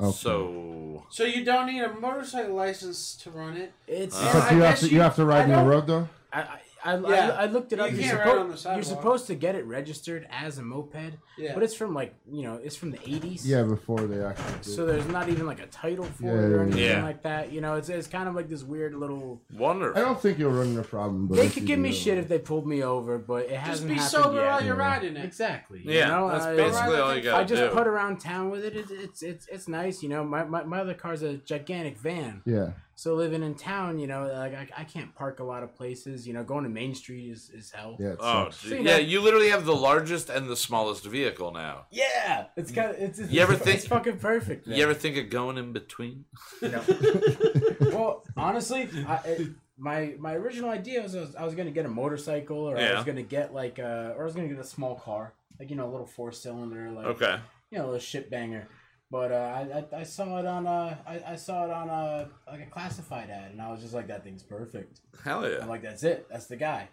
Okay. 0.00 0.12
So 0.12 1.06
So 1.08 1.24
you 1.24 1.42
don't 1.44 1.66
need 1.66 1.80
a 1.82 1.94
motorcycle 1.94 2.54
license 2.54 3.16
to 3.22 3.30
run 3.30 3.56
it. 3.56 3.72
It's. 3.86 4.14
Uh, 4.20 4.30
But 4.34 4.42
I 4.42 4.48
do 4.50 4.56
you 4.56 4.62
have 4.62 4.72
guess 4.72 4.80
to 4.80 4.86
you- 4.88 4.92
you 4.96 5.00
have 5.00 5.16
to 5.16 5.24
ride 5.24 5.40
I 5.40 5.44
in 5.44 5.48
the 5.50 5.56
don't- 5.56 5.66
road 5.68 5.86
though. 5.86 6.08
I, 6.32 6.40
I, 6.42 6.60
I, 6.86 6.98
Yeah. 6.98 7.30
I, 7.30 7.42
I 7.42 7.46
looked 7.46 7.72
it 7.72 7.80
up. 7.80 7.90
You 7.90 7.98
You're, 7.98 8.16
suppo- 8.18 8.40
on 8.40 8.50
the 8.50 8.74
you're 8.74 8.82
supposed 8.82 9.26
to 9.26 9.34
get 9.34 9.54
it 9.54 9.64
registered 9.66 10.26
as 10.30 10.58
a 10.58 10.62
moped, 10.62 11.14
Yeah. 11.38 11.54
but 11.54 11.62
it's 11.62 11.74
from 11.74 11.94
like 11.94 12.14
you 12.30 12.42
know 12.42 12.54
it's 12.62 12.76
from 12.76 12.90
the 12.92 12.98
80s. 12.98 13.42
Yeah, 13.44 13.62
before 13.64 14.00
they 14.06 14.22
actually. 14.24 14.52
Do. 14.62 14.70
So 14.70 14.86
there's 14.86 15.06
not 15.08 15.28
even 15.28 15.46
like 15.46 15.60
a 15.60 15.66
title 15.66 16.04
for 16.04 16.24
Yeah, 16.24 16.30
it 16.32 16.52
or 16.52 16.62
anything 16.62 16.82
yeah. 16.84 17.02
like 17.02 17.22
that. 17.22 17.52
You 17.52 17.60
know, 17.60 17.74
it's 17.74 17.88
it's 17.88 18.06
kind 18.08 18.28
of 18.28 18.34
like 18.34 18.48
this 18.48 18.62
weird 18.62 18.94
little. 18.94 19.40
wonderful. 19.54 20.00
I 20.00 20.04
don't 20.04 20.20
think 20.20 20.38
you'll 20.38 20.52
run 20.52 20.68
into 20.68 20.80
a 20.80 20.84
problem. 20.84 21.26
But 21.26 21.36
They 21.36 21.48
could 21.48 21.66
give 21.66 21.78
me 21.78 21.90
do, 21.90 21.94
shit 21.96 22.18
if 22.18 22.28
they 22.28 22.38
pulled 22.38 22.66
me 22.66 22.82
over, 22.82 23.18
but 23.18 23.46
it 23.46 23.50
Just 23.50 23.60
hasn't 23.66 23.88
Just 23.90 24.12
be 24.12 24.18
happened 24.18 24.24
sober 24.24 24.40
yet. 24.42 24.46
while 24.50 24.64
you're 24.64 24.76
Yeah. 24.76 24.88
riding 24.88 25.16
it. 25.16 25.24
Exactly. 25.24 25.80
you 25.84 25.92
Yeah, 25.92 26.08
know? 26.08 26.28
that's 26.30 26.44
I- 26.46 26.56
basically 26.56 26.96
all 26.98 27.14
you 27.16 27.22
got 27.22 27.40
I 27.40 27.44
just 27.44 27.62
do. 27.62 27.68
put 27.70 27.86
around 27.86 28.18
town 28.20 28.50
with 28.50 28.64
it. 28.64 28.76
It's 28.76 28.90
it's 28.90 29.22
it's, 29.22 29.46
it's 29.48 29.68
nice. 29.68 30.02
You 30.02 30.08
know, 30.08 30.24
my, 30.24 30.44
my 30.44 30.62
my 30.64 30.80
other 30.80 30.94
car's 30.94 31.22
a 31.22 31.34
gigantic 31.38 31.98
van. 31.98 32.42
Yeah. 32.44 32.70
So 32.98 33.14
living 33.14 33.42
in 33.42 33.54
town, 33.54 33.98
you 33.98 34.06
know, 34.06 34.26
like 34.26 34.54
I, 34.54 34.68
I 34.78 34.84
can't 34.84 35.14
park 35.14 35.40
a 35.40 35.44
lot 35.44 35.62
of 35.62 35.74
places. 35.74 36.26
You 36.26 36.32
know, 36.32 36.42
going 36.42 36.64
to 36.64 36.70
Main 36.70 36.94
Street 36.94 37.30
is, 37.30 37.50
is 37.50 37.70
hell. 37.70 37.96
Yeah, 38.00 38.14
Oh, 38.18 38.48
So, 38.50 38.68
you 38.74 38.82
yeah. 38.82 38.96
You 38.96 39.20
literally 39.20 39.50
have 39.50 39.66
the 39.66 39.76
largest 39.76 40.30
and 40.30 40.48
the 40.48 40.56
smallest 40.56 41.04
vehicle 41.04 41.52
now. 41.52 41.84
Yeah, 41.90 42.46
it's 42.56 42.72
kind 42.72 42.90
of 42.90 42.96
it's, 42.96 43.18
it's 43.18 43.30
You 43.30 43.42
ever 43.42 43.52
it's, 43.54 43.62
think- 43.62 43.76
it's 43.76 43.86
fucking 43.86 44.16
perfect. 44.18 44.66
You 44.66 44.82
ever 44.82 44.94
think 44.94 45.18
of 45.18 45.28
going 45.28 45.58
in 45.58 45.74
between? 45.74 46.24
You 46.62 46.70
know? 46.70 46.82
well, 47.92 48.24
honestly, 48.34 48.88
I, 49.06 49.16
it, 49.26 49.48
my 49.76 50.14
my 50.18 50.32
original 50.34 50.70
idea 50.70 51.02
was 51.02 51.14
I 51.14 51.20
was, 51.20 51.34
I 51.36 51.44
was 51.44 51.54
gonna 51.54 51.70
get 51.70 51.84
a 51.84 51.90
motorcycle, 51.90 52.56
or 52.58 52.78
I 52.78 52.94
was 52.94 53.04
gonna 53.04 53.22
get 53.22 53.52
like 53.52 53.78
a, 53.78 54.14
or 54.16 54.22
I 54.22 54.24
was 54.24 54.34
gonna 54.34 54.48
get 54.48 54.58
a 54.58 54.64
small 54.64 54.94
car, 54.94 55.34
like 55.60 55.68
you 55.68 55.76
know, 55.76 55.86
a 55.86 55.92
little 55.92 56.06
four 56.06 56.32
cylinder, 56.32 56.90
like 56.92 57.04
Okay. 57.06 57.36
you 57.70 57.76
know, 57.76 57.84
a 57.84 57.88
little 57.88 58.00
shit 58.00 58.30
banger. 58.30 58.68
But 59.10 59.30
uh, 59.30 59.34
I, 59.34 59.60
I 59.96 60.00
I 60.00 60.02
saw 60.02 60.38
it 60.40 60.46
on 60.46 60.66
uh 60.66 60.96
I, 61.06 61.22
I 61.32 61.36
saw 61.36 61.64
it 61.64 61.70
on 61.70 61.88
a 61.88 62.28
like 62.50 62.62
a 62.62 62.66
classified 62.70 63.30
ad, 63.30 63.52
and 63.52 63.62
I 63.62 63.70
was 63.70 63.80
just 63.80 63.94
like, 63.94 64.08
that 64.08 64.24
thing's 64.24 64.42
perfect. 64.42 65.00
Hell 65.22 65.48
yeah! 65.48 65.58
I'm 65.62 65.68
like, 65.68 65.82
that's 65.82 66.02
it, 66.02 66.26
that's 66.28 66.46
the 66.46 66.56
guy, 66.56 66.88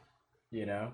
you 0.52 0.66
know. 0.68 0.92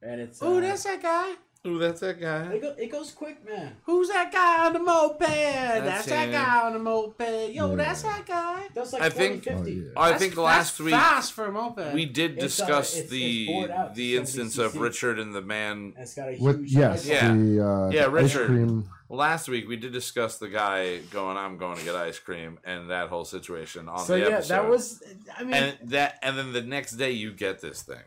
And 0.00 0.20
it's 0.20 0.38
Oh, 0.42 0.56
uh, 0.56 0.60
that's 0.60 0.84
that 0.84 1.02
guy. 1.02 1.34
Ooh, 1.66 1.76
that's 1.78 2.00
that 2.00 2.16
it, 2.16 2.20
guy. 2.20 2.56
go, 2.58 2.74
it 2.78 2.86
goes 2.90 3.10
quick, 3.10 3.44
man. 3.44 3.76
Who's 3.82 4.08
that 4.08 4.32
guy 4.32 4.64
on 4.66 4.72
the 4.74 4.78
moped? 4.78 5.18
That's, 5.18 6.06
that 6.06 6.30
guy 6.30 6.60
on 6.66 6.72
the 6.72 6.78
moped. 6.78 7.52
Yo, 7.52 7.70
Yeah. 7.70 7.74
that's 7.76 8.02
that 8.04 8.24
guy. 8.24 8.68
That's 8.72 8.92
like 8.92 9.02
I 9.02 9.10
40, 9.10 9.28
think- 9.28 9.44
50. 9.44 9.58
Oh, 9.58 9.64
yeah. 9.66 9.90
I 9.96 10.04
That's- 10.06 10.20
think 10.20 10.32
that's 10.34 10.38
last 10.44 10.80
week 10.80 10.94
fast 10.94 11.32
for 11.32 11.46
a 11.46 11.52
moped. 11.52 11.92
we 11.92 12.06
did 12.06 12.38
It's, 12.38 12.60
uh, 12.60 12.64
discuss 12.64 12.92
it's- 12.92 13.02
it's 13.02 13.10
the 13.10 13.46
bored 13.48 13.70
out 13.72 13.92
to 13.94 14.00
the 14.00 14.16
instance 14.16 14.56
of. 14.56 14.76
Richard 14.76 15.18
and 15.18 15.34
the 15.34 15.42
man. 15.42 15.94
And 15.96 16.04
it's 16.04 16.14
got 16.14 16.28
a 16.28 16.32
huge 16.32 16.40
With 16.42 16.64
yes, 16.68 17.04
Yeah. 17.04 17.34
the 17.34 17.66
uh, 17.68 17.90
Yeah, 17.90 18.04
the 18.04 18.10
Richard. 18.10 18.84
Ice 19.08 19.14
cream. 19.14 19.18
Last 19.18 19.48
week 19.48 19.68
we 19.68 19.76
did 19.76 19.92
discuss 19.92 20.38
the 20.38 20.48
guy 20.48 20.98
going, 21.10 21.36
"I'm 21.36 21.56
going 21.56 21.78
to 21.78 21.84
get 21.84 21.94
ice 21.94 22.18
cream," 22.18 22.58
and 22.64 22.90
that 22.90 23.08
whole 23.08 23.24
situation 23.24 23.88
on 23.88 23.98
So 24.04 24.12
the 24.14 24.18
yeah, 24.20 24.26
episode. 24.36 24.48
that 24.54 24.68
was. 24.68 25.02
I 25.36 25.44
mean, 25.44 25.54
and 25.54 25.78
that, 25.90 26.18
and 26.22 26.36
then 26.38 26.52
the 26.52 26.62
next 26.62 26.92
day 26.92 27.10
you 27.12 27.32
get 27.32 27.60
this 27.60 27.82
thing. 27.82 28.04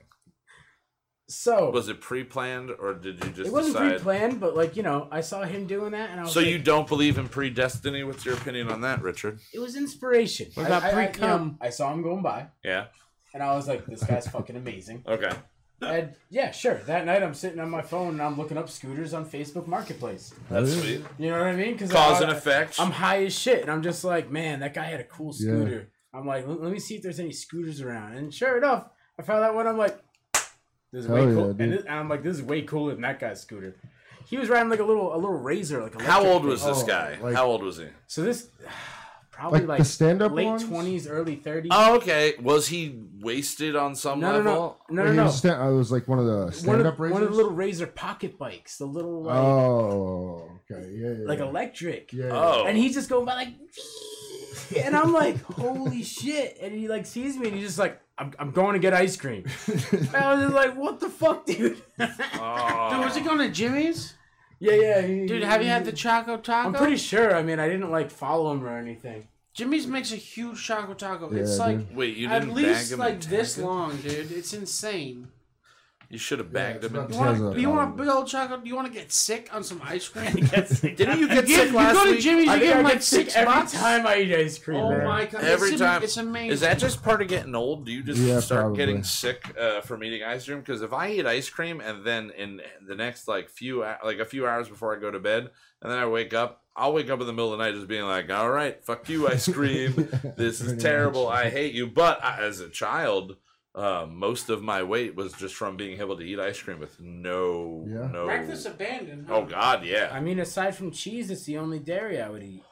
so 1.28 1.70
Was 1.72 1.88
it 1.88 2.02
pre-planned 2.02 2.72
or 2.78 2.94
did 2.94 3.24
you 3.24 3.30
just 3.32 3.48
it 3.48 3.54
wasn't 3.54 3.76
decide? 3.76 3.90
pre-planned, 3.94 4.40
but 4.42 4.56
like 4.56 4.76
you 4.76 4.84
know, 4.84 5.08
I 5.12 5.22
saw 5.22 5.44
him 5.44 5.66
doing 5.66 5.92
that, 5.92 6.10
and 6.10 6.20
I 6.20 6.24
was 6.24 6.34
So 6.34 6.42
like, 6.42 6.50
you 6.50 6.60
don't 6.60 6.88
believe 6.88 7.18
in 7.18 7.30
predestiny? 7.30 8.06
What's 8.06 8.26
your 8.26 8.36
opinion 8.36 8.70
on 8.70 8.82
that, 8.82 9.02
Richard? 9.02 9.40
it 9.54 9.60
was 9.60 9.76
inspiration. 9.78 10.50
What 10.56 10.66
I- 10.66 10.68
about 10.68 10.84
I, 10.84 10.88
I, 10.88 10.90
you 10.92 10.96
know, 10.98 11.04
pre-cum? 11.12 11.58
I 11.62 11.70
saw 11.70 11.94
him 11.94 12.02
going 12.04 12.22
by, 12.22 12.48
Yeah. 12.64 12.88
and 13.34 13.42
I 13.42 13.56
was 13.56 13.68
like, 13.68 13.86
this 13.86 14.04
guy's 14.04 14.28
fucking 14.28 14.58
amazing. 14.58 15.04
Okay. 15.08 15.32
And 15.82 16.14
yeah, 16.30 16.52
sure. 16.52 16.76
That 16.86 17.06
night, 17.06 17.24
I'm 17.24 17.34
sitting 17.34 17.60
on 17.60 17.70
my 17.70 17.82
phone 17.82 18.10
and 18.10 18.22
I'm 18.22 18.38
looking 18.38 18.58
up 18.58 18.70
scooters 18.70 19.14
on 19.14 19.26
Facebook 19.26 19.68
Marketplace. 19.68 20.34
That's 20.50 20.74
sweet. 20.74 21.04
You 21.18 21.32
know 21.32 21.40
what 21.40 21.48
I 21.48 21.56
mean? 21.56 21.74
Because 21.74 21.92
Cause 21.92 22.22
and 22.22 22.32
effect. 22.32 22.80
I'm 22.80 22.92
high 22.92 23.26
as 23.26 23.38
shit, 23.38 23.62
and 23.64 23.72
I'm 23.72 23.82
just 23.82 24.04
like, 24.04 24.30
man, 24.30 24.60
that 24.60 24.74
guy 24.74 24.86
had 24.86 25.00
a 25.00 25.04
cool 25.06 25.34
Yeah. 25.38 25.54
scooter. 25.56 25.90
I'm 26.14 26.28
like, 26.28 26.48
let, 26.48 26.62
let 26.62 26.72
me 26.72 26.80
see 26.80 26.96
if 26.96 27.02
there's 27.02 27.20
any 27.20 27.32
scooters 27.32 27.82
around. 27.82 28.16
And 28.16 28.34
sure 28.34 28.58
enough, 28.58 28.90
I 29.18 29.24
found 29.24 29.44
that 29.44 29.56
one. 29.56 29.66
I'm 29.66 29.78
like, 29.78 29.98
this 30.34 31.04
is 31.04 31.06
Hell 31.08 31.16
way 31.16 31.28
yeah, 31.28 31.34
cool. 31.34 31.50
and, 31.50 31.74
this, 31.74 31.82
and 31.86 31.96
I'm 32.00 32.10
like, 32.10 32.22
this 32.22 32.36
is 32.38 32.44
way 32.44 32.62
cooler 32.64 32.92
than 32.94 33.02
that 33.02 33.20
guy's 33.20 33.42
scooter. 33.42 33.76
He 34.28 34.38
was 34.38 34.50
riding 34.50 34.70
like 34.70 34.80
a 34.80 34.84
little 34.84 35.14
a 35.14 35.18
little 35.18 35.38
razor, 35.38 35.82
like 35.82 35.96
a. 35.96 36.04
How 36.04 36.20
electric 36.20 36.34
old 36.34 36.46
was 36.46 36.62
thing. 36.64 36.74
this 36.74 36.84
Oh, 36.84 36.86
guy? 36.88 37.18
like- 37.22 37.36
How 37.36 37.46
old 37.48 37.64
was 37.64 37.78
he? 37.78 37.88
So 38.08 38.22
this 38.22 38.50
probably 39.42 39.60
Like 39.62 39.68
like, 39.70 39.78
the 39.80 39.86
stand-up 39.86 40.32
late 40.32 40.46
ones? 40.46 40.64
twenties, 40.64 41.08
early 41.08 41.36
thirties. 41.36 41.72
Oh, 41.74 41.96
okay. 41.98 42.36
Was 42.42 42.68
he 42.68 43.00
wasted 43.20 43.76
on 43.76 43.96
some 43.96 44.20
no, 44.20 44.32
no, 44.32 44.38
level? 44.38 44.78
no, 44.90 44.96
no, 44.96 45.04
Wait, 45.04 45.10
no, 45.10 45.16
no. 45.16 45.24
was 45.26 45.38
sta- 45.38 45.60
I 45.60 45.70
was 45.70 45.92
like 45.92 46.08
one 46.08 46.20
of 46.20 46.26
the 46.26 46.52
stand-up 46.52 46.94
of, 46.94 47.00
razors. 47.00 47.14
one 47.14 47.24
of 47.24 47.30
the 47.30 47.36
little 47.36 47.52
razor 47.52 47.88
pocket 47.88 48.38
bikes, 48.38 48.78
the 48.78 48.86
little 48.86 49.24
like 49.24 49.36
Oh, 49.36 50.50
okay, 50.72 50.90
yeah, 50.92 51.10
yeah. 51.10 51.26
like 51.28 51.40
yeah. 51.40 51.46
electric. 51.46 52.14
Yeah. 52.14 52.30
Oh. 52.32 52.66
And 52.66 52.78
he's 52.78 52.94
just 52.94 53.10
going 53.10 53.26
by 53.26 53.34
like, 53.36 53.50
and 54.84 54.96
I'm 54.96 55.12
like, 55.14 55.42
holy 55.44 56.04
shit! 56.04 56.58
And 56.62 56.74
he 56.74 56.88
like 56.88 57.06
sees 57.06 57.38
me 57.38 57.48
and 57.48 57.56
he's 57.58 57.68
just 57.68 57.80
like, 57.80 58.00
I'm, 58.18 58.34
I'm 58.40 58.52
going 58.52 58.74
to 58.74 58.80
get 58.80 58.94
ice 58.94 59.18
cream. 59.18 59.46
And 59.92 60.16
I 60.16 60.34
was 60.34 60.44
just 60.44 60.54
like, 60.56 60.76
what 60.78 61.00
the 61.00 61.10
fuck, 61.10 61.46
dude? 61.46 61.82
Oh. 62.00 62.90
Dude, 62.92 63.06
was 63.06 63.16
he 63.16 63.22
going 63.22 63.40
to 63.40 63.50
Jimmy's? 63.50 64.14
yeah, 64.60 64.74
yeah. 64.74 65.02
he- 65.02 65.26
Dude, 65.26 65.44
have 65.44 65.62
you 65.64 65.70
had 65.70 65.86
the 65.86 65.92
Choco 65.92 66.38
Taco? 66.38 66.68
I'm 66.68 66.74
pretty 66.74 66.98
sure. 66.98 67.36
I 67.36 67.42
mean, 67.44 67.60
I 67.60 67.68
didn't 67.68 67.90
like 67.92 68.12
follow 68.12 68.52
him 68.52 68.64
or 68.64 68.78
anything. 68.78 69.28
Jimmy's 69.54 69.86
makes 69.88 70.12
a 70.12 70.16
huge 70.16 70.64
Choco 70.64 70.94
Taco. 70.94 71.32
Yeah, 71.32 71.42
it's 71.42 71.60
like 71.60 71.78
dude. 71.80 71.96
Wait, 71.96 72.16
you 72.18 72.28
at 72.30 72.40
didn't 72.40 72.56
least 72.56 72.90
bag 72.90 72.94
him 72.94 73.00
like 73.00 73.22
this 73.22 73.56
tag 73.56 73.64
him? 73.64 73.70
long, 73.70 73.98
dude. 73.98 74.32
It's 74.32 74.54
insane. 74.54 75.28
You 76.10 76.18
should 76.18 76.40
have 76.40 76.52
bagged 76.52 76.84
it's 76.84 76.94
him. 76.94 77.00
And 77.00 77.06
about 77.16 77.36
You 77.38 77.44
want, 77.46 77.58
a 77.58 77.62
you 77.62 77.70
want 77.70 77.94
a 77.94 77.98
big 77.98 78.08
old 78.10 78.28
chocolate? 78.28 78.64
Do 78.64 78.70
you 78.70 78.76
want 78.76 78.88
to 78.88 78.94
get 78.94 79.14
sick 79.14 79.48
on 79.54 79.64
some 79.64 79.82
ice 79.82 80.10
cream? 80.10 80.26
Didn't 80.36 81.20
you 81.22 81.28
get 81.30 81.48
You 81.48 81.56
sick 81.56 81.72
give- 81.72 81.74
you 81.74 81.74
go 81.74 82.06
to? 82.14 82.20
Jimmy's, 82.20 82.46
you 82.46 82.52
think 82.52 82.62
give 82.64 82.76
him 82.76 82.84
get 82.84 82.84
like 82.84 83.02
sick 83.02 83.22
six 83.28 83.36
every 83.38 83.54
bucks. 83.54 83.72
time 83.72 84.06
I 84.06 84.18
eat 84.18 84.34
ice 84.36 84.58
cream. 84.60 84.82
Oh 84.82 84.90
man. 84.90 85.06
my 85.06 85.26
god! 85.26 85.42
Every 85.46 85.70
it's, 85.72 85.80
time. 85.80 86.04
it's 86.04 86.18
amazing. 86.18 86.52
Is 86.52 86.60
that 86.62 86.80
just 86.80 87.02
part 87.02 87.22
of 87.22 87.30
getting 87.30 87.56
old? 87.56 87.86
Do 87.86 87.94
you 87.94 88.04
just 88.04 88.20
Yeah, 88.20 88.42
start 88.42 88.62
probably. 88.62 88.78
getting 88.78 89.04
sick 89.04 89.56
uh, 89.58 89.80
from 89.82 90.04
eating 90.04 90.22
ice 90.24 90.46
cream? 90.46 90.60
Because 90.60 90.82
if 90.82 90.92
I 90.92 91.12
eat 91.12 91.26
ice 91.26 91.50
cream 91.50 91.80
and 91.80 92.04
then 92.06 92.32
in 92.38 92.60
the 92.86 92.96
next 92.96 93.30
like 93.30 93.50
few 93.50 93.80
like 94.04 94.20
a 94.20 94.26
few 94.26 94.46
hours 94.46 94.68
before 94.68 94.94
I 94.96 95.00
go 95.00 95.12
to 95.12 95.20
bed, 95.20 95.50
and 95.82 95.90
then 95.92 95.98
I 95.98 96.08
wake 96.08 96.34
up, 96.34 96.61
I'll 96.76 96.94
wake 96.94 97.10
up 97.10 97.20
in 97.20 97.28
the 97.28 97.34
middle 97.34 97.52
of 97.54 97.60
the 97.60 97.66
night 97.66 97.76
just 97.76 97.88
being 97.88 98.04
like, 98.06 98.30
"All 98.32 98.50
right, 98.50 98.84
fuck 98.84 99.08
you, 99.10 99.28
ice 99.28 99.48
cream. 99.52 99.94
this 100.38 100.62
is 100.62 100.82
terrible. 100.82 101.26
much. 101.26 101.46
I 101.46 101.50
hate 101.50 101.74
you." 101.74 101.88
But 101.88 102.24
I, 102.24 102.40
as 102.42 102.60
a 102.62 102.70
child, 102.70 103.36
uh, 103.76 104.06
most 104.10 104.50
of 104.50 104.62
my 104.64 104.82
weight 104.84 105.16
was 105.16 105.34
just 105.34 105.56
from 105.56 105.76
being 105.78 106.00
able 106.00 106.16
to 106.18 106.24
eat 106.24 106.40
ice 106.40 106.62
cream 106.62 106.80
with 106.80 107.00
no 107.02 107.86
Yeah. 107.88 108.08
no. 108.12 108.26
breakfast 108.26 108.66
abandoned? 108.66 109.28
huh? 109.28 109.36
Oh 109.38 109.46
God, 109.46 109.84
yeah, 109.86 110.10
I 110.14 110.20
mean, 110.22 110.40
aside 110.40 110.76
from 110.76 110.92
cheese, 110.92 111.30
it's 111.30 111.44
the 111.44 111.58
only 111.58 111.80
dairy 111.80 112.22
I 112.22 112.30
would 112.30 112.44
eat. 112.44 112.64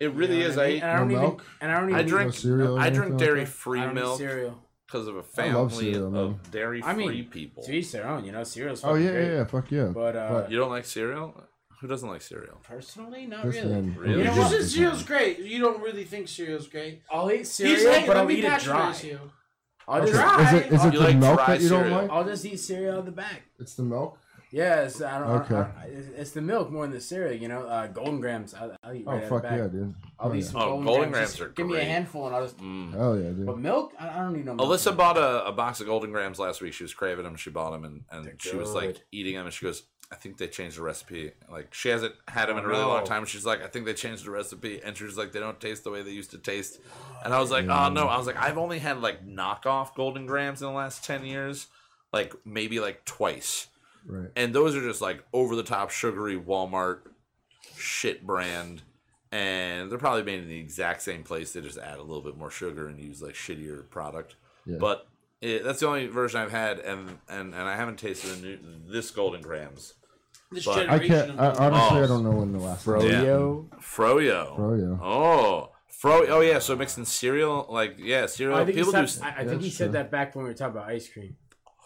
it 0.00 0.12
really 0.12 0.36
You 0.38 0.44
know 0.44 0.48
is. 0.50 0.56
what 0.56 0.64
I 0.64 0.68
mean? 0.68 0.76
eat, 0.76 0.82
and 0.82 0.90
I 0.90 0.96
don't 0.98 1.08
No 1.08 1.12
even. 1.14 1.22
milk? 1.22 1.44
And 1.60 1.72
I 1.72 1.80
don't 1.80 1.88
even. 1.90 2.00
I 2.00 2.08
drink 2.08 2.26
No 2.28 2.32
cereal 2.32 2.76
or 2.78 2.80
I 2.80 2.90
drink 2.90 3.18
dairy 3.18 3.44
free 3.44 3.80
don't 3.80 3.94
milk 3.94 4.18
cereal. 4.18 4.62
because 4.86 5.06
of 5.08 5.16
a 5.16 5.22
family 5.22 5.92
cereal, 5.92 6.16
of 6.16 6.50
dairy 6.50 6.80
free 6.80 6.90
I 6.90 6.94
mean, 6.94 7.28
people. 7.30 7.62
To 7.64 7.72
each 7.72 7.92
their 7.92 8.06
own, 8.08 8.24
you 8.24 8.32
know. 8.32 8.42
Cereal's 8.44 8.82
Oh 8.84 8.94
yeah, 8.94 9.10
great. 9.10 9.26
yeah, 9.26 9.34
yeah, 9.34 9.44
fuck 9.44 9.70
yeah. 9.70 9.88
But 9.94 10.16
uh, 10.16 10.28
But- 10.30 10.50
You 10.50 10.56
don't 10.58 10.70
like 10.70 10.86
cereal? 10.86 11.34
Who 11.80 11.86
doesn't 11.86 12.08
like 12.08 12.22
cereal? 12.22 12.58
personally, 12.64 13.26
not 13.26 13.44
This 13.44 13.56
really. 13.56 13.68
man- 13.74 13.94
Really? 13.96 14.12
You 14.12 14.18
You 14.18 14.24
know 14.24 14.34
just- 14.34 14.52
what? 14.52 14.62
Cereal's 14.64 15.02
great. 15.04 15.38
You 15.38 15.60
don't 15.60 15.80
really 15.82 16.04
think 16.04 16.28
cereal's 16.28 16.66
great. 16.68 17.02
I'll 17.10 17.30
eat 17.30 17.38
He's 17.38 17.52
cereal, 17.52 18.00
but 18.00 18.08
let 18.08 18.16
I'll 18.16 18.24
me 18.24 18.34
eat 18.34 18.38
it 18.38 18.42
dry. 18.42 18.56
patronize 18.58 19.04
you. 19.04 19.20
I'll 19.86 20.02
Okay, 20.02 20.10
just, 20.12 20.20
Dry. 20.22 20.42
Is 20.42 20.52
it 20.52 20.72
is 20.72 20.84
it 20.84 20.92
You 20.92 20.98
the 20.98 21.04
like 21.06 21.16
milk 21.16 21.36
dry 21.36 21.46
that 21.46 21.62
you 21.62 21.68
don't 21.70 21.80
cereal. 21.84 21.98
like? 22.02 22.10
I'll 22.10 22.24
just 22.24 22.44
eat 22.44 22.56
cereal 22.60 22.92
out 22.92 22.98
of 23.00 23.06
the 23.06 23.12
bag. 23.12 23.42
It's 23.58 23.74
the 23.74 23.82
milk. 23.84 24.18
Yeah, 24.50 24.80
it's, 24.82 25.02
I 25.02 25.18
don't, 25.18 25.28
Okay. 25.42 25.54
I, 25.56 25.60
I, 25.60 25.86
it's- 25.88 26.08
it's 26.16 26.30
the 26.32 26.40
milk 26.42 26.70
more 26.70 26.82
than 26.84 26.92
the 26.94 27.00
cereal. 27.00 27.34
You 27.34 27.48
know, 27.48 27.62
uh, 27.66 27.86
Golden 27.86 28.18
Grahams. 28.20 28.54
I'll, 28.54 28.74
I'll 28.82 28.94
eat 28.94 29.04
Oh 29.06 29.12
right 29.12 29.22
out 29.22 29.28
fuck 29.28 29.36
of 29.38 29.42
the 29.44 29.48
bag. 29.48 29.58
yeah, 29.58 29.66
dude. 29.68 29.94
I'll 30.18 30.30
Oh, 30.30 30.34
eat 30.34 30.38
yeah. 30.38 30.44
some 30.44 30.56
Oh, 30.56 30.64
Golden, 30.66 30.84
Golden 30.86 31.10
Grahams. 31.10 31.12
Grams 31.12 31.30
Just 31.30 31.40
are 31.42 31.48
Give 31.50 31.66
me 31.66 31.72
a 31.74 31.76
great. 31.76 31.86
handful 31.88 32.26
and 32.26 32.34
I'll 32.36 32.42
just. 32.42 32.56
Mm. 32.58 32.92
Hell 32.94 33.18
yeah, 33.18 33.28
dude. 33.30 33.46
But 33.46 33.58
milk, 33.58 33.92
I, 34.00 34.08
I 34.08 34.16
don't 34.22 34.32
need 34.34 34.44
no 34.46 34.54
milk. 34.54 34.68
Alyssa 34.70 34.96
bought 34.96 35.16
a, 35.18 35.46
a 35.46 35.52
box 35.52 35.80
of 35.80 35.86
Golden 35.86 36.10
Grahams 36.12 36.38
last 36.38 36.60
week. 36.62 36.72
She 36.74 36.82
was 36.84 36.92
craving 36.94 37.24
them. 37.24 37.36
She 37.36 37.50
bought 37.50 37.70
them, 37.70 37.84
and, 37.84 38.04
and 38.10 38.40
she 38.40 38.56
was 38.56 38.72
like 38.74 38.86
good. 38.94 39.02
eating 39.12 39.34
them, 39.36 39.44
and 39.46 39.54
she 39.54 39.64
goes, 39.66 39.82
"I 40.10 40.14
think 40.16 40.38
they 40.38 40.48
changed 40.48 40.78
the 40.78 40.82
recipe. 40.82 41.32
Like 41.50 41.72
she 41.74 41.88
hasn't 41.90 42.14
had 42.28 42.48
them 42.48 42.58
in 42.58 42.64
a 42.64 42.66
Oh, 42.66 42.70
really 42.70 42.82
no. 42.82 42.88
long 42.88 43.04
time." 43.04 43.24
She's 43.26 43.44
like, 43.46 43.62
"I 43.62 43.66
think 43.66 43.84
they 43.84 43.94
changed 43.94 44.24
the 44.24 44.30
recipe," 44.30 44.80
and 44.82 44.96
she 44.96 45.04
was 45.04 45.16
like, 45.18 45.32
"They 45.32 45.40
don't 45.40 45.60
taste 45.60 45.84
the 45.84 45.90
way 45.90 46.02
they 46.02 46.10
used 46.12 46.30
to 46.32 46.38
taste." 46.38 46.80
And 47.24 47.34
I 47.34 47.40
was 47.40 47.50
like, 47.50 47.64
"Oh 47.66 47.88
no!" 47.90 48.06
Mm. 48.06 48.10
I 48.10 48.16
was 48.18 48.26
like, 48.26 48.36
"I've 48.36 48.58
only 48.58 48.78
had 48.78 49.00
like 49.00 49.26
knockoff 49.26 49.94
Golden 49.94 50.26
Grahams 50.26 50.62
in 50.62 50.68
the 50.68 50.74
last 50.74 51.04
ten 51.04 51.24
years, 51.24 51.66
like 52.12 52.34
maybe 52.44 52.80
like 52.80 53.04
twice." 53.04 53.68
Right. 54.06 54.30
and 54.36 54.54
those 54.54 54.74
are 54.74 54.80
just 54.80 55.02
like 55.02 55.22
over 55.34 55.54
the 55.54 55.62
top 55.62 55.90
sugary 55.90 56.38
Walmart 56.40 57.00
shit 57.76 58.26
brand, 58.26 58.82
and 59.30 59.90
they're 59.90 59.98
probably 59.98 60.22
made 60.22 60.40
in 60.40 60.48
the 60.48 60.58
exact 60.58 61.02
same 61.02 61.22
place. 61.24 61.52
They 61.52 61.60
just 61.60 61.76
add 61.78 61.98
a 61.98 62.02
little 62.02 62.22
bit 62.22 62.36
more 62.36 62.50
sugar 62.50 62.86
and 62.88 62.98
use 62.98 63.20
like 63.20 63.34
shittier 63.34 63.88
product. 63.90 64.36
Yeah. 64.64 64.76
But 64.78 65.06
it, 65.42 65.62
that's 65.64 65.80
the 65.80 65.86
only 65.88 66.06
version 66.06 66.40
I've 66.40 66.50
had, 66.52 66.78
and 66.78 67.18
and, 67.28 67.54
and 67.54 67.68
I 67.68 67.76
haven't 67.76 67.98
tasted 67.98 68.36
the 68.36 68.42
new, 68.46 68.58
this 68.90 69.10
Golden 69.10 69.42
Grahams. 69.42 69.94
This 70.50 70.64
But- 70.64 70.88
I 70.88 70.98
can't. 70.98 71.38
I, 71.38 71.46
honestly, 71.50 71.98
Oh. 72.00 72.04
I 72.04 72.06
don't 72.06 72.24
know 72.24 72.30
when 72.30 72.52
the 72.52 72.58
last 72.58 72.86
one. 72.86 73.04
Yeah. 73.04 73.12
Froyo. 73.22 73.68
Froyo. 73.80 74.56
Froyo. 74.56 75.00
Oh. 75.02 75.70
Fro. 75.88 76.26
Oh 76.28 76.40
yeah. 76.40 76.58
So 76.60 76.76
mixing 76.76 77.04
cereal, 77.04 77.66
like 77.68 77.96
yeah, 77.98 78.26
cereal. 78.26 78.56
I 78.56 78.64
think, 78.64 78.78
he 78.78 78.84
People 78.84 79.06
said, 79.06 79.20
do. 79.22 79.26
I, 79.26 79.40
I 79.42 79.44
think 79.46 79.62
he 79.62 79.70
said 79.70 79.86
true. 79.86 79.92
that 79.94 80.10
back 80.10 80.34
when 80.34 80.44
we 80.44 80.50
were 80.50 80.54
talking 80.54 80.76
about 80.76 80.88
ice 80.90 81.08
cream. 81.12 81.36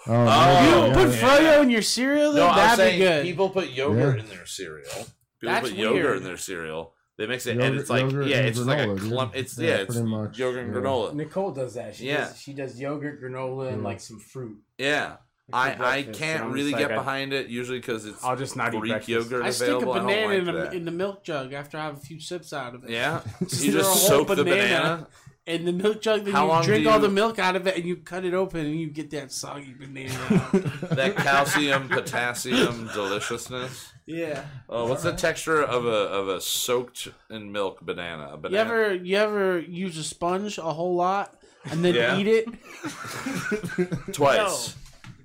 Oh, 0.06 0.12
Oh, 0.12 0.16
yeah, 0.24 0.62
You 0.80 0.86
yeah, 0.88 0.94
put 0.94 1.08
yeah. 1.14 1.20
Froyo 1.38 1.62
in 1.62 1.70
your 1.70 1.82
cereal? 1.82 2.32
No, 2.32 2.48
I'm 2.48 2.56
That'd 2.56 2.76
saying 2.78 2.98
be 2.98 3.04
good. 3.06 3.22
people 3.24 3.50
put 3.50 3.70
yogurt 3.70 4.16
Yeah. 4.16 4.22
in 4.24 4.28
their 4.28 4.46
cereal. 4.46 4.88
People 4.90 5.08
That's 5.42 5.68
put 5.70 5.78
yogurt 5.78 5.94
weird. 6.02 6.16
in 6.18 6.24
their 6.24 6.36
cereal. 6.36 6.94
They 7.18 7.26
mix 7.26 7.46
it, 7.46 7.58
and 7.58 7.76
it's 7.76 7.88
like 7.90 8.10
yeah, 8.10 8.18
and 8.38 8.46
it's 8.48 8.58
like 8.58 8.80
a 8.80 8.86
granola, 8.86 9.00
dude. 9.00 9.12
clump. 9.12 9.32
It's 9.36 9.58
Yeah, 9.58 9.68
yeah, 9.68 9.74
it's 9.82 9.96
much, 9.96 10.38
yogurt 10.38 10.64
and 10.64 10.74
yeah. 10.74 10.80
granola. 10.80 11.14
Nicole 11.14 11.52
does 11.52 11.74
that. 11.74 11.94
She 11.94 12.06
Yeah. 12.08 12.24
does, 12.28 12.40
she 12.40 12.52
does 12.52 12.80
yogurt, 12.80 13.22
granola, 13.22 13.72
and 13.72 13.82
like 13.84 14.00
some 14.00 14.18
fruit. 14.18 14.58
Yeah, 14.78 15.16
for 15.16 15.21
I 15.52 15.96
I 15.98 16.02
can't 16.02 16.52
really 16.52 16.70
get 16.72 16.82
like, 16.82 16.90
I- 16.92 16.94
behind 16.96 17.32
it 17.32 17.48
usually 17.48 17.78
because 17.78 18.04
it's 18.06 18.22
I'll 18.24 18.36
just 18.36 18.56
not 18.56 18.74
eat 18.74 18.78
Greek 18.80 18.92
breakfast. 18.92 19.08
yogurt 19.08 19.44
I 19.44 19.50
stick 19.50 19.68
a 19.68 19.76
available. 19.76 19.92
I 19.94 19.98
don't 19.98 20.06
banana 20.06 20.28
like 20.28 20.64
in, 20.66 20.72
a, 20.72 20.76
in 20.76 20.84
the 20.84 20.90
milk 20.90 21.24
jug 21.24 21.52
after 21.52 21.78
I 21.78 21.84
have 21.84 21.96
a 21.96 22.00
few 22.00 22.20
sips 22.20 22.52
out 22.52 22.74
of 22.74 22.84
it. 22.84 22.90
Yeah, 22.90 23.20
Just 23.40 23.64
you 23.64 23.70
a 23.70 23.74
just 23.74 23.88
whole 24.08 24.24
soak 24.26 24.28
the 24.28 24.44
banana. 24.44 24.56
banana. 24.68 25.06
in 25.46 25.64
the 25.64 25.72
milk 25.72 26.00
jug. 26.00 26.24
Then 26.24 26.32
How 26.34 26.58
you 26.58 26.62
drink 26.64 26.84
do 26.84 26.90
all 26.90 27.00
the 27.00 27.08
milk 27.10 27.38
out 27.40 27.56
of 27.56 27.66
it, 27.66 27.76
and 27.76 27.84
you 27.84 27.96
cut 27.96 28.24
it 28.24 28.32
open, 28.34 28.60
and 28.64 28.78
you 28.78 28.86
get 28.88 29.10
that 29.10 29.32
soggy 29.32 29.74
banana. 29.78 30.14
out. 30.30 30.90
That 30.90 31.16
calcium 31.16 31.88
potassium 31.88 32.88
deliciousness. 32.94 33.92
yeah. 34.06 34.44
Oh, 34.68 34.86
what's 34.86 35.02
the 35.02 35.12
texture 35.12 35.60
of 35.62 35.84
a 35.84 35.88
of 35.90 36.28
a 36.28 36.40
soaked 36.40 37.08
in 37.30 37.50
milk 37.52 37.80
banana? 37.82 38.28
A 38.28 38.30
You 38.32 38.36
banana. 38.38 38.60
ever 38.70 38.94
you 38.94 39.16
ever 39.16 39.58
use 39.58 39.98
a 39.98 40.04
sponge 40.04 40.56
a 40.58 40.62
whole 40.72 40.94
lot 40.94 41.34
and 41.64 41.84
then 41.84 41.94
Yeah. 41.94 42.16
eat 42.16 42.28
it? 42.28 42.48
Twice. 44.12 44.76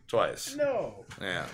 Twice. 0.07 0.55
No. 0.55 1.05
Yeah. 1.21 1.45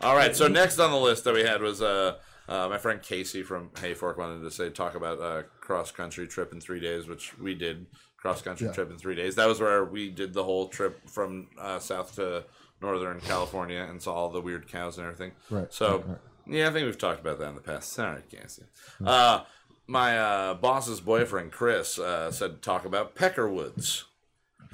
All 0.00 0.14
right. 0.16 0.34
So 0.36 0.46
next 0.48 0.78
on 0.78 0.90
the 0.90 0.96
list 0.98 1.24
that 1.24 1.34
we 1.34 1.42
had 1.42 1.60
was 1.60 1.82
uh, 1.82 2.16
uh, 2.48 2.68
my 2.68 2.78
friend 2.78 3.02
Casey 3.02 3.42
from 3.42 3.70
Hayfork 3.70 4.16
wanted 4.16 4.42
to 4.42 4.50
say 4.50 4.70
talk 4.70 4.94
about 4.94 5.18
a 5.20 5.44
cross 5.60 5.90
country 5.90 6.28
trip 6.28 6.52
in 6.52 6.60
three 6.60 6.80
days, 6.80 7.08
which 7.08 7.36
we 7.38 7.54
did 7.54 7.86
cross 8.16 8.42
country 8.42 8.66
Yeah. 8.68 8.72
trip 8.72 8.90
in 8.90 8.98
three 8.98 9.14
days. 9.16 9.34
That 9.34 9.48
was 9.48 9.60
where 9.60 9.84
we 9.84 10.08
did 10.10 10.32
the 10.34 10.44
whole 10.44 10.68
trip 10.68 11.08
from 11.08 11.48
uh, 11.58 11.78
south 11.80 12.14
to 12.16 12.44
northern 12.80 13.20
California 13.20 13.84
and 13.88 14.00
saw 14.00 14.14
all 14.14 14.28
the 14.30 14.40
weird 14.40 14.68
cows 14.68 14.98
and 14.98 15.06
everything. 15.06 15.32
Right, 15.50 15.72
So 15.72 15.96
right, 15.98 16.06
right. 16.08 16.18
yeah, 16.46 16.68
I 16.68 16.72
think 16.72 16.86
we've 16.86 16.98
talked 16.98 17.20
about 17.20 17.38
that 17.40 17.48
in 17.48 17.54
the 17.56 17.60
past. 17.60 17.92
Sorry, 17.92 18.22
Casey. 18.30 18.64
Uh, 19.04 19.40
my 19.88 20.18
uh, 20.18 20.54
boss's 20.54 21.00
boyfriend 21.00 21.52
Chris 21.52 21.98
uh, 21.98 22.30
said 22.30 22.60
talk 22.62 22.84
about 22.84 23.14
Peckerwoods. 23.14 24.04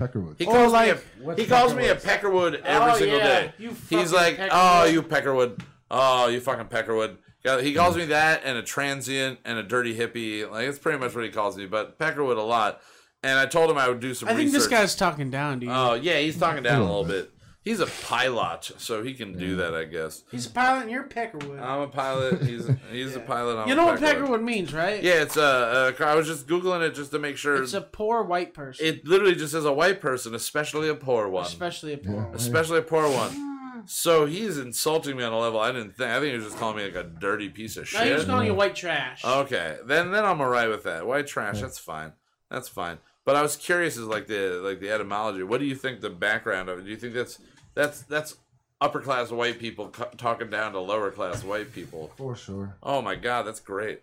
Peckerwood. 0.09 0.35
He 0.39 0.47
Oh, 0.47 0.51
calls 0.53 0.73
like- 0.73 0.87
me 0.97 1.01
a, 1.21 1.25
what's 1.25 1.41
he 1.41 1.47
calls 1.47 1.75
me 1.75 1.89
a 1.89 1.97
Peckerwoods? 1.97 2.03
Peckerwood 2.03 2.61
oh, 2.65 2.67
every 2.67 2.91
Oh, 2.93 2.97
single 2.99 3.19
yeah. 3.19 3.27
day. 3.27 3.53
You 3.59 3.77
He's 3.91 4.13
like, 4.13 4.37
Peckerwood." 4.39 4.49
oh, 4.53 4.85
you 4.85 5.03
Peckerwood. 5.03 5.61
Oh, 5.91 6.29
you 6.29 6.41
fucking 6.41 6.67
Peckerwood. 6.67 7.17
Yeah, 7.45 7.61
He 7.61 7.75
calls 7.75 7.97
me 7.97 8.05
that 8.07 8.43
and 8.45 8.57
a 8.57 8.63
transient 8.63 9.41
and 9.45 9.59
a 9.59 9.63
dirty 9.63 9.97
hippie. 9.97 10.49
Like 10.51 10.69
it's 10.69 10.79
pretty 10.79 10.99
much 10.99 11.15
what 11.15 11.25
he 11.25 11.31
calls 11.31 11.57
me, 11.57 11.67
but 11.67 11.99
Peckerwood 11.99 12.37
a 12.39 12.43
lot. 12.43 12.81
And 13.25 13.39
I 13.39 13.47
told 13.47 13.71
him 13.71 13.79
I 13.79 13.89
would 13.89 14.01
do 14.01 14.15
some 14.15 14.29
I 14.29 14.33
think 14.35 14.47
research. 14.47 14.61
this 14.63 14.67
guy's 14.69 14.97
talking 14.97 15.31
down 15.31 15.61
to 15.61 15.67
you. 15.67 15.73
Oh 15.73 15.95
yeah, 15.95 16.19
he's 16.19 16.37
talking 16.39 16.63
down 16.63 16.81
a 16.81 16.85
little 16.85 17.03
little 17.05 17.23
bit. 17.23 17.33
He's 17.65 17.79
a 17.79 17.87
pilot, 17.87 18.73
so 18.79 19.05
he 19.05 19.15
can 19.15 19.39
do 19.39 19.55
that, 19.57 19.73
I 19.73 19.85
guess. 19.85 20.25
He's 20.33 20.47
a 20.47 20.51
pilot 20.51 20.83
and 20.83 20.91
you're 20.91 21.05
Peckerwood. 21.05 21.63
I'm 21.63 21.81
a 21.83 21.87
pilot. 21.89 22.43
He's 22.43 22.69
he's 22.91 23.15
a 23.15 23.21
pilot. 23.35 23.57
I'm 23.57 23.69
you 23.69 23.75
a 23.75 23.77
know 23.77 23.87
what 23.87 24.01
Peckerwood. 24.01 24.27
Peckerwood 24.29 24.43
means, 24.43 24.75
right? 24.75 25.01
Yeah, 25.03 25.23
it's 25.23 25.37
uh, 25.37 25.95
uh, 26.01 26.05
I 26.05 26.17
was 26.17 26.27
just 26.27 26.49
googling 26.49 26.81
it 26.87 26.95
just 26.95 27.13
to 27.13 27.21
make 27.21 27.37
sure. 27.37 27.63
It's 27.63 27.73
a 27.75 27.81
poor 27.81 28.25
white 28.25 28.53
person. 28.53 28.85
it 28.85 29.07
literally 29.07 29.37
just 29.37 29.53
says 29.53 29.65
a 29.65 29.73
white 29.73 30.01
person, 30.01 30.35
especially 30.35 30.89
a 30.89 30.95
poor 30.97 31.29
one. 31.29 31.45
especially 31.47 31.93
a 31.93 31.99
poor 31.99 32.15
Yeah. 32.17 32.25
one. 32.27 32.35
especially 32.35 32.79
a 32.79 32.83
poor 32.83 33.09
one. 33.09 33.49
So 33.85 34.27
he's 34.27 34.59
insulting 34.59 35.17
me 35.17 35.25
on 35.25 35.33
a 35.33 35.39
level 35.41 35.59
I 35.59 35.73
didn't 35.73 35.97
think. 35.97 36.09
I 36.09 36.21
think 36.21 36.31
he 36.31 36.37
was 36.37 36.45
just 36.47 36.57
calling 36.59 36.77
me 36.77 36.85
like 36.85 36.95
a 36.95 37.03
dirty 37.03 37.49
piece 37.49 37.77
of 37.77 37.93
Now 37.93 38.05
he 38.05 38.13
was 38.13 38.21
shit. 38.23 38.29
calling 38.29 38.47
you 38.47 38.55
white 38.55 38.77
trash. 38.77 39.25
Okay, 39.25 39.77
then 39.87 40.13
then 40.13 40.25
I'm 40.25 40.41
alright 40.41 40.69
with 40.69 40.85
that. 40.85 41.05
White 41.05 41.27
trash, 41.27 41.61
that's 41.61 41.81
fine. 41.81 42.13
That's 42.49 42.69
fine. 42.69 42.99
But 43.25 43.35
I 43.35 43.43
was 43.43 43.57
curious, 43.57 43.97
is 43.97 44.05
like 44.07 44.29
the 44.29 44.61
like 44.63 44.79
the 44.79 44.91
etymology. 44.91 45.43
What 45.43 45.59
do 45.59 45.67
you 45.67 45.75
think 45.75 46.01
the 46.01 46.11
background 46.11 46.69
of 46.69 46.79
it? 46.79 46.85
Do 46.85 46.91
you 46.91 46.97
think 46.97 47.15
that's 47.15 47.41
that's 47.75 48.03
that's 48.03 48.37
upper 48.81 49.01
class 49.01 49.31
white 49.31 49.59
people 49.59 49.89
talking 50.17 50.51
down 50.51 50.73
to 50.73 50.81
lower 50.81 51.11
class 51.11 51.45
white 51.45 51.73
people? 51.73 52.11
For 52.17 52.35
sure. 52.37 52.77
Oh 52.83 53.01
my 53.03 53.15
god, 53.15 53.43
that's 53.45 53.61
great. 53.61 54.03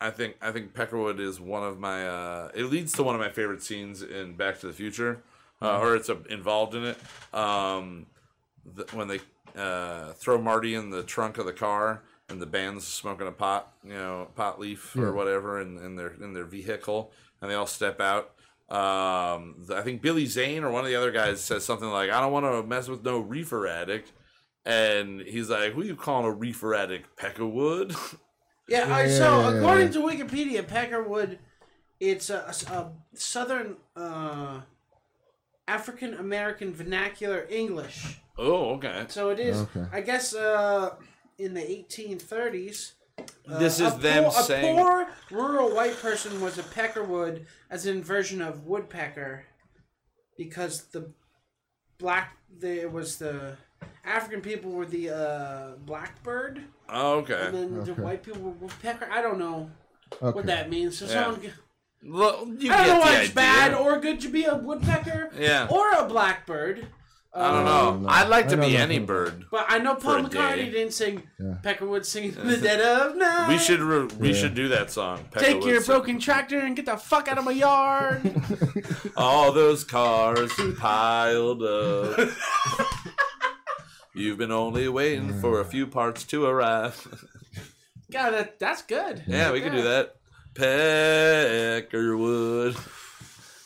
I 0.00 0.10
think 0.10 0.36
I 0.40 0.50
think 0.50 0.72
Peckerwood 0.72 1.20
is 1.20 1.40
one 1.40 1.62
of 1.62 1.78
my. 1.78 2.06
Uh, 2.08 2.50
it 2.54 2.64
leads 2.64 2.92
to 2.94 3.02
one 3.02 3.14
of 3.14 3.20
my 3.20 3.28
favorite 3.28 3.62
scenes 3.62 4.02
in 4.02 4.34
Back 4.34 4.58
to 4.60 4.66
the 4.66 4.72
Future, 4.72 5.20
uh, 5.60 5.78
or 5.78 5.94
it's 5.94 6.08
uh, 6.08 6.16
involved 6.30 6.74
in 6.74 6.84
it. 6.84 6.98
Um, 7.34 8.06
the, 8.64 8.84
when 8.92 9.08
they 9.08 9.20
uh, 9.60 10.12
throw 10.14 10.40
Marty 10.40 10.74
in 10.74 10.88
the 10.90 11.02
trunk 11.02 11.36
of 11.36 11.44
the 11.44 11.52
car 11.52 12.02
and 12.30 12.40
the 12.40 12.46
band's 12.46 12.86
smoking 12.86 13.26
a 13.26 13.32
pot, 13.32 13.72
you 13.84 13.92
know, 13.92 14.28
pot 14.36 14.58
leaf 14.58 14.94
Yeah. 14.96 15.02
or 15.04 15.12
whatever 15.12 15.60
in, 15.60 15.76
in 15.78 15.96
their 15.96 16.14
in 16.14 16.32
their 16.32 16.44
vehicle, 16.44 17.12
and 17.42 17.50
they 17.50 17.54
all 17.54 17.66
step 17.66 18.00
out. 18.00 18.30
Um, 18.70 19.66
I 19.74 19.82
think 19.82 20.00
Billy 20.00 20.26
Zane 20.26 20.62
or 20.62 20.70
one 20.70 20.84
of 20.84 20.90
the 20.90 20.96
other 20.96 21.10
guys 21.10 21.40
says 21.42 21.64
something 21.64 21.88
like, 21.88 22.10
"I 22.10 22.20
don't 22.20 22.32
want 22.32 22.46
to 22.46 22.62
mess 22.62 22.88
with 22.88 23.02
no 23.04 23.18
reefer 23.18 23.66
addict." 23.66 24.12
And 24.64 25.20
he's 25.22 25.50
like, 25.50 25.72
"Who 25.72 25.80
are 25.80 25.84
you 25.84 25.96
calling 25.96 26.26
a 26.26 26.30
reefer 26.32 26.74
addict, 26.74 27.16
Peckerwood?" 27.16 27.96
Yeah, 28.68 28.86
Yeah, 28.86 28.94
I- 28.94 29.08
so 29.08 29.24
yeah, 29.40 29.50
yeah, 29.50 29.56
according 29.58 29.90
to 29.92 29.98
Wikipedia, 30.00 30.62
Peckerwood, 30.62 31.38
it's 31.98 32.30
a, 32.30 32.52
a- 32.70 32.72
a 32.72 32.92
southern 33.14 33.76
uh, 33.96 34.60
African 35.66 36.14
American 36.14 36.72
vernacular 36.72 37.46
English. 37.50 38.20
oh, 38.38 38.74
okay. 38.76 39.06
So 39.08 39.30
it 39.30 39.40
is, 39.40 39.56
Okay. 39.56 39.84
I 39.92 40.00
guess, 40.00 40.32
uh, 40.34 40.94
in 41.38 41.54
the 41.54 41.60
1830s. 41.62 42.92
Uh, 43.48 43.58
This 43.58 43.80
is 43.80 43.94
a 43.94 43.98
them 43.98 44.24
poor, 44.24 44.42
saying- 44.42 44.78
A 44.78 44.82
poor 44.82 45.08
rural 45.30 45.74
white 45.74 45.96
person 45.98 46.40
was 46.40 46.58
a 46.58 46.62
peckerwood, 46.62 47.46
as 47.70 47.86
an 47.86 47.96
inversion 47.96 48.40
of 48.42 48.66
woodpecker, 48.66 49.44
because 50.36 50.84
the 50.86 51.10
black, 51.98 52.36
the, 52.58 52.80
it 52.82 52.92
was 52.92 53.16
the 53.18 53.56
African 54.04 54.40
people 54.40 54.72
were 54.72 54.86
the 54.86 55.10
uh, 55.10 55.70
blackbird, 55.84 56.62
Oh, 56.88 57.18
okay. 57.18 57.46
and 57.46 57.54
then 57.54 57.84
the 57.84 57.94
white 57.94 58.22
people 58.22 58.40
were 58.42 58.50
woodpecker. 58.52 59.08
I 59.10 59.22
don't 59.22 59.38
know 59.38 59.70
Okay. 60.20 60.34
what 60.34 60.46
that 60.46 60.68
means. 60.70 60.98
So 60.98 61.04
Yeah. 61.06 61.24
someone, 61.24 61.52
Look, 62.02 62.46
you 62.58 62.72
I 62.72 62.76
don't 62.78 62.86
get 62.86 62.92
know 62.94 62.98
why 63.00 63.10
it's 63.16 63.20
idea. 63.30 63.34
bad 63.34 63.74
or 63.74 63.98
good 64.00 64.20
to 64.22 64.28
be 64.28 64.44
a 64.44 64.54
woodpecker 64.56 65.30
Yeah. 65.38 65.68
or 65.70 65.90
a 65.92 66.04
blackbird. 66.08 66.86
I 67.32 67.50
don't 67.52 67.64
know. 67.64 67.90
Oh, 67.90 67.96
no. 68.00 68.08
I'd 68.08 68.28
like 68.28 68.48
to 68.48 68.56
don't 68.56 68.66
be 68.68 68.74
know. 68.74 68.80
any 68.82 68.98
bird. 68.98 69.44
But 69.52 69.66
I 69.68 69.78
know 69.78 69.94
Paul 69.94 70.24
McCartney 70.24 70.56
day. 70.56 70.70
didn't 70.72 70.92
sing 70.92 71.22
Yeah. 71.38 71.58
Peckerwood 71.62 72.04
singing 72.04 72.34
in 72.36 72.48
the 72.48 72.56
dead 72.56 72.80
of 72.80 73.14
night. 73.16 73.48
We 73.48 73.56
should 73.58 73.80
re- 73.80 74.08
we 74.18 74.30
Yeah. 74.30 74.34
should 74.34 74.54
do 74.54 74.66
that 74.68 74.90
song. 74.90 75.24
take 75.38 75.58
Peckerwood 75.58 75.66
your 75.66 75.80
sing- 75.80 75.94
broken 75.94 76.18
tractor 76.18 76.58
and 76.58 76.74
get 76.74 76.86
the 76.86 76.96
fuck 76.96 77.28
out 77.28 77.38
of 77.38 77.44
my 77.44 77.52
yard. 77.52 78.34
All 79.16 79.52
those 79.52 79.84
cars 79.84 80.50
piled 80.78 81.62
up. 81.62 82.30
You've 84.12 84.38
been 84.38 84.50
only 84.50 84.88
waiting 84.88 85.40
for 85.40 85.60
a 85.60 85.64
few 85.64 85.86
parts 85.86 86.24
to 86.24 86.44
arrive. 86.46 87.06
God, 88.10 88.30
that, 88.32 88.58
that's 88.58 88.82
good. 88.82 89.22
yeah, 89.28 89.52
we 89.52 89.60
can 89.60 89.72
do 89.72 89.82
that. 89.82 90.16
Peckerwood. 91.90 92.74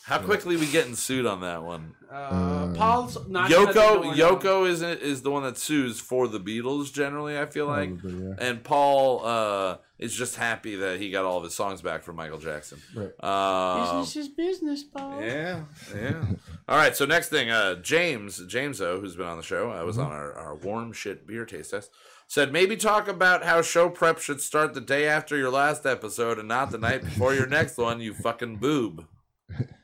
How 0.04 0.18
quickly 0.18 0.56
we 0.56 0.66
getting 0.70 0.94
sued 0.96 1.24
on 1.24 1.40
that 1.40 1.62
one? 1.62 1.94
Uh, 2.14 2.72
Paul's 2.74 3.28
not 3.28 3.50
gonna 3.50 3.72
Yoko 3.72 3.74
going 3.74 4.16
Yoko 4.16 4.68
is 4.68 4.82
is 4.82 5.22
the 5.22 5.30
one 5.32 5.42
that 5.42 5.58
sues 5.58 5.98
for 5.98 6.28
the 6.28 6.38
Beatles 6.38 6.92
generally. 6.92 7.36
I 7.36 7.46
feel 7.46 7.66
like, 7.66 7.98
Probably, 7.98 8.24
yeah. 8.28 8.34
and 8.38 8.62
Paul 8.62 9.24
uh, 9.26 9.78
is 9.98 10.14
just 10.14 10.36
happy 10.36 10.76
that 10.76 11.00
he 11.00 11.10
got 11.10 11.24
all 11.24 11.38
of 11.38 11.44
his 11.44 11.54
songs 11.54 11.82
back 11.82 12.04
from 12.04 12.14
Michael 12.16 12.38
Jackson. 12.38 12.80
Right. 12.94 13.10
Um, 13.20 14.02
Business 14.02 14.16
is 14.16 14.28
business, 14.28 14.84
Paul. 14.84 15.20
yeah, 15.22 15.64
yeah. 15.94 16.24
All 16.68 16.76
right, 16.76 16.96
so 16.96 17.04
next 17.04 17.28
thing, 17.30 17.50
uh, 17.50 17.74
James 17.76 18.46
James 18.46 18.80
O, 18.80 19.00
who's 19.00 19.16
been 19.16 19.26
on 19.26 19.36
the 19.36 19.42
show, 19.42 19.70
I 19.70 19.82
was 19.82 19.98
on 19.98 20.12
our, 20.12 20.32
our 20.34 20.54
warm 20.54 20.92
shit 20.92 21.26
beer 21.26 21.44
taste 21.44 21.72
test. 21.72 21.90
Said 22.28 22.52
maybe 22.52 22.76
talk 22.76 23.06
about 23.08 23.44
how 23.44 23.60
show 23.60 23.90
prep 23.90 24.18
should 24.18 24.40
start 24.40 24.72
the 24.72 24.80
day 24.80 25.06
after 25.06 25.36
your 25.36 25.50
last 25.50 25.84
episode 25.84 26.38
and 26.38 26.48
not 26.48 26.70
the 26.70 26.78
night 26.78 27.02
before 27.02 27.34
your 27.34 27.46
next 27.46 27.76
one. 27.76 28.00
You 28.00 28.14
fucking 28.14 28.56
boob. 28.56 29.06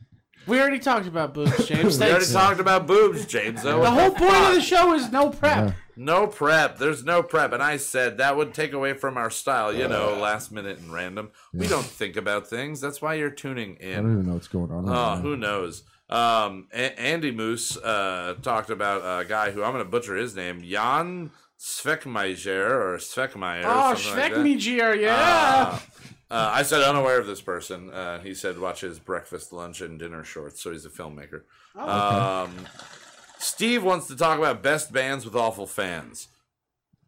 We 0.51 0.61
already 0.61 0.81
talked 0.81 1.07
about 1.07 1.33
boobs, 1.33 1.67
James. 1.69 1.99
We 1.99 2.05
already 2.07 2.25
Thanks. 2.25 2.33
talked 2.33 2.61
about 2.61 2.87
boobs, 2.87 3.25
James 3.25 3.65
O. 3.65 3.81
The 3.81 3.91
whole 3.91 4.11
point 4.11 4.35
of 4.35 4.55
the 4.55 4.61
show 4.61 4.93
is 4.95 5.11
no 5.11 5.31
prep. 5.31 5.75
No 5.97 6.27
prep. 6.27 6.79
There's 6.79 7.05
no 7.05 7.23
prep. 7.23 7.53
And 7.53 7.63
I 7.63 7.77
said 7.77 8.19
that 8.19 8.37
would 8.37 8.53
take 8.53 8.73
away 8.73 8.95
from 8.95 9.17
our 9.17 9.31
style, 9.31 9.73
you 9.73 9.87
know, 9.87 10.17
last 10.19 10.51
minute 10.51 10.79
and 10.79 10.93
random. 10.93 11.31
We 11.53 11.69
don't 11.69 11.85
think 11.87 12.17
about 12.17 12.49
things. 12.49 12.81
That's 12.81 13.01
why 13.01 13.15
you're 13.15 13.31
tuning 13.31 13.77
in. 13.77 13.93
I 13.93 13.97
don't 14.03 14.13
even 14.13 14.27
know 14.27 14.35
what's 14.35 14.49
going 14.49 14.71
on. 14.73 14.89
Oh, 14.89 15.21
who 15.23 15.37
knows? 15.37 15.85
Um, 16.09 16.67
A- 16.73 16.99
Andy 17.01 17.31
Moose 17.31 17.77
uh, 17.77 18.35
talked 18.43 18.71
about 18.71 19.03
a 19.23 19.25
guy 19.25 19.53
who 19.53 19.63
I'm 19.63 19.73
going 19.73 19.85
to 19.85 19.91
butcher 19.91 20.17
his 20.17 20.35
name, 20.35 20.63
Jan 20.63 21.31
Svekmeijer 21.59 22.71
or 22.71 22.97
Svekmeijer. 22.97 23.63
Oh, 23.67 23.95
something 23.95 24.21
like 24.21 24.33
that. 24.33 24.41
Schweckmejier, 24.41 25.01
yeah. 25.01 25.79
Uh, 26.31 26.35
uh, 26.35 26.51
I 26.55 26.63
said 26.63 26.83
unaware 26.83 27.19
of 27.19 27.27
this 27.27 27.41
person. 27.41 27.91
Uh, 27.91 28.21
he 28.21 28.35
said 28.35 28.59
watch 28.59 28.81
his 28.83 28.99
breakfast, 28.99 29.53
lunch, 29.53 29.81
and 29.81 29.99
dinner 29.99 30.23
shorts. 30.25 30.63
So 30.63 30.71
he's 30.73 30.85
a 30.85 30.91
filmmaker. 30.91 31.43
Oh, 31.77 32.45
Um, 32.45 32.67
Steve 33.39 33.83
wants 33.83 34.07
to 34.09 34.17
talk 34.17 34.39
about 34.39 34.63
best 34.63 34.93
bands 34.93 35.25
with 35.25 35.35
awful 35.35 35.67
fans. 35.67 36.29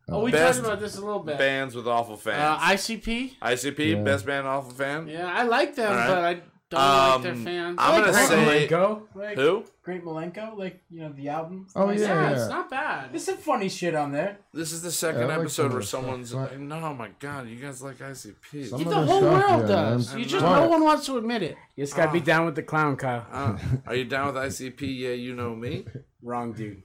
oh, 0.08 0.22
we 0.24 0.30
best 0.32 0.58
talked 0.58 0.66
about 0.66 0.80
this 0.80 0.96
a 0.96 1.00
little 1.00 1.22
bit. 1.22 1.38
Bands 1.38 1.74
with 1.74 1.86
awful 1.86 2.14
Uh, 2.14 2.18
fans. 2.18 2.60
ICP. 2.62 3.36
ICP, 3.40 3.90
Yeah. 3.92 4.02
best 4.02 4.26
band 4.26 4.46
awful 4.46 4.72
fan. 4.72 5.06
Yeah, 5.08 5.26
I 5.32 5.44
like 5.44 5.74
them, 5.76 5.90
All 5.92 5.96
right. 5.96 6.08
but 6.08 6.18
I 6.24 6.40
don't 6.72 6.80
Um, 6.80 7.10
like 7.12 7.22
their 7.22 7.34
fans. 7.36 7.76
I'm 7.78 7.90
I 7.92 7.96
like 7.96 8.04
gonna 8.06 8.12
Great 8.12 8.28
say- 8.28 8.66
Milenko, 8.68 9.02
like 9.14 9.36
Who? 9.36 9.64
Great 9.84 10.04
Milenko, 10.04 10.56
like 10.58 10.80
you 10.90 11.00
know 11.00 11.12
the 11.12 11.28
album. 11.28 11.66
Oh, 11.76 11.86
Nice. 11.86 12.00
yeah. 12.00 12.06
Yeah, 12.30 12.30
it's 12.36 12.48
not 12.48 12.70
bad. 12.70 13.12
There's 13.12 13.24
some 13.24 13.36
funny 13.36 13.68
shit 13.68 13.94
on 13.94 14.12
there. 14.12 14.38
This 14.52 14.72
is 14.72 14.82
the 14.82 14.90
second 14.92 15.20
Yeah, 15.22 15.26
I 15.26 15.28
like 15.30 15.38
episode 15.40 15.62
some 15.62 15.70
where 15.72 15.80
the 15.80 15.86
stuff. 15.86 16.00
someone's. 16.02 16.34
What? 16.34 16.58
No, 16.58 16.94
my 16.94 17.10
God, 17.18 17.48
you 17.48 17.56
guys 17.56 17.82
like 17.82 17.98
ICP. 17.98 18.68
Some 18.68 18.84
the 18.84 18.94
whole 18.94 19.06
stuff, 19.06 19.22
world 19.22 19.60
yeah, 19.62 19.66
does. 19.76 20.14
You 20.14 20.24
just 20.24 20.44
What? 20.44 20.60
no 20.60 20.68
one 20.68 20.82
wants 20.84 21.06
to 21.06 21.18
admit 21.18 21.42
it. 21.42 21.56
You 21.76 21.84
just 21.84 21.96
gotta 21.96 22.12
be 22.12 22.20
down 22.20 22.44
with 22.46 22.54
the 22.56 22.62
clown, 22.62 22.96
Kyle. 22.96 23.26
Uh, 23.32 23.56
are 23.86 23.94
you 23.94 24.04
down 24.04 24.26
with 24.26 24.36
ICP? 24.36 24.80
Yeah, 24.82 25.10
you 25.10 25.34
know 25.34 25.54
me. 25.54 25.86
Wrong 26.22 26.52
dude. 26.52 26.82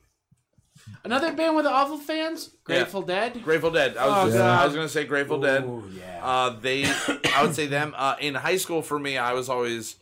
Another 1.03 1.31
band 1.33 1.55
with 1.55 1.65
awful 1.65 1.97
fans, 1.97 2.49
Grateful 2.63 3.01
Dead. 3.01 3.41
Grateful 3.43 3.71
Dead. 3.71 3.95
I 3.97 4.07
was, 4.07 4.15
Oh, 4.17 4.25
just, 4.27 4.37
God. 4.37 4.61
I 4.61 4.65
was 4.65 4.75
gonna 4.75 4.89
say 4.89 5.05
Grateful 5.05 5.39
Dead. 5.39 5.63
Ooh, 5.63 5.83
yeah. 5.95 6.19
Uh, 6.25 6.49
they, 6.59 6.85
I 6.85 7.43
would 7.43 7.55
say 7.55 7.67
them. 7.67 7.93
Uh, 7.95 8.15
in 8.19 8.35
high 8.35 8.57
school, 8.57 8.81
for 8.81 8.99
me, 8.99 9.17
I 9.17 9.33
was 9.33 9.47
always 9.49 9.95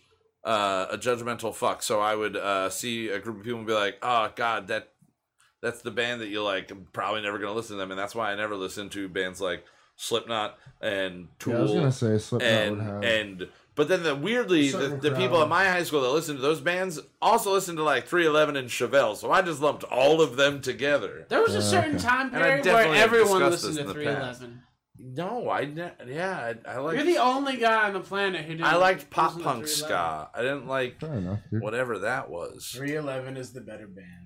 uh, 0.44 0.88
a 0.92 0.98
judgmental 0.98 1.54
fuck. 1.54 1.84
So 1.84 2.00
I 2.00 2.16
would 2.16 2.36
uh, 2.36 2.70
see 2.70 3.10
a 3.10 3.20
group 3.20 3.38
of 3.38 3.44
people 3.44 3.60
and 3.60 3.68
be 3.68 3.74
like, 3.74 3.98
"Oh 4.02 4.32
God, 4.36 4.68
that 4.70 4.94
that's 5.62 5.82
the 5.82 5.92
band 5.92 6.22
that 6.22 6.28
you 6.28 6.42
like. 6.44 6.72
I'm 6.72 6.88
probably 6.94 7.22
never 7.22 7.38
gonna 7.38 7.54
listen 7.54 7.76
to 7.76 7.80
them, 7.80 7.92
and 7.92 8.00
that's 8.00 8.16
why 8.16 8.32
I 8.32 8.36
never 8.36 8.56
listen 8.56 8.90
to 8.92 9.08
bands 9.08 9.40
like 9.42 9.64
Slipknot 9.98 10.58
and 10.82 11.28
Tool 11.40 11.54
Yeah, 11.54 11.60
I 11.60 11.62
was 11.64 11.72
gonna 11.74 11.92
say 11.92 12.18
Slipknot 12.18 12.52
and 12.52 12.78
would 12.78 12.86
have. 12.86 13.04
and 13.04 13.48
but 13.76 13.88
then 13.88 14.04
the 14.04 14.16
weirdly 14.16 14.72
the, 14.72 14.88
the 15.02 15.12
people 15.12 15.42
at 15.42 15.50
my 15.50 15.66
high 15.66 15.84
school 15.84 16.02
that 16.02 16.10
listened 16.10 16.38
to 16.38 16.42
those 16.42 16.62
bands 16.62 17.00
also 17.22 17.52
listened 17.54 17.78
to 17.78 17.84
like 17.84 18.08
311 18.08 18.56
and 18.56 18.70
Chevelle 18.70 19.16
so 19.16 19.32
I 19.32 19.42
just 19.42 19.62
lumped 19.62 19.84
all 19.86 20.22
of 20.22 20.36
them 20.38 20.62
together 20.62 21.26
There 21.30 21.42
was 21.42 21.56
a 21.56 21.60
oh, 21.60 21.62
certain 21.62 21.98
time 21.98 22.28
And 22.34 22.38
I 22.38 22.40
period 22.62 22.66
where 22.66 22.74
definitely 22.74 22.98
have 22.98 23.14
everyone 23.14 23.42
discussed 23.42 23.66
listened 23.66 23.72
this 23.72 23.78
to 23.78 23.82
in 23.82 23.88
the 23.88 23.94
311. 23.94 24.62
no 24.98 25.50
I 25.50 25.66
ne- 25.66 25.92
yeah 26.08 26.54
I, 26.66 26.72
I 26.72 26.78
like 26.80 26.96
You're 26.98 27.06
the 27.06 27.18
only 27.18 27.58
guy 27.58 27.88
on 27.88 27.94
the 27.94 28.00
planet 28.00 28.46
who 28.46 28.54
didn't. 28.54 28.66
I 28.66 28.76
liked 28.78 29.10
pop 29.10 29.36
listen 29.36 29.40
to 29.40 29.44
punk 29.46 29.68
311. 29.68 29.68
ska 29.68 30.30
I 30.34 30.42
didn't 30.42 30.68
like 30.68 31.00
Fair 31.00 31.14
enough, 31.14 31.40
dude. 31.52 31.62
whatever 31.62 32.00
that 32.00 32.30
was 32.30 32.68
311 32.74 33.38
is 33.38 33.52
the 33.54 33.62
better 33.62 33.88
band. 33.88 34.25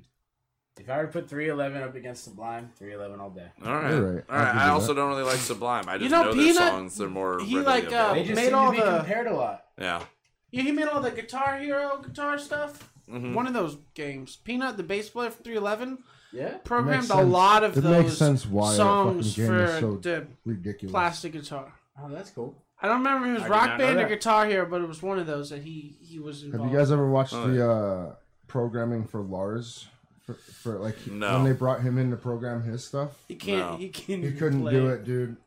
If 0.90 0.96
I 0.96 0.98
were 1.02 1.06
to 1.06 1.12
put 1.12 1.30
311 1.30 1.84
up 1.88 1.94
against 1.96 2.24
Sublime, 2.24 2.72
311 2.80 3.20
all 3.22 3.30
day. 3.30 3.46
all 3.64 3.74
right 3.76 3.92
You're 3.92 4.14
right. 4.16 4.24
all 4.28 4.36
I'll 4.36 4.44
right 4.44 4.54
give 4.54 4.62
I 4.62 4.66
you 4.66 4.72
also 4.72 4.88
that. 4.88 4.96
don't 4.96 5.10
really 5.10 5.24
like 5.24 5.36
Sublime 5.38 5.84
I 5.88 5.98
just 6.00 6.10
know, 6.10 6.24
know, 6.24 6.34
their 6.34 6.44
P-Nut, 6.46 6.56
songs 6.72 6.98
they're 6.98 7.08
more 7.10 7.40
he 7.42 7.58
readily 7.58 7.82
like, 7.84 7.94
uh. 7.94 8.14
They 8.16 8.24
just 8.24 8.36
Made 8.36 8.46
seem 8.46 8.56
all 8.56 8.72
to 8.72 8.78
be 8.78 8.84
the- 8.84 8.98
compared 8.98 9.28
a 9.28 9.36
lot. 9.36 9.66
yeah 9.78 10.02
Yeah, 10.50 10.64
he 10.64 10.72
made 10.72 10.88
all 10.88 11.00
the 11.00 11.12
Guitar 11.12 11.60
Hero 11.60 12.02
guitar 12.04 12.40
stuff. 12.40 12.92
Mhm. 13.08 13.34
One 13.36 13.46
of 13.46 13.54
those 13.54 13.78
games. 13.94 14.36
P-Nut, 14.38 14.78
the 14.78 14.84
bass 14.84 15.10
player 15.12 15.30
for 15.30 15.44
311, 15.44 16.00
Yeah. 16.34 16.58
programmed 16.64 17.12
a 17.12 17.22
lot 17.22 17.64
of 17.64 17.78
It 17.78 17.82
those 17.82 18.04
makes 18.06 18.18
sense 18.18 18.48
why 18.48 18.74
a 18.74 18.76
songs 18.76 19.36
game 19.36 19.46
for 19.48 19.64
is 19.66 19.80
so 19.80 19.96
the 19.98 20.26
ridiculous. 20.44 20.92
plastic 20.92 21.34
guitar. 21.34 21.72
Oh, 22.02 22.10
that's 22.10 22.32
cool. 22.32 22.56
I 22.82 22.88
don't 22.88 22.98
remember 23.00 23.28
if 23.28 23.32
it 23.32 23.34
was 23.42 23.44
I 23.44 23.48
Rock 23.50 23.78
Band 23.78 24.00
or. 24.00 24.08
Guitar 24.08 24.48
Hero, 24.48 24.66
but 24.66 24.82
it 24.82 24.88
was 24.88 25.04
one 25.04 25.20
of 25.20 25.28
those 25.28 25.50
that 25.52 25.62
he 25.62 25.98
he 26.02 26.18
was 26.18 26.44
Involved. 26.44 26.64
Have 26.66 26.72
you 26.74 26.80
guys 26.80 26.92
ever 26.92 27.08
watched 27.12 27.34
Oh, 27.36 27.48
the 27.48 27.70
uh, 27.72 28.16
programming 28.48 29.06
for 29.06 29.22
Lars? 29.22 29.88
For, 30.34 30.52
for 30.74 30.80
like 30.80 30.96
he- 30.98 31.12
No. 31.12 31.34
when 31.36 31.44
they 31.46 31.54
brought 31.54 31.82
him 31.82 31.98
in 31.98 32.12
to 32.12 32.18
program 32.18 32.62
his 32.64 32.84
stuff, 32.86 33.18
He 33.28 33.36
can't. 33.36 33.72
No. 33.72 33.78
He 33.78 33.90
can't. 33.90 34.24
he 34.24 34.32
couldn't 34.32 34.62
play. 34.62 34.72
do 34.74 34.88
it, 34.90 35.04
dude. 35.06 35.38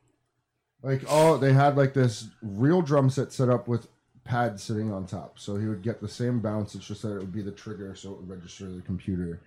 Like 0.82 1.02
oh, 1.08 1.36
they 1.36 1.52
had 1.52 1.76
like 1.76 1.94
this 1.94 2.26
real 2.42 2.82
drum 2.82 3.08
set 3.10 3.32
set 3.32 3.48
up 3.48 3.68
with 3.68 3.86
pads 4.24 4.62
sitting 4.62 4.92
on 4.92 5.06
top, 5.06 5.38
so 5.38 5.56
he 5.56 5.66
would 5.66 5.82
get 5.82 6.00
the 6.00 6.08
same 6.08 6.40
bounce. 6.40 6.74
It's 6.74 6.86
just 6.86 7.02
that 7.02 7.14
it 7.14 7.18
would 7.18 7.32
be 7.32 7.42
the 7.42 7.52
trigger, 7.52 7.94
so 7.94 8.12
it 8.12 8.18
would 8.20 8.28
register 8.28 8.68
the 8.68 8.82
computer. 8.82 9.40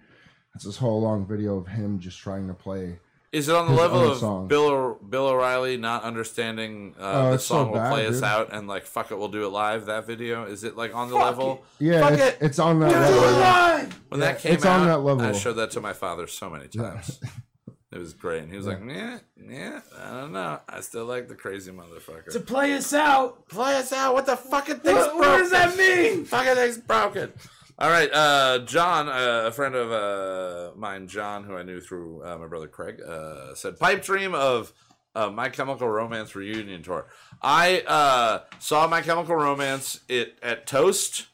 It's 0.53 0.63
this 0.63 0.77
whole 0.77 1.01
long 1.01 1.25
video 1.25 1.57
of 1.57 1.67
him 1.67 1.99
just 1.99 2.19
trying 2.19 2.47
to 2.47 2.53
play. 2.53 2.99
Is 3.35 3.49
it 3.49 3.55
on 3.55 3.65
the 3.65 3.71
His 3.73 3.79
level 3.81 4.11
of 4.11 4.17
song. 4.19 4.47
Bill 4.47 4.63
O- 4.67 4.97
Bill 5.07 5.27
O'Reilly 5.27 5.75
not 5.77 6.03
understanding 6.03 6.95
uh, 6.99 7.03
Oh, 7.03 7.27
the 7.29 7.33
it's 7.35 7.43
so 7.45 7.55
song 7.55 7.67
will 7.71 7.79
bad, 7.79 7.91
play 7.91 8.07
us 8.07 8.21
out 8.23 8.53
and 8.53 8.67
like 8.67 8.85
fuck 8.85 9.11
it 9.11 9.17
we'll 9.17 9.27
do 9.27 9.45
it 9.45 9.49
live 9.49 9.85
that 9.87 10.05
video 10.07 10.45
is 10.45 10.63
it 10.63 10.75
like 10.77 10.95
on 10.95 11.09
the 11.09 11.15
Fuck 11.15 11.25
level 11.25 11.63
Yeah, 11.79 12.01
Fuck 12.01 12.13
it's, 12.13 12.21
it. 12.23 12.37
it's 12.41 12.59
on 12.59 12.79
that 12.79 12.89
Do 12.91 12.95
it 12.95 12.99
level. 13.01 13.39
live! 13.39 13.99
when 14.09 14.19
Yeah, 14.21 14.25
that 14.27 14.39
came 14.39 14.53
it's 14.53 14.65
out 14.65 14.79
on 14.81 14.87
that 14.87 14.99
level. 14.99 15.25
I 15.25 15.31
showed 15.33 15.53
that 15.53 15.71
to 15.71 15.81
my 15.81 15.93
father 15.93 16.27
so 16.27 16.49
many 16.49 16.67
Yeah. 16.71 16.81
times 16.91 17.19
it 17.91 17.97
was 17.99 18.13
great 18.13 18.43
and 18.43 18.51
he 18.51 18.57
was 18.57 18.67
like 18.67 18.79
yeah 18.87 19.19
yeah 19.49 19.81
I 20.01 20.11
don't 20.19 20.31
know 20.33 20.59
I 20.67 20.81
still 20.81 21.05
like 21.05 21.27
the 21.27 21.35
crazy 21.35 21.71
motherfucker 21.71 22.31
To 22.31 22.39
play 22.39 22.73
us 22.73 22.93
out. 22.93 23.47
play 23.49 23.75
us 23.75 23.91
out 23.93 24.13
what 24.13 24.25
the 24.25 24.37
fucking 24.37 24.77
thing's 24.79 24.97
What, 24.97 25.17
what 25.17 25.37
does 25.39 25.51
that 25.51 25.77
mean? 25.77 26.25
fucking 26.25 26.55
thing's 26.55 26.77
broken. 26.77 27.33
All 27.77 27.89
right, 27.89 28.09
uh, 28.13 28.59
John, 28.59 29.09
uh, 29.09 29.47
a 29.47 29.51
friend 29.51 29.75
of 29.75 29.91
uh, 29.91 30.77
mine, 30.77 31.09
John, 31.09 31.43
who 31.43 31.57
I 31.57 31.63
knew 31.63 31.81
through 31.81 32.23
uh, 32.23 32.37
my 32.37 32.47
brother 32.47 32.69
Craig, 32.69 33.01
uh, 33.01 33.53
said 33.53 33.77
pipe 33.77 34.01
dream 34.01 34.33
of 34.33 34.71
uh, 35.13 35.29
My 35.29 35.49
Chemical 35.49 35.89
Romance 35.89 36.35
reunion 36.35 36.83
tour. 36.83 37.07
I 37.41 37.81
uh, 37.81 38.43
saw 38.59 38.87
My 38.87 39.01
Chemical 39.01 39.35
Romance 39.35 39.99
it 40.07 40.39
at 40.41 40.65
Toast. 40.67 41.25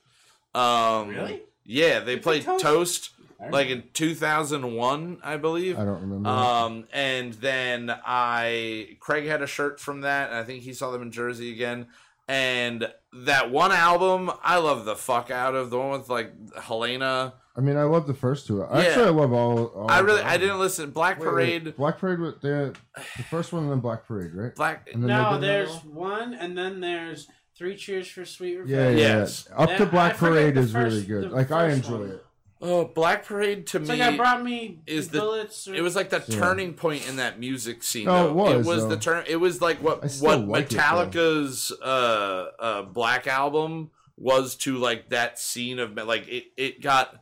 Um, 0.56 1.10
Really? 1.10 1.42
Yeah, 1.64 2.00
they 2.00 2.18
played 2.18 2.44
Toast? 2.44 2.64
Toast, 2.64 3.10
like 3.52 3.68
know. 3.68 3.76
in 3.76 3.84
2001, 3.94 5.20
I 5.24 5.38
believe. 5.38 5.78
I 5.78 5.86
don't 5.86 6.02
remember. 6.02 6.28
Um, 6.28 6.88
and 6.92 7.34
then 7.34 7.96
I 8.04 8.98
Craig 9.00 9.28
had 9.28 9.44
a 9.44 9.48
shirt 9.48 9.80
from 9.80 10.02
that, 10.02 10.30
and 10.32 10.40
I 10.40 10.44
think 10.44 10.64
he 10.64 10.74
saw 10.74 10.90
them 10.90 11.04
in 11.04 11.12
Jersey 11.12 11.52
again. 11.54 11.86
And 12.28 12.92
that 13.14 13.52
one 13.52 13.72
album, 13.72 14.32
I 14.44 14.58
love 14.58 14.86
the 14.86 14.96
fuck 14.96 15.32
out 15.32 15.56
of 15.56 15.70
the 15.70 15.78
one 15.78 15.92
with 15.92 16.10
like 16.10 16.34
Helena. 16.62 17.34
I 17.56 17.60
mean, 17.60 17.76
I 17.76 17.84
love 17.84 18.08
the 18.08 18.14
first 18.14 18.48
two. 18.48 18.60
Yeah. 18.60 18.80
Actually, 18.80 19.06
I 19.08 19.10
love 19.10 19.34
all. 19.34 19.66
all 19.68 19.92
I 19.92 20.00
really. 20.00 20.22
I 20.22 20.38
didn't 20.38 20.60
listen. 20.60 20.92
Black 20.92 21.20
Wait, 21.20 21.26
wait, 21.26 21.32
Parade, 21.32 21.76
Black 21.76 21.98
Parade. 21.98 22.20
was 22.20 22.36
The 22.42 22.74
the 23.18 23.24
first 23.24 23.52
one, 23.52 23.64
and 23.64 23.72
then 23.72 23.80
Black 23.80 24.08
Parade, 24.08 24.34
right? 24.34 24.56
Black. 24.56 24.88
And 24.94 25.04
then 25.04 25.10
No, 25.10 25.38
there's 25.38 25.84
one, 25.84 26.34
and 26.34 26.58
then 26.58 26.80
there's 26.80 27.28
Three 27.58 27.76
Cheers 27.76 28.08
for 28.08 28.24
Sweet 28.24 28.60
one? 28.60 28.68
Yeah, 28.70 28.78
Revenge. 28.78 29.00
yeah. 29.00 29.18
Yes. 29.18 29.50
Up 29.56 29.70
Yeah, 29.70 29.78
to 29.80 29.86
Black 29.88 30.16
forget 30.16 30.32
Parade 30.34 30.56
the 30.56 30.62
is 30.62 30.74
really 30.74 31.04
good. 31.04 31.32
Like 31.32 31.52
I 31.52 31.72
enjoy 31.72 32.00
one. 32.00 32.10
it. 32.12 32.26
Oh, 32.64 32.86
Black 32.86 33.26
Parade 33.26 33.66
to 33.68 33.78
It's 33.80 33.90
me. 33.90 33.98
like 33.98 34.14
I 34.14 34.16
brought 34.16 34.44
me 34.44 34.80
is 34.86 35.10
the- 35.10 35.20
bullets. 35.20 35.68
Or, 35.68 35.74
it 35.74 35.82
was 35.82 35.96
like 35.96 36.10
the 36.12 36.24
Yeah. 36.28 36.40
turning 36.40 36.74
point 36.76 37.08
in 37.10 37.16
that 37.16 37.40
music 37.40 37.82
scene. 37.84 38.08
Oh, 38.08 38.12
though. 38.12 38.30
it 38.30 38.34
was, 38.34 38.54
It 38.54 38.70
was 38.70 38.84
though. 38.84 38.90
the 38.90 38.98
turn. 38.98 39.24
It 39.28 39.38
was 39.38 39.62
like 39.62 39.78
what 39.82 40.04
what 40.20 40.48
like 40.48 40.72
it. 40.72 40.78
Metallica's 40.78 41.72
uh, 41.82 42.46
uh, 42.60 42.82
Black 42.84 43.26
album 43.28 43.90
was 44.18 44.56
to 44.58 44.78
like 44.78 45.10
that 45.10 45.40
scene 45.40 45.80
of 45.80 45.96
like 45.96 46.28
it. 46.28 46.46
It 46.58 46.82
got 46.82 47.16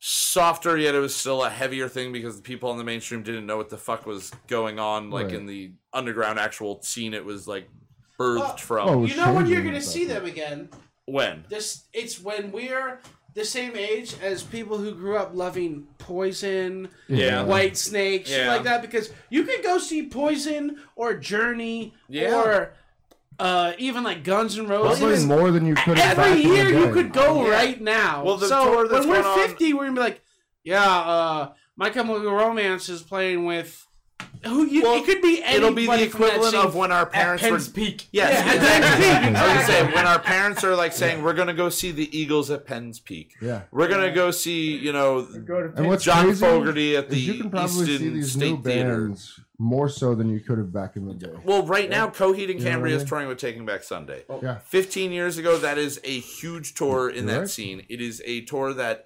softer, 0.00 0.76
yet 0.76 0.94
it 0.94 0.98
was 0.98 1.14
still 1.14 1.44
a 1.44 1.50
heavier 1.50 1.88
thing 1.88 2.10
because 2.12 2.36
the 2.36 2.42
people 2.42 2.70
in 2.72 2.78
the 2.78 2.84
mainstream 2.84 3.22
didn't 3.22 3.46
know 3.46 3.56
what 3.56 3.68
the 3.68 3.76
fuck 3.78 4.06
was 4.06 4.30
going 4.48 4.78
on. 4.78 5.10
Like 5.10 5.26
Right. 5.26 5.34
in 5.34 5.46
the 5.46 5.72
underground 5.92 6.38
actual 6.38 6.82
scene, 6.82 7.14
it 7.14 7.24
was 7.24 7.46
like 7.46 7.68
birthed 8.18 8.38
Well, 8.38 8.56
from 8.56 8.88
Oh, 8.88 9.04
you 9.04 9.14
know 9.16 9.32
when 9.34 9.46
you're 9.46 9.62
gonna 9.62 9.80
see 9.80 10.06
that 10.06 10.22
them 10.22 10.24
again. 10.26 10.68
when. 11.04 11.44
This 11.48 11.84
it's 11.92 12.18
when 12.20 12.50
we're 12.50 13.00
the 13.34 13.44
same 13.44 13.76
age 13.76 14.14
as 14.22 14.42
people 14.42 14.78
who 14.78 14.92
grew 14.94 15.16
up 15.16 15.30
loving 15.34 15.86
Poison, 15.98 16.88
Yeah. 17.08 17.44
White 17.44 17.76
Snake, 17.76 18.26
shit 18.26 18.40
Yeah. 18.44 18.52
like 18.52 18.64
that. 18.64 18.82
Because 18.82 19.10
you 19.28 19.44
could 19.44 19.62
go 19.62 19.78
see 19.78 20.06
Poison 20.08 20.80
or 20.96 21.14
Journey 21.14 21.94
Yeah. 22.08 22.34
or 22.42 22.72
uh, 23.38 23.72
even 23.78 24.04
like 24.04 24.22
Guns 24.22 24.58
N' 24.58 24.66
Roses. 24.68 24.98
Probably 24.98 25.24
more 25.24 25.50
than 25.50 25.64
you 25.64 25.74
could 25.74 25.96
have. 25.96 26.16
back 26.18 26.26
Every 26.32 26.42
year 26.42 26.68
you 26.68 26.92
could 26.92 27.10
go 27.12 27.46
Yeah. 27.46 27.50
right 27.52 27.80
now. 27.80 28.22
Well, 28.22 28.36
the 28.36 28.46
so 28.48 28.64
tour 28.64 28.88
that's 28.88 29.06
when 29.06 29.16
we're 29.16 29.22
going 29.22 29.40
on- 29.40 29.48
50, 29.48 29.72
we're 29.72 29.84
gonna 29.84 29.94
be 29.94 30.00
like, 30.00 30.20
yeah, 30.62 30.84
uh, 31.00 31.48
My 31.76 31.88
Chemical 31.88 32.20
Romance 32.32 32.90
is 32.90 33.00
playing 33.02 33.46
with. 33.46 33.86
Who 34.44 34.64
you? 34.66 34.82
Well, 34.82 34.96
it 35.02 35.04
could 35.04 35.20
be 35.20 35.42
anybody 35.42 35.56
It'll 35.56 35.74
be 35.74 35.86
the 35.86 36.02
equivalent 36.08 36.54
of 36.54 36.74
when 36.74 36.90
our 36.92 37.02
At 37.02 37.12
parents 37.12 37.42
Penn's 37.42 37.68
were. 37.68 37.74
Peak. 37.74 38.08
Yes, 38.12 38.32
Yeah, 38.32 38.54
exactly. 38.54 39.06
exactly. 39.06 39.36
I 39.36 39.42
was 39.42 39.52
gonna 39.52 39.66
say 39.66 39.94
when 39.94 40.06
our 40.06 40.18
parents 40.18 40.64
are 40.64 40.74
like 40.74 40.92
saying 40.92 41.22
we're 41.22 41.34
gonna 41.34 41.52
go 41.54 41.68
see 41.68 41.90
the 41.90 42.18
Eagles 42.18 42.50
at 42.50 42.64
Penn's 42.66 43.00
Peak. 43.00 43.34
Yeah. 43.42 43.62
We're 43.70 43.88
gonna 43.88 44.12
go 44.12 44.30
see 44.30 44.76
you 44.76 44.92
know 44.92 45.26
And 45.76 45.86
what's 45.86 46.04
John 46.04 46.34
Fogerty 46.34 46.96
at 46.96 47.10
the 47.10 47.18
you 47.18 47.34
can 47.34 47.50
probably 47.50 47.84
see 47.86 47.96
these 48.08 48.32
State 48.32 48.50
new 48.52 48.62
Theater. 48.62 49.06
bands 49.08 49.38
more 49.58 49.90
so 49.90 50.14
than 50.14 50.30
you 50.30 50.40
could 50.40 50.56
have 50.56 50.72
back 50.72 50.96
in 50.96 51.06
the 51.06 51.12
day. 51.12 51.32
Well, 51.44 51.66
right 51.66 51.90
now 51.90 52.08
Coheed 52.08 52.48
and 52.50 52.58
You 52.58 52.58
know 52.60 52.64
Cambria 52.70 52.94
what 52.96 53.02
is 53.02 53.08
touring 53.08 53.28
with 53.28 53.36
Taking 53.36 53.66
Back 53.66 53.82
Sunday. 53.82 54.24
Yeah. 54.42 54.58
15 54.60 55.12
years 55.12 55.36
ago, 55.36 55.58
that 55.58 55.76
is 55.76 56.00
a 56.02 56.18
huge 56.18 56.74
tour 56.74 57.10
in 57.10 57.24
You're 57.26 57.34
that 57.34 57.38
right. 57.40 57.48
scene. 57.50 57.84
It 57.90 58.00
is 58.00 58.22
a 58.24 58.40
tour 58.46 58.72
that 58.72 59.04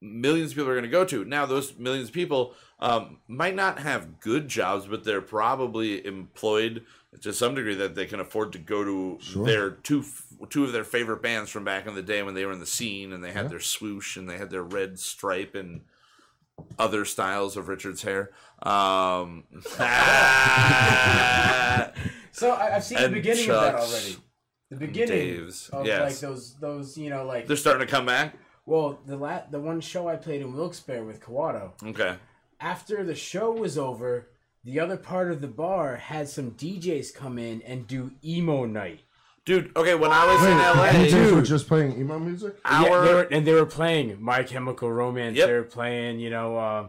millions 0.00 0.52
of 0.52 0.56
people 0.56 0.70
are 0.70 0.74
going 0.74 0.84
to 0.84 0.88
go 0.88 1.04
to. 1.04 1.24
Now, 1.24 1.46
those 1.46 1.76
millions 1.76 2.10
of 2.10 2.14
people 2.14 2.54
um, 2.80 3.18
might 3.26 3.54
not 3.54 3.78
have 3.80 4.20
good 4.20 4.48
jobs, 4.48 4.86
but 4.86 5.04
they're 5.04 5.20
probably 5.20 6.04
employed 6.06 6.84
to 7.22 7.32
some 7.32 7.54
degree 7.54 7.74
that 7.74 7.94
they 7.94 8.06
can 8.06 8.20
afford 8.20 8.52
to 8.52 8.58
go 8.58 8.84
to 8.84 9.18
Sure. 9.20 9.44
their 9.46 9.70
two 9.70 10.04
two 10.50 10.64
of 10.64 10.72
their 10.72 10.84
favorite 10.84 11.20
bands 11.22 11.50
from 11.50 11.64
back 11.64 11.86
in 11.86 11.94
the 11.94 12.02
day 12.02 12.22
when 12.22 12.34
they 12.34 12.44
were 12.46 12.52
in 12.52 12.60
the 12.60 12.66
scene 12.66 13.12
and 13.12 13.24
they 13.24 13.32
had 13.32 13.44
Yeah. 13.46 13.48
their 13.48 13.60
swoosh 13.60 14.16
and 14.16 14.28
they 14.30 14.38
had 14.38 14.50
their 14.50 14.62
red 14.62 14.98
stripe 15.00 15.54
and 15.56 15.80
other 16.78 17.04
styles 17.04 17.56
of 17.56 17.68
Richard's 17.68 18.02
hair. 18.02 18.30
Um, 18.62 19.44
So 22.30 22.50
I, 22.52 22.76
I've 22.76 22.84
seen 22.84 23.00
the 23.02 23.08
beginning 23.08 23.50
of 23.50 23.60
that 23.60 23.74
already. 23.74 24.16
The 24.70 24.76
beginning 24.76 25.08
Dave's, 25.08 25.68
of 25.70 25.86
yes. 25.86 26.00
like 26.02 26.18
those 26.20 26.54
those 26.60 26.96
you 26.96 27.10
know 27.10 27.24
like 27.24 27.46
they're 27.48 27.56
starting 27.56 27.84
to 27.84 27.90
come 27.90 28.06
back. 28.06 28.36
well 28.66 29.00
the 29.06 29.16
la- 29.16 29.42
the 29.50 29.58
one 29.58 29.80
show 29.80 30.08
I 30.08 30.14
played 30.16 30.42
in 30.42 30.54
Wilkes-Barre 30.54 31.02
with 31.04 31.20
Kawato. 31.20 31.72
Okay. 31.82 32.16
After 32.60 33.04
the 33.04 33.14
show 33.14 33.50
was 33.52 33.78
over, 33.78 34.28
the 34.64 34.80
other 34.80 34.96
part 34.96 35.30
of 35.30 35.40
the 35.40 35.46
bar 35.48 35.96
had 35.96 36.28
some 36.28 36.52
DJs 36.52 37.14
come 37.14 37.38
in 37.38 37.62
and 37.62 37.86
do 37.86 38.10
emo 38.24 38.64
night. 38.64 39.00
Dude, 39.44 39.74
okay, 39.76 39.94
when 39.94 40.10
I 40.12 40.26
was 40.26 40.42
Wait, 40.42 40.50
in 40.52 40.58
LA, 40.58 40.88
DJs 40.90 41.30
were 41.30 41.36
Dude. 41.36 41.44
just 41.46 41.68
playing 41.68 41.98
emo 41.98 42.18
music. 42.18 42.56
Yeah, 42.64 42.82
our 42.90 43.04
they 43.06 43.14
were, 43.14 43.22
and 43.22 43.46
they 43.46 43.52
were 43.54 43.64
playing 43.64 44.20
My 44.20 44.42
Chemical 44.42 44.90
Romance. 44.92 45.36
Yep. 45.38 45.46
They 45.46 45.52
were 45.54 45.62
playing, 45.62 46.20
you 46.20 46.28
know, 46.30 46.56
uh, 46.58 46.88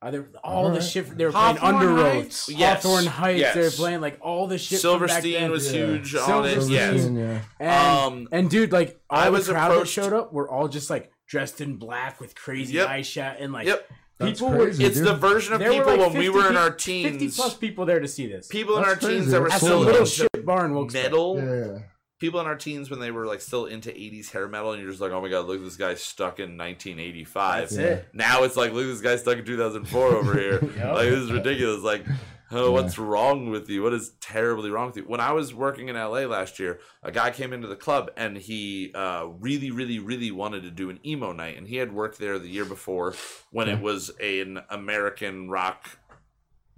other 0.00 0.28
all 0.44 0.62
the 0.64 0.68
Alright. 0.76 0.82
shit. 0.84 1.18
They 1.18 1.24
were 1.26 1.32
Hawthorne 1.32 1.58
playing 1.58 1.74
Under 1.90 2.02
Heights? 2.02 2.48
Roads, 2.48 2.58
Yes, 2.60 2.82
Hawthorne 2.84 3.06
Heights. 3.06 3.54
They 3.54 3.60
were 3.62 3.70
playing 3.70 4.00
like 4.00 4.18
all 4.22 4.46
the 4.46 4.56
shit. 4.56 4.80
from 4.80 5.00
back 5.00 5.08
Silverstein 5.22 5.32
then. 5.32 5.50
was 5.50 5.72
Yeah. 5.74 5.86
huge 5.86 6.14
on 6.14 6.44
it. 6.46 6.62
Yes. 6.68 7.08
Yeah. 7.12 7.40
And, 7.58 7.70
Um, 8.14 8.28
and 8.30 8.48
dude, 8.48 8.70
like 8.72 8.98
all 9.10 9.18
I 9.18 9.24
the 9.26 9.32
was 9.32 9.48
crowd 9.48 9.72
approached- 9.72 9.96
that 9.96 10.02
showed 10.04 10.12
up 10.12 10.32
were 10.32 10.48
all 10.48 10.68
just 10.68 10.88
like 10.88 11.10
dressed 11.26 11.60
in 11.60 11.76
black 11.76 12.20
with 12.20 12.34
crazy 12.36 12.74
Yep. 12.74 12.88
eye 12.88 13.02
shot 13.02 13.36
and 13.40 13.52
like 13.52 13.66
Yep. 13.66 13.90
That's 14.18 14.40
people 14.40 14.56
were. 14.56 14.68
It's 14.68 14.78
dude. 14.78 14.94
the 15.06 15.14
version 15.14 15.54
of 15.54 15.60
There 15.60 15.70
people 15.72 15.96
like 15.96 16.10
when 16.12 16.18
we 16.18 16.28
were 16.28 16.42
in 16.42 16.48
peop- 16.48 16.56
our 16.58 16.70
Fifty 16.72 17.18
teens. 17.18 17.36
plus 17.36 17.54
people 17.54 17.86
there 17.86 18.00
to 18.00 18.08
see 18.08 18.26
this. 18.26 18.48
People 18.48 18.76
in 18.76 18.84
our 18.84 18.94
That's 18.94 19.06
teens 19.06 19.14
crazy. 19.26 19.30
that 19.30 19.40
were 19.40 19.46
At 19.48 19.52
At 19.54 19.58
still 19.58 19.68
some 19.78 19.84
little 19.86 20.00
into 20.00 20.10
shit 20.10 20.44
bar 20.46 20.64
in 20.66 20.74
Wilkes-Barre. 20.74 21.02
metal. 21.04 21.36
Yeah, 21.38 21.44
yeah. 21.74 21.78
people 22.18 22.40
in 22.40 22.46
our 22.46 22.56
teens 22.56 22.90
when 22.90 22.98
they 22.98 23.10
were 23.12 23.26
like 23.26 23.40
still 23.40 23.66
into 23.66 23.90
80s 23.90 24.30
hair 24.32 24.48
metal 24.48 24.72
and 24.72 24.82
you're 24.82 24.90
just 24.90 25.00
like 25.00 25.12
oh 25.12 25.20
my 25.20 25.28
god 25.28 25.46
look 25.46 25.58
at 25.58 25.64
this 25.64 25.76
guy 25.76 25.94
stuck 25.94 26.40
in 26.40 26.56
1985 26.56 27.60
That's 27.70 27.76
it. 27.76 28.08
now 28.12 28.42
it's 28.42 28.56
like 28.56 28.72
look 28.72 28.84
at 28.84 28.88
this 28.88 29.00
guy 29.00 29.14
stuck 29.16 29.38
in 29.38 29.44
2004 29.44 30.06
over 30.16 30.34
here 30.36 30.54
Yup. 30.78 30.94
like 30.94 31.08
this 31.10 31.20
is 31.20 31.30
ridiculous 31.30 31.82
like 31.84 32.04
oh 32.50 32.72
what's 32.72 32.98
wrong 32.98 33.50
with 33.50 33.68
you? 33.68 33.82
What 33.82 33.92
is 33.92 34.10
terribly 34.20 34.70
wrong 34.70 34.86
with 34.86 34.96
you? 34.96 35.04
When 35.04 35.20
i 35.20 35.32
was 35.32 35.54
working 35.54 35.88
in 35.88 35.96
la 35.96 36.08
last 36.08 36.58
year 36.58 36.80
a 37.02 37.12
guy 37.12 37.30
came 37.30 37.52
into 37.52 37.68
the 37.68 37.76
club 37.76 38.10
and 38.16 38.36
he 38.36 38.92
uh, 38.94 39.26
really 39.38 39.70
really 39.70 39.98
really 39.98 40.30
wanted 40.30 40.62
to 40.62 40.70
do 40.70 40.90
an 40.90 41.00
emo 41.06 41.32
night. 41.32 41.56
And 41.56 41.68
he 41.68 41.76
had 41.76 41.92
worked 41.92 42.18
there 42.18 42.38
the 42.38 42.48
year 42.48 42.64
before 42.64 43.14
when 43.50 43.68
it 43.68 43.80
was 43.80 44.10
an 44.20 44.60
american 44.70 45.50
rock 45.50 45.98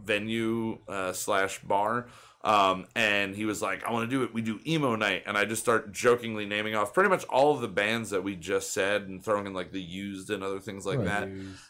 venue 0.05 0.79
uh, 0.89 1.13
slash 1.13 1.61
bar. 1.61 2.07
Um, 2.43 2.87
and 2.97 3.37
he 3.37 3.45
was 3.45 3.61
like, 3.61 3.85
I 3.85 3.93
want 3.93 4.09
to 4.09 4.17
do 4.17 4.23
it. 4.23 4.33
We 4.33 4.41
do 4.41 4.61
emo 4.67 4.97
night. 4.97 5.25
And 5.27 5.37
I 5.37 5.45
just 5.45 5.61
start 5.61 5.93
jokingly 5.93 6.47
naming 6.47 6.75
off 6.75 6.95
pretty 6.95 7.11
much 7.11 7.25
all 7.25 7.55
of 7.55 7.61
the 7.61 7.69
bands 7.69 8.09
that 8.11 8.25
we 8.25 8.35
just 8.35 8.73
said 8.73 9.03
and 9.03 9.23
throwing 9.23 9.47
in 9.47 9.53
like 9.53 9.73
the 9.73 9.81
used 9.83 10.31
and 10.31 10.43
other 10.43 10.59
things 10.59 10.87
like 10.87 10.99
Right. 11.01 11.07
that. 11.07 11.29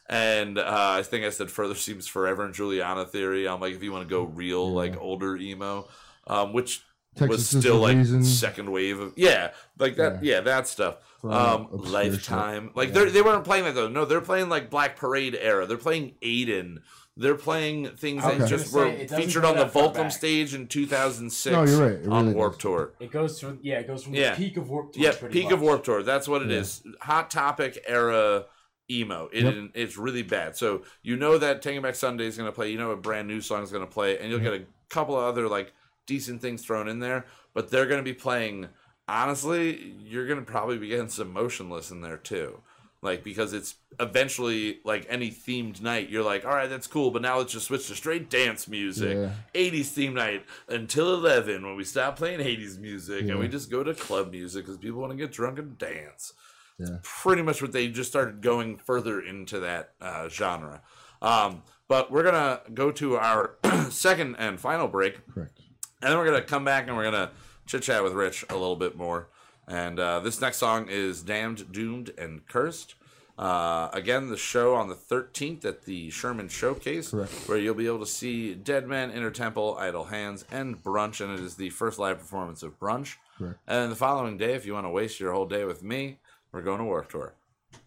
And 0.08 0.58
uh, 0.58 0.64
I 0.98 1.02
think 1.02 1.24
I 1.24 1.30
said 1.30 1.50
Further 1.50 1.74
Seems 1.74 2.06
Forever 2.06 2.44
and 2.44 2.54
Juliana 2.54 3.04
Theory. 3.04 3.48
I'm 3.48 3.60
like, 3.60 3.74
if 3.74 3.82
you 3.82 3.90
want 3.90 4.08
to 4.08 4.10
go 4.10 4.22
real, 4.22 4.72
like 4.72 4.96
older 5.00 5.36
emo, 5.36 5.88
um, 6.28 6.52
which 6.52 6.84
Texas 7.16 7.52
was 7.52 7.62
still 7.62 7.78
like 7.78 7.96
reason. 7.96 8.22
second 8.22 8.70
wave 8.70 9.00
of, 9.00 9.12
yeah, 9.16 9.50
like 9.80 9.96
that, 9.96 10.22
yeah, 10.22 10.40
that 10.40 10.68
stuff. 10.68 10.98
For 11.20 11.32
Um, 11.32 11.66
Lifetime, 11.72 12.68
shit. 12.68 12.76
like 12.76 12.88
Yeah. 12.90 12.94
they're 12.94 13.10
they 13.10 13.22
weren't 13.22 13.44
playing 13.44 13.64
that 13.64 13.74
though. 13.74 13.88
No, 13.88 14.04
they're 14.04 14.20
playing 14.20 14.48
like 14.48 14.70
Black 14.70 14.96
Parade 14.96 15.36
era. 15.38 15.66
They're 15.66 15.76
playing 15.76 16.14
Aiden. 16.22 16.78
They're 17.16 17.34
playing 17.34 17.96
things 17.96 18.24
Okay. 18.24 18.38
that 18.38 18.48
just 18.48 18.74
I 18.74 18.78
were 18.78 19.06
say, 19.06 19.06
featured 19.08 19.44
on 19.44 19.56
the 19.56 19.64
that 19.64 19.72
Volcom 19.74 20.10
stage 20.10 20.54
in 20.54 20.68
2006. 20.68 21.52
No, 21.52 21.64
you're 21.64 21.80
right. 21.80 21.98
It 22.04 22.08
on 22.08 22.32
Warp 22.34 22.52
does. 22.54 22.62
Tour. 22.62 22.92
It 23.00 23.10
goes 23.10 23.40
from 23.40 23.58
yeah, 23.62 23.80
it 23.80 23.86
goes 23.86 24.04
from 24.04 24.14
Yeah. 24.14 24.30
the 24.30 24.36
peak 24.36 24.56
of 24.56 24.70
warp 24.70 24.92
tour. 24.92 25.02
Yeah, 25.02 25.12
pretty 25.12 25.42
peak 25.42 25.50
of. 25.50 25.60
Warp 25.60 25.84
Tour. 25.84 26.02
That's 26.02 26.28
what 26.28 26.42
it 26.42 26.50
Yeah. 26.50 26.58
is. 26.58 26.82
Hot 27.02 27.30
Topic 27.30 27.82
era 27.86 28.46
emo. 28.90 29.28
It, 29.32 29.44
Yep. 29.44 29.70
It's 29.74 29.96
really 29.96 30.22
bad. 30.22 30.56
So 30.56 30.82
you 31.02 31.16
know 31.16 31.36
that 31.38 31.62
Taking 31.62 31.82
Back 31.82 31.94
Sunday 31.94 32.26
is 32.26 32.36
going 32.36 32.48
to 32.48 32.54
play. 32.54 32.70
You 32.70 32.78
know 32.78 32.90
a 32.90 32.96
brand 32.96 33.28
new 33.28 33.40
song 33.40 33.62
is 33.62 33.70
going 33.70 33.84
to 33.84 33.90
play, 33.90 34.18
and 34.18 34.30
you'll 34.30 34.40
mm-hmm. 34.40 34.52
get 34.52 34.62
a 34.62 34.66
couple 34.88 35.16
of 35.16 35.24
other 35.24 35.48
like 35.48 35.72
decent 36.06 36.40
things 36.40 36.64
thrown 36.64 36.88
in 36.88 37.00
there. 37.00 37.26
But 37.54 37.70
they're 37.70 37.86
going 37.86 38.00
to 38.00 38.04
be 38.04 38.14
playing. 38.14 38.68
Honestly, 39.08 39.94
you're 39.98 40.26
going 40.26 40.38
to 40.38 40.44
probably 40.44 40.78
be 40.78 40.88
getting 40.88 41.08
some 41.08 41.32
motionless 41.32 41.90
in 41.90 42.00
there 42.00 42.16
too. 42.16 42.62
Like 43.02 43.24
because 43.24 43.54
it's 43.54 43.76
eventually 43.98 44.80
like 44.84 45.06
any 45.08 45.30
themed 45.30 45.80
night, 45.80 46.10
you're 46.10 46.22
like, 46.22 46.44
all 46.44 46.52
right, 46.52 46.68
that's 46.68 46.86
cool, 46.86 47.10
but 47.10 47.22
now 47.22 47.38
let's 47.38 47.52
just 47.52 47.66
switch 47.66 47.86
to 47.88 47.94
straight 47.94 48.28
dance 48.28 48.68
music. 48.68 49.16
Yeah. 49.16 49.30
80s 49.54 49.86
theme 49.86 50.14
night 50.14 50.44
until 50.68 51.14
11 51.14 51.64
when 51.64 51.76
we 51.76 51.84
stop 51.84 52.16
playing 52.16 52.40
80s 52.40 52.78
music 52.78 53.28
and 53.28 53.38
we 53.38 53.48
just 53.48 53.70
go 53.70 53.82
to 53.82 53.94
club 53.94 54.30
music 54.30 54.66
because 54.66 54.78
people 54.78 55.00
want 55.00 55.12
to 55.12 55.16
get 55.16 55.32
drunk 55.32 55.58
and 55.58 55.78
dance. 55.78 56.34
Yeah. 56.78 56.98
Pretty 57.02 57.42
much 57.42 57.62
what 57.62 57.72
they 57.72 57.88
just 57.88 58.10
started 58.10 58.42
going 58.42 58.76
further 58.76 59.20
into 59.20 59.60
that 59.60 59.92
uh, 60.00 60.28
genre. 60.28 60.82
Um, 61.22 61.62
but 61.88 62.10
we're 62.10 62.22
going 62.22 62.34
to 62.34 62.60
go 62.72 62.90
to 62.92 63.16
our 63.16 63.56
second 63.90 64.36
and 64.36 64.60
final 64.60 64.88
break. 64.88 65.26
Correct. 65.26 65.58
And 66.02 66.10
then 66.10 66.18
we're 66.18 66.26
going 66.26 66.40
to 66.40 66.46
come 66.46 66.64
back 66.64 66.86
and 66.86 66.96
we're 66.96 67.10
going 67.10 67.26
to 67.26 67.30
chit 67.66 67.82
chat 67.82 68.02
with 68.02 68.12
Rich 68.12 68.44
a 68.48 68.54
little 68.54 68.76
bit 68.76 68.96
more. 68.96 69.28
And 69.68 69.98
uh, 70.00 70.20
this 70.20 70.40
next 70.40 70.58
song 70.58 70.86
is 70.88 71.22
Damned, 71.22 71.72
Doomed, 71.72 72.10
and 72.18 72.46
Cursed. 72.46 72.94
Uh, 73.38 73.88
again, 73.94 74.28
the 74.28 74.36
show 74.36 74.74
on 74.74 74.88
the 74.88 74.94
13th 74.94 75.64
at 75.64 75.84
the 75.84 76.10
Sherman 76.10 76.48
Showcase, 76.48 77.10
Correct. 77.10 77.32
where 77.46 77.56
you'll 77.56 77.74
be 77.74 77.86
able 77.86 78.00
to 78.00 78.06
see 78.06 78.54
Dead 78.54 78.86
Man, 78.86 79.10
Inner 79.10 79.30
Temple, 79.30 79.76
Idle 79.78 80.04
Hands, 80.04 80.44
and 80.50 80.82
Brunch. 80.82 81.24
And 81.24 81.32
it 81.32 81.40
is 81.42 81.54
the 81.54 81.70
first 81.70 81.98
live 81.98 82.18
performance 82.18 82.62
of 82.62 82.78
Brunch. 82.78 83.16
Correct. 83.38 83.58
And 83.66 83.82
then 83.84 83.90
the 83.90 83.96
following 83.96 84.36
day, 84.36 84.52
if 84.54 84.66
you 84.66 84.74
want 84.74 84.84
to 84.84 84.90
waste 84.90 85.20
your 85.20 85.32
whole 85.32 85.46
day 85.46 85.64
with 85.64 85.82
me, 85.82 86.18
we're 86.52 86.60
going 86.60 86.78
to 86.78 86.84
Warp 86.84 87.10
Tour. 87.10 87.34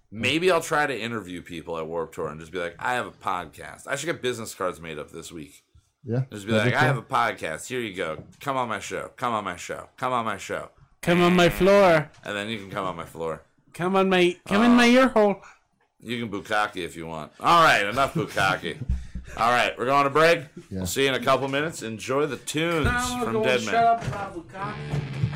Maybe 0.09 0.49
I'll 0.51 0.61
try 0.61 0.85
to 0.87 0.99
interview 0.99 1.41
people 1.41 1.77
at 1.77 1.85
Warp 1.87 2.13
Tour 2.13 2.29
and 2.29 2.39
just 2.39 2.51
be 2.51 2.59
like, 2.59 2.75
I 2.79 2.93
have 2.93 3.07
a 3.07 3.11
podcast. 3.11 3.87
I 3.87 3.95
should 3.95 4.05
get 4.07 4.21
business 4.21 4.55
cards 4.55 4.79
made 4.79 4.97
up 4.97 5.11
this 5.11 5.31
week. 5.31 5.63
Yeah. 6.03 6.23
Just 6.31 6.45
be 6.47 6.53
like, 6.53 6.73
I 6.73 6.81
have 6.81 6.97
a 6.97 7.01
podcast. 7.01 7.67
Here 7.67 7.79
you 7.79 7.95
go. 7.95 8.23
Come 8.39 8.57
on 8.57 8.69
my 8.69 8.79
show. 8.79 9.11
Come 9.17 9.33
on 9.33 9.43
my 9.43 9.55
show. 9.55 9.89
Come 9.97 10.13
on 10.13 10.25
my 10.25 10.37
show. 10.37 10.69
Come 11.03 11.21
on 11.21 11.35
my 11.35 11.49
floor. 11.49 12.09
And 12.23 12.35
then 12.35 12.47
you 12.47 12.57
can 12.57 12.71
come 12.71 12.85
on 12.85 12.95
my 12.95 13.03
floor. 13.05 13.41
Come 13.73 13.97
on 13.97 14.07
my 14.09 14.37
come 14.47 14.63
in 14.63 14.71
my 14.71 14.85
uh, 14.87 14.91
ear 14.91 15.07
hole. 15.09 15.35
You 15.99 16.19
can 16.25 16.31
bukkake 16.31 16.77
if 16.77 16.95
you 16.95 17.07
want. 17.07 17.33
All 17.41 17.61
right, 17.63 17.85
enough 17.85 18.13
bukkake. 18.13 18.77
All 19.37 19.51
right, 19.51 19.77
we're 19.77 19.85
going 19.85 20.05
to 20.05 20.09
break. 20.09 20.39
Yeah. 20.39 20.79
We'll 20.79 20.85
see 20.85 21.03
you 21.03 21.09
in 21.09 21.15
a 21.15 21.23
couple 21.23 21.47
minutes. 21.49 21.81
Enjoy 21.81 22.25
the 22.25 22.37
tunes 22.37 22.87
from 23.21 23.33
go 23.33 23.43
Dead 23.43 23.57
and 23.57 23.65
Men. 23.65 23.73
shut 23.73 23.83
up 23.83 24.07
about 24.07 24.35
Lukaku. 24.35 25.32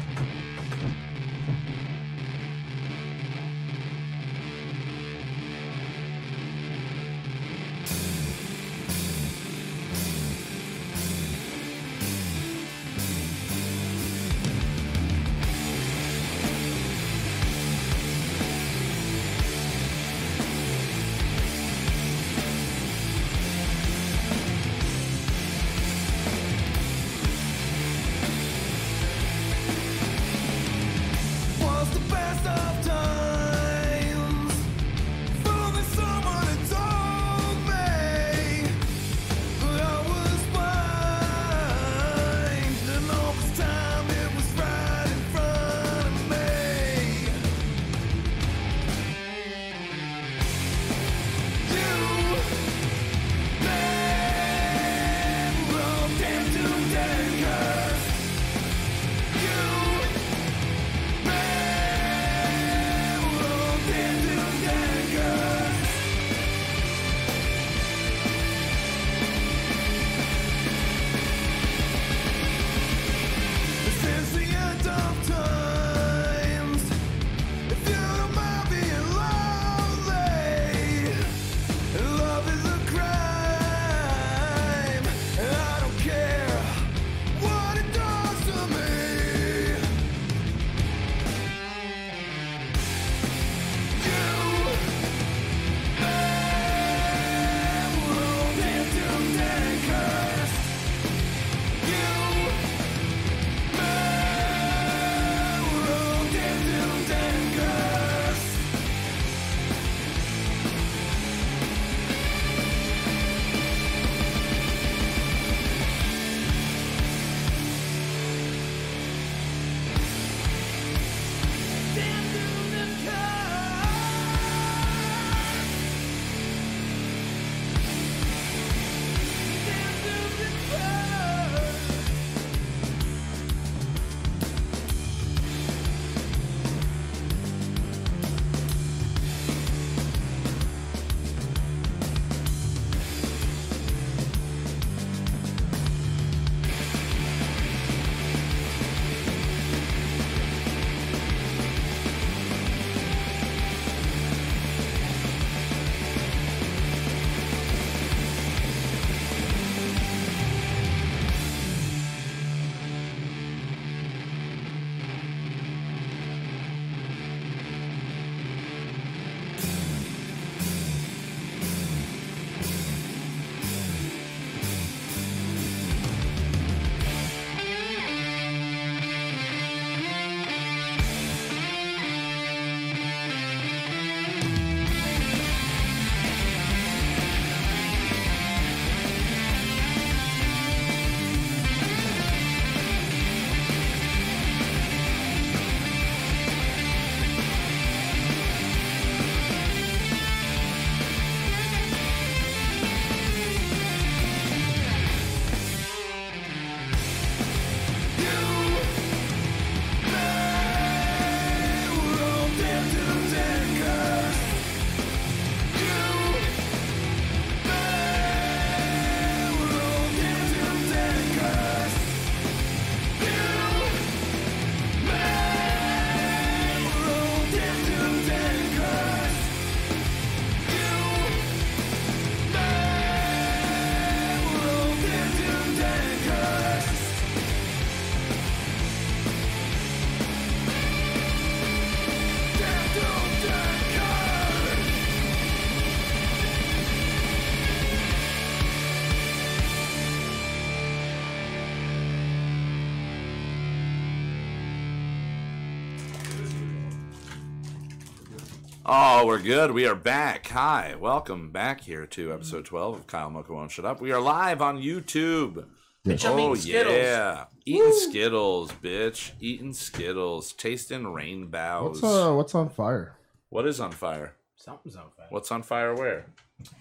We're 259.28 259.40
good. 259.40 259.72
We 259.72 259.86
are 259.86 259.94
back. 259.94 260.48
Hi, 260.48 260.96
welcome 260.98 261.52
back 261.52 261.82
here 261.82 262.06
to 262.06 262.32
episode 262.32 262.64
12 262.64 262.96
of 262.96 263.08
Kyle 263.08 263.30
Mocha 263.30 263.52
Won't 263.52 263.72
Shut 263.72 263.84
Up. 263.84 264.00
We 264.00 264.14
are 264.14 264.22
live 264.22 264.62
on 264.62 264.82
YouTube. 264.82 265.66
Bitch, 266.06 266.24
I'm 266.26 266.40
oh, 266.40 266.56
Skittles. 266.56 266.96
yeah. 266.96 267.44
Eating 267.66 267.92
Skittles, 267.92 268.72
bitch. 268.82 269.32
Eating 269.42 269.74
Skittles. 269.74 270.54
Tasting 270.54 271.12
rainbows. 271.12 272.02
What's 272.02 272.04
uh 272.06 272.34
what's 272.36 272.56
on 272.56 272.70
fire? 272.70 273.18
what 273.50 273.68
is 273.68 273.82
on 273.82 273.92
fire? 273.92 274.34
Something's 274.56 274.96
on 274.96 275.10
fire. 275.18 275.28
What's 275.30 275.52
on 275.52 275.62
fire 275.62 275.94
where? 275.94 276.28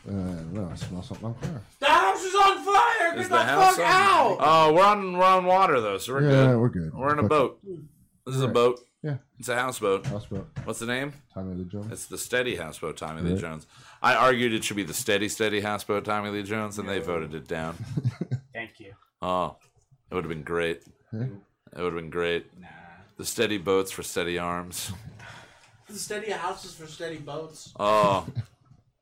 Uh, 0.09 0.13
no, 0.13 0.69
I 0.71 0.77
smell 0.77 1.03
something 1.03 1.27
on 1.27 1.35
fire. 1.35 1.61
The 1.81 1.87
house 1.87 2.23
is 2.23 2.35
on 2.37 2.65
fire! 2.65 3.11
Get 3.11 3.19
Is 3.19 3.29
the, 3.29 3.39
the 3.39 3.45
fuck 3.45 3.79
on- 3.81 3.85
out! 3.85 4.37
Oh, 4.39 4.73
we're 4.73 4.85
on 4.85 5.19
we're 5.19 5.25
on 5.25 5.47
water 5.47 5.81
though, 5.81 5.99
so 5.99 6.13
we're 6.13 6.23
yeah, 6.23 6.47
good. 6.53 6.59
we're 6.61 6.69
good. 6.69 6.95
We're 6.95 7.13
in 7.13 7.19
a 7.19 7.29
boat. 7.29 7.59
This 8.25 8.37
is 8.37 8.43
a 8.43 8.47
Right. 8.47 8.55
boat. 8.55 8.81
Yeah. 9.07 9.17
It's 9.39 9.49
a 9.49 9.55
houseboat. 9.55 10.05
Houseboat. 10.07 10.49
What's 10.65 10.81
the 10.81 10.87
name? 10.87 11.13
Tommy 11.33 11.55
Lee 11.55 11.65
Jones. 11.65 11.93
It's 11.93 12.07
the 12.07 12.19
Steady 12.19 12.57
Houseboat, 12.57 12.97
Tommy 12.97 13.23
Lee 13.23 13.33
Right. 13.35 13.41
Jones. 13.41 13.67
I 14.03 14.17
argued 14.17 14.53
it 14.53 14.65
should 14.65 14.77
be 14.77 14.83
the 14.83 14.93
Steady 14.95 15.29
Steady 15.29 15.61
Houseboat, 15.61 16.05
Tommy 16.05 16.31
Lee 16.31 16.43
Jones, 16.43 16.79
and 16.81 16.89
they 16.89 16.99
voted 16.99 17.33
it 17.33 17.47
down. 17.47 17.77
Thank 18.53 18.81
you. 18.81 18.95
Oh, 19.23 19.57
it 20.11 20.15
would 20.17 20.25
have 20.25 20.29
been 20.29 20.43
great. 20.43 20.83
It 21.13 21.31
would 21.77 21.85
have 21.85 21.95
been 21.95 22.11
great. 22.11 22.47
Nah. 22.61 22.67
The 23.17 23.25
steady 23.25 23.59
boats 23.59 23.93
for 23.93 24.03
steady 24.03 24.39
arms. 24.39 24.93
The 25.89 25.95
steady 25.99 26.33
houses 26.33 26.75
for 26.75 26.87
steady 26.89 27.19
boats. 27.19 27.73
Oh, 27.79 28.27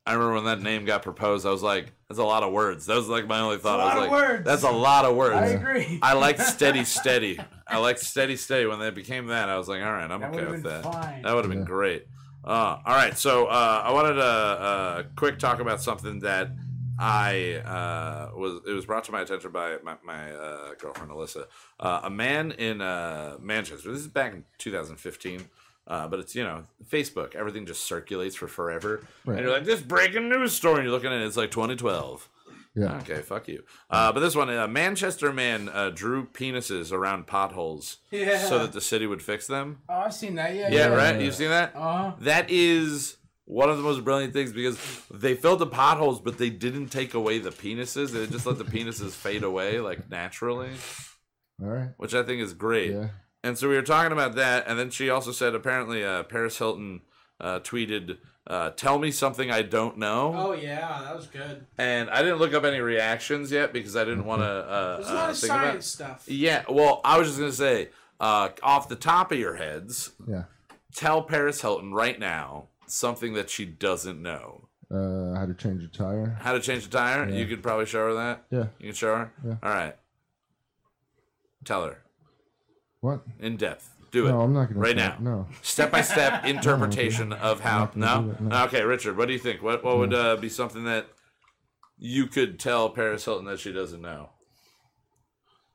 I 0.06 0.12
remember 0.12 0.34
when 0.34 0.44
that 0.44 0.60
name 0.60 0.84
got 0.84 1.02
proposed. 1.02 1.46
I 1.46 1.50
was 1.50 1.62
like, 1.62 1.92
"That's 2.08 2.18
a 2.18 2.24
lot 2.24 2.42
of 2.42 2.52
words." 2.52 2.86
That 2.86 2.96
was 2.96 3.08
like 3.08 3.26
my 3.26 3.40
only 3.40 3.56
thought. 3.58 3.80
a 3.80 3.82
I 3.82 3.86
was 3.86 3.94
lot 3.94 4.00
like, 4.00 4.06
of 4.06 4.12
words. 4.30 4.44
"That's 4.44 4.62
a 4.62 4.70
lot 4.70 5.04
of 5.06 5.16
words." 5.16 5.36
I 5.36 5.46
agree. 5.46 5.98
I 6.02 6.12
liked 6.12 6.40
steady 6.40 6.84
steady. 6.98 7.40
I 7.66 7.78
liked 7.78 8.00
steady 8.00 8.36
steady. 8.36 8.66
When 8.66 8.78
they 8.80 8.90
became 8.90 9.28
that, 9.28 9.48
I 9.48 9.56
was 9.56 9.66
like, 9.68 9.82
"All 9.82 9.92
right, 9.92 10.10
I'm 10.10 10.20
That 10.20 10.28
okay 10.34 10.36
would've 10.44 10.50
with 10.50 10.62
been 10.64 10.72
that." 10.82 10.84
fine. 10.92 11.22
That 11.22 11.34
would 11.34 11.44
have 11.44 11.52
been 11.52 11.64
great. 11.64 12.06
Uh, 12.44 12.78
all 12.84 12.94
right, 12.94 13.16
so 13.16 13.46
uh, 13.46 13.82
I 13.86 13.92
wanted 13.92 14.14
to 14.14 14.22
uh, 14.22 15.02
quick 15.16 15.38
talk 15.38 15.60
about 15.60 15.80
something 15.80 16.18
that 16.18 16.50
I 16.98 17.54
uh, 17.64 18.36
was. 18.36 18.60
It 18.68 18.72
was 18.72 18.84
brought 18.84 19.04
to 19.04 19.12
my 19.12 19.22
attention 19.22 19.50
by 19.52 19.78
my, 19.82 19.96
my 20.04 20.32
uh, 20.32 20.74
girlfriend 20.78 21.10
Alyssa. 21.10 21.46
Uh, 21.80 22.00
a 22.04 22.10
man 22.10 22.52
in 22.52 22.82
uh, 22.82 23.38
Manchester. 23.40 23.90
This 23.90 24.00
is 24.02 24.08
back 24.08 24.34
in 24.34 24.44
2015. 24.58 25.48
Uh, 25.86 26.08
but 26.08 26.18
it's 26.20 26.34
you 26.34 26.42
know 26.44 26.64
Facebook. 26.88 27.34
Everything 27.34 27.66
just 27.66 27.84
circulates 27.84 28.34
for 28.36 28.48
forever, 28.48 29.06
Right. 29.24 29.36
and 29.38 29.44
you're 29.46 29.54
like 29.54 29.64
this 29.64 29.80
breaking 29.82 30.28
news 30.28 30.52
story. 30.54 30.76
And 30.76 30.84
you're 30.84 30.92
looking 30.92 31.12
at 31.12 31.20
it. 31.20 31.26
It's 31.26 31.36
like 31.36 31.50
2012. 31.50 32.28
Yeah. 32.76 32.96
Okay, 33.02 33.20
fuck 33.20 33.46
you. 33.46 33.62
Uh, 33.88 34.10
but 34.12 34.18
this 34.18 34.34
one, 34.34 34.50
a 34.50 34.66
Manchester 34.66 35.32
man 35.32 35.68
uh, 35.68 35.90
drew 35.90 36.26
penises 36.26 36.90
around 36.90 37.26
potholes 37.28 37.98
Yeah. 38.10 38.38
so 38.48 38.58
that 38.60 38.72
the 38.72 38.80
city 38.80 39.06
would 39.06 39.22
fix 39.22 39.46
them. 39.46 39.82
Oh, 39.88 39.94
I've 39.94 40.14
seen 40.14 40.34
that. 40.36 40.54
Yeah. 40.56 40.70
Yeah, 40.70 40.88
Yeah. 40.88 40.94
right. 40.94 41.20
You've 41.20 41.36
seen 41.36 41.50
that? 41.50 41.72
Uh 41.76 41.80
huh. 42.10 42.12
That 42.20 42.50
is 42.50 43.16
one 43.44 43.70
of 43.70 43.76
the 43.76 43.82
most 43.84 44.02
brilliant 44.02 44.32
things 44.32 44.52
because 44.52 44.76
they 45.08 45.34
filled 45.36 45.60
the 45.60 45.66
potholes, 45.68 46.20
but 46.20 46.38
they 46.38 46.50
didn't 46.50 46.88
take 46.88 47.14
away 47.14 47.38
the 47.38 47.50
penises. 47.50 48.10
They 48.10 48.26
just 48.26 48.44
let 48.46 48.58
the 48.58 48.64
penises 48.64 49.12
fade 49.12 49.44
away 49.44 49.78
like 49.78 50.10
naturally, 50.10 50.70
All 51.62 51.68
right. 51.68 51.90
which 51.98 52.12
I 52.14 52.22
think 52.24 52.42
is 52.42 52.54
great. 52.54 52.90
Yeah. 52.90 53.08
And 53.44 53.58
so 53.58 53.68
we 53.68 53.74
were 53.76 53.82
talking 53.82 54.10
about 54.10 54.34
that, 54.36 54.64
and 54.66 54.78
then 54.78 54.88
she 54.90 55.10
also 55.10 55.30
said 55.30 55.54
apparently 55.54 56.02
uh, 56.02 56.22
Paris 56.22 56.56
Hilton 56.56 57.02
uh, 57.38 57.60
tweeted, 57.60 58.16
uh, 58.46 58.70
"Tell 58.70 58.98
me 58.98 59.10
something 59.10 59.50
I 59.50 59.60
don't 59.60 59.98
know." 59.98 60.32
Oh 60.34 60.52
yeah, 60.52 61.02
that 61.04 61.14
was 61.14 61.26
good. 61.26 61.66
And 61.76 62.08
I 62.08 62.22
didn't 62.22 62.38
look 62.38 62.54
up 62.54 62.64
any 62.64 62.80
reactions 62.80 63.52
yet 63.52 63.72
because 63.74 63.96
I 63.96 64.04
didn't 64.04 64.24
want 64.24 64.40
to. 64.40 64.46
Uh, 64.46 64.96
There's 64.96 65.08
a 65.08 65.10
uh, 65.10 65.14
lot 65.14 65.30
of 65.30 65.36
think 65.38 65.52
about- 65.52 65.62
science 65.66 65.86
stuff. 65.86 66.24
Yeah, 66.26 66.64
well, 66.70 67.02
I 67.04 67.18
was 67.18 67.28
just 67.28 67.38
gonna 67.38 67.52
say, 67.52 67.90
uh, 68.18 68.48
off 68.62 68.88
the 68.88 68.96
top 68.96 69.30
of 69.30 69.38
your 69.38 69.56
heads, 69.56 70.12
Yeah. 70.26 70.44
tell 70.94 71.22
Paris 71.22 71.60
Hilton 71.60 71.92
right 71.92 72.18
now 72.18 72.68
something 72.86 73.34
that 73.34 73.50
she 73.50 73.66
doesn't 73.66 74.22
know. 74.22 74.68
Uh, 74.90 75.34
how 75.38 75.44
to 75.44 75.54
change 75.54 75.82
a 75.84 75.88
tire? 75.88 76.38
How 76.40 76.52
to 76.52 76.60
change 76.60 76.86
a 76.86 76.90
tire? 76.90 77.28
Yeah. 77.28 77.36
You 77.36 77.46
could 77.46 77.62
probably 77.62 77.84
show 77.86 78.06
her 78.08 78.14
that. 78.14 78.44
Yeah. 78.50 78.66
You 78.78 78.86
can 78.88 78.94
show 78.94 79.16
her. 79.16 79.32
Yeah. 79.44 79.56
All 79.62 79.70
right. 79.70 79.96
Tell 81.64 81.84
her 81.84 81.98
What? 83.04 83.20
in 83.38 83.56
depth. 83.56 83.90
Do 84.12 84.26
it 84.26 84.30
No, 84.30 84.40
I'm 84.42 84.52
not 84.54 84.68
gonna. 84.68 84.80
right 84.80 84.96
now. 84.96 85.14
it. 85.14 85.20
No. 85.20 85.46
Step 85.62 85.90
by 85.90 86.00
step 86.00 86.44
interpretation 86.54 87.32
of 87.32 87.60
how. 87.60 87.90
No. 87.94 88.34
no. 88.40 88.62
Okay, 88.64 88.82
Richard. 88.82 89.16
What 89.16 89.26
do 89.26 89.32
you 89.34 89.38
think? 89.38 89.62
What 89.62 89.84
What 89.84 89.98
would 89.98 90.14
uh, 90.14 90.36
be 90.36 90.48
something 90.48 90.84
that 90.84 91.08
you 91.98 92.26
could 92.28 92.58
tell 92.58 92.88
Paris 92.90 93.24
Hilton 93.24 93.44
that 93.46 93.58
she 93.60 93.72
doesn't 93.72 94.00
know? 94.00 94.30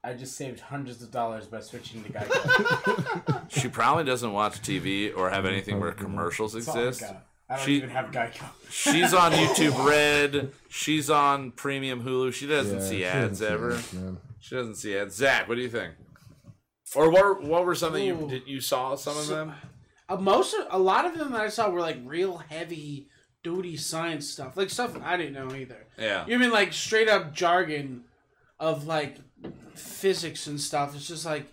I 0.03 0.13
just 0.13 0.37
saved 0.37 0.61
hundreds 0.61 1.01
of 1.03 1.11
dollars 1.11 1.45
by 1.47 1.59
switching 1.59 2.03
to 2.03 2.09
Geico. 2.13 3.45
She 3.49 3.67
probably 3.67 4.03
doesn't 4.05 4.31
watch 4.31 4.61
TV 4.61 5.15
or 5.15 5.29
have 5.31 5.45
anything 5.45 5.79
where 5.79 5.91
commercials 5.91 6.53
That's 6.53 6.67
exist. 6.67 7.03
I 7.49 7.55
don't 7.57 7.65
She- 7.65 7.75
even 7.77 7.89
have 7.89 8.11
Geico. 8.11 8.45
She's 8.69 9.13
on 9.13 9.31
YouTube 9.33 9.85
Red. 9.89 10.51
She's 10.69 11.09
on 11.09 11.51
Premium 11.51 12.03
Hulu. 12.03 12.31
She 12.33 12.47
doesn't 12.47 12.79
Yeah, 12.79 12.83
see 12.85 13.03
ads 13.05 13.39
doesn't 13.39 13.47
see 13.47 13.53
ever. 13.53 13.71
ads. 13.73 13.95
She 14.39 14.55
doesn't 14.55 14.75
see 14.75 14.95
ads. 14.97 15.15
Zach, 15.15 15.49
what 15.49 15.55
do 15.55 15.61
you 15.61 15.69
think? 15.69 15.95
Or 16.95 17.09
what? 17.09 17.43
What 17.43 17.65
were 17.65 17.75
some 17.75 17.93
that 17.93 18.01
you 18.03 18.27
did 18.29 18.47
you 18.47 18.61
saw 18.61 18.95
some 18.95 19.17
of 19.17 19.23
So- 19.23 19.35
them? 19.35 19.53
Uh, 20.07 20.15
most 20.17 20.55
of, 20.55 20.65
a 20.71 20.79
lot 20.79 21.05
of 21.05 21.15
them 21.17 21.31
that 21.33 21.41
I 21.41 21.49
saw 21.49 21.69
were 21.69 21.81
like 21.81 21.97
real 22.03 22.37
heavy 22.37 23.07
duty 23.43 23.77
science 23.77 24.27
stuff, 24.27 24.57
like 24.57 24.71
stuff 24.71 24.97
I 25.03 25.17
didn't 25.17 25.33
know 25.33 25.55
either. 25.55 25.85
Yeah. 25.99 26.25
You 26.25 26.39
mean 26.39 26.49
like 26.51 26.73
straight 26.73 27.07
up 27.07 27.31
jargon 27.33 28.05
of 28.59 28.87
like 28.87 29.17
physics 29.75 30.47
and 30.47 30.59
stuff? 30.59 30.95
It's 30.95 31.07
just 31.07 31.25
like 31.25 31.45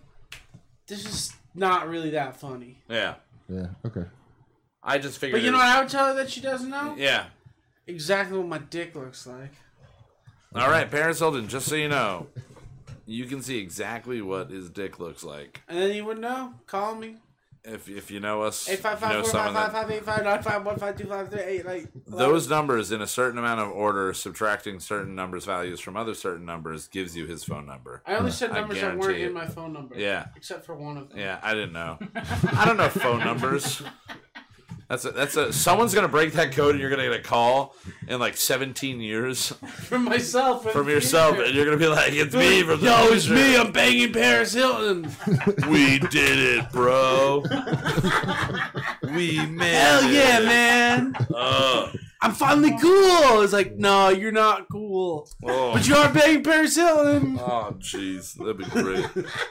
this 0.86 1.04
is 1.04 1.32
not 1.54 1.86
really 1.88 2.10
that 2.10 2.36
funny. 2.40 2.78
Yeah. 2.88 3.16
Yeah. 3.48 3.66
Okay. 3.84 4.04
I 4.82 4.96
just 4.98 5.18
figured. 5.18 5.42
But 5.42 5.44
you 5.44 5.50
know 5.50 5.58
was- 5.58 5.66
what 5.66 5.76
I 5.76 5.80
would 5.80 5.90
tell 5.90 6.06
her 6.06 6.14
that 6.14 6.30
she 6.30 6.40
doesn't 6.40 6.70
know? 6.70 6.94
Yeah. 6.96 7.26
Exactly 7.86 8.38
what 8.38 8.48
my 8.48 8.58
dick 8.58 8.94
looks 8.94 9.26
like. 9.26 9.52
All 10.54 10.70
right, 10.70 10.90
Paris 10.90 11.18
Hilton. 11.18 11.46
Just 11.48 11.68
so 11.68 11.74
you 11.74 11.88
know, 11.88 12.26
you 13.06 13.24
can 13.24 13.40
see 13.40 13.58
exactly 13.58 14.20
what 14.20 14.50
his 14.50 14.68
dick 14.68 14.98
looks 14.98 15.24
like. 15.24 15.62
And 15.68 15.78
then 15.78 15.94
you 15.94 16.04
would 16.04 16.18
know. 16.18 16.54
Call 16.66 16.94
me. 16.94 17.16
If 17.68 17.88
if 17.88 18.12
you 18.12 18.20
know 18.20 18.42
us, 18.42 18.68
Eight 18.68 18.78
five 18.78 19.00
five 19.00 19.24
four 19.24 19.32
five 19.32 19.52
five 19.52 19.72
five 19.72 19.90
eight 19.90 20.04
five 20.04 20.22
nine 20.22 20.40
five 20.40 20.64
one 20.64 20.78
five 20.78 20.96
two 20.96 21.08
five 21.08 21.28
three 21.28 21.40
eight 21.40 21.66
like 21.66 21.88
those 22.06 22.48
numbers 22.48 22.92
in 22.92 23.02
a 23.02 23.08
certain 23.08 23.40
amount 23.40 23.58
of 23.58 23.70
order, 23.70 24.12
subtracting 24.14 24.78
certain 24.78 25.16
numbers 25.16 25.46
values 25.46 25.80
from 25.80 25.96
other 25.96 26.14
certain 26.14 26.46
numbers, 26.46 26.86
gives 26.86 27.16
you 27.16 27.26
his 27.26 27.42
phone 27.42 27.66
number. 27.66 28.02
I 28.06 28.14
only 28.14 28.30
said 28.30 28.52
I 28.52 28.60
numbers 28.60 28.80
that 28.80 28.90
weren't 28.96 29.00
guarantee 29.00 29.24
in 29.24 29.32
my 29.32 29.46
phone 29.46 29.72
number. 29.72 29.98
Yeah. 29.98 30.26
Except 30.36 30.64
for 30.64 30.76
one 30.76 30.96
of 30.96 31.08
them. 31.08 31.18
Yeah, 31.18 31.40
I 31.42 31.54
didn't 31.54 31.72
know. 31.72 31.98
I 32.52 32.64
don't 32.66 32.76
know 32.76 32.88
phone 32.88 33.18
numbers. 33.18 33.82
That's 34.88 35.04
a, 35.04 35.10
that's 35.10 35.36
a 35.36 35.52
someone's 35.52 35.94
gonna 35.94 36.06
break 36.06 36.32
that 36.34 36.52
code 36.52 36.70
and 36.72 36.80
you're 36.80 36.90
gonna 36.90 37.02
get 37.08 37.18
a 37.18 37.22
call 37.22 37.74
in 38.06 38.20
like 38.20 38.36
17 38.36 39.00
years 39.00 39.48
From 39.88 40.04
myself. 40.04 40.64
in 40.64 40.72
from 40.72 40.88
yourself 40.88 41.34
future. 41.34 41.46
and 41.48 41.54
you're 41.56 41.64
gonna 41.64 41.76
be 41.76 41.88
like, 41.88 42.12
it's 42.12 42.34
me 42.34 42.62
from 42.62 42.80
the 42.80 42.86
Yo, 42.86 43.06
it's 43.12 43.28
me. 43.28 43.56
I'm 43.56 43.72
banging 43.72 44.12
Paris 44.12 44.52
Hilton. 44.52 45.10
We 45.68 45.98
did 45.98 46.38
it, 46.38 46.70
bro. 46.70 47.42
we 49.02 49.44
made 49.46 49.74
Hell 49.74 50.04
it. 50.04 50.12
yeah, 50.12 50.38
man. 50.40 51.14
Uh, 51.34 51.90
I'm 52.22 52.32
finally 52.32 52.70
cool. 52.80 53.42
It's 53.42 53.52
like, 53.52 53.76
no, 53.76 54.08
you're 54.08 54.32
not 54.32 54.68
cool. 54.72 55.28
oh. 55.44 55.72
But 55.74 55.86
you 55.86 55.94
are 55.96 56.12
banging 56.12 56.42
Paris 56.42 56.74
Hilton. 56.76 57.38
Oh, 57.38 57.74
jeez, 57.78 58.34
that'd 58.34 58.56
be 58.56 58.64
great. 58.64 59.06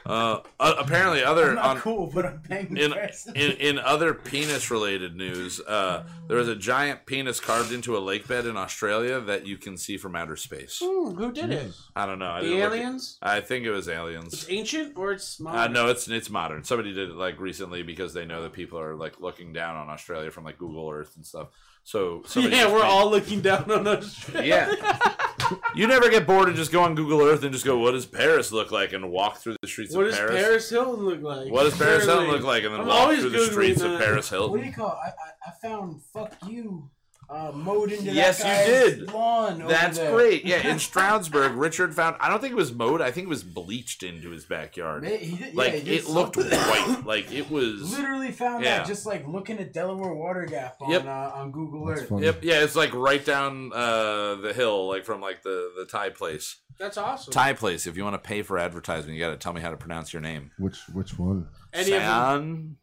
Uh, 0.06 0.40
uh, 0.60 0.74
apparently, 0.80 1.24
other 1.24 1.50
I'm 1.50 1.56
not 1.56 1.66
on, 1.66 1.78
cool, 1.80 2.08
but 2.14 2.26
I'm 2.26 2.40
paying 2.40 2.76
in, 2.78 2.94
in 3.36 3.52
in 3.52 3.80
other 3.80 4.14
penis 4.14 4.72
related 4.72 5.16
news, 5.16 5.60
uh, 5.62 6.04
there 6.28 6.38
was 6.38 6.48
a 6.48 6.56
giant 6.56 7.06
penis 7.06 7.40
carved 7.40 7.72
into 7.72 7.96
a 7.96 8.00
lake 8.00 8.28
bed 8.28 8.46
in 8.46 8.58
Australia 8.58 9.20
that 9.22 9.46
you 9.46 9.58
can 9.58 9.78
see 9.78 9.98
from 9.98 10.16
outer 10.16 10.36
space. 10.36 10.80
Hmm, 10.84 11.12
who 11.16 11.32
did 11.32 11.52
it? 11.52 11.72
I 11.96 12.06
don't 12.06 12.20
know. 12.20 12.30
I 12.32 12.42
The 12.42 12.48
didn't 12.50 12.62
at- 12.64 12.72
aliens? 12.74 13.18
I 13.22 13.42
think 13.42 13.66
it 13.66 13.72
was 13.72 13.88
aliens. 13.88 14.34
It's 14.34 14.50
ancient 14.50 14.98
or 14.98 15.12
it's 15.12 15.40
Uh, 15.40 15.44
modern? 15.44 15.74
no, 15.74 15.88
it's 15.90 16.08
it's 16.08 16.30
modern. 16.30 16.64
Somebody 16.64 16.94
did 16.94 17.10
it 17.10 17.16
like 17.16 17.40
recently 17.40 17.84
because 17.84 18.14
they 18.14 18.26
know 18.26 18.42
that 18.44 18.54
people 18.54 18.80
are 18.80 18.96
like 18.96 19.20
looking 19.20 19.54
down 19.54 19.76
on 19.76 19.90
Australia 19.90 20.32
from 20.32 20.44
like 20.44 20.58
Google 20.58 20.90
Earth 20.90 21.16
and 21.16 21.26
stuff. 21.26 21.48
So 21.86 22.24
Yeah, 22.36 22.68
we're 22.68 22.80
made- 22.80 22.86
all 22.86 23.10
looking 23.10 23.42
down 23.42 23.72
on 23.72 23.88
Australia. 23.88 24.76
Yeah. 24.82 25.56
you 25.76 25.86
never 25.86 26.10
get 26.10 26.26
bored 26.26 26.48
and 26.48 26.58
just 26.58 26.72
go 26.72 26.82
on 26.82 26.96
Google 26.96 27.22
Earth 27.22 27.44
and 27.44 27.54
just 27.54 27.64
go, 27.66 27.78
what 27.78 27.92
does 27.92 28.08
Paris 28.08 28.52
look 28.52 28.72
like? 28.72 28.94
And 28.94 29.12
walk 29.12 29.38
through 29.38 29.58
the 29.62 29.68
streets 29.68 29.94
What 29.96 30.08
of 30.08 30.14
Paris. 30.14 30.20
What 30.20 30.32
does 30.32 30.42
Paris. 30.42 30.48
Paris 30.48 30.70
Hilton 30.72 31.06
look 31.06 31.22
like? 31.22 31.52
What 31.52 31.64
does 31.66 31.78
Paris 31.78 32.06
Hilton 32.06 32.32
look 32.32 32.42
like? 32.44 32.64
And 32.64 32.74
then 32.74 32.82
I'm 32.82 32.88
walk 32.88 32.98
always 33.02 33.20
through 33.22 33.30
the 33.30 33.38
Googling 33.38 33.52
streets 33.52 33.82
of 33.82 33.92
that. 33.92 34.02
Paris 34.02 34.32
What 34.32 34.38
do 34.40 34.44
Hilton. 34.54 34.66
you 34.66 34.74
call? 34.74 34.90
It? 34.90 34.98
I, 35.06 35.10
I 35.10 35.52
I 35.52 35.52
found 35.62 36.02
"fuck 36.12 36.34
you" 36.48 36.90
uh, 37.30 37.52
mowed 37.54 37.92
into 37.92 38.12
Yes, 38.12 38.42
that 38.44 38.68
you 38.68 38.74
guy's 38.86 38.96
did. 38.98 39.12
lawn. 39.14 39.62
over 39.62 39.72
That's 39.72 39.98
there. 39.98 40.14
great. 40.14 40.46
Yeah, 40.46 40.68
in 40.68 40.78
Stroudsburg, 40.80 41.54
Richard 41.54 41.96
found, 41.96 42.16
I 42.20 42.30
don't 42.30 42.40
think 42.40 42.52
it 42.52 42.56
was 42.58 42.74
mowed, 42.74 43.02
I 43.02 43.12
think 43.12 43.26
it 43.26 43.30
was 43.30 43.44
bleached 43.44 44.04
into 44.04 44.30
his 44.30 44.46
backyard. 44.46 45.04
Ma- 45.04 45.10
he 45.10 45.36
did- 45.36 45.40
yeah, 45.40 45.52
Like, 45.54 45.74
he 45.74 45.80
did 45.82 46.04
it 46.04 46.10
looked 46.10 46.38
white. 46.38 47.02
Like, 47.06 47.32
it 47.32 47.50
was. 47.50 47.98
Literally 47.98 48.32
found 48.32 48.64
Yeah. 48.64 48.78
that 48.80 48.88
just 48.88 49.06
like 49.06 49.28
looking 49.28 49.58
at 49.60 49.74
Delaware 49.74 50.14
Water 50.14 50.46
Gap 50.46 50.76
on 50.82 50.92
Yep. 50.92 51.06
uh, 51.06 51.10
on 51.36 51.52
Google 51.52 51.86
That's 51.88 52.02
Earth. 52.02 52.10
funny. 52.10 52.26
Yep, 52.26 52.40
yeah, 52.44 52.64
it's 52.64 52.76
like 52.76 52.94
right 52.94 53.24
down 53.24 53.72
uh, 53.74 54.36
the 54.36 54.54
hill, 54.54 54.88
like 54.88 55.06
from 55.06 55.22
like 55.22 55.42
the, 55.44 55.72
the 55.78 55.86
Thai 55.86 56.10
place. 56.10 56.58
That's 56.78 56.98
awesome. 56.98 57.32
Thai 57.32 57.54
place, 57.54 57.88
if 57.88 57.96
you 57.96 58.04
want 58.04 58.16
to 58.22 58.28
pay 58.28 58.42
for 58.42 58.58
advertising, 58.60 59.14
you 59.14 59.20
got 59.20 59.30
to 59.32 59.38
tell 59.38 59.54
me 59.54 59.62
how 59.62 59.72
to 59.72 59.78
pronounce 59.78 60.12
your 60.12 60.22
name. 60.22 60.52
Which 60.60 60.78
which 60.94 61.18
one? 61.18 61.48
Any 61.74 61.94
of 61.94 62.02
them? 62.02 62.78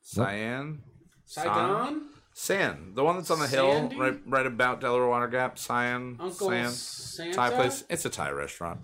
Cyan? 0.00 0.82
Cyan? 1.26 1.44
Saigon? 1.44 2.02
Sand, 2.40 2.92
the 2.94 3.02
one 3.02 3.16
that's 3.16 3.32
on 3.32 3.40
the 3.40 3.48
hill, 3.48 3.90
right, 3.98 4.16
right 4.24 4.46
about 4.46 4.80
Delaware 4.80 5.08
Water 5.08 5.26
Gap. 5.26 5.58
Cyan, 5.58 6.16
Uncle 6.20 6.50
Sand, 6.50 6.70
Santa. 6.72 7.32
Thai 7.34 7.50
place. 7.50 7.82
It's 7.90 8.04
a 8.04 8.10
Thai 8.10 8.30
restaurant. 8.30 8.78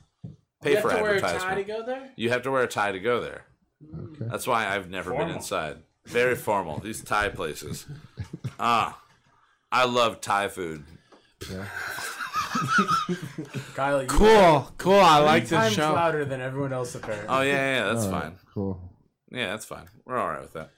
Pay 0.61 0.71
you 0.71 0.75
have 0.77 0.83
for 0.83 0.91
to 0.91 0.97
wear 1.03 1.13
a 1.13 1.15
advertisement. 1.15 1.43
tie 1.45 1.55
to 1.55 1.63
go 1.63 1.87
there. 1.87 2.11
You 2.17 2.31
have 2.31 2.43
to 2.43 2.51
wear 2.51 2.65
a 2.65 2.67
tie 2.67 2.91
to 2.91 2.99
go 2.99 3.21
there. 3.21 3.45
Okay. 3.97 4.25
That's 4.29 4.49
why 4.49 4.67
I've 4.67 4.91
never 4.91 5.11
been 5.11 5.21
Formal. 5.21 5.37
inside. 5.37 5.77
Very 6.05 6.35
formal. 6.35 6.81
These 6.81 7.05
Thai 7.05 7.29
places. 7.29 7.87
Ah, 8.59 9.01
I 9.71 9.85
love 9.85 10.21
Thai 10.21 10.49
food. 10.49 10.85
Yeah. 11.49 11.67
Kyle, 13.77 14.03
you 14.03 14.09
Cool, 14.09 14.69
cool. 14.79 14.95
I 14.99 15.19
like 15.21 15.45
this 15.45 15.51
times 15.53 15.75
show. 15.75 15.93
louder 15.93 16.25
than 16.25 16.41
everyone 16.41 16.73
else 16.73 16.97
apparently. 16.97 17.29
Oh 17.29 17.43
yeah, 17.43 17.53
yeah, 17.87 17.93
that's 17.93 18.07
All 18.07 18.11
right, 18.13 18.23
fine. 18.23 18.37
Cool. 18.53 18.81
Yeah, 19.31 19.51
that's 19.51 19.65
fine. 19.65 19.87
We're 20.05 20.19
all 20.19 20.29
right 20.29 20.43
with 20.43 20.55
that. 20.55 20.71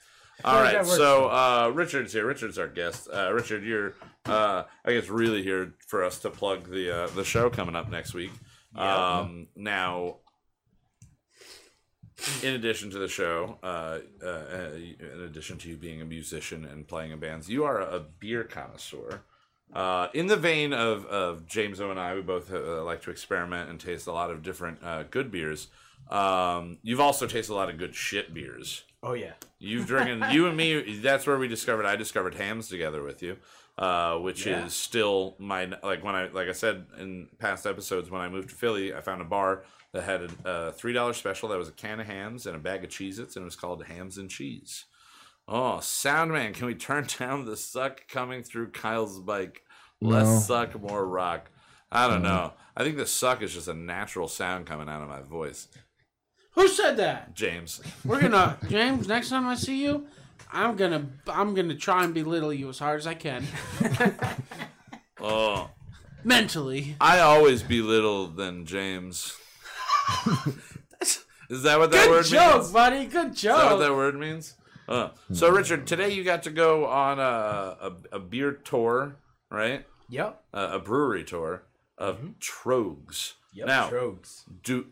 All 0.45 0.61
right, 0.61 0.85
so 0.87 1.29
uh, 1.29 1.73
Richard's 1.75 2.13
here. 2.13 2.27
Richard's 2.27 2.59
our 2.59 2.69
guest. 2.69 3.09
Uh, 3.13 3.33
Richard, 3.33 3.65
you're, 3.65 3.95
uh, 4.27 4.65
I 4.85 4.93
guess, 4.93 5.09
really 5.09 5.43
here 5.43 5.75
for 5.87 6.05
us 6.05 6.19
to 6.21 6.31
plug 6.31 6.71
the 6.71 7.05
uh, 7.05 7.07
the 7.09 7.25
show 7.25 7.49
coming 7.49 7.75
up 7.75 7.91
next 7.91 8.13
week. 8.15 8.31
Um, 8.75 9.49
now, 9.57 10.17
in 12.43 12.55
addition 12.55 12.91
to 12.91 12.99
the 12.99 13.09
show, 13.09 13.59
uh, 13.63 13.99
uh, 14.23 14.27
uh, 14.27 14.71
in 14.75 15.23
addition 15.25 15.59
to 15.59 15.69
you 15.69 15.77
being 15.77 16.01
a 16.01 16.05
musician 16.05 16.65
and 16.65 16.87
playing 16.87 17.13
in 17.13 17.19
bands, 17.19 17.49
you 17.49 17.65
are 17.65 17.81
a 17.81 18.01
beer 18.21 18.45
connoisseur. 18.45 19.23
Uh, 19.73 20.09
in 20.15 20.27
the 20.27 20.37
vein 20.37 20.73
of, 20.73 21.07
of 21.07 21.47
James 21.47 21.81
O 21.81 21.91
and 21.91 21.99
I, 21.99 22.15
we 22.15 22.23
both 22.23 22.53
uh, 22.53 22.85
like 22.85 23.03
to 23.03 23.11
experiment 23.11 23.69
and 23.69 23.81
taste 23.81 24.07
a 24.07 24.13
lot 24.13 24.31
of 24.31 24.43
different 24.43 24.83
uh, 24.83 25.03
good 25.05 25.31
beers. 25.31 25.69
Um, 26.09 26.79
you've 26.83 27.01
also 27.01 27.27
tasted 27.27 27.53
a 27.53 27.57
lot 27.57 27.69
of 27.69 27.79
good 27.79 27.95
shit 27.95 28.33
beers. 28.33 28.85
Oh 29.09 29.13
yeah. 29.13 29.35
You've 29.59 29.87
drinking 29.87 30.23
you 30.33 30.47
and 30.49 30.57
me. 30.57 30.99
That's 30.99 31.27
where 31.27 31.39
we 31.39 31.47
discovered. 31.49 31.87
I 31.87 31.95
discovered 31.97 32.35
Hamm's 32.35 32.69
together 32.69 33.03
with 33.03 33.23
you, 33.23 33.37
uh, 33.79 34.17
which 34.19 34.45
Yeah. 34.47 34.67
is 34.67 34.75
still 34.75 35.37
my 35.39 35.71
like 35.83 36.03
when 36.03 36.15
I 36.17 36.27
like 36.29 36.49
I 36.49 36.53
said 36.53 36.87
in 36.99 37.29
past 37.39 37.67
episodes 37.67 38.11
when 38.11 38.21
I 38.21 38.29
moved 38.29 38.49
to 38.51 38.55
Philly, 38.57 38.93
I 38.93 39.01
found 39.01 39.21
a 39.23 39.25
bar 39.25 39.63
that 39.93 40.03
had 40.03 40.23
a, 40.45 40.51
a 40.69 40.73
three 40.73 40.93
dollar 40.93 41.13
special 41.13 41.49
that 41.51 41.59
was 41.59 41.69
a 41.69 41.73
can 41.73 42.01
of 42.01 42.07
Hamm's 42.07 42.47
and 42.47 42.57
a 42.57 42.59
bag 42.59 42.83
of 42.85 42.91
Cheez-Its, 42.91 43.37
and 43.37 43.45
it 43.45 43.47
was 43.47 43.57
called 43.57 43.85
Hams 43.85 44.19
and 44.19 44.29
Cheese. 44.29 44.85
Oh, 45.49 45.79
sound 45.79 46.33
man, 46.33 46.53
can 46.53 46.67
we 46.67 46.75
turn 46.75 47.07
down 47.19 47.45
the 47.47 47.57
suck 47.57 48.09
coming 48.09 48.43
through 48.43 48.73
Kyle's 48.73 49.21
bike? 49.21 49.63
Less 50.01 50.27
No. 50.27 50.39
suck, 50.41 50.81
more 50.83 51.07
rock. 51.07 51.51
I 51.93 52.09
don't 52.09 52.23
know. 52.23 52.53
I 52.77 52.83
think 52.83 52.97
the 52.97 53.07
suck 53.07 53.41
is 53.43 53.55
just 53.55 53.69
a 53.69 53.73
natural 53.75 54.27
sound 54.27 54.67
coming 54.67 54.89
out 54.89 55.01
of 55.03 55.09
my 55.09 55.23
voice. 55.23 55.69
Who 56.57 56.67
said 56.69 56.97
that? 56.97 57.35
James. 57.35 57.81
We're 58.05 58.21
gonna 58.21 58.59
James. 58.69 59.07
Next 59.07 59.29
time 59.29 59.47
I 59.47 59.55
see 59.55 59.83
you, 59.83 60.07
I'm 60.53 60.75
gonna 60.77 61.07
I'm 61.29 61.55
gonna 61.55 61.75
try 61.77 62.03
and 62.05 62.13
belittle 62.13 62.53
you 62.53 62.69
as 62.69 62.79
hard 62.79 62.99
as 62.99 63.07
I 63.07 63.15
can, 63.15 63.45
Oh. 65.21 65.71
mentally. 66.25 66.97
I 67.01 67.21
always 67.21 67.63
belittle 67.63 68.27
than 68.29 68.67
James. 68.67 69.37
Is 71.49 71.63
that 71.63 71.79
what 71.79 71.93
that 71.93 72.07
Good 72.07 72.11
word 72.11 72.25
joke, 72.25 72.55
means? 72.57 72.73
buddy. 72.73 73.07
Good 73.07 73.33
Is 73.33 73.43
that 73.43 73.71
what 73.71 73.77
that 73.79 73.95
word 73.95 74.19
means? 74.19 74.55
Uh, 74.89 75.11
so, 75.33 75.49
Richard, 75.51 75.87
today 75.87 76.11
you 76.13 76.25
got 76.25 76.43
to 76.45 76.51
go 76.51 76.87
on 76.87 77.19
a, 77.21 77.23
a, 77.23 77.93
a 78.13 78.19
beer 78.19 78.53
tour, 78.53 79.17
right? 79.51 79.85
Yep. 80.09 80.43
A, 80.53 80.61
a 80.75 80.79
brewery 80.81 81.23
tour 81.25 81.63
of 81.99 82.19
mm-hmm. 82.19 82.31
Trogs. 82.41 83.35
Yep. 83.55 83.67
Now, 83.67 83.89
Trogs. 83.89 84.43
do 84.63 84.87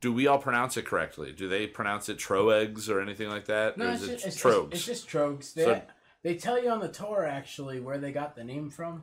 do 0.00 0.12
we 0.12 0.26
all 0.26 0.38
pronounce 0.38 0.76
it 0.76 0.86
correctly? 0.86 1.32
Do 1.32 1.48
they 1.48 1.66
pronounce 1.66 2.08
it 2.08 2.18
Troegs 2.18 2.88
or 2.88 3.00
anything 3.00 3.28
like 3.28 3.44
that? 3.46 3.76
No, 3.76 3.90
it's 3.90 4.02
is 4.02 4.08
just, 4.08 4.24
it 4.24 4.28
it's, 4.28 4.42
Trogs? 4.42 4.70
just, 4.70 4.88
it's 4.88 5.02
just 5.02 5.08
Trogs. 5.08 5.54
They, 5.54 5.64
So- 5.64 5.82
they 6.22 6.34
tell 6.36 6.62
you 6.62 6.70
on 6.70 6.80
the 6.80 6.88
tour 6.88 7.24
actually 7.26 7.78
where 7.80 7.98
they 7.98 8.12
got 8.12 8.34
the 8.34 8.42
name 8.44 8.70
from. 8.70 9.02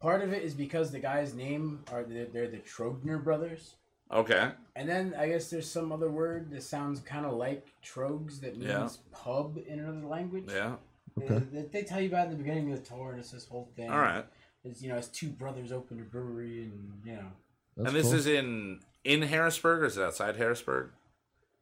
Part 0.00 0.22
of 0.22 0.32
it 0.32 0.42
is 0.42 0.54
because 0.54 0.90
the 0.90 0.98
guy's 0.98 1.34
name 1.34 1.84
are 1.92 2.02
the, 2.04 2.26
they're 2.32 2.48
the 2.48 2.58
Trogner 2.58 3.22
brothers. 3.22 3.74
okay. 4.12 4.50
And 4.76 4.88
then 4.88 5.14
I 5.16 5.28
guess 5.28 5.50
there's 5.50 5.70
some 5.70 5.92
other 5.92 6.10
word 6.10 6.50
that 6.50 6.62
sounds 6.62 7.00
kind 7.00 7.24
of 7.24 7.34
like 7.34 7.66
Trogs 7.84 8.40
that 8.40 8.56
means 8.56 8.68
Yeah. 8.70 8.88
pub 9.12 9.58
in 9.68 9.78
another 9.78 10.06
language. 10.06 10.44
Yeah. 10.48 10.76
They, 11.16 11.24
Okay. 11.26 11.44
they, 11.52 11.62
they 11.62 11.82
tell 11.84 12.00
you 12.00 12.08
about 12.08 12.26
it 12.26 12.30
in 12.32 12.38
the 12.38 12.42
beginning 12.42 12.72
of 12.72 12.82
the 12.82 12.88
tour, 12.88 13.10
and 13.12 13.20
it's 13.20 13.30
this 13.30 13.46
whole 13.46 13.68
thing. 13.76 13.88
All 13.90 13.98
right. 14.00 14.24
It's 14.64 14.82
you 14.82 14.88
know, 14.88 14.96
it's 14.96 15.08
two 15.08 15.28
brothers 15.28 15.72
opened 15.72 16.00
a 16.00 16.04
brewery, 16.04 16.62
and 16.62 16.92
you 17.04 17.12
know, 17.16 17.26
That's 17.76 17.88
and 17.88 17.96
this 17.96 18.06
cool. 18.06 18.14
is 18.14 18.26
in 18.26 18.80
in 19.04 19.22
Harrisburg 19.22 19.82
or 19.82 19.86
is 19.86 19.96
it 19.98 20.02
outside 20.02 20.36
Harrisburg? 20.36 20.90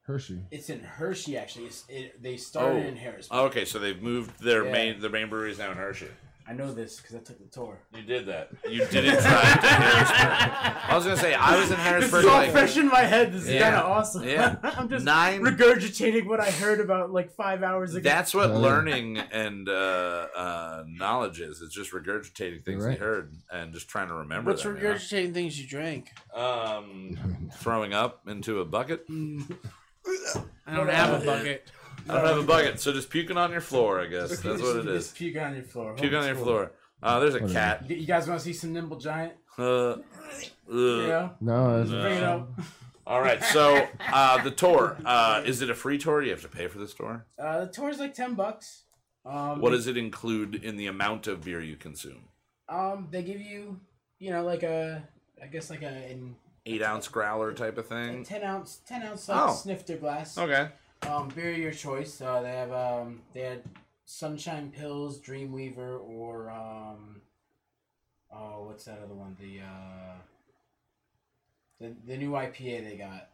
Hershey. 0.05 0.41
it's 0.51 0.69
in 0.69 0.81
Hershey 0.81 1.37
actually. 1.37 1.66
It's, 1.66 1.85
it, 1.89 2.20
they 2.20 2.37
started 2.37 2.85
Oh. 2.85 2.89
in 2.89 2.97
Harrisburg. 2.97 3.39
Okay, 3.51 3.65
so 3.65 3.79
they've 3.79 4.03
moved 4.03 4.43
their 4.43 4.65
Yeah. 4.66 4.73
main 4.73 5.01
their 5.01 5.11
main 5.11 5.29
brewery 5.29 5.53
is 5.53 5.59
now 5.59 5.70
in 5.70 5.77
Hershey. 5.77 6.09
I 6.47 6.55
know 6.55 6.73
this 6.73 7.01
because 7.01 7.14
I 7.16 7.20
took 7.20 7.39
the 7.39 7.47
tour. 7.48 7.78
You 7.94 8.02
did 8.02 8.27
that. 8.27 8.51
You 8.69 8.85
didn't 8.86 9.20
drive 9.23 9.60
to 9.60 9.66
Harrisburg. 9.69 10.82
I 10.90 10.94
was 10.97 11.05
gonna 11.05 11.16
say 11.16 11.35
I 11.35 11.56
was 11.56 11.70
in 11.70 11.77
This 11.77 11.85
Harrisburg. 11.86 12.20
is 12.24 12.27
all 12.31 12.36
like, 12.39 12.51
fresh 12.51 12.77
in 12.77 12.89
my 12.89 13.01
head. 13.02 13.32
This 13.32 13.43
is 13.44 13.51
Yeah. 13.52 13.62
kind 13.62 13.77
of 13.77 13.86
awesome. 13.90 14.24
Yeah. 14.24 14.56
I'm 14.62 14.89
just 14.89 15.05
Nine- 15.05 15.40
regurgitating 15.40 16.27
what 16.27 16.40
I 16.40 16.51
heard 16.51 16.81
about 16.81 17.12
like 17.12 17.31
five 17.35 17.62
hours 17.62 17.94
ago. 17.94 18.02
That's 18.09 18.35
what 18.35 18.51
Oh, 18.51 18.59
learning 18.59 19.19
and 19.19 19.69
uh, 19.69 19.73
uh, 20.36 20.85
knowledge 20.89 21.40
is. 21.40 21.62
It's 21.62 21.74
just 21.74 21.93
regurgitating 21.93 22.64
things 22.64 22.85
Right. 22.85 22.98
you 22.98 23.05
heard 23.05 23.32
and 23.52 23.73
just 23.73 23.89
trying 23.89 24.09
to 24.09 24.14
remember 24.14 24.51
What's 24.51 24.64
them. 24.64 24.77
you 24.77 24.82
know? 24.82 24.94
regurgitating 24.94 25.35
things 25.35 25.60
you 25.60 25.69
drank? 25.69 26.10
Um, 26.35 27.51
throwing 27.55 27.94
up 27.94 28.27
into 28.27 28.60
a 28.60 28.64
bucket. 28.64 29.05
I 30.66 30.74
don't 30.77 30.89
have 30.90 31.23
a 31.23 31.24
bucket. 31.24 31.70
I 32.09 32.15
don't 32.16 32.24
have 32.27 32.39
a 32.39 32.43
bucket, 32.43 32.81
so 32.81 32.93
just 32.93 33.11
puking 33.11 33.37
on 33.37 33.51
your 33.53 33.61
floor. 33.61 34.01
I 34.01 34.07
guess 34.07 34.31
that's 34.41 34.62
what 34.62 34.77
it 34.77 34.87
is. 34.87 35.05
Just 35.05 35.07
is. 35.07 35.12
puke 35.12 35.37
on 35.37 35.55
your 35.55 35.65
floor. 35.65 35.95
Puke 35.95 36.12
on 36.12 36.27
your 36.27 36.35
floor. 36.35 36.73
Uh, 37.03 37.19
there's 37.20 37.35
a 37.35 37.41
cat. 37.49 37.89
You 37.89 37.97
you 37.97 38.07
guys 38.07 38.29
want 38.29 38.41
to 38.41 38.45
see 38.45 38.53
some 38.53 38.73
nimble 38.73 38.97
giant? 38.99 39.33
Uh, 39.59 39.62
ugh. 39.62 40.03
You 40.69 41.31
No, 41.41 41.81
it's, 41.83 41.91
bring 41.91 42.19
it 42.19 42.23
up. 42.23 42.51
All 43.07 43.20
right, 43.20 43.43
so 43.43 43.87
uh, 44.12 44.43
the 44.43 44.51
tour. 44.51 44.97
Uh, 45.05 45.43
is 45.45 45.61
it 45.61 45.70
a 45.70 45.74
free 45.74 45.99
tour? 45.99 46.20
Do 46.20 46.27
you 46.27 46.33
have 46.33 46.43
to 46.43 46.49
pay 46.49 46.69
for 46.69 46.79
this 46.79 46.95
tour? 46.95 47.27
Uh, 47.39 47.65
the 47.66 47.87
is 47.89 47.99
like 47.99 48.15
ten 48.15 48.35
bucks. 48.35 48.85
Um, 49.24 49.61
What 49.61 49.70
does 49.70 49.87
it 49.87 49.97
include 49.97 50.57
in 50.57 50.77
the 50.77 50.87
amount 50.87 51.27
of 51.27 51.45
beer 51.45 51.61
you 51.61 51.77
consume? 51.77 52.24
Um, 52.69 53.09
they 53.11 53.23
give 53.23 53.41
you, 53.41 53.81
you 54.19 54.31
know, 54.31 54.45
like 54.45 54.62
a, 54.62 55.03
I 55.43 55.47
guess 55.47 55.70
like 55.70 55.83
a, 55.83 56.11
in 56.11 56.37
Eight 56.65 56.83
ounce 56.83 57.09
growler 57.09 57.53
type 57.53 57.77
of 57.77 57.87
a 57.87 57.89
thing. 57.89 58.24
ten 58.24 58.45
ounce, 58.45 58.81
ten 58.87 59.03
ounce 59.03 59.29
like 59.29 59.51
Oh. 59.51 59.53
snifter 59.53 59.97
glass. 59.97 60.39
Okay. 60.39 60.69
Um, 61.09 61.29
beer 61.29 61.53
of 61.53 61.59
your 61.59 61.73
choice. 61.73 62.20
Uh, 62.20 62.43
they 62.43 62.53
have 62.53 62.73
um, 62.73 63.20
they 63.35 63.41
had 63.41 63.62
Sunshine 64.05 64.73
Pils, 64.77 65.20
Dreamweaver, 65.20 66.01
or 66.01 66.51
um, 66.51 67.20
oh, 68.33 68.65
what's 68.66 68.85
that 68.85 68.99
other 69.05 69.15
one? 69.15 69.37
The 69.41 69.61
uh, 69.61 70.15
the 71.81 71.95
the 72.07 72.16
new 72.16 72.31
IPA 72.33 72.89
they 72.89 72.97
got. 72.97 73.29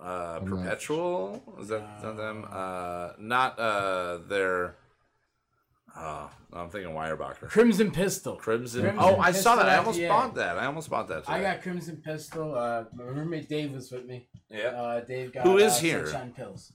Uh, 0.00 0.38
perpetual 0.40 1.42
is 1.60 1.68
that, 1.68 1.82
is 1.96 2.02
that 2.02 2.16
them? 2.16 2.46
Uh, 2.50 3.10
not 3.18 3.58
uh, 3.58 4.18
their. 4.28 4.76
Oh, 6.00 6.30
I'm 6.52 6.68
thinking 6.70 6.92
Weyerbacher. 6.94 7.48
Crimson 7.48 7.90
Pistol. 7.90 8.36
Crimson. 8.36 8.82
Crimson 8.82 9.02
Oh, 9.02 9.16
I 9.18 9.32
saw 9.32 9.54
Pistol 9.54 9.56
that. 9.56 9.68
I 9.68 9.76
almost 9.78 9.98
IPA. 9.98 10.08
bought 10.08 10.34
that. 10.36 10.58
I 10.58 10.66
almost 10.66 10.90
bought 10.90 11.08
that. 11.08 11.26
Too. 11.26 11.32
I 11.32 11.40
got 11.42 11.62
Crimson 11.62 11.96
Pistol. 11.96 12.54
Uh, 12.54 12.84
my 12.94 13.02
roommate 13.04 13.48
Dave 13.48 13.72
was 13.72 13.90
with 13.90 14.06
me. 14.06 14.28
Yeah. 14.48 14.68
Uh, 14.68 15.00
Dave 15.00 15.32
got 15.32 15.42
Who 15.44 15.58
is 15.58 15.76
uh, 15.76 15.80
here? 15.80 16.06
Sunshine 16.06 16.34
Pils. 16.38 16.72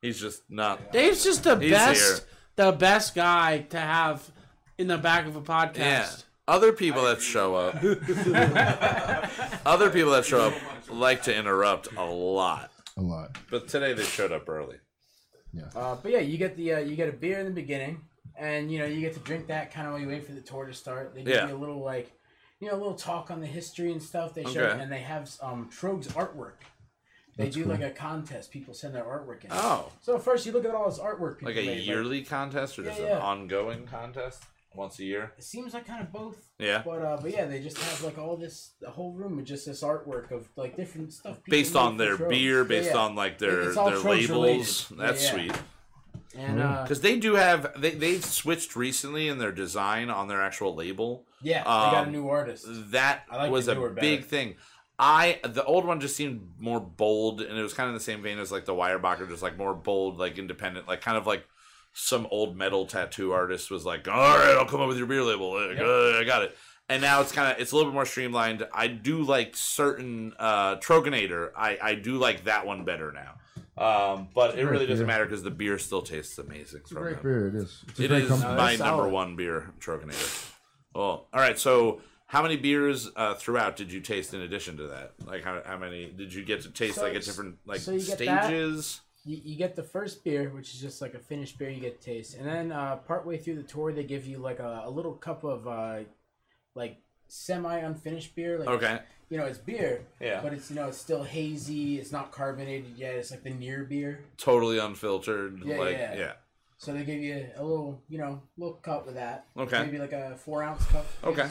He's 0.00 0.18
just 0.20 0.42
not. 0.48 0.92
Dave's 0.92 1.22
just 1.24 1.44
the 1.44 1.56
He's 1.58 1.70
best, 1.72 2.00
here. 2.00 2.26
the 2.56 2.72
best 2.72 3.14
guy 3.14 3.58
to 3.70 3.78
have 3.78 4.30
in 4.78 4.86
the 4.86 4.96
back 4.98 5.26
of 5.26 5.36
a 5.36 5.40
podcast. 5.42 5.76
Yeah. 5.78 6.08
Other 6.46 6.72
people 6.72 7.02
that 7.04 7.20
show 7.20 7.54
up. 7.56 7.74
other 9.66 9.90
people 9.90 10.12
that 10.12 10.24
show 10.24 10.40
up 10.48 10.54
like 10.90 11.22
to 11.24 11.34
interrupt 11.36 11.88
a 11.96 12.04
lot, 12.04 12.70
a 12.96 13.02
lot. 13.02 13.36
but 13.50 13.68
today 13.68 13.92
they 13.92 14.04
showed 14.04 14.32
up 14.32 14.48
early. 14.48 14.76
Uh, 15.74 15.96
but 16.02 16.12
yeah, 16.12 16.20
you 16.20 16.38
get 16.38 16.56
the 16.56 16.74
uh, 16.74 16.78
you 16.78 16.94
get 16.96 17.08
a 17.08 17.12
beer 17.12 17.38
in 17.40 17.46
the 17.46 17.52
beginning, 17.52 18.00
and 18.38 18.70
you 18.72 18.78
know 18.78 18.84
you 18.86 19.00
get 19.00 19.14
to 19.14 19.20
drink 19.20 19.46
that 19.48 19.72
kind 19.72 19.86
of 19.86 19.92
while 19.94 20.02
you 20.02 20.08
wait 20.08 20.24
for 20.24 20.32
the 20.32 20.40
tour 20.40 20.66
to 20.66 20.74
start. 20.74 21.14
They 21.14 21.22
give 21.22 21.34
Yeah. 21.34 21.48
you 21.48 21.56
a 21.56 21.58
little 21.58 21.80
like, 21.82 22.12
you 22.60 22.68
know, 22.68 22.74
a 22.74 22.78
little 22.78 22.94
talk 22.94 23.30
on 23.30 23.40
the 23.40 23.46
history 23.46 23.92
and 23.92 24.02
stuff. 24.02 24.34
They 24.34 24.44
show, 24.44 24.64
Okay. 24.64 24.82
and 24.82 24.90
they 24.92 25.00
have 25.00 25.30
um 25.42 25.68
Tröegs 25.70 26.08
artwork. 26.12 26.54
They 27.36 27.44
That's 27.44 27.54
do 27.56 27.62
cool. 27.64 27.72
like 27.72 27.82
a 27.82 27.90
contest. 27.90 28.50
People 28.50 28.74
send 28.74 28.94
their 28.96 29.04
artwork 29.04 29.44
in. 29.44 29.50
Oh, 29.52 29.92
So 30.00 30.18
first 30.18 30.44
you 30.44 30.50
look 30.52 30.64
at 30.64 30.74
all 30.74 30.90
this 30.90 30.98
artwork. 30.98 31.38
People 31.38 31.54
like 31.54 31.62
a 31.62 31.66
made, 31.66 31.82
yearly 31.84 32.22
contest 32.22 32.78
or 32.78 32.82
Yeah, 32.82 32.88
just 32.88 33.00
yeah. 33.00 33.16
an 33.16 33.22
ongoing 33.22 33.86
contest 33.86 34.42
once 34.74 34.98
a 34.98 35.04
year? 35.04 35.32
it 35.38 35.44
seems 35.44 35.72
like 35.72 35.86
kind 35.86 36.00
of 36.02 36.12
both. 36.12 36.48
Yeah. 36.58 36.82
But 36.84 37.00
uh, 37.02 37.16
but 37.22 37.30
yeah, 37.30 37.46
they 37.46 37.60
just 37.60 37.78
have 37.78 38.02
like 38.02 38.18
all 38.18 38.36
this, 38.36 38.72
the 38.80 38.90
whole 38.90 39.12
room 39.12 39.36
with 39.36 39.46
just 39.46 39.66
this 39.66 39.82
artwork 39.84 40.32
of 40.32 40.48
like 40.56 40.76
different 40.76 41.12
stuff. 41.12 41.38
Based 41.44 41.76
on 41.76 41.96
their 41.96 42.16
beer, 42.16 42.64
based 42.64 42.90
yeah. 42.90 42.96
on 42.98 43.14
like 43.14 43.38
their 43.38 43.72
their 43.72 43.98
labels. 43.98 44.90
related. 44.90 44.98
That's 44.98 45.32
Yeah, 45.32 45.36
yeah. 46.34 46.40
sweet. 46.40 46.50
And 46.50 46.62
uh, 46.62 46.82
Because 46.82 47.00
they 47.00 47.18
do 47.18 47.34
have 47.34 47.80
they 47.80 47.90
they've 47.90 48.24
switched 48.24 48.76
recently 48.76 49.28
in 49.28 49.38
their 49.38 49.52
design 49.52 50.10
on 50.10 50.28
their 50.28 50.42
actual 50.42 50.74
label. 50.74 51.26
yeah, 51.42 51.60
they 51.60 51.64
got 51.64 51.94
a 51.94 52.06
um, 52.06 52.12
new 52.12 52.28
artist. 52.28 52.66
That 52.92 53.24
I 53.30 53.36
like 53.36 53.50
was 53.50 53.68
a 53.68 53.74
big 53.74 54.20
better. 54.20 54.22
thing. 54.22 54.54
I 54.98 55.38
the 55.44 55.64
old 55.64 55.84
one 55.84 56.00
just 56.00 56.16
seemed 56.16 56.54
more 56.58 56.80
bold, 56.80 57.40
and 57.40 57.56
it 57.56 57.62
was 57.62 57.72
kind 57.72 57.88
of 57.88 57.94
the 57.94 58.00
same 58.00 58.22
vein 58.22 58.38
as 58.38 58.50
like 58.50 58.64
the 58.64 58.74
Weyerbacher, 58.74 59.28
just 59.28 59.42
like 59.42 59.56
more 59.56 59.74
bold, 59.74 60.18
like 60.18 60.38
independent, 60.38 60.88
like 60.88 61.00
kind 61.00 61.16
of 61.16 61.26
like 61.26 61.46
some 61.92 62.26
old 62.30 62.56
metal 62.56 62.84
tattoo 62.86 63.32
artist 63.32 63.70
was 63.70 63.84
like, 63.84 64.08
"All 64.08 64.14
right, 64.38 64.56
I'll 64.58 64.66
come 64.66 64.80
up 64.80 64.88
with 64.88 64.98
your 64.98 65.06
beer 65.06 65.22
label. 65.22 65.54
Like, 65.54 65.78
uh, 65.78 66.18
I 66.18 66.24
got 66.24 66.42
it." 66.42 66.56
And 66.88 67.02
now 67.02 67.20
it's 67.20 67.32
kind 67.32 67.52
of 67.52 67.60
it's 67.60 67.70
a 67.70 67.76
little 67.76 67.90
bit 67.90 67.94
more 67.94 68.06
streamlined. 68.06 68.66
I 68.72 68.88
do 68.88 69.22
like 69.22 69.54
certain 69.56 70.32
uh, 70.38 70.76
Troegenator. 70.76 71.50
I 71.56 71.78
I 71.80 71.94
do 71.94 72.18
like 72.18 72.44
that 72.44 72.66
one 72.66 72.84
better 72.84 73.12
now. 73.12 73.34
Um, 73.80 74.28
but 74.34 74.50
it 74.50 74.62
great 74.62 74.70
really 74.70 74.86
doesn't 74.86 75.06
beer. 75.06 75.14
matter 75.14 75.24
because 75.24 75.42
the 75.42 75.50
beer 75.50 75.78
still 75.78 76.02
tastes 76.02 76.38
amazing. 76.38 76.80
It's 76.80 76.90
a 76.90 76.94
from 76.94 77.02
great 77.04 77.14
them. 77.16 77.22
beer. 77.22 77.48
It 77.48 77.54
is. 77.54 77.84
It's 77.88 78.00
a 78.00 78.04
It 78.04 78.08
great 78.08 78.22
is 78.24 78.28
company. 78.28 78.54
my 78.56 78.70
It's 78.72 78.80
number 78.80 79.08
one 79.08 79.36
beer, 79.36 79.70
Troegenator. 79.80 80.52
Oh, 80.94 81.00
all 81.00 81.26
right. 81.34 81.58
So, 81.58 82.00
how 82.26 82.42
many 82.42 82.56
beers 82.56 83.08
uh, 83.16 83.34
throughout 83.34 83.76
did 83.76 83.92
you 83.92 84.00
taste 84.00 84.34
in 84.34 84.40
addition 84.42 84.76
to 84.78 84.88
that? 84.88 85.12
Like, 85.24 85.44
how, 85.44 85.62
how 85.64 85.78
many 85.78 86.06
did 86.10 86.32
you 86.34 86.44
get 86.44 86.62
to 86.62 86.70
taste? 86.70 86.96
So 86.96 87.02
like 87.02 87.14
at 87.14 87.22
different 87.24 87.56
like 87.66 87.80
so 87.80 87.92
you 87.92 88.00
get 88.04 88.18
that. 88.18 88.44
stages. 88.44 89.00
You, 89.24 89.40
you 89.44 89.56
get 89.56 89.76
the 89.76 89.82
first 89.82 90.24
beer, 90.24 90.48
which 90.50 90.74
is 90.74 90.80
just 90.80 91.02
like 91.02 91.14
a 91.14 91.18
finished 91.18 91.58
beer 91.58 91.68
you 91.70 91.80
get 91.80 92.00
to 92.00 92.04
taste, 92.04 92.36
and 92.36 92.46
then 92.46 92.72
uh, 92.72 92.96
partway 92.96 93.36
through 93.36 93.56
the 93.56 93.62
tour 93.62 93.92
they 93.92 94.04
give 94.04 94.26
you 94.26 94.38
like 94.38 94.58
a, 94.58 94.82
a 94.86 94.90
little 94.90 95.12
cup 95.12 95.44
of 95.44 95.66
uh, 95.68 95.98
like 96.74 96.98
semi 97.28 97.76
unfinished 97.78 98.34
beer. 98.34 98.58
Like 98.58 98.68
Okay. 98.68 99.00
You 99.30 99.36
know 99.38 99.44
it's 99.44 99.58
beer, 99.58 100.06
Yeah. 100.20 100.40
but 100.42 100.52
it's 100.52 100.70
you 100.70 100.76
know 100.76 100.88
it's 100.88 100.98
still 100.98 101.22
hazy. 101.22 101.98
It's 101.98 102.12
not 102.12 102.32
carbonated 102.32 102.96
yet. 102.96 103.14
It's 103.16 103.30
like 103.30 103.42
the 103.42 103.50
near 103.50 103.84
beer. 103.84 104.24
Totally 104.36 104.78
unfiltered. 104.78 105.62
Yeah, 105.64 105.78
like 105.78 105.96
yeah. 105.96 106.16
yeah. 106.16 106.32
So 106.78 106.92
they 106.92 107.04
give 107.04 107.20
you 107.20 107.46
a 107.56 107.62
little 107.62 108.02
you 108.08 108.18
know 108.18 108.42
little 108.56 108.74
cup 108.76 109.06
with 109.06 109.16
that. 109.16 109.46
Okay. 109.56 109.82
Maybe 109.84 109.98
like 109.98 110.12
a 110.12 110.36
four 110.36 110.62
ounce 110.62 110.84
cup. 110.86 111.06
Okay. 111.24 111.48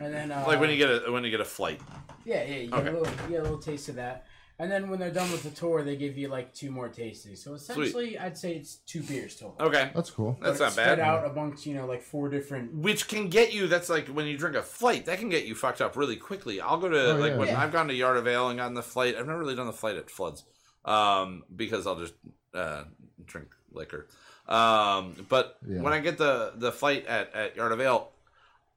And 0.00 0.12
then 0.12 0.30
uh, 0.32 0.44
Like 0.46 0.60
when 0.60 0.70
you 0.70 0.76
get 0.76 0.90
a 0.90 1.10
when 1.10 1.24
you 1.24 1.30
get 1.30 1.40
a 1.40 1.44
flight. 1.44 1.80
Yeah, 2.24 2.42
yeah, 2.44 2.56
you 2.56 2.70
get, 2.70 2.78
Okay. 2.80 2.88
a 2.88 2.92
little, 2.92 3.12
you 3.24 3.28
get 3.30 3.40
a 3.40 3.42
little 3.42 3.58
taste 3.58 3.88
of 3.88 3.94
that. 3.94 4.26
And 4.60 4.68
then 4.72 4.90
when 4.90 4.98
they're 4.98 5.12
done 5.12 5.30
with 5.30 5.44
the 5.44 5.50
tour, 5.50 5.84
they 5.84 5.94
give 5.94 6.18
you 6.18 6.26
like 6.26 6.52
two 6.52 6.72
more 6.72 6.88
tastings. 6.88 7.38
So 7.38 7.54
essentially, 7.54 8.18
I'd 8.18 8.36
say 8.36 8.54
it's 8.54 8.76
two 8.86 9.02
beers 9.02 9.36
total. 9.36 9.54
Okay. 9.60 9.92
That's 9.94 10.10
cool. 10.10 10.32
But 10.40 10.46
That's 10.48 10.52
it's 10.54 10.60
not 10.60 10.72
spread 10.72 10.98
out 10.98 11.30
amongst 11.30 11.64
you 11.64 11.74
know 11.74 11.86
like 11.86 12.02
four 12.02 12.28
different. 12.28 12.74
Which 12.74 13.06
can 13.06 13.28
get 13.28 13.52
you. 13.54 13.68
That's 13.68 13.88
like 13.88 14.08
when 14.08 14.26
you 14.26 14.36
drink 14.36 14.56
a 14.56 14.62
flight. 14.62 15.06
That 15.06 15.20
can 15.20 15.28
get 15.28 15.44
you 15.46 15.54
fucked 15.54 15.80
up 15.80 15.96
really 15.96 16.16
quickly. 16.16 16.60
I'll 16.60 16.78
go 16.78 16.88
to 16.88 17.12
Oh, 17.12 17.16
like 17.16 17.32
yeah. 17.32 17.38
when 17.38 17.48
Yeah. 17.48 17.60
I've 17.62 17.70
gone 17.72 17.86
to 17.86 17.94
Yard 17.94 18.16
of 18.16 18.26
Ale 18.26 18.48
and 18.48 18.58
gotten 18.58 18.74
the 18.74 18.82
flight. 18.82 19.14
I've 19.16 19.26
never 19.26 19.38
really 19.38 19.54
done 19.54 19.66
the 19.68 19.72
flight 19.72 19.94
at 19.96 20.10
Floods, 20.10 20.42
um, 20.84 21.44
because 21.54 21.86
I'll 21.86 22.00
just 22.00 22.14
uh, 22.52 22.82
drink 23.26 23.48
liquor. 23.70 24.08
Um, 24.48 25.14
but 25.28 25.56
Yeah. 25.68 25.82
when 25.82 25.92
I 25.92 26.00
get 26.00 26.18
the 26.18 26.52
the 26.56 26.72
flight 26.72 27.06
at 27.06 27.32
at 27.32 27.54
Yard 27.54 27.70
of 27.70 27.80
Ale, 27.80 28.10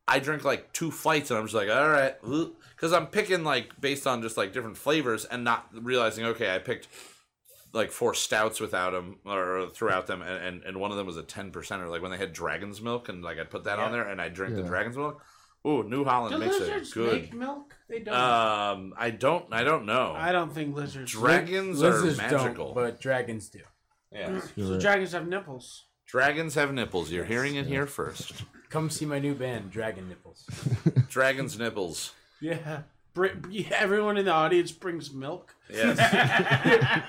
I 0.07 0.19
drink 0.19 0.43
like 0.43 0.73
two 0.73 0.91
flights 0.91 1.31
and 1.31 1.39
I'm 1.39 1.45
just 1.45 1.55
like, 1.55 1.69
all 1.69 1.89
right, 1.89 2.15
because 2.75 2.91
I'm 2.93 3.07
picking 3.07 3.43
like 3.43 3.79
based 3.79 4.05
on 4.07 4.21
just 4.21 4.35
like 4.37 4.51
different 4.53 4.77
flavors 4.77 5.25
and 5.25 5.43
not 5.43 5.67
realizing, 5.73 6.25
okay, 6.25 6.53
I 6.53 6.59
picked 6.59 6.87
like 7.73 7.91
four 7.91 8.13
stouts 8.13 8.59
without 8.59 8.91
them 8.91 9.19
or 9.25 9.69
throughout 9.73 10.07
them, 10.07 10.21
and, 10.21 10.43
and, 10.43 10.63
and 10.63 10.77
one 10.79 10.91
of 10.91 10.97
them 10.97 11.07
was 11.07 11.15
a 11.17 11.23
ten 11.23 11.51
percenter. 11.51 11.89
Like 11.89 12.01
when 12.01 12.11
they 12.11 12.17
had 12.17 12.33
dragon's 12.33 12.81
milk, 12.81 13.07
and 13.07 13.23
like 13.23 13.39
I'd 13.39 13.49
put 13.49 13.63
that 13.63 13.79
on 13.79 13.93
there, 13.93 14.07
and 14.09 14.21
I 14.21 14.27
drink 14.27 14.55
the 14.55 14.63
dragon's 14.63 14.97
milk. 14.97 15.21
Ooh, 15.65 15.83
New 15.83 16.03
Holland 16.03 16.33
Do 16.33 16.39
makes 16.39 16.59
lizards 16.59 16.89
it 16.89 16.93
good. 16.95 17.21
make 17.21 17.33
milk? 17.33 17.75
They 17.87 17.99
don't. 17.99 18.15
Um, 18.15 18.93
I 18.97 19.11
don't, 19.11 19.45
I 19.53 19.63
don't 19.63 19.85
know. 19.85 20.13
I 20.17 20.31
don't 20.31 20.51
think 20.53 20.75
lizards. 20.75 21.11
Dragons 21.11 21.79
Lizards 21.79 22.17
are 22.19 22.21
magical. 22.23 22.65
don't, 22.65 22.75
but 22.75 22.99
dragons 22.99 23.47
do. 23.49 23.59
yeah, 24.11 24.41
So 24.57 24.71
right. 24.71 24.81
dragons 24.81 25.11
have 25.11 25.27
nipples. 25.27 25.85
dragons 26.07 26.55
have 26.55 26.73
nipples. 26.73 27.11
You're 27.11 27.25
hearing 27.25 27.55
it 27.55 27.67
here 27.67 27.85
first. 27.85 28.33
Come 28.71 28.89
see 28.89 29.05
my 29.05 29.19
new 29.19 29.35
band, 29.35 29.69
Dragon 29.69 30.07
Nipples. 30.09 30.45
Dragons 31.09 31.59
nipples. 31.59 32.13
Yeah. 32.39 32.83
Br- 33.13 33.27
everyone 33.75 34.17
in 34.17 34.25
the 34.25 34.31
audience 34.31 34.71
brings 34.71 35.13
milk 35.13 35.53
Yes. 35.69 35.97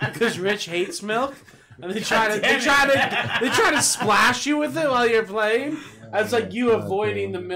because 0.12 0.38
Rich 0.38 0.66
hates 0.66 1.02
milk, 1.02 1.34
and 1.80 1.92
they 1.92 2.00
try 2.00 2.28
to 2.34 2.40
they 2.40 2.58
try 2.60 2.86
to 2.86 3.38
they 3.40 3.48
try 3.50 3.70
to 3.70 3.82
splash 3.82 4.44
you 4.46 4.56
with 4.56 4.76
it 4.76 4.88
while 4.88 5.06
you're 5.06 5.24
playing. 5.26 5.78
It's 6.12 6.32
like 6.32 6.52
you 6.52 6.72
avoiding 6.72 7.32
the 7.32 7.38
damn. 7.40 7.48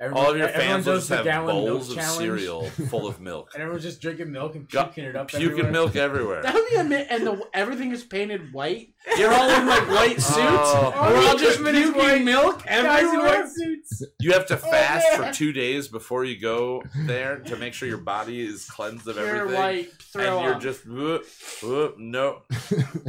Milk. 0.00 0.14
All 0.14 0.30
of 0.30 0.36
your 0.36 0.48
fans 0.48 0.86
will 0.86 0.96
just 0.96 1.08
have 1.08 1.24
bowls 1.46 1.90
of 1.90 1.96
challenge, 1.96 2.18
cereal 2.18 2.64
full 2.90 3.06
of 3.06 3.20
milk. 3.20 3.50
and 3.54 3.62
everyone's 3.62 3.84
just 3.84 4.00
drinking 4.00 4.30
milk 4.32 4.54
and 4.54 4.68
Gu- 4.68 4.84
puking 4.84 5.04
it 5.04 5.16
up. 5.16 5.28
Puking 5.28 5.46
everywhere. 5.50 5.72
milk 5.72 5.96
everywhere. 5.96 6.42
That 6.42 6.54
would 6.54 6.68
be 6.68 6.76
a 6.76 6.84
mi- 6.84 7.06
and 7.08 7.26
the 7.26 7.42
everything 7.54 7.92
is 7.92 8.04
painted 8.04 8.52
white. 8.52 8.90
You're 9.16 9.32
all 9.32 9.48
in 9.48 9.66
like 9.66 9.88
white 9.88 10.20
suits. 10.20 10.36
Oh. 10.38 10.92
and 10.96 11.14
we're 11.14 11.28
all 11.28 11.36
just 11.36 11.62
puking 11.62 11.92
white. 11.94 12.22
milk 12.24 12.64
Guys 12.64 12.78
in 12.80 12.86
everywhere. 12.86 13.42
white 13.42 13.48
suits. 13.48 14.02
You 14.20 14.32
have 14.32 14.46
to 14.46 14.56
fast 14.56 15.06
man. 15.20 15.28
for 15.32 15.34
two 15.36 15.52
days 15.52 15.88
before 15.88 16.24
you 16.24 16.38
go 16.38 16.82
there 17.06 17.38
to 17.38 17.56
make 17.56 17.72
sure 17.72 17.88
your 17.88 17.98
body 17.98 18.44
is 18.44 18.64
cleansed 18.68 19.06
of 19.06 19.14
Pure 19.16 19.26
everything. 19.36 19.54
white 19.60 19.92
throw 20.02 20.36
and 20.38 20.44
you're 20.44 20.54
up. 20.54 20.60
just 20.60 20.86
whoop, 20.86 21.24
whoop, 21.62 21.96
no, 21.98 22.42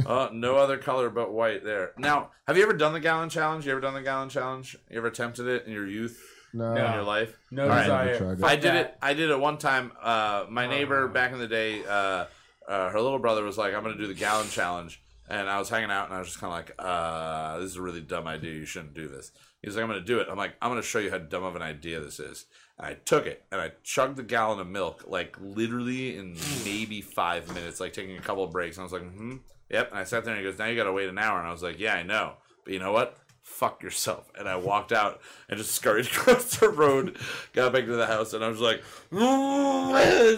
uh, 0.06 0.28
no 0.32 0.56
other 0.56 0.78
color 0.78 1.10
but 1.10 1.32
white 1.32 1.64
there. 1.64 1.92
Now, 1.98 2.30
have 2.46 2.56
you 2.56 2.62
ever 2.62 2.72
done 2.74 2.92
the 2.92 3.00
gallon 3.00 3.28
challenge? 3.28 3.66
You 3.66 3.72
ever 3.72 3.80
done 3.80 3.94
the 3.94 4.02
gallon 4.02 4.28
challenge? 4.28 4.76
You 4.90 4.98
ever 4.98 5.08
attempted 5.08 5.46
it 5.48 5.66
in 5.66 5.72
your 5.72 5.86
youth, 5.86 6.18
No. 6.52 6.74
in 6.74 6.92
your 6.94 7.02
life? 7.02 7.36
No 7.50 7.64
All 7.64 7.68
right. 7.68 7.82
desire. 7.82 8.12
Never 8.12 8.18
tried 8.36 8.38
it. 8.38 8.44
I 8.44 8.56
did 8.56 8.74
it. 8.74 8.94
I 9.02 9.14
did 9.14 9.30
it 9.30 9.38
one 9.38 9.58
time. 9.58 9.92
Uh, 10.00 10.46
my 10.48 10.66
neighbor 10.66 11.04
Oh. 11.04 11.08
back 11.12 11.32
in 11.32 11.38
the 11.38 11.46
day, 11.48 11.84
uh, 11.84 12.24
uh, 12.68 12.90
her 12.90 13.00
little 13.00 13.18
brother 13.18 13.42
was 13.44 13.56
like, 13.58 13.74
"I'm 13.74 13.82
going 13.82 13.96
to 13.96 14.00
do 14.00 14.06
the 14.08 14.18
gallon 14.18 14.48
challenge," 14.48 15.00
and 15.28 15.48
I 15.48 15.58
was 15.58 15.68
hanging 15.68 15.90
out, 15.90 16.06
and 16.06 16.14
I 16.14 16.18
was 16.18 16.28
just 16.28 16.40
kind 16.40 16.52
of 16.52 16.58
like, 16.58 16.74
uh, 16.78 17.58
"This 17.58 17.70
is 17.70 17.76
a 17.76 17.82
really 17.82 18.00
dumb 18.00 18.26
idea. 18.26 18.52
You 18.52 18.66
shouldn't 18.66 18.94
do 18.94 19.08
this." 19.08 19.32
He's 19.62 19.74
like, 19.74 19.82
"I'm 19.82 19.88
going 19.90 20.00
to 20.00 20.06
do 20.06 20.20
it." 20.20 20.28
I'm 20.30 20.36
like, 20.36 20.54
"I'm 20.62 20.70
going 20.70 20.80
to 20.80 20.86
show 20.86 20.98
you 20.98 21.10
how 21.10 21.18
dumb 21.18 21.44
of 21.44 21.56
an 21.56 21.62
idea 21.62 22.00
this 22.00 22.20
is." 22.20 22.46
And 22.78 22.86
I 22.86 22.94
took 22.94 23.26
it 23.26 23.44
and 23.50 23.60
I 23.60 23.72
chugged 23.82 24.16
the 24.16 24.22
gallon 24.22 24.60
of 24.60 24.68
milk 24.68 25.04
like 25.08 25.36
literally 25.40 26.16
in 26.16 26.36
maybe 26.64 27.00
five 27.00 27.52
minutes, 27.52 27.80
like 27.80 27.92
taking 27.92 28.16
a 28.16 28.20
couple 28.20 28.44
of 28.44 28.52
breaks. 28.52 28.76
And 28.76 28.82
I 28.82 28.84
was 28.84 28.92
like, 28.92 29.02
"Hmm, 29.02 29.36
yep." 29.68 29.90
And 29.90 29.98
I 29.98 30.04
sat 30.04 30.24
there 30.24 30.34
and 30.34 30.42
he 30.44 30.48
goes, 30.48 30.58
"Now 30.58 30.66
you 30.66 30.76
got 30.76 30.84
to 30.84 30.92
wait 30.92 31.08
an 31.08 31.18
hour." 31.18 31.38
And 31.40 31.48
I 31.48 31.52
was 31.52 31.62
like, 31.62 31.78
"Yeah, 31.80 31.94
I 31.94 32.02
know, 32.04 32.34
but 32.64 32.72
you 32.72 32.78
know 32.78 32.92
what?" 32.92 33.16
Fuck 33.48 33.82
yourself. 33.82 34.30
And 34.38 34.48
I 34.48 34.54
walked 34.56 34.92
out 34.92 35.20
and 35.48 35.58
just 35.58 35.72
scurried 35.72 36.06
across 36.12 36.56
the 36.58 36.68
road, 36.68 37.16
got 37.54 37.72
back 37.72 37.86
to 37.86 37.96
the 37.96 38.06
house, 38.06 38.32
and 38.32 38.44
I 38.44 38.48
was 38.48 38.60
like, 38.60 38.82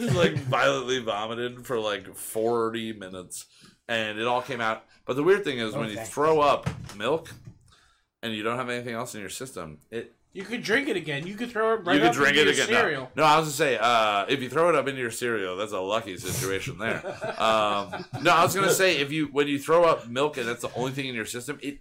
just 0.00 0.16
like 0.16 0.34
violently 0.38 1.00
vomited 1.00 1.66
for 1.66 1.78
like 1.78 2.14
40 2.14 2.94
minutes. 2.94 3.44
And 3.88 4.18
it 4.18 4.26
all 4.26 4.40
came 4.40 4.60
out. 4.60 4.84
But 5.04 5.16
the 5.16 5.22
weird 5.22 5.44
thing 5.44 5.58
is, 5.58 5.74
when 5.74 5.90
you 5.90 5.98
throw 5.98 6.40
up 6.40 6.70
milk 6.96 7.30
and 8.22 8.32
you 8.32 8.42
don't 8.42 8.56
have 8.56 8.70
anything 8.70 8.94
else 8.94 9.14
in 9.14 9.20
your 9.20 9.28
system, 9.28 9.78
it 9.90 10.14
You 10.32 10.44
could 10.44 10.62
drink 10.62 10.88
it 10.88 10.96
again. 10.96 11.26
You 11.26 11.34
could 11.34 11.50
throw 11.50 11.74
it 11.74 11.84
right 11.84 12.00
you 12.00 12.06
up 12.06 12.14
drink 12.14 12.36
into 12.36 12.50
it 12.50 12.56
your 12.56 12.64
again. 12.64 12.74
No. 12.74 12.80
cereal. 12.80 13.10
No, 13.16 13.22
I 13.24 13.36
was 13.36 13.46
gonna 13.46 13.52
say, 13.52 13.76
uh, 13.78 14.24
if 14.28 14.40
you 14.40 14.48
throw 14.48 14.68
it 14.70 14.76
up 14.76 14.86
into 14.88 15.00
your 15.00 15.10
cereal, 15.10 15.56
that's 15.56 15.72
a 15.72 15.80
lucky 15.80 16.16
situation 16.16 16.78
there. 16.78 17.04
um, 17.38 18.04
no, 18.22 18.30
I 18.30 18.44
was 18.44 18.54
gonna 18.54 18.70
say 18.70 18.98
if 18.98 19.10
you 19.12 19.26
when 19.26 19.46
you 19.48 19.58
throw 19.58 19.84
up 19.84 20.08
milk 20.08 20.38
and 20.38 20.48
that's 20.48 20.62
the 20.62 20.72
only 20.74 20.92
thing 20.92 21.06
in 21.06 21.14
your 21.14 21.26
system, 21.26 21.58
it 21.60 21.80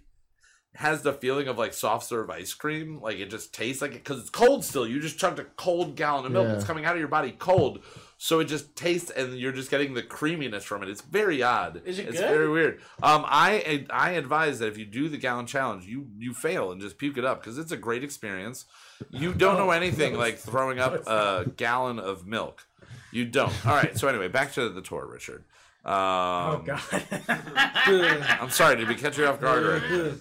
has 0.76 1.02
the 1.02 1.12
feeling 1.12 1.48
of 1.48 1.58
like 1.58 1.72
soft 1.74 2.06
serve 2.06 2.30
ice 2.30 2.54
cream. 2.54 3.00
Like 3.00 3.18
it 3.18 3.30
just 3.30 3.52
tastes 3.52 3.82
like 3.82 3.92
it 3.92 4.04
because 4.04 4.20
it's 4.20 4.30
cold 4.30 4.64
still. 4.64 4.86
You 4.86 5.00
just 5.00 5.18
chugged 5.18 5.38
a 5.38 5.44
cold 5.44 5.96
gallon 5.96 6.26
of 6.26 6.32
milk. 6.32 6.46
Yeah. 6.48 6.54
It's 6.54 6.64
coming 6.64 6.84
out 6.84 6.94
of 6.94 6.98
your 7.00 7.08
body 7.08 7.32
cold. 7.38 7.80
So 8.22 8.38
it 8.40 8.44
just 8.44 8.76
tastes, 8.76 9.10
and 9.10 9.38
you're 9.38 9.50
just 9.50 9.70
getting 9.70 9.94
the 9.94 10.02
creaminess 10.02 10.62
from 10.62 10.82
it. 10.82 10.90
It's 10.90 11.00
very 11.00 11.42
odd. 11.42 11.80
Is 11.86 11.98
it 11.98 12.06
It's 12.06 12.20
good? 12.20 12.28
very 12.28 12.50
weird. 12.50 12.80
Um, 13.02 13.24
I 13.26 13.86
I 13.88 14.10
advise 14.12 14.58
that 14.58 14.68
if 14.68 14.76
you 14.76 14.84
do 14.84 15.08
the 15.08 15.16
gallon 15.16 15.46
challenge, 15.46 15.86
you 15.86 16.06
you 16.18 16.34
fail 16.34 16.70
and 16.70 16.80
just 16.82 16.98
puke 16.98 17.16
it 17.16 17.24
up 17.24 17.40
because 17.42 17.56
it's 17.58 17.72
a 17.72 17.78
great 17.78 18.04
experience. 18.04 18.66
You 19.10 19.32
don't 19.44 19.56
know 19.56 19.70
anything 19.70 20.16
like 20.16 20.36
throwing 20.38 20.78
up 20.78 21.06
a 21.06 21.46
gallon 21.56 21.98
of 21.98 22.26
milk. 22.26 22.66
You 23.10 23.24
don't. 23.24 23.52
All 23.66 23.74
right. 23.74 23.96
So 23.98 24.06
anyway, 24.06 24.28
back 24.28 24.52
to 24.52 24.68
the 24.68 24.82
tour, 24.82 25.06
Richard. 25.06 25.44
Um, 25.84 25.94
Oh 25.94 26.62
god. 26.64 26.80
I'm 28.40 28.50
sorry. 28.50 28.76
Did 28.76 28.88
we 28.88 28.94
catch 28.94 29.16
you 29.18 29.26
off 29.26 29.40
guard 29.40 29.62
or? 29.64 30.18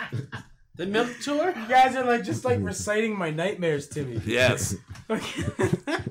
The 0.76 0.86
milk 0.86 1.10
tour? 1.22 1.50
you 1.50 1.68
guys 1.68 1.96
are 1.98 2.06
like 2.06 2.24
just 2.24 2.46
like 2.46 2.60
reciting 2.62 3.18
my 3.18 3.30
nightmares 3.30 3.88
to 3.90 4.04
me. 4.04 4.22
Yes. 4.26 4.76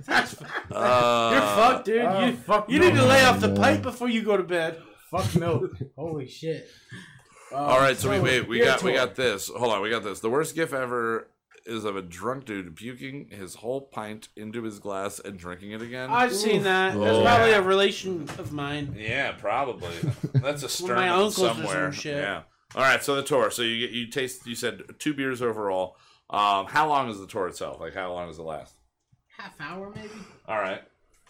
That's, 0.06 0.36
Uh, 0.70 1.30
you're 1.32 1.40
fucked, 1.40 1.84
dude. 1.86 2.02
oh, 2.02 2.26
you 2.26 2.32
fuck 2.34 2.70
you 2.70 2.78
need 2.78 2.94
to 2.94 3.04
lay 3.04 3.24
off 3.24 3.40
the 3.40 3.54
pipe 3.54 3.80
before 3.82 4.08
you 4.10 4.22
go 4.22 4.36
to 4.36 4.42
bed. 4.42 4.78
Fuck 5.10 5.34
milk. 5.36 5.70
Holy 5.96 6.28
shit. 6.28 6.68
Um, 7.50 7.58
All 7.64 7.78
right. 7.78 7.96
So 7.96 8.10
we 8.10 8.20
wait. 8.20 8.46
We 8.46 8.58
beer 8.58 8.66
got 8.66 8.82
we 8.82 8.92
got 8.92 9.14
this. 9.14 9.48
Hold 9.48 9.72
on. 9.72 9.80
We 9.80 9.88
got 9.88 10.04
this. 10.04 10.20
The 10.20 10.28
worst 10.28 10.54
gif 10.54 10.74
ever 10.74 11.28
is 11.68 11.84
of 11.84 11.96
a 11.96 12.02
drunk 12.02 12.46
dude 12.46 12.74
puking 12.74 13.28
his 13.30 13.56
whole 13.56 13.82
pint 13.82 14.28
into 14.36 14.62
his 14.62 14.78
glass 14.78 15.20
and 15.20 15.38
drinking 15.38 15.72
it 15.72 15.82
again. 15.82 16.10
I've 16.10 16.34
seen 16.34 16.62
that. 16.64 16.98
That's 16.98 17.16
Oh. 17.18 17.22
probably 17.22 17.52
a 17.52 17.62
relation 17.62 18.22
of 18.38 18.52
mine. 18.52 18.96
Yeah, 18.98 19.32
probably. 19.32 19.92
That's 20.34 20.62
a 20.62 20.68
stern 20.68 20.96
my 20.96 21.08
uncles 21.10 21.38
or 21.40 21.48
some 21.48 21.56
somewhere. 21.58 21.92
shit. 21.92 22.16
Yeah. 22.16 22.42
All 22.74 22.82
right. 22.82 23.02
So 23.02 23.14
the 23.16 23.22
tour. 23.22 23.50
So 23.50 23.62
you 23.62 23.86
get 23.86 23.94
you 23.94 24.08
taste. 24.08 24.46
You 24.46 24.54
said 24.54 24.82
two 24.98 25.14
beers 25.14 25.40
overall. 25.42 25.96
Um, 26.30 26.66
how 26.66 26.88
long 26.88 27.08
is 27.08 27.18
the 27.20 27.26
tour 27.26 27.46
itself? 27.48 27.80
Like 27.80 27.94
how 27.94 28.12
long 28.12 28.28
does 28.28 28.38
it 28.38 28.42
last? 28.42 28.74
half 29.38 29.54
hour 29.60 29.92
maybe. 29.94 30.10
All 30.48 30.58
right. 30.58 30.82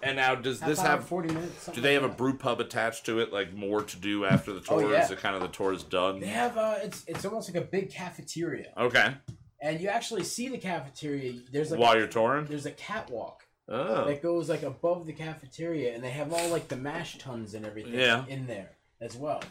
And 0.02 0.16
now 0.16 0.34
does 0.36 0.60
Half 0.60 0.68
this 0.68 0.78
hour, 0.78 0.86
have? 0.86 1.04
forty 1.06 1.28
minutes? 1.28 1.54
Do 1.56 1.60
something 1.64 1.82
they 1.82 1.94
have 1.94 2.04
a 2.04 2.06
like 2.06 2.16
that. 2.16 2.18
brew 2.22 2.34
pub 2.38 2.60
attached 2.60 3.04
to 3.06 3.18
it? 3.18 3.32
Like 3.32 3.52
more 3.52 3.82
to 3.82 3.96
do 3.96 4.24
after 4.24 4.52
the 4.52 4.60
tour? 4.60 4.84
Oh, 4.84 4.90
yeah. 4.92 5.04
Is 5.04 5.10
it 5.10 5.18
kind 5.18 5.34
of 5.36 5.42
the 5.42 5.48
tour 5.48 5.72
is 5.72 5.82
done? 5.82 6.20
They 6.20 6.26
have 6.28 6.56
uh, 6.56 6.76
it's 6.82 7.04
it's 7.08 7.24
almost 7.24 7.52
like 7.52 7.62
a 7.62 7.66
big 7.66 7.90
cafeteria, 7.90 8.72
Okay. 8.78 9.14
And 9.60 9.80
you 9.80 9.88
actually 9.88 10.24
see 10.24 10.48
the 10.48 10.58
cafeteria. 10.58 11.34
There's 11.52 11.70
like 11.70 11.80
While 11.80 11.94
a, 11.94 11.98
you're 11.98 12.06
touring. 12.06 12.46
there's 12.46 12.66
a 12.66 12.70
catwalk 12.72 13.44
Oh. 13.68 14.06
that 14.06 14.22
goes 14.22 14.48
like 14.48 14.62
above 14.62 15.06
the 15.06 15.12
cafeteria, 15.12 15.94
and 15.94 16.02
they 16.02 16.10
have 16.10 16.32
all 16.32 16.48
like 16.48 16.68
the 16.68 16.76
mash 16.76 17.18
tuns 17.18 17.54
and 17.54 17.66
everything 17.66 17.94
Yeah. 17.94 18.24
in 18.26 18.46
there 18.46 18.70
as 19.00 19.16
well. 19.16 19.42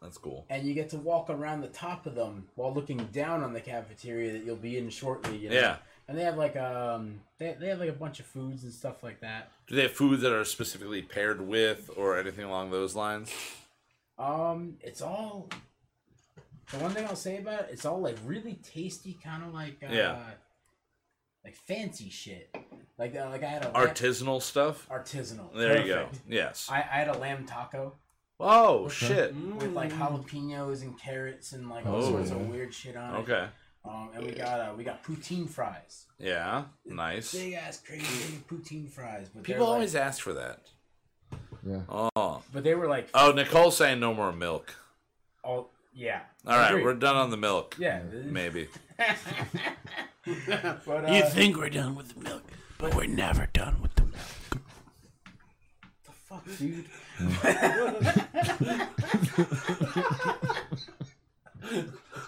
That's 0.00 0.16
cool. 0.16 0.46
and 0.48 0.64
you 0.64 0.74
get 0.74 0.90
to 0.90 0.96
walk 0.96 1.28
around 1.28 1.60
the 1.60 1.66
top 1.68 2.06
of 2.06 2.14
them 2.14 2.46
while 2.54 2.72
looking 2.72 2.98
down 3.12 3.42
on 3.42 3.52
the 3.52 3.60
cafeteria 3.60 4.32
that 4.32 4.44
you'll 4.44 4.54
be 4.54 4.78
in 4.78 4.90
shortly. 4.90 5.36
You 5.36 5.48
know? 5.50 5.56
Yeah. 5.56 5.76
And 6.06 6.16
they 6.16 6.22
have 6.22 6.36
like 6.36 6.56
um 6.56 7.20
they, 7.38 7.56
they 7.58 7.66
have 7.68 7.80
like 7.80 7.88
a 7.90 7.92
bunch 8.04 8.20
of 8.20 8.26
foods 8.26 8.62
and 8.62 8.72
stuff 8.72 9.02
like 9.02 9.20
that. 9.20 9.50
Do 9.66 9.74
they 9.74 9.82
have 9.82 9.92
foods 9.92 10.22
that 10.22 10.32
are 10.32 10.44
specifically 10.44 11.02
paired 11.02 11.40
with 11.40 11.90
or 11.96 12.16
anything 12.16 12.44
along 12.44 12.70
those 12.70 12.94
lines? 12.94 13.30
Um, 14.18 14.76
it's 14.80 15.02
all. 15.02 15.48
The 16.72 16.78
one 16.78 16.90
thing 16.92 17.06
I'll 17.06 17.16
say 17.16 17.38
about 17.38 17.60
it, 17.62 17.68
it's 17.72 17.84
all 17.86 18.00
like 18.00 18.16
really 18.24 18.54
tasty, 18.62 19.18
kind 19.22 19.42
of 19.42 19.54
like 19.54 19.78
uh, 19.82 19.92
Yeah. 19.92 20.18
like 21.44 21.56
fancy 21.56 22.10
shit. 22.10 22.54
Like 22.98 23.14
uh, 23.16 23.28
like 23.30 23.42
I 23.42 23.46
had 23.48 23.64
a 23.64 23.70
lamb- 23.70 23.88
Artisanal 23.88 24.42
stuff? 24.42 24.86
artisanal. 24.90 25.54
There 25.54 25.80
you 25.80 25.86
go. 25.86 26.08
Yes. 26.28 26.68
I, 26.70 26.76
I 26.78 26.80
had 26.98 27.08
a 27.08 27.16
lamb 27.18 27.46
taco 27.46 27.94
Oh, 28.40 28.88
shit. 28.88 29.34
with 29.34 29.72
like 29.72 29.92
jalapenos 29.92 30.82
and 30.82 30.98
carrots 30.98 31.52
and 31.52 31.68
like 31.70 31.86
all 31.86 31.96
Oh, 31.96 32.10
sorts 32.10 32.30
yeah. 32.30 32.36
of 32.36 32.48
weird 32.48 32.72
shit 32.74 32.96
on 32.96 33.14
it. 33.14 33.18
Okay. 33.20 33.46
Um, 33.84 34.10
and 34.14 34.24
we 34.26 34.32
got 34.32 34.60
uh, 34.60 34.72
we 34.76 34.84
got 34.84 35.02
poutine 35.02 35.48
fries. 35.48 36.06
Yeah. 36.18 36.64
Nice. 36.84 37.32
Big 37.32 37.54
ass 37.54 37.80
crazy 37.84 38.38
poutine 38.48 38.90
fries. 38.90 39.28
But 39.34 39.42
People 39.44 39.64
always 39.66 39.94
like, 39.94 40.02
ask 40.04 40.20
for 40.20 40.34
that. 40.34 40.60
Yeah. 41.66 41.80
Oh. 42.14 42.42
but 42.52 42.62
they 42.64 42.74
were 42.74 42.86
like 42.88 43.08
Oh, 43.14 43.32
Nicole's 43.32 43.76
saying 43.76 44.00
no 44.00 44.12
more 44.12 44.32
milk. 44.32 44.74
all 45.42 45.70
yeah. 45.98 46.20
All 46.46 46.56
right, 46.56 46.70
Agreed. 46.70 46.84
we're 46.84 46.94
done 46.94 47.16
on 47.16 47.30
the 47.30 47.36
milk. 47.36 47.74
yeah. 47.78 48.00
Maybe. 48.24 48.68
But, 48.96 49.16
uh, 50.88 51.12
You 51.12 51.22
think 51.24 51.56
we're 51.56 51.68
done 51.70 51.96
with 51.96 52.14
the 52.14 52.20
milk, 52.20 52.42
but 52.78 52.94
we're 52.94 53.06
never 53.06 53.48
done 53.52 53.80
with 53.82 53.94
the 53.96 54.04
milk. 54.04 54.14
the 56.04 56.12
fuck, 56.28 56.44
dude? 56.58 56.84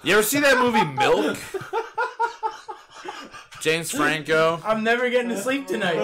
You 0.03 0.15
ever 0.15 0.23
see 0.23 0.41
that 0.41 0.59
movie 0.59 0.83
Milk? 0.85 1.37
James 3.61 3.91
Franco. 3.91 4.61
I'm 4.65 4.82
never 4.82 5.11
getting 5.11 5.28
to 5.31 5.37
sleep 5.37 5.66
tonight. 5.66 5.97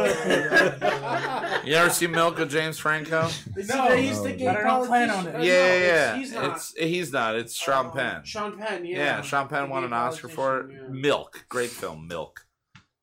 You 1.65 1.75
ever 1.75 1.91
see 1.91 2.07
Milk 2.07 2.39
with 2.39 2.51
James 2.51 2.79
Franco? 2.79 3.29
No, 3.57 3.97
he's 3.97 4.23
the 4.23 4.31
no. 4.31 4.37
gay 4.37 4.49
I 4.49 4.63
don't 4.63 4.87
plan 4.87 5.11
on 5.11 5.27
it. 5.27 5.43
Yeah, 5.43 5.75
yeah, 5.75 5.79
yeah. 5.79 6.17
He's 6.17 6.33
not. 6.33 6.57
It's 6.57 6.75
he's 6.77 7.13
not. 7.13 7.37
It's 7.37 7.55
Sean 7.55 7.87
oh, 7.87 7.91
Penn. 7.91 8.25
Sean 8.25 8.59
Penn, 8.59 8.85
yeah. 8.85 8.97
Yeah, 8.99 9.23
Sean 9.23 9.49
Penn 9.49 9.65
The 9.65 9.71
won 9.71 9.85
an 9.85 9.93
Oscar 9.93 10.29
for 10.29 10.61
it. 10.61 10.67
yeah. 10.73 10.89
Milk, 10.91 11.47
great 11.49 11.71
film. 11.71 12.07
Milk. 12.07 12.47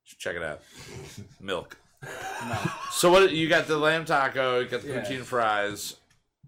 Check 0.06 0.36
it 0.36 0.44
out. 0.44 0.62
Milk. 1.42 1.78
No. 2.48 2.58
So 2.92 3.12
what? 3.12 3.32
You 3.32 3.50
got 3.50 3.68
the 3.68 3.78
lamb 3.78 4.06
taco. 4.06 4.60
You 4.60 4.68
got 4.68 4.82
the 4.82 4.90
Yeah. 4.90 5.02
poutine 5.02 5.24
fries, 5.24 5.96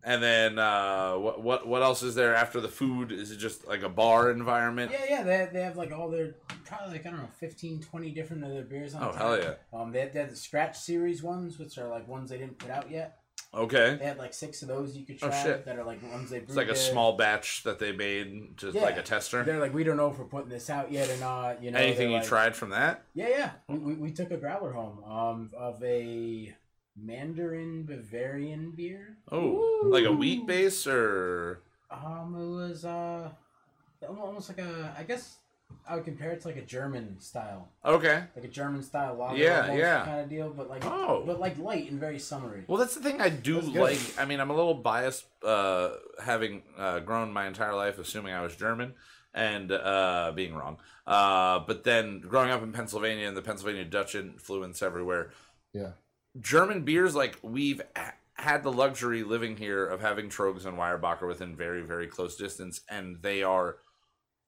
and 0.06 0.22
then 0.23 0.57
uh, 0.60 1.15
what? 1.15 1.41
What? 1.41 1.68
What 1.68 1.82
else 1.82 2.03
is 2.03 2.15
there 2.15 2.36
after 2.36 2.61
the 2.61 2.69
food? 2.69 3.11
Is 3.11 3.32
it 3.32 3.38
just 3.38 3.68
like 3.68 3.82
a 3.82 3.90
bar 3.90 4.32
environment? 4.32 4.91
Yeah, 4.94 5.06
yeah, 5.10 5.23
they, 5.23 5.49
they 5.52 5.61
have 5.64 5.76
like 5.76 5.91
all 5.91 6.10
their 6.10 6.36
probably 6.64 6.94
like 6.94 7.06
I 7.06 7.10
don't 7.10 7.19
know 7.19 7.30
15, 7.40 7.82
20 7.82 8.11
different 8.11 8.44
of 8.44 8.52
their 8.52 8.64
beers 8.64 8.94
on. 8.95 9.03
Oh 9.03 9.11
hell 9.11 9.38
yeah! 9.38 9.53
Um, 9.73 9.91
they 9.91 10.02
have, 10.02 10.14
they 10.14 10.19
have 10.19 10.30
the 10.30 10.36
scratch 10.36 10.77
series 10.77 11.22
ones, 11.23 11.57
which 11.60 11.77
are 11.77 11.90
like 11.90 12.07
ones 12.07 12.30
they 12.30 12.38
didn't 12.38 12.60
put 12.60 12.69
out 12.69 12.90
yet. 12.90 13.18
Okay, 13.53 13.95
They 13.98 14.03
had 14.06 14.18
like 14.18 14.34
six 14.34 14.61
of 14.64 14.68
those 14.68 14.98
you 14.98 15.06
could 15.06 15.15
Oh, 15.22 15.30
try 15.30 15.44
shit. 15.44 15.65
that 15.65 15.80
are 15.80 15.86
like 15.86 16.03
ones 16.11 16.30
they. 16.30 16.40
it's 16.40 16.57
like 16.57 16.65
a 16.68 16.73
brewed 16.73 16.77
small 16.77 17.15
batch 17.15 17.64
that 17.64 17.80
they 17.80 17.94
made, 17.94 18.57
just 18.57 18.76
Yeah. 18.76 18.82
like 18.82 18.98
a 18.98 19.02
tester. 19.02 19.44
They're 19.44 19.61
like, 19.61 19.73
we 19.73 19.86
don't 19.86 19.95
know 19.95 20.11
if 20.11 20.19
we're 20.19 20.26
putting 20.26 20.49
this 20.49 20.69
out 20.69 20.91
yet 20.91 21.10
or 21.10 21.15
not. 21.22 21.64
You 21.64 21.72
know, 21.72 21.80
Anything 21.80 22.10
you 22.11 22.18
like- 22.18 22.26
tried 22.27 22.53
from 22.53 22.72
that? 22.72 23.03
Yeah, 23.14 23.30
yeah. 23.30 23.52
We, 23.69 23.77
we, 23.77 23.94
we 23.94 24.11
took 24.11 24.32
a 24.32 24.36
growler 24.38 24.73
home 24.73 25.02
um, 25.06 25.52
of 25.57 25.82
a 25.86 26.53
Mandarin 26.96 27.84
Bavarian 27.84 28.72
beer. 28.72 29.18
Oh, 29.32 29.82
like 29.86 30.06
a 30.06 30.12
wheat 30.12 30.46
base 30.48 30.88
or 30.88 31.62
Um, 31.92 32.36
it 32.40 32.70
was 32.70 32.86
uh, 32.86 33.30
almost 34.08 34.50
like 34.50 34.60
a. 34.60 34.94
I 34.98 35.04
guess 35.04 35.38
I 35.88 35.96
would 35.96 36.06
compare 36.06 36.32
it 36.32 36.42
to 36.42 36.48
like 36.48 36.58
a 36.58 36.62
German 36.62 37.20
style, 37.20 37.68
okay. 37.84 38.24
like 38.36 38.46
a 38.46 38.50
German 38.50 38.82
style 38.84 39.16
lager. 39.16 39.38
Yeah, 39.38 39.74
yeah. 39.74 40.06
Kind 40.06 40.22
of 40.22 40.30
deal, 40.30 40.50
but 40.50 40.70
like, 40.70 40.84
Oh. 40.86 41.24
but 41.26 41.40
like 41.40 41.58
light 41.58 41.90
and 41.92 42.00
very 42.00 42.20
summery. 42.20 42.64
Well, 42.68 42.78
that's 42.78 42.96
the 42.96 43.02
thing 43.02 43.20
I 43.22 43.30
do 43.30 43.60
like. 43.62 44.00
I 44.18 44.26
mean, 44.26 44.40
I'm 44.40 44.50
a 44.50 44.56
little 44.56 44.74
biased, 44.76 45.26
uh, 45.44 45.90
having 46.24 46.64
uh, 46.78 47.00
grown 47.00 47.32
my 47.34 47.48
entire 47.48 47.76
life 47.76 48.00
assuming 48.00 48.34
I 48.34 48.42
was 48.42 48.56
German 48.56 48.94
and 49.34 49.72
uh, 49.72 50.32
being 50.36 50.56
wrong. 50.56 50.78
Uh, 51.06 51.60
but 51.60 51.84
then 51.84 52.20
growing 52.22 52.52
up 52.52 52.64
in 52.64 52.72
Pennsylvania 52.72 53.28
and 53.28 53.36
the 53.38 53.42
Pennsylvania 53.42 53.86
Dutch 53.86 54.16
influence 54.16 54.82
everywhere, 54.82 55.32
Yeah. 55.74 55.92
German 56.40 56.82
beers, 56.84 57.16
like 57.16 57.38
we've 57.41 57.82
had 58.34 58.64
the 58.64 58.72
luxury 58.72 59.24
living 59.24 59.56
here 59.57 59.86
of 59.86 60.02
having 60.02 60.30
Tröegs 60.30 60.66
and 60.66 60.78
Weyerbacher 60.78 61.28
within 61.28 61.56
very, 61.56 61.82
very 61.82 62.07
close 62.07 62.36
distance, 62.36 62.82
and 62.90 63.22
they 63.22 63.44
are 63.44 63.78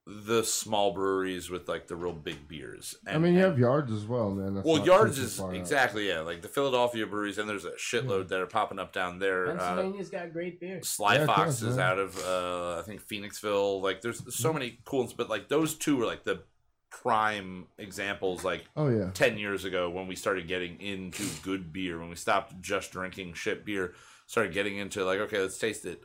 the 0.10 0.42
small 0.42 0.94
breweries 0.94 1.50
with 1.50 1.68
like 1.68 1.88
the 1.88 1.96
real 1.96 2.14
big 2.14 2.48
beers. 2.48 2.96
And, 3.06 3.18
I 3.18 3.20
mean, 3.20 3.34
you 3.34 3.40
and- 3.40 3.50
have 3.50 3.60
yards 3.60 3.92
as 3.92 4.06
well, 4.06 4.32
man. 4.32 4.56
That's 4.56 4.66
well, 4.66 4.86
Yards 4.86 5.20
is 5.20 5.38
far 5.38 5.50
out. 5.50 5.56
exactly 5.56 6.08
yeah, 6.08 6.22
like 6.22 6.42
the 6.42 6.48
Philadelphia 6.48 7.06
breweries, 7.06 7.38
and 7.38 7.50
there's 7.50 7.66
a 7.66 7.72
shitload 7.72 8.30
that 8.30 8.40
are 8.40 8.46
popping 8.48 8.80
up 8.80 8.94
down 8.94 9.20
there. 9.20 9.48
Uh, 9.52 9.58
Pennsylvania's 9.58 10.10
got 10.10 10.32
great 10.32 10.60
beer. 10.62 10.82
Sly 10.82 11.16
Yeah, 11.16 11.26
Fox 11.26 11.60
does, 11.60 11.64
is 11.64 11.76
man. 11.78 11.86
out 11.86 12.00
of 12.00 12.18
uh, 12.26 12.80
I 12.80 12.84
think 12.84 13.06
Phoenixville. 13.06 13.82
Like 13.82 14.02
there's 14.02 14.22
so 14.34 14.54
many 14.54 14.80
cool 14.86 15.00
ones, 15.00 15.14
but 15.14 15.30
like 15.30 15.50
those 15.50 15.76
two 15.76 16.02
are 16.02 16.06
like 16.06 16.24
the 16.24 16.42
prime 17.02 17.68
examples. 17.78 18.44
Like 18.44 18.66
Oh 18.76 18.90
yeah. 18.90 19.12
ten 19.14 19.38
years 19.38 19.66
ago 19.66 19.90
when 19.90 20.08
we 20.08 20.16
started 20.16 20.48
getting 20.48 20.80
into 20.82 21.24
good 21.44 21.72
beer, 21.74 22.00
when 22.00 22.10
we 22.10 22.16
stopped 22.16 22.62
just 22.62 22.92
drinking 22.92 23.34
shit 23.34 23.66
beer, 23.66 23.94
started 24.26 24.54
getting 24.54 24.78
into 24.78 25.04
like 25.06 25.20
okay, 25.20 25.40
let's 25.42 25.58
taste 25.58 25.86
it. 25.86 26.04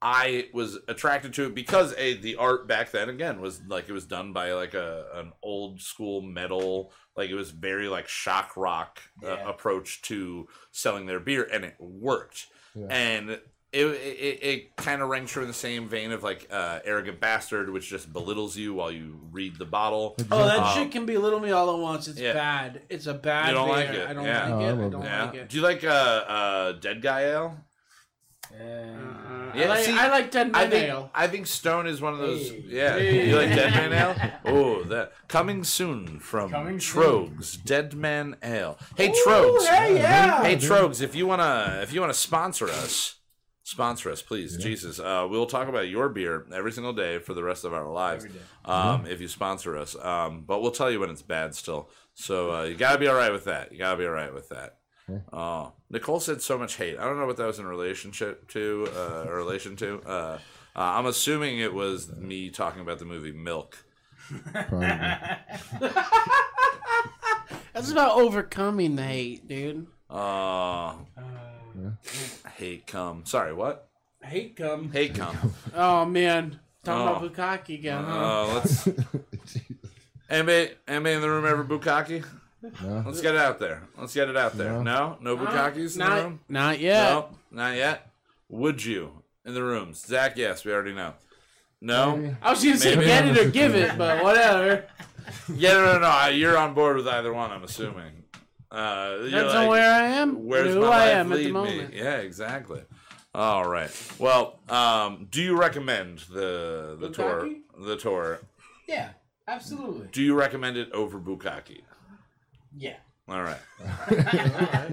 I 0.00 0.48
was 0.52 0.78
attracted 0.86 1.34
to 1.34 1.46
it 1.46 1.54
because 1.56 1.92
a 1.98 2.14
the 2.14 2.36
art 2.36 2.68
back 2.68 2.92
then 2.92 3.08
again 3.08 3.40
was 3.40 3.60
like 3.66 3.88
it 3.88 3.92
was 3.92 4.06
done 4.06 4.32
by 4.32 4.52
like 4.52 4.74
a 4.74 5.06
an 5.14 5.32
old 5.42 5.80
school 5.80 6.22
metal 6.22 6.92
like 7.16 7.30
it 7.30 7.34
was 7.34 7.50
very 7.50 7.88
like 7.88 8.06
shock 8.06 8.56
rock 8.56 9.00
uh, 9.24 9.28
Yeah. 9.28 9.50
approach 9.50 10.02
to 10.02 10.46
selling 10.70 11.06
their 11.06 11.18
beer 11.18 11.48
and 11.52 11.64
it 11.64 11.74
worked 11.80 12.46
Yeah. 12.76 12.86
and 12.90 13.40
it 13.72 13.84
it, 13.86 14.38
it 14.42 14.76
kind 14.76 15.02
of 15.02 15.08
rings 15.10 15.30
true 15.30 15.42
in 15.42 15.48
the 15.48 15.54
same 15.54 15.88
vein 15.88 16.10
of 16.12 16.22
like 16.22 16.46
uh, 16.50 16.78
arrogant 16.84 17.20
bastard 17.20 17.68
which 17.70 17.88
just 17.88 18.10
belittles 18.12 18.56
you 18.56 18.72
while 18.74 18.90
you 18.90 19.20
read 19.30 19.56
the 19.58 19.66
bottle 19.66 20.16
Oh, 20.30 20.46
that 20.46 20.58
Um, 20.60 20.74
shit 20.74 20.90
can 20.90 21.04
belittle 21.06 21.40
me 21.40 21.50
all 21.50 21.74
at 21.74 21.78
once. 21.80 22.08
It's 22.08 22.18
yeah. 22.18 22.32
bad. 22.32 22.82
It's 22.88 23.06
a 23.06 23.14
bad 23.14 23.48
You 23.48 23.54
don't 23.54 23.66
beer. 23.68 23.76
like 23.76 23.88
it, 23.90 24.08
I 24.08 24.12
don't 24.14 24.24
yeah. 24.24 24.42
like 24.44 24.52
Oh, 24.52 24.58
I 24.58 24.62
it. 24.62 24.66
I 24.66 24.72
love 24.72 24.92
don't 24.92 25.02
yeah 25.02 25.24
like 25.24 25.34
it. 25.34 25.48
do 25.50 25.56
you 25.58 25.62
like 25.62 25.84
uh, 25.84 25.88
uh 25.88 26.72
dead 26.72 27.02
guy 27.02 27.20
ale 27.24 27.56
Uh, 28.50 28.54
Uh, 28.64 29.52
Yeah, 29.54 29.64
I 29.64 29.68
like, 29.68 29.84
see, 29.84 29.92
I 29.98 30.08
like 30.08 30.30
Dead 30.30 30.46
I 30.54 30.62
Man 30.62 30.70
think 30.70 30.88
Ale. 30.88 31.10
I 31.14 31.26
think 31.26 31.46
Stone 31.46 31.86
is 31.86 32.00
one 32.00 32.12
of 32.14 32.18
those. 32.20 32.50
Hey. 32.50 32.64
Yeah, 32.66 32.98
Hey. 32.98 33.28
you 33.28 33.36
like 33.36 33.48
Dead 33.50 33.70
Man 33.72 33.92
Ale? 33.92 34.32
Oh, 34.46 34.82
that 34.84 35.12
coming 35.28 35.64
soon 35.64 36.18
from 36.20 36.50
Coming 36.50 36.80
soon. 36.80 37.02
Tröegs 37.02 37.62
Dead 37.62 37.92
Man 37.94 38.36
Ale. 38.42 38.78
Hey 38.96 39.10
Tröegs, 39.10 39.66
hey, 39.66 39.96
yeah. 39.96 40.42
hey 40.42 40.56
Tröegs, 40.56 41.02
if 41.02 41.14
you 41.14 41.26
wanna 41.26 41.80
if 41.82 41.92
you 41.92 42.00
wanna 42.00 42.14
sponsor 42.14 42.68
us, 42.68 43.16
sponsor 43.68 44.10
us, 44.10 44.22
please. 44.22 44.56
Jesus, 44.56 44.98
uh, 44.98 45.26
we'll 45.28 45.46
talk 45.46 45.68
about 45.68 45.88
your 45.88 46.08
beer 46.08 46.46
every 46.54 46.72
single 46.72 46.94
day 46.94 47.18
for 47.18 47.34
the 47.34 47.42
rest 47.42 47.64
of 47.64 47.74
our 47.74 47.90
lives. 47.90 48.24
Every 48.24 48.38
day. 48.38 48.44
Um, 48.64 49.06
if 49.06 49.20
you 49.20 49.28
sponsor 49.28 49.76
us, 49.76 49.94
um, 50.02 50.44
but 50.46 50.62
we'll 50.62 50.70
tell 50.70 50.90
you 50.90 51.00
when 51.00 51.10
it's 51.10 51.22
bad 51.22 51.54
still. 51.54 51.90
So 52.14 52.54
uh, 52.54 52.62
you 52.64 52.74
gotta 52.74 52.98
be 52.98 53.06
all 53.06 53.14
right 53.14 53.30
with 53.30 53.44
that. 53.44 53.70
You 53.70 53.78
gotta 53.78 53.98
be 53.98 54.06
all 54.06 54.12
right 54.12 54.32
with 54.32 54.48
that. 54.48 54.78
Oh, 55.32 55.72
Nicole 55.88 56.20
said 56.20 56.42
so 56.42 56.58
much 56.58 56.76
hate. 56.76 56.98
I 56.98 57.04
don't 57.04 57.18
know 57.18 57.26
what 57.26 57.38
that 57.38 57.46
was 57.46 57.58
in 57.58 57.66
relationship 57.66 58.46
to, 58.48 58.88
uh, 58.94 59.24
or 59.26 59.36
relation 59.36 59.74
to. 59.76 60.02
Uh, 60.02 60.38
uh, 60.76 60.76
I'm 60.76 61.06
assuming 61.06 61.58
it 61.58 61.72
was 61.72 62.14
me 62.14 62.50
talking 62.50 62.82
about 62.82 62.98
the 62.98 63.06
movie 63.06 63.32
Milk. 63.32 63.86
That's 64.52 65.40
about 67.90 68.20
overcoming 68.20 68.96
the 68.96 69.02
hate, 69.02 69.48
dude. 69.48 69.86
Uh, 70.10 70.92
hate 72.56 72.86
come. 72.86 73.24
Sorry, 73.24 73.52
what? 73.52 73.88
Hate 74.22 74.56
come. 74.56 74.90
Hate 74.92 75.14
come. 75.14 75.36
Oh 75.74 76.04
man, 76.04 76.58
talking 76.84 77.08
Oh. 77.08 77.26
about 77.26 77.62
Bukkake 77.66 77.74
again. 77.78 78.04
huh? 78.04 78.42
Uh, 78.44 78.54
let's. 78.54 78.88
Anybody, 80.30 80.72
anybody 80.86 81.14
in 81.14 81.20
the 81.22 81.30
room 81.30 81.46
ever 81.46 81.64
Bukkake? 81.64 82.24
No. 82.82 83.02
Let's 83.06 83.20
get 83.22 83.34
it 83.34 83.40
out 83.40 83.58
there. 83.58 83.82
Let's 83.96 84.12
get 84.14 84.28
it 84.28 84.36
out 84.36 84.56
there. 84.58 84.82
No, 84.82 85.16
no 85.20 85.36
Bukkakes 85.36 85.76
in 85.94 85.98
the 86.00 86.08
not, 86.08 86.22
room. 86.22 86.40
not 86.48 86.78
yet. 86.80 87.10
No, 87.10 87.28
not 87.50 87.76
yet. 87.76 88.10
Would 88.48 88.84
you 88.84 89.22
in 89.46 89.54
the 89.54 89.62
rooms? 89.62 90.04
Zach, 90.04 90.36
yes, 90.36 90.64
we 90.64 90.72
already 90.72 90.92
know. 90.94 91.14
No. 91.80 92.16
Maybe. 92.16 92.36
I 92.42 92.50
was 92.50 92.62
gonna 92.64 92.76
say 92.76 92.94
Maybe. 92.96 93.06
get 93.06 93.26
it 93.26 93.38
or 93.38 93.50
give 93.50 93.74
it, 93.74 93.96
but 93.96 94.22
whatever. 94.22 94.84
Yeah, 95.54 95.74
no, 95.74 95.92
no, 95.92 95.98
no. 96.00 96.28
You're 96.28 96.56
on 96.56 96.72
board 96.72 96.96
with 96.96 97.06
either 97.06 97.34
one. 97.34 97.50
I'm 97.50 97.62
assuming. 97.62 98.17
Uh, 98.70 99.16
you're 99.20 99.30
Depends 99.30 99.54
like, 99.54 99.62
on 99.64 99.68
where 99.68 99.94
I 99.94 100.02
am, 100.08 100.44
Where's 100.46 100.74
who 100.74 100.80
my 100.80 100.86
I 100.86 100.90
life 100.90 101.14
am 101.14 101.32
at 101.32 101.38
the 101.38 101.52
moment. 101.52 101.90
me? 101.94 101.98
Yeah, 101.98 102.16
exactly. 102.18 102.82
All 103.34 103.68
right. 103.68 103.90
Well, 104.18 104.58
um, 104.68 105.26
do 105.30 105.40
you 105.42 105.56
recommend 105.58 106.18
the 106.30 106.96
the 107.00 107.08
tour? 107.10 107.48
The 107.78 107.96
tour. 107.96 108.40
yeah, 108.86 109.10
absolutely. 109.46 110.08
Do 110.12 110.22
you 110.22 110.34
recommend 110.34 110.76
it 110.76 110.90
over 110.92 111.18
Bukkake? 111.18 111.82
Yeah. 112.76 112.96
All 113.28 113.42
right. 113.42 113.60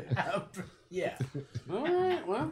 yeah. 0.90 1.18
All 1.72 1.84
right, 1.84 2.26
well, 2.28 2.52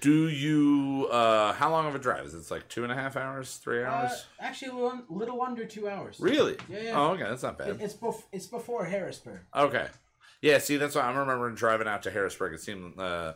Do 0.00 0.28
you? 0.28 1.08
uh 1.10 1.52
How 1.54 1.70
long 1.70 1.86
of 1.86 1.94
a 1.94 1.98
drive 1.98 2.24
is 2.26 2.34
it? 2.34 2.38
It's 2.38 2.50
like 2.50 2.68
two 2.68 2.82
and 2.84 2.92
a 2.92 2.94
half 2.94 3.16
hours, 3.16 3.56
three 3.56 3.82
Uh, 3.84 3.90
hours. 3.90 4.26
actually, 4.40 4.70
a 4.70 4.74
little, 4.74 5.02
little 5.08 5.42
under 5.42 5.64
two 5.64 5.88
hours. 5.88 6.18
really? 6.20 6.56
Yeah, 6.68 6.80
yeah. 6.80 6.92
Oh, 7.00 7.10
okay, 7.12 7.24
that's 7.24 7.42
not 7.42 7.58
bad. 7.58 7.68
It, 7.70 7.80
it's 7.80 7.94
bef- 7.94 8.24
it's 8.32 8.46
before 8.46 8.84
Harrisburg. 8.84 9.40
Okay. 9.54 9.86
Yeah, 10.44 10.58
see, 10.58 10.76
that's 10.76 10.94
why 10.94 11.02
I'm 11.02 11.16
remembering 11.16 11.54
driving 11.54 11.88
out 11.88 12.02
to 12.02 12.10
Harrisburg. 12.10 12.52
It 12.54 12.60
seemed 12.60 12.98
uh, 13.00 13.32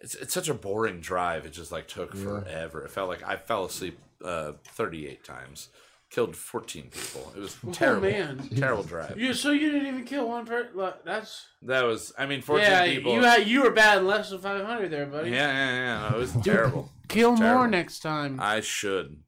it's 0.00 0.14
it's 0.16 0.34
such 0.34 0.48
a 0.48 0.54
boring 0.54 1.00
drive. 1.00 1.46
It 1.46 1.52
just 1.52 1.70
like 1.70 1.86
took 1.86 2.14
Yeah. 2.14 2.22
forever. 2.24 2.84
It 2.84 2.90
felt 2.90 3.08
like 3.08 3.22
I 3.22 3.36
fell 3.36 3.64
asleep 3.66 3.98
uh, 4.24 4.52
38 4.64 5.22
times, 5.24 5.68
killed 6.10 6.34
14 6.34 6.90
people. 6.90 7.32
It 7.36 7.40
was 7.40 7.56
terrible, 7.72 8.08
Oh, 8.08 8.10
man. 8.10 8.48
terrible 8.56 8.82
drive. 8.82 9.18
You 9.18 9.34
so 9.34 9.52
you 9.52 9.70
didn't 9.70 9.86
even 9.86 10.04
kill 10.04 10.28
one 10.28 10.44
person. 10.44 10.72
That's 11.04 11.46
That 11.62 11.82
was, 11.84 12.12
I 12.18 12.26
mean, 12.26 12.42
14 12.42 12.64
yeah. 12.68 12.84
people. 12.86 13.14
You 13.14 13.22
had 13.22 13.46
you 13.46 13.62
were 13.62 13.70
bad 13.70 14.02
less 14.04 14.30
than 14.30 14.40
five 14.40 14.64
hundred 14.66 14.90
there, 14.90 15.06
buddy. 15.06 15.30
yeah, 15.30 15.52
yeah, 15.52 15.70
yeah. 16.02 16.08
no, 16.10 16.16
it 16.16 16.18
was 16.20 16.32
terrible. 16.42 16.90
Kill 17.08 17.36
Terrible. 17.36 17.58
more 17.58 17.68
next 17.68 18.00
time. 18.00 18.40
I 18.40 18.60
should 18.62 19.18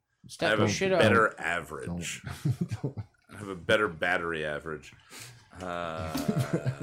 I 0.41 0.47
have 0.47 0.61
a 0.61 0.69
shit 0.69 0.91
up. 0.93 0.99
better 1.01 1.35
average. 1.39 2.23
I 3.32 3.36
have 3.39 3.49
a 3.49 3.55
better 3.55 3.86
battery 3.89 4.45
average. 4.45 4.93
Uh, 5.63 6.13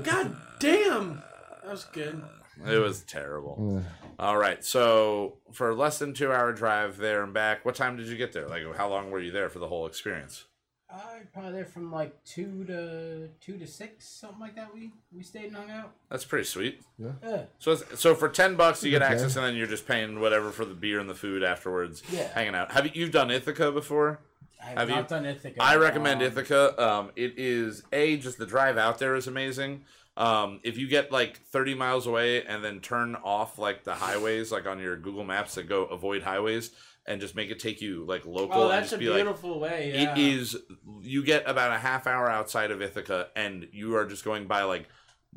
God 0.03 0.35
damn. 0.60 1.22
That 1.64 1.72
was 1.72 1.84
good. 1.85 2.22
it 2.65 2.77
was 2.77 3.02
terrible. 3.03 3.84
All 4.19 4.38
right. 4.38 4.64
So 4.64 5.38
for 5.52 5.73
less 5.73 5.99
than 5.99 6.14
two 6.14 6.31
hour 6.31 6.52
drive 6.53 6.98
there 6.98 7.23
and 7.23 7.34
back, 7.34 7.65
what 7.65 7.76
time 7.76 7.98
did 7.98 8.07
you 8.07 8.18
get 8.18 8.34
there? 8.34 8.48
Like, 8.48 8.64
how 8.76 8.89
long 8.89 9.11
were 9.11 9.19
you 9.19 9.31
there 9.31 9.49
for 9.49 9.60
the 9.60 9.68
whole 9.68 9.85
experience? 9.88 10.45
I 10.93 11.19
probably 11.34 11.53
there 11.53 11.65
from 11.65 11.89
like 11.89 12.22
two 12.26 12.65
to 12.65 13.30
two 13.39 13.57
to 13.57 13.65
six, 13.65 14.10
something 14.10 14.41
like 14.41 14.56
that. 14.57 14.73
We 14.73 14.91
we 15.15 15.23
stayed 15.23 15.45
and 15.45 15.56
hung 15.56 15.72
out. 15.72 15.93
That's 16.10 16.26
pretty 16.26 16.43
sweet. 16.43 16.81
Yeah. 16.98 17.43
So, 17.60 17.72
it's- 17.72 17.98
so 18.02 18.14
for 18.14 18.27
ten 18.27 18.56
bucks, 18.57 18.84
you 18.84 18.91
get 18.91 19.02
Okay. 19.02 19.14
access, 19.14 19.38
and 19.38 19.45
then 19.45 19.56
you're 19.56 19.68
just 19.68 19.88
paying 19.88 20.19
whatever 20.19 20.52
for 20.52 20.65
the 20.65 20.73
beer 20.73 20.99
and 20.99 21.10
the 21.10 21.15
food 21.15 21.43
afterwards. 21.43 22.03
Yeah. 22.11 22.27
hanging 22.34 22.56
out. 22.56 22.73
Have 22.73 22.85
you 22.88 22.91
you've 22.93 23.11
done 23.11 23.31
Ithaca 23.31 23.72
before? 23.72 24.19
I 24.61 24.65
have, 24.65 24.77
Have 24.77 24.89
you- 24.89 25.03
done 25.07 25.25
Ithaca. 25.25 25.61
I 25.61 25.75
recommend 25.77 26.21
Um, 26.21 26.27
Ithaca. 26.27 26.81
Um, 26.83 27.11
it 27.15 27.33
is 27.38 27.83
a 27.91 28.17
just 28.17 28.38
the 28.38 28.45
drive 28.45 28.77
out 28.77 28.99
there 28.99 29.15
is 29.15 29.27
amazing. 29.27 29.85
Um, 30.17 30.59
if 30.63 30.77
you 30.77 30.88
get 30.88 31.11
like 31.11 31.38
30 31.47 31.73
miles 31.73 32.05
away 32.05 32.43
and 32.45 32.63
then 32.63 32.79
turn 32.79 33.15
off 33.23 33.57
like 33.57 33.83
the 33.85 33.95
highways, 33.95 34.51
like 34.51 34.67
on 34.67 34.79
your 34.79 34.97
Google 34.97 35.23
Maps 35.23 35.55
that 35.55 35.63
go 35.63 35.85
avoid 35.85 36.21
highways, 36.23 36.71
and 37.07 37.19
just 37.19 37.33
make 37.35 37.49
it 37.49 37.59
take 37.59 37.81
you 37.81 38.05
like 38.05 38.25
local. 38.25 38.63
Oh, 38.63 38.67
that's 38.67 38.91
a 38.93 38.97
be 38.97 39.09
like, 39.09 39.23
beautiful 39.23 39.59
way. 39.59 39.91
Yeah. 39.95 40.11
It 40.13 40.17
is. 40.19 40.55
You 41.01 41.23
get 41.23 41.49
about 41.49 41.71
a 41.71 41.79
half 41.79 42.05
hour 42.05 42.29
outside 42.29 42.69
of 42.69 42.81
Ithaca, 42.81 43.29
and 43.35 43.67
you 43.71 43.95
are 43.95 44.05
just 44.05 44.23
going 44.23 44.45
by 44.47 44.63
like 44.63 44.88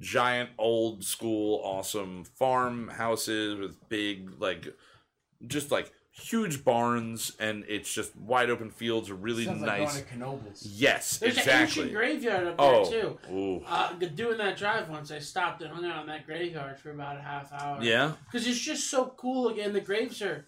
giant, 0.00 0.50
old 0.58 1.04
school, 1.04 1.62
awesome 1.64 2.24
farmhouses 2.24 3.58
with 3.58 3.88
big, 3.88 4.30
like, 4.40 4.66
just 5.46 5.70
like 5.70 5.92
huge 6.16 6.64
barns, 6.64 7.32
and 7.40 7.64
it's 7.68 7.92
just 7.92 8.14
wide 8.16 8.48
open 8.48 8.70
fields, 8.70 9.10
are 9.10 9.14
really 9.16 9.44
Sounds 9.44 9.62
like 9.62 9.80
nice. 9.80 10.00
going 10.02 10.20
to 10.20 10.26
Knoebels. 10.26 10.62
yes, 10.64 11.18
There's 11.18 11.34
an 11.34 11.40
exactly. 11.40 11.82
ancient 11.82 11.96
graveyard 11.96 12.46
up 12.46 12.56
there 12.56 12.66
oh, 12.74 12.90
too. 12.90 13.18
ooh. 13.32 13.62
Uh, 13.66 13.92
doing 14.14 14.38
that 14.38 14.56
drive 14.56 14.88
once, 14.88 15.10
I 15.10 15.18
stopped 15.18 15.62
and 15.62 15.72
hung 15.72 15.84
out 15.84 16.02
in 16.02 16.06
that 16.06 16.24
graveyard 16.24 16.78
for 16.78 16.90
about 16.92 17.16
a 17.16 17.20
half 17.20 17.52
hour. 17.52 17.82
yeah. 17.82 18.12
because 18.26 18.46
it's 18.46 18.60
just 18.60 18.88
so 18.90 19.12
cool. 19.16 19.48
Again, 19.48 19.72
the 19.72 19.80
graves 19.80 20.22
are 20.22 20.46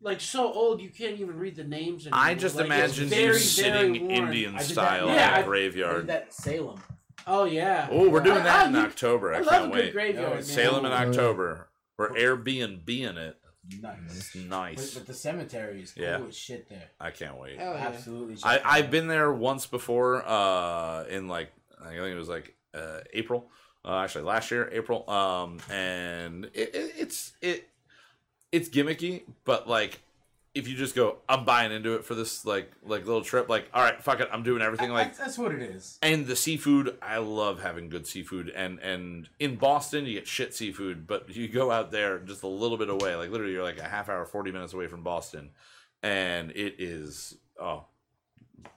like 0.00 0.20
so 0.20 0.50
old 0.52 0.80
you 0.80 0.88
can't 0.88 1.20
even 1.20 1.36
read 1.38 1.56
the 1.56 1.64
names. 1.64 2.06
Anymore. 2.06 2.24
I 2.24 2.34
just 2.34 2.56
Like, 2.56 2.64
it's 2.64 2.74
imagined 2.74 3.10
very, 3.10 3.22
you 3.22 3.28
very 3.28 3.38
sitting 3.40 4.00
worn. 4.08 4.10
Indian 4.10 4.54
I 4.54 4.58
did 4.58 4.66
that- 4.68 4.72
style 4.72 5.06
yeah, 5.08 5.12
in 5.12 5.18
I- 5.18 5.24
a 5.24 5.32
I 5.32 5.36
did 5.36 5.46
graveyard. 5.46 6.06
that 6.08 6.22
in 6.24 6.30
Salem. 6.30 6.80
Oh 7.26 7.44
yeah. 7.44 7.86
Oh, 7.90 8.08
we're 8.08 8.20
doing 8.20 8.38
I- 8.38 8.44
that 8.44 8.64
I- 8.64 8.68
in 8.68 8.76
October. 8.76 9.32
I, 9.34 9.36
I 9.36 9.40
love 9.40 9.46
a 9.46 9.50
can't 9.50 9.72
good 9.72 9.84
wait. 9.84 9.92
graveyard. 9.92 10.26
Oh, 10.32 10.34
man. 10.36 10.42
Salem 10.42 10.84
in. 10.86 10.92
October. 10.92 11.68
We're 11.98 12.08
Airbnb 12.10 12.88
in 12.88 13.16
it. 13.18 13.36
Nice. 13.80 14.34
Nice. 14.34 14.94
But, 14.94 15.00
but 15.00 15.06
the 15.06 15.14
cemetery 15.14 15.82
is 15.82 15.92
cool 15.92 16.02
Yeah. 16.04 16.20
as 16.26 16.36
shit 16.36 16.68
there. 16.68 16.88
I 17.00 17.10
can't 17.10 17.36
wait. 17.38 17.58
Hell 17.58 17.74
yeah. 17.74 17.86
Absolutely. 17.88 18.36
check 18.36 18.62
I, 18.64 18.78
I've 18.78 18.90
been 18.90 19.06
there 19.06 19.32
once 19.32 19.66
before 19.66 20.24
uh, 20.26 21.04
in 21.04 21.28
like 21.28 21.52
I 21.80 21.90
think 21.90 21.98
it 21.98 22.14
was 22.18 22.28
like 22.28 22.54
uh, 22.74 23.00
April, 23.12 23.48
uh, 23.84 23.98
actually 23.98 24.24
last 24.24 24.50
year 24.50 24.68
April, 24.72 25.08
um, 25.08 25.58
and 25.70 26.46
it, 26.54 26.74
it, 26.74 26.92
it's 26.98 27.32
it 27.40 27.68
it's 28.50 28.68
gimmicky, 28.68 29.22
but 29.44 29.68
like 29.68 30.00
if 30.54 30.68
you 30.68 30.76
just 30.76 30.94
go, 30.94 31.16
I'm 31.28 31.44
buying 31.46 31.72
into 31.72 31.94
it 31.94 32.04
for 32.04 32.14
this 32.14 32.44
like 32.44 32.70
like 32.84 33.06
little 33.06 33.22
trip, 33.22 33.48
like 33.48 33.68
all 33.72 33.82
right, 33.82 34.02
fuck 34.02 34.20
it, 34.20 34.28
I'm 34.32 34.42
doing 34.42 34.60
everything 34.62 34.90
like 34.90 35.08
that's, 35.08 35.18
that's 35.18 35.38
what 35.38 35.52
it 35.52 35.62
is. 35.62 35.98
and 36.02 36.26
the 36.26 36.36
seafood 36.36 36.96
i 37.00 37.16
love 37.18 37.62
having 37.62 37.88
good 37.88 38.06
seafood 38.06 38.50
and 38.50 38.78
and 38.80 39.28
in 39.40 39.56
boston 39.56 40.04
you 40.04 40.14
get 40.14 40.26
shit 40.26 40.54
seafood 40.54 41.06
but 41.06 41.34
you 41.34 41.48
go 41.48 41.70
out 41.70 41.90
there 41.90 42.18
just 42.18 42.42
a 42.42 42.46
little 42.46 42.76
bit 42.76 42.90
away 42.90 43.16
like 43.16 43.30
literally 43.30 43.52
you're 43.52 43.62
like 43.62 43.78
a 43.78 43.84
half 43.88 44.08
hour 44.08 44.24
40 44.26 44.52
minutes 44.52 44.72
away 44.74 44.86
from 44.88 45.02
boston 45.02 45.50
and 46.02 46.50
it 46.50 46.74
is 46.78 47.36
oh 47.60 47.84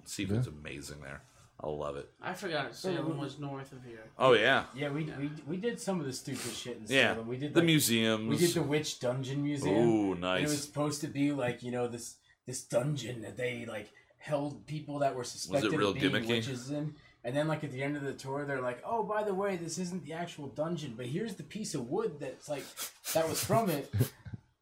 seafood's 0.05 0.47
amazing 0.47 1.01
there 1.01 1.21
i 1.65 1.69
love 1.69 1.95
it 1.95 2.07
I 2.21 2.33
forgot 2.33 2.75
Salem 2.75 3.17
was 3.17 3.39
north 3.39 3.71
of 3.71 3.83
here. 3.83 4.05
oh 4.19 4.33
yeah 4.33 4.65
Yeah, 4.75 4.89
we, 4.91 5.03
we 5.19 5.31
we 5.51 5.57
did 5.57 5.79
some 5.81 5.99
of 5.99 6.05
the 6.05 6.13
stupid 6.13 6.51
shit 6.53 6.77
in 6.77 6.83
yeah 6.87 7.13
Salem. 7.13 7.27
We 7.27 7.37
did 7.37 7.53
the 7.53 7.61
like, 7.61 7.65
museums 7.73 8.29
We 8.29 8.37
did 8.37 8.53
the 8.53 8.61
Witch 8.63 8.99
Dungeon 8.99 9.41
Museum. 9.43 9.75
ooh 9.89 10.11
And 10.13 10.23
it 10.23 10.43
was 10.43 10.61
supposed 10.61 11.01
to 11.01 11.07
be 11.07 11.31
like 11.31 11.63
you 11.63 11.71
know 11.71 11.87
this 11.87 12.07
this 12.45 12.61
dungeon 12.63 13.21
that 13.23 13.35
they 13.37 13.65
like 13.75 13.87
held 14.17 14.65
people 14.67 14.99
that 14.99 15.15
were 15.15 15.23
suspected 15.23 15.73
real 15.73 15.89
of 15.89 15.95
being 15.99 16.11
gimmicky? 16.13 16.27
witches 16.27 16.69
in. 16.71 16.95
And 17.23 17.35
then 17.35 17.47
like 17.47 17.63
at 17.63 17.71
the 17.71 17.81
end 17.81 17.95
of 17.97 18.03
the 18.03 18.13
tour, 18.13 18.45
they're 18.45 18.61
like, 18.61 18.79
"Oh, 18.85 19.01
by 19.03 19.23
the 19.23 19.33
way, 19.33 19.55
this 19.55 19.79
isn't 19.79 20.05
the 20.05 20.13
actual 20.13 20.47
dungeon, 20.47 20.93
but 20.95 21.07
here's 21.07 21.33
the 21.35 21.43
piece 21.57 21.73
of 21.73 21.89
wood 21.89 22.19
that's 22.19 22.47
like 22.47 22.65
that 23.13 23.27
was 23.27 23.43
from 23.43 23.69
it. 23.71 23.91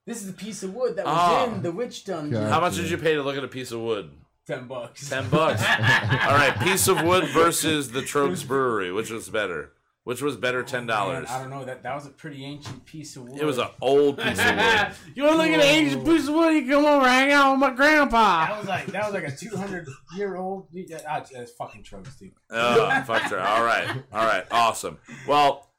This 0.06 0.22
is 0.22 0.28
the 0.28 0.34
piece 0.46 0.64
of 0.64 0.74
wood 0.74 0.96
that 0.98 1.06
was 1.06 1.16
Ah. 1.18 1.46
in 1.54 1.62
the 1.62 1.72
witch 1.74 2.06
dungeon. 2.06 2.32
God. 2.42 2.50
how 2.52 2.62
much 2.62 2.76
did 2.76 2.90
you 2.90 2.98
pay 2.98 3.16
to 3.16 3.24
look 3.24 3.36
at 3.38 3.44
a 3.44 3.50
piece 3.50 3.72
of 3.74 3.80
wood 3.82 4.12
Ten 4.46 4.68
bucks. 4.68 5.10
10 5.10 5.30
bucks 5.30 5.62
all 5.70 6.36
right 6.36 6.60
piece 6.60 6.88
of 6.88 7.02
wood 7.04 7.26
versus 7.30 7.92
the 7.92 8.02
Tröegs 8.02 8.46
brewery 8.46 8.92
which 8.92 9.10
was 9.10 9.30
better 9.30 9.72
which 10.04 10.22
was 10.22 10.36
better 10.36 10.66
$10 10.66 10.86
Man, 10.86 11.26
I 11.28 11.40
don't 11.40 11.50
know 11.50 11.64
that 11.64 11.82
that 11.84 11.96
was 11.96 12.06
a 12.06 12.10
pretty 12.10 12.44
ancient 12.44 12.86
piece 12.86 13.16
of 13.16 13.24
wood. 13.24 13.40
it 13.40 13.46
was 13.46 13.58
an 13.58 13.70
old 13.80 14.18
piece 14.18 14.38
of 14.38 14.56
wood 14.58 14.88
you 15.16 15.24
want 15.24 15.36
to 15.36 15.38
look 15.38 15.48
at 15.48 15.54
an 15.54 15.62
ancient 15.62 16.06
piece 16.06 16.28
of 16.28 16.34
wood? 16.36 16.54
You 16.56 16.68
come 16.70 16.84
over, 16.86 17.08
hang 17.08 17.32
out 17.32 17.52
with 17.52 17.62
my 17.62 17.70
grandpa. 17.74 18.48
That 18.48 18.60
was 18.60 18.68
like 18.68 18.86
that 18.88 19.06
was 19.06 19.14
like 19.14 19.32
a 19.32 19.36
two 19.36 19.56
hundred 19.56 19.88
year 20.18 20.36
old. 20.36 20.68
That's 20.74 21.52
fucking 21.54 21.84
Tröegs, 21.84 22.20
dude. 22.20 22.34
Oh, 22.50 23.04
fuck 23.08 23.24
sure. 23.30 23.40
All 23.40 23.64
right. 23.64 23.88
All 24.12 24.26
right. 24.26 24.46
Awesome. 24.52 24.98
Well, 25.26 25.70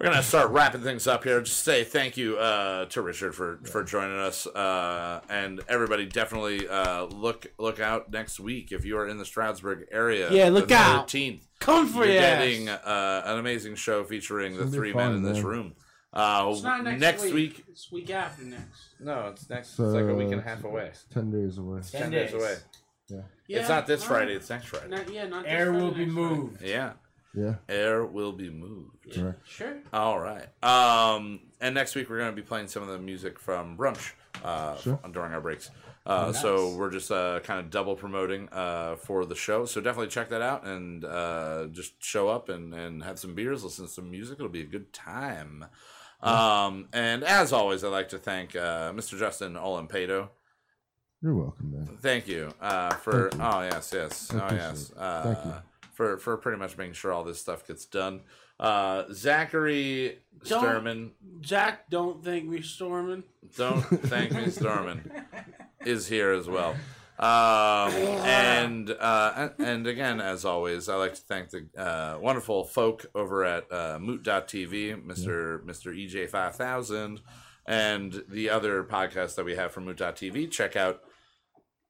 we're 0.00 0.06
gonna 0.06 0.22
start 0.22 0.50
wrapping 0.50 0.82
things 0.82 1.06
up 1.06 1.24
here. 1.24 1.40
Just 1.40 1.64
say 1.64 1.84
thank 1.84 2.16
you 2.16 2.36
uh, 2.38 2.84
to 2.86 3.02
Richard 3.02 3.34
for 3.34 3.58
for 3.64 3.82
joining 3.84 4.18
us, 4.18 4.46
uh, 4.46 5.20
and 5.28 5.60
everybody 5.68 6.06
definitely 6.06 6.68
uh, 6.68 7.04
look 7.04 7.46
look 7.58 7.80
out 7.80 8.10
next 8.12 8.38
week 8.40 8.72
if 8.72 8.84
you 8.84 8.96
are 8.98 9.06
in 9.08 9.18
the 9.18 9.24
Stroudsburg 9.24 9.86
area. 9.90 10.30
Yeah, 10.30 10.48
look 10.50 10.68
the 10.68 10.76
out. 10.76 11.08
13th. 11.08 11.42
Come 11.60 11.88
for 11.88 12.04
You're 12.04 12.14
getting 12.20 12.68
uh, 12.68 13.22
an 13.24 13.38
amazing 13.38 13.74
show 13.74 14.04
featuring 14.04 14.56
the 14.56 14.66
three 14.66 14.92
fun, 14.92 15.06
men 15.08 15.16
in 15.16 15.22
this 15.22 15.38
man. 15.38 15.46
room. 15.46 15.74
Uh, 16.12 16.48
It's 16.52 16.62
not 16.62 16.84
next, 16.84 17.24
week. 17.24 17.34
week. 17.34 17.64
It's 17.68 17.90
week 17.92 18.10
after 18.10 18.44
next. 18.44 18.94
No, 19.00 19.28
it's 19.28 19.50
next. 19.50 19.70
So, 19.76 19.84
it's 19.84 19.92
like 19.94 20.04
a 20.04 20.14
week 20.14 20.30
and 20.32 20.40
a 20.40 20.44
half 20.44 20.64
away. 20.64 20.86
it's 20.86 21.04
Ten 21.12 21.30
days 21.30 21.58
away. 21.58 21.80
Ten, 21.82 22.00
Ten 22.02 22.10
days 22.10 22.30
days. 22.32 22.40
away. 22.40 22.54
Yeah. 23.08 23.20
Yeah, 23.46 23.60
it's 23.60 23.68
not 23.68 23.86
this. 23.86 24.04
Friday. 24.04 24.34
It's 24.34 24.48
next 24.48 24.66
Friday. 24.66 24.88
Not, 24.88 25.12
yeah, 25.12 25.26
not 25.26 25.42
this 25.44 25.52
Air 25.52 25.66
Friday, 25.66 25.82
will 25.82 25.90
be 25.92 26.04
next 26.06 26.14
Friday. 26.14 26.28
moved. 26.34 26.62
Yeah. 26.62 26.92
Yeah. 27.34 27.56
Air 27.68 28.04
will 28.04 28.32
be 28.32 28.50
moved. 28.50 29.16
Yeah, 29.16 29.32
Sure. 29.46 29.78
All 29.92 30.18
right. 30.18 30.46
Um, 30.62 31.40
and 31.60 31.74
next 31.74 31.94
week 31.94 32.08
we're 32.10 32.18
going 32.18 32.30
to 32.34 32.36
be 32.36 32.46
playing 32.46 32.68
some 32.68 32.82
of 32.82 32.88
the 32.88 32.98
music 32.98 33.38
from 33.38 33.76
Brunch 33.76 34.12
uh, 34.44 34.76
Sure. 34.76 34.98
during 35.12 35.32
our 35.32 35.40
breaks. 35.40 35.70
Uh, 36.06 36.32
So 36.32 36.74
we're 36.74 36.90
just 36.90 37.10
uh, 37.10 37.40
kind 37.40 37.60
of 37.60 37.70
double 37.70 37.94
promoting 37.96 38.48
uh, 38.50 38.96
for 38.96 39.24
the 39.26 39.34
show. 39.34 39.66
So 39.66 39.80
definitely 39.80 40.08
check 40.08 40.30
that 40.30 40.42
out 40.42 40.64
and 40.64 41.04
uh, 41.04 41.66
just 41.70 42.02
show 42.02 42.28
up 42.28 42.48
and, 42.48 42.72
and 42.74 43.02
have 43.02 43.18
some 43.18 43.34
beers, 43.34 43.62
listen 43.62 43.86
to 43.86 43.90
some 43.92 44.10
music. 44.10 44.36
It'll 44.38 44.48
be 44.48 44.62
a 44.62 44.66
good 44.66 44.92
time. 44.92 45.66
Um, 46.22 46.88
and 46.92 47.22
as 47.22 47.52
always, 47.52 47.84
I'd 47.84 47.88
like 47.88 48.08
to 48.08 48.18
thank 48.18 48.56
uh, 48.56 48.92
Mr. 48.92 49.18
Justin 49.18 49.54
Olimpedo. 49.54 50.30
You're 51.22 51.34
welcome, 51.34 51.72
man. 51.72 51.98
Thank 52.00 52.28
you 52.28 52.52
uh, 52.60 52.94
for. 52.94 53.30
Thank 53.30 53.42
you. 53.42 53.48
Oh 53.48 53.62
yes, 53.62 53.92
yes. 53.94 54.34
I 54.34 54.36
Oh 54.48 54.54
yes. 54.54 54.92
Uh, 54.96 55.22
Thank 55.22 55.44
you. 55.46 55.54
For 55.98 56.16
for 56.16 56.36
pretty 56.36 56.56
much 56.58 56.78
making 56.78 56.92
sure 56.92 57.12
all 57.12 57.24
this 57.24 57.40
stuff 57.40 57.66
gets 57.66 57.84
done. 57.84 58.20
Uh, 58.60 59.02
Zachary 59.12 60.20
Don't- 60.46 60.64
Sturman. 60.64 61.10
Jack, 61.40 61.90
don't 61.90 62.22
think 62.24 62.48
me 62.48 62.62
storming. 62.62 63.24
Don't 63.56 63.82
thank 63.82 64.30
me, 64.32 64.48
Stormin 64.48 65.10
is 65.84 66.06
here 66.06 66.30
as 66.30 66.46
well. 66.48 66.76
Um, 67.18 67.92
and 68.24 68.90
uh, 68.92 69.48
and 69.58 69.88
again, 69.88 70.20
as 70.20 70.44
always, 70.44 70.88
I 70.88 70.94
like 70.94 71.14
to 71.14 71.20
thank 71.20 71.50
the 71.50 71.66
uh, 71.76 72.18
wonderful 72.20 72.62
folk 72.62 73.06
over 73.12 73.44
at 73.44 73.70
uh, 73.72 73.98
Moot.tv, 74.00 75.04
Mr. 75.04 75.60
Mr. 75.64 75.92
EJ 75.92 76.28
five 76.28 76.54
thousand, 76.54 77.20
and 77.66 78.22
the 78.28 78.48
other 78.50 78.84
podcast 78.84 79.34
that 79.34 79.44
we 79.44 79.56
have 79.56 79.72
from 79.72 79.84
Moot.tv. 79.86 80.48
Check 80.52 80.76
out. 80.76 81.00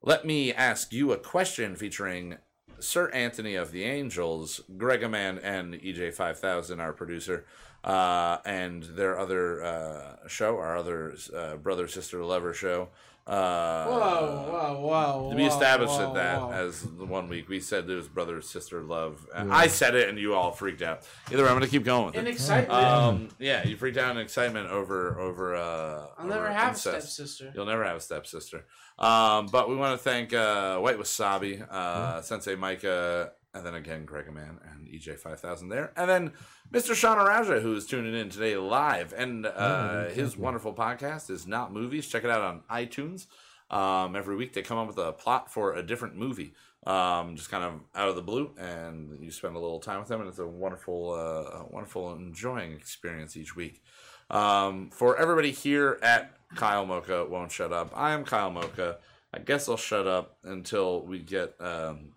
Let 0.01 0.25
me 0.25 0.51
ask 0.51 0.93
you 0.93 1.11
a 1.11 1.17
question 1.17 1.75
featuring 1.75 2.37
Sir 2.79 3.09
Anthony 3.09 3.55
of 3.55 3.71
the 3.71 3.83
Angels, 3.83 4.61
Gregaman, 4.77 5.39
and 5.43 5.73
EJ 5.75 6.13
five 6.13 6.39
thousand, 6.39 6.79
our 6.79 6.93
producer. 6.93 7.45
uh, 7.83 8.37
and 8.45 8.83
their 8.83 9.17
other 9.17 9.63
uh, 9.63 10.27
show, 10.27 10.57
our 10.57 10.75
other 10.77 11.15
uh, 11.35 11.55
brother 11.55 11.87
sister 11.87 12.23
lover 12.25 12.53
show. 12.53 12.89
Uh, 13.29 13.85
Whoa, 13.85 14.47
whoa, 14.49 14.79
whoa. 14.79 15.35
we 15.35 15.43
whoa, 15.43 15.47
established 15.47 15.93
whoa, 15.93 16.13
that 16.15 16.41
whoa. 16.41 16.51
as 16.51 16.81
the 16.81 17.05
one 17.05 17.29
week 17.29 17.47
we 17.47 17.59
said 17.59 17.87
it 17.87 17.93
was 17.93 18.07
brother 18.07 18.41
sister 18.41 18.81
love. 18.81 19.23
And 19.35 19.53
I 19.53 19.67
said 19.67 19.93
it 19.93 20.09
and 20.09 20.17
you 20.17 20.33
all 20.33 20.51
freaked 20.51 20.81
out. 20.81 21.03
Either 21.31 21.43
way, 21.43 21.49
I'm 21.49 21.55
gonna 21.55 21.67
keep 21.67 21.83
going 21.85 22.07
with 22.07 22.15
In 22.15 22.25
it. 22.25 22.31
excitement. 22.31 22.71
Um, 22.71 23.29
yeah, 23.37 23.67
you 23.67 23.77
freaked 23.77 23.97
out 23.99 24.09
in 24.15 24.17
excitement 24.17 24.71
over 24.71 25.19
over. 25.19 25.55
Uh, 25.55 26.07
I'll 26.17 26.25
never 26.25 26.45
over 26.45 26.53
have 26.53 26.67
a 26.69 26.69
incest. 26.71 27.13
stepsister. 27.13 27.51
You'll 27.53 27.67
never 27.67 27.83
have 27.83 27.97
a 27.97 28.01
stepsister. 28.01 28.65
Um, 28.97 29.45
but 29.51 29.69
we 29.69 29.75
want 29.75 29.97
to 29.99 30.03
thank 30.03 30.33
uh, 30.33 30.79
White 30.79 30.97
Wasabi, 30.97 31.61
uh, 31.71 32.21
Sensei 32.23 32.55
Micah, 32.55 33.31
and 33.53 33.65
then 33.65 33.75
again 33.75 34.05
Greg 34.05 34.31
Man 34.31 34.59
and 34.69 34.87
EJ5000 34.87 35.69
there. 35.69 35.91
And 35.95 36.09
then 36.09 36.31
Mr. 36.71 36.91
Shauna 36.91 37.25
Raja, 37.25 37.59
who 37.59 37.75
is 37.75 37.85
tuning 37.85 38.15
in 38.15 38.29
today 38.29 38.55
live. 38.57 39.13
And 39.15 39.45
uh, 39.45 40.05
his 40.09 40.37
wonderful 40.37 40.73
podcast 40.73 41.29
is 41.29 41.47
Not 41.47 41.73
Movies. 41.73 42.07
Check 42.07 42.23
it 42.23 42.29
out 42.29 42.41
on 42.41 42.61
iTunes. 42.69 43.27
Um, 43.69 44.15
every 44.15 44.35
week 44.35 44.53
they 44.53 44.61
come 44.61 44.77
up 44.77 44.87
with 44.87 44.97
a 44.97 45.11
plot 45.11 45.51
for 45.51 45.75
a 45.75 45.83
different 45.83 46.15
movie, 46.15 46.53
um, 46.87 47.35
just 47.35 47.51
kind 47.51 47.63
of 47.63 47.73
out 47.93 48.09
of 48.09 48.15
the 48.15 48.21
blue, 48.21 48.51
and 48.57 49.19
you 49.21 49.29
spend 49.29 49.55
a 49.55 49.59
little 49.59 49.79
time 49.79 49.99
with 49.99 50.07
them, 50.07 50.21
and 50.21 50.29
it's 50.29 50.39
a 50.39 50.47
wonderful, 50.47 51.11
uh, 51.11 51.65
wonderful, 51.69 52.13
enjoying 52.13 52.73
experience 52.73 53.37
each 53.37 53.55
week. 53.55 53.83
Um, 54.31 54.89
for 54.91 55.17
everybody 55.17 55.51
here 55.51 55.99
at 56.01 56.35
Kyle 56.55 56.85
Mocha 56.85 57.25
won't 57.25 57.51
shut 57.51 57.71
up. 57.71 57.91
I 57.95 58.11
am 58.11 58.23
Kyle 58.23 58.49
Mocha. 58.49 58.97
I 59.31 59.39
guess 59.39 59.69
I'll 59.69 59.77
shut 59.77 60.07
up 60.07 60.37
until 60.43 61.01
we 61.05 61.19
get 61.19 61.53
um, 61.59 62.13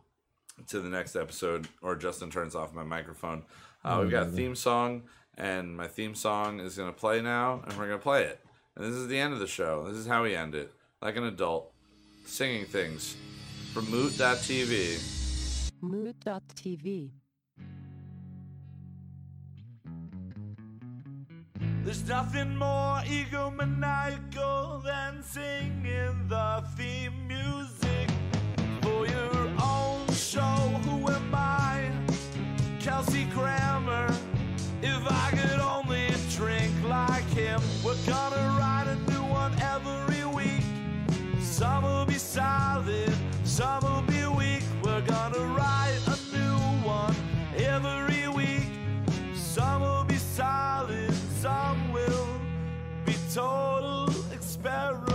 to 0.68 0.80
the 0.80 0.88
next 0.88 1.16
episode, 1.16 1.68
or 1.80 1.96
Justin 1.96 2.30
turns 2.30 2.54
off 2.54 2.74
my 2.74 2.82
microphone. 2.82 3.42
Uh, 3.84 3.98
we've 4.00 4.10
got 4.10 4.28
a 4.28 4.30
theme 4.30 4.54
song, 4.54 5.02
and 5.36 5.76
my 5.76 5.88
theme 5.88 6.14
song 6.14 6.60
is 6.60 6.76
going 6.76 6.92
to 6.92 6.98
play 6.98 7.20
now, 7.20 7.62
and 7.66 7.76
we're 7.76 7.86
going 7.86 7.98
to 7.98 8.02
play 8.02 8.24
it. 8.24 8.40
And 8.76 8.84
this 8.84 8.94
is 8.94 9.08
the 9.08 9.18
end 9.18 9.32
of 9.32 9.40
the 9.40 9.46
show. 9.46 9.86
This 9.88 9.96
is 9.96 10.06
how 10.06 10.22
we 10.22 10.34
end 10.34 10.54
it, 10.54 10.72
like 11.00 11.16
an 11.16 11.24
adult, 11.24 11.72
singing 12.24 12.64
things 12.64 13.16
from 13.72 13.90
Moot.tv. 13.90 15.72
Mood.tv. 15.80 17.10
There's 21.84 22.06
nothing 22.08 22.56
more 22.56 23.00
egomaniacal 23.00 24.84
than 24.84 25.20
singing 25.22 26.28
the 26.28 26.62
theme 26.76 27.26
music 27.26 28.08
for 28.82 29.04
your 29.06 29.51
we're 37.84 37.96
gonna 38.06 38.56
write 38.58 38.86
a 38.88 38.96
new 39.10 39.22
one 39.24 39.54
every 39.60 40.24
week. 40.24 40.64
Some 41.40 41.84
will 41.84 42.06
be 42.06 42.18
solid, 42.18 43.12
some 43.44 43.82
will 43.82 44.02
be 44.02 44.26
weak. 44.26 44.62
We're 44.82 45.02
gonna 45.02 45.44
write 45.56 46.00
a 46.06 46.36
new 46.36 46.56
one 46.86 47.14
every 47.56 48.28
week. 48.28 48.68
Some 49.34 49.82
will 49.82 50.04
be 50.04 50.16
solid, 50.16 51.12
some 51.40 51.92
will 51.92 52.28
be 53.04 53.14
total 53.32 54.08
experiments. 54.32 55.11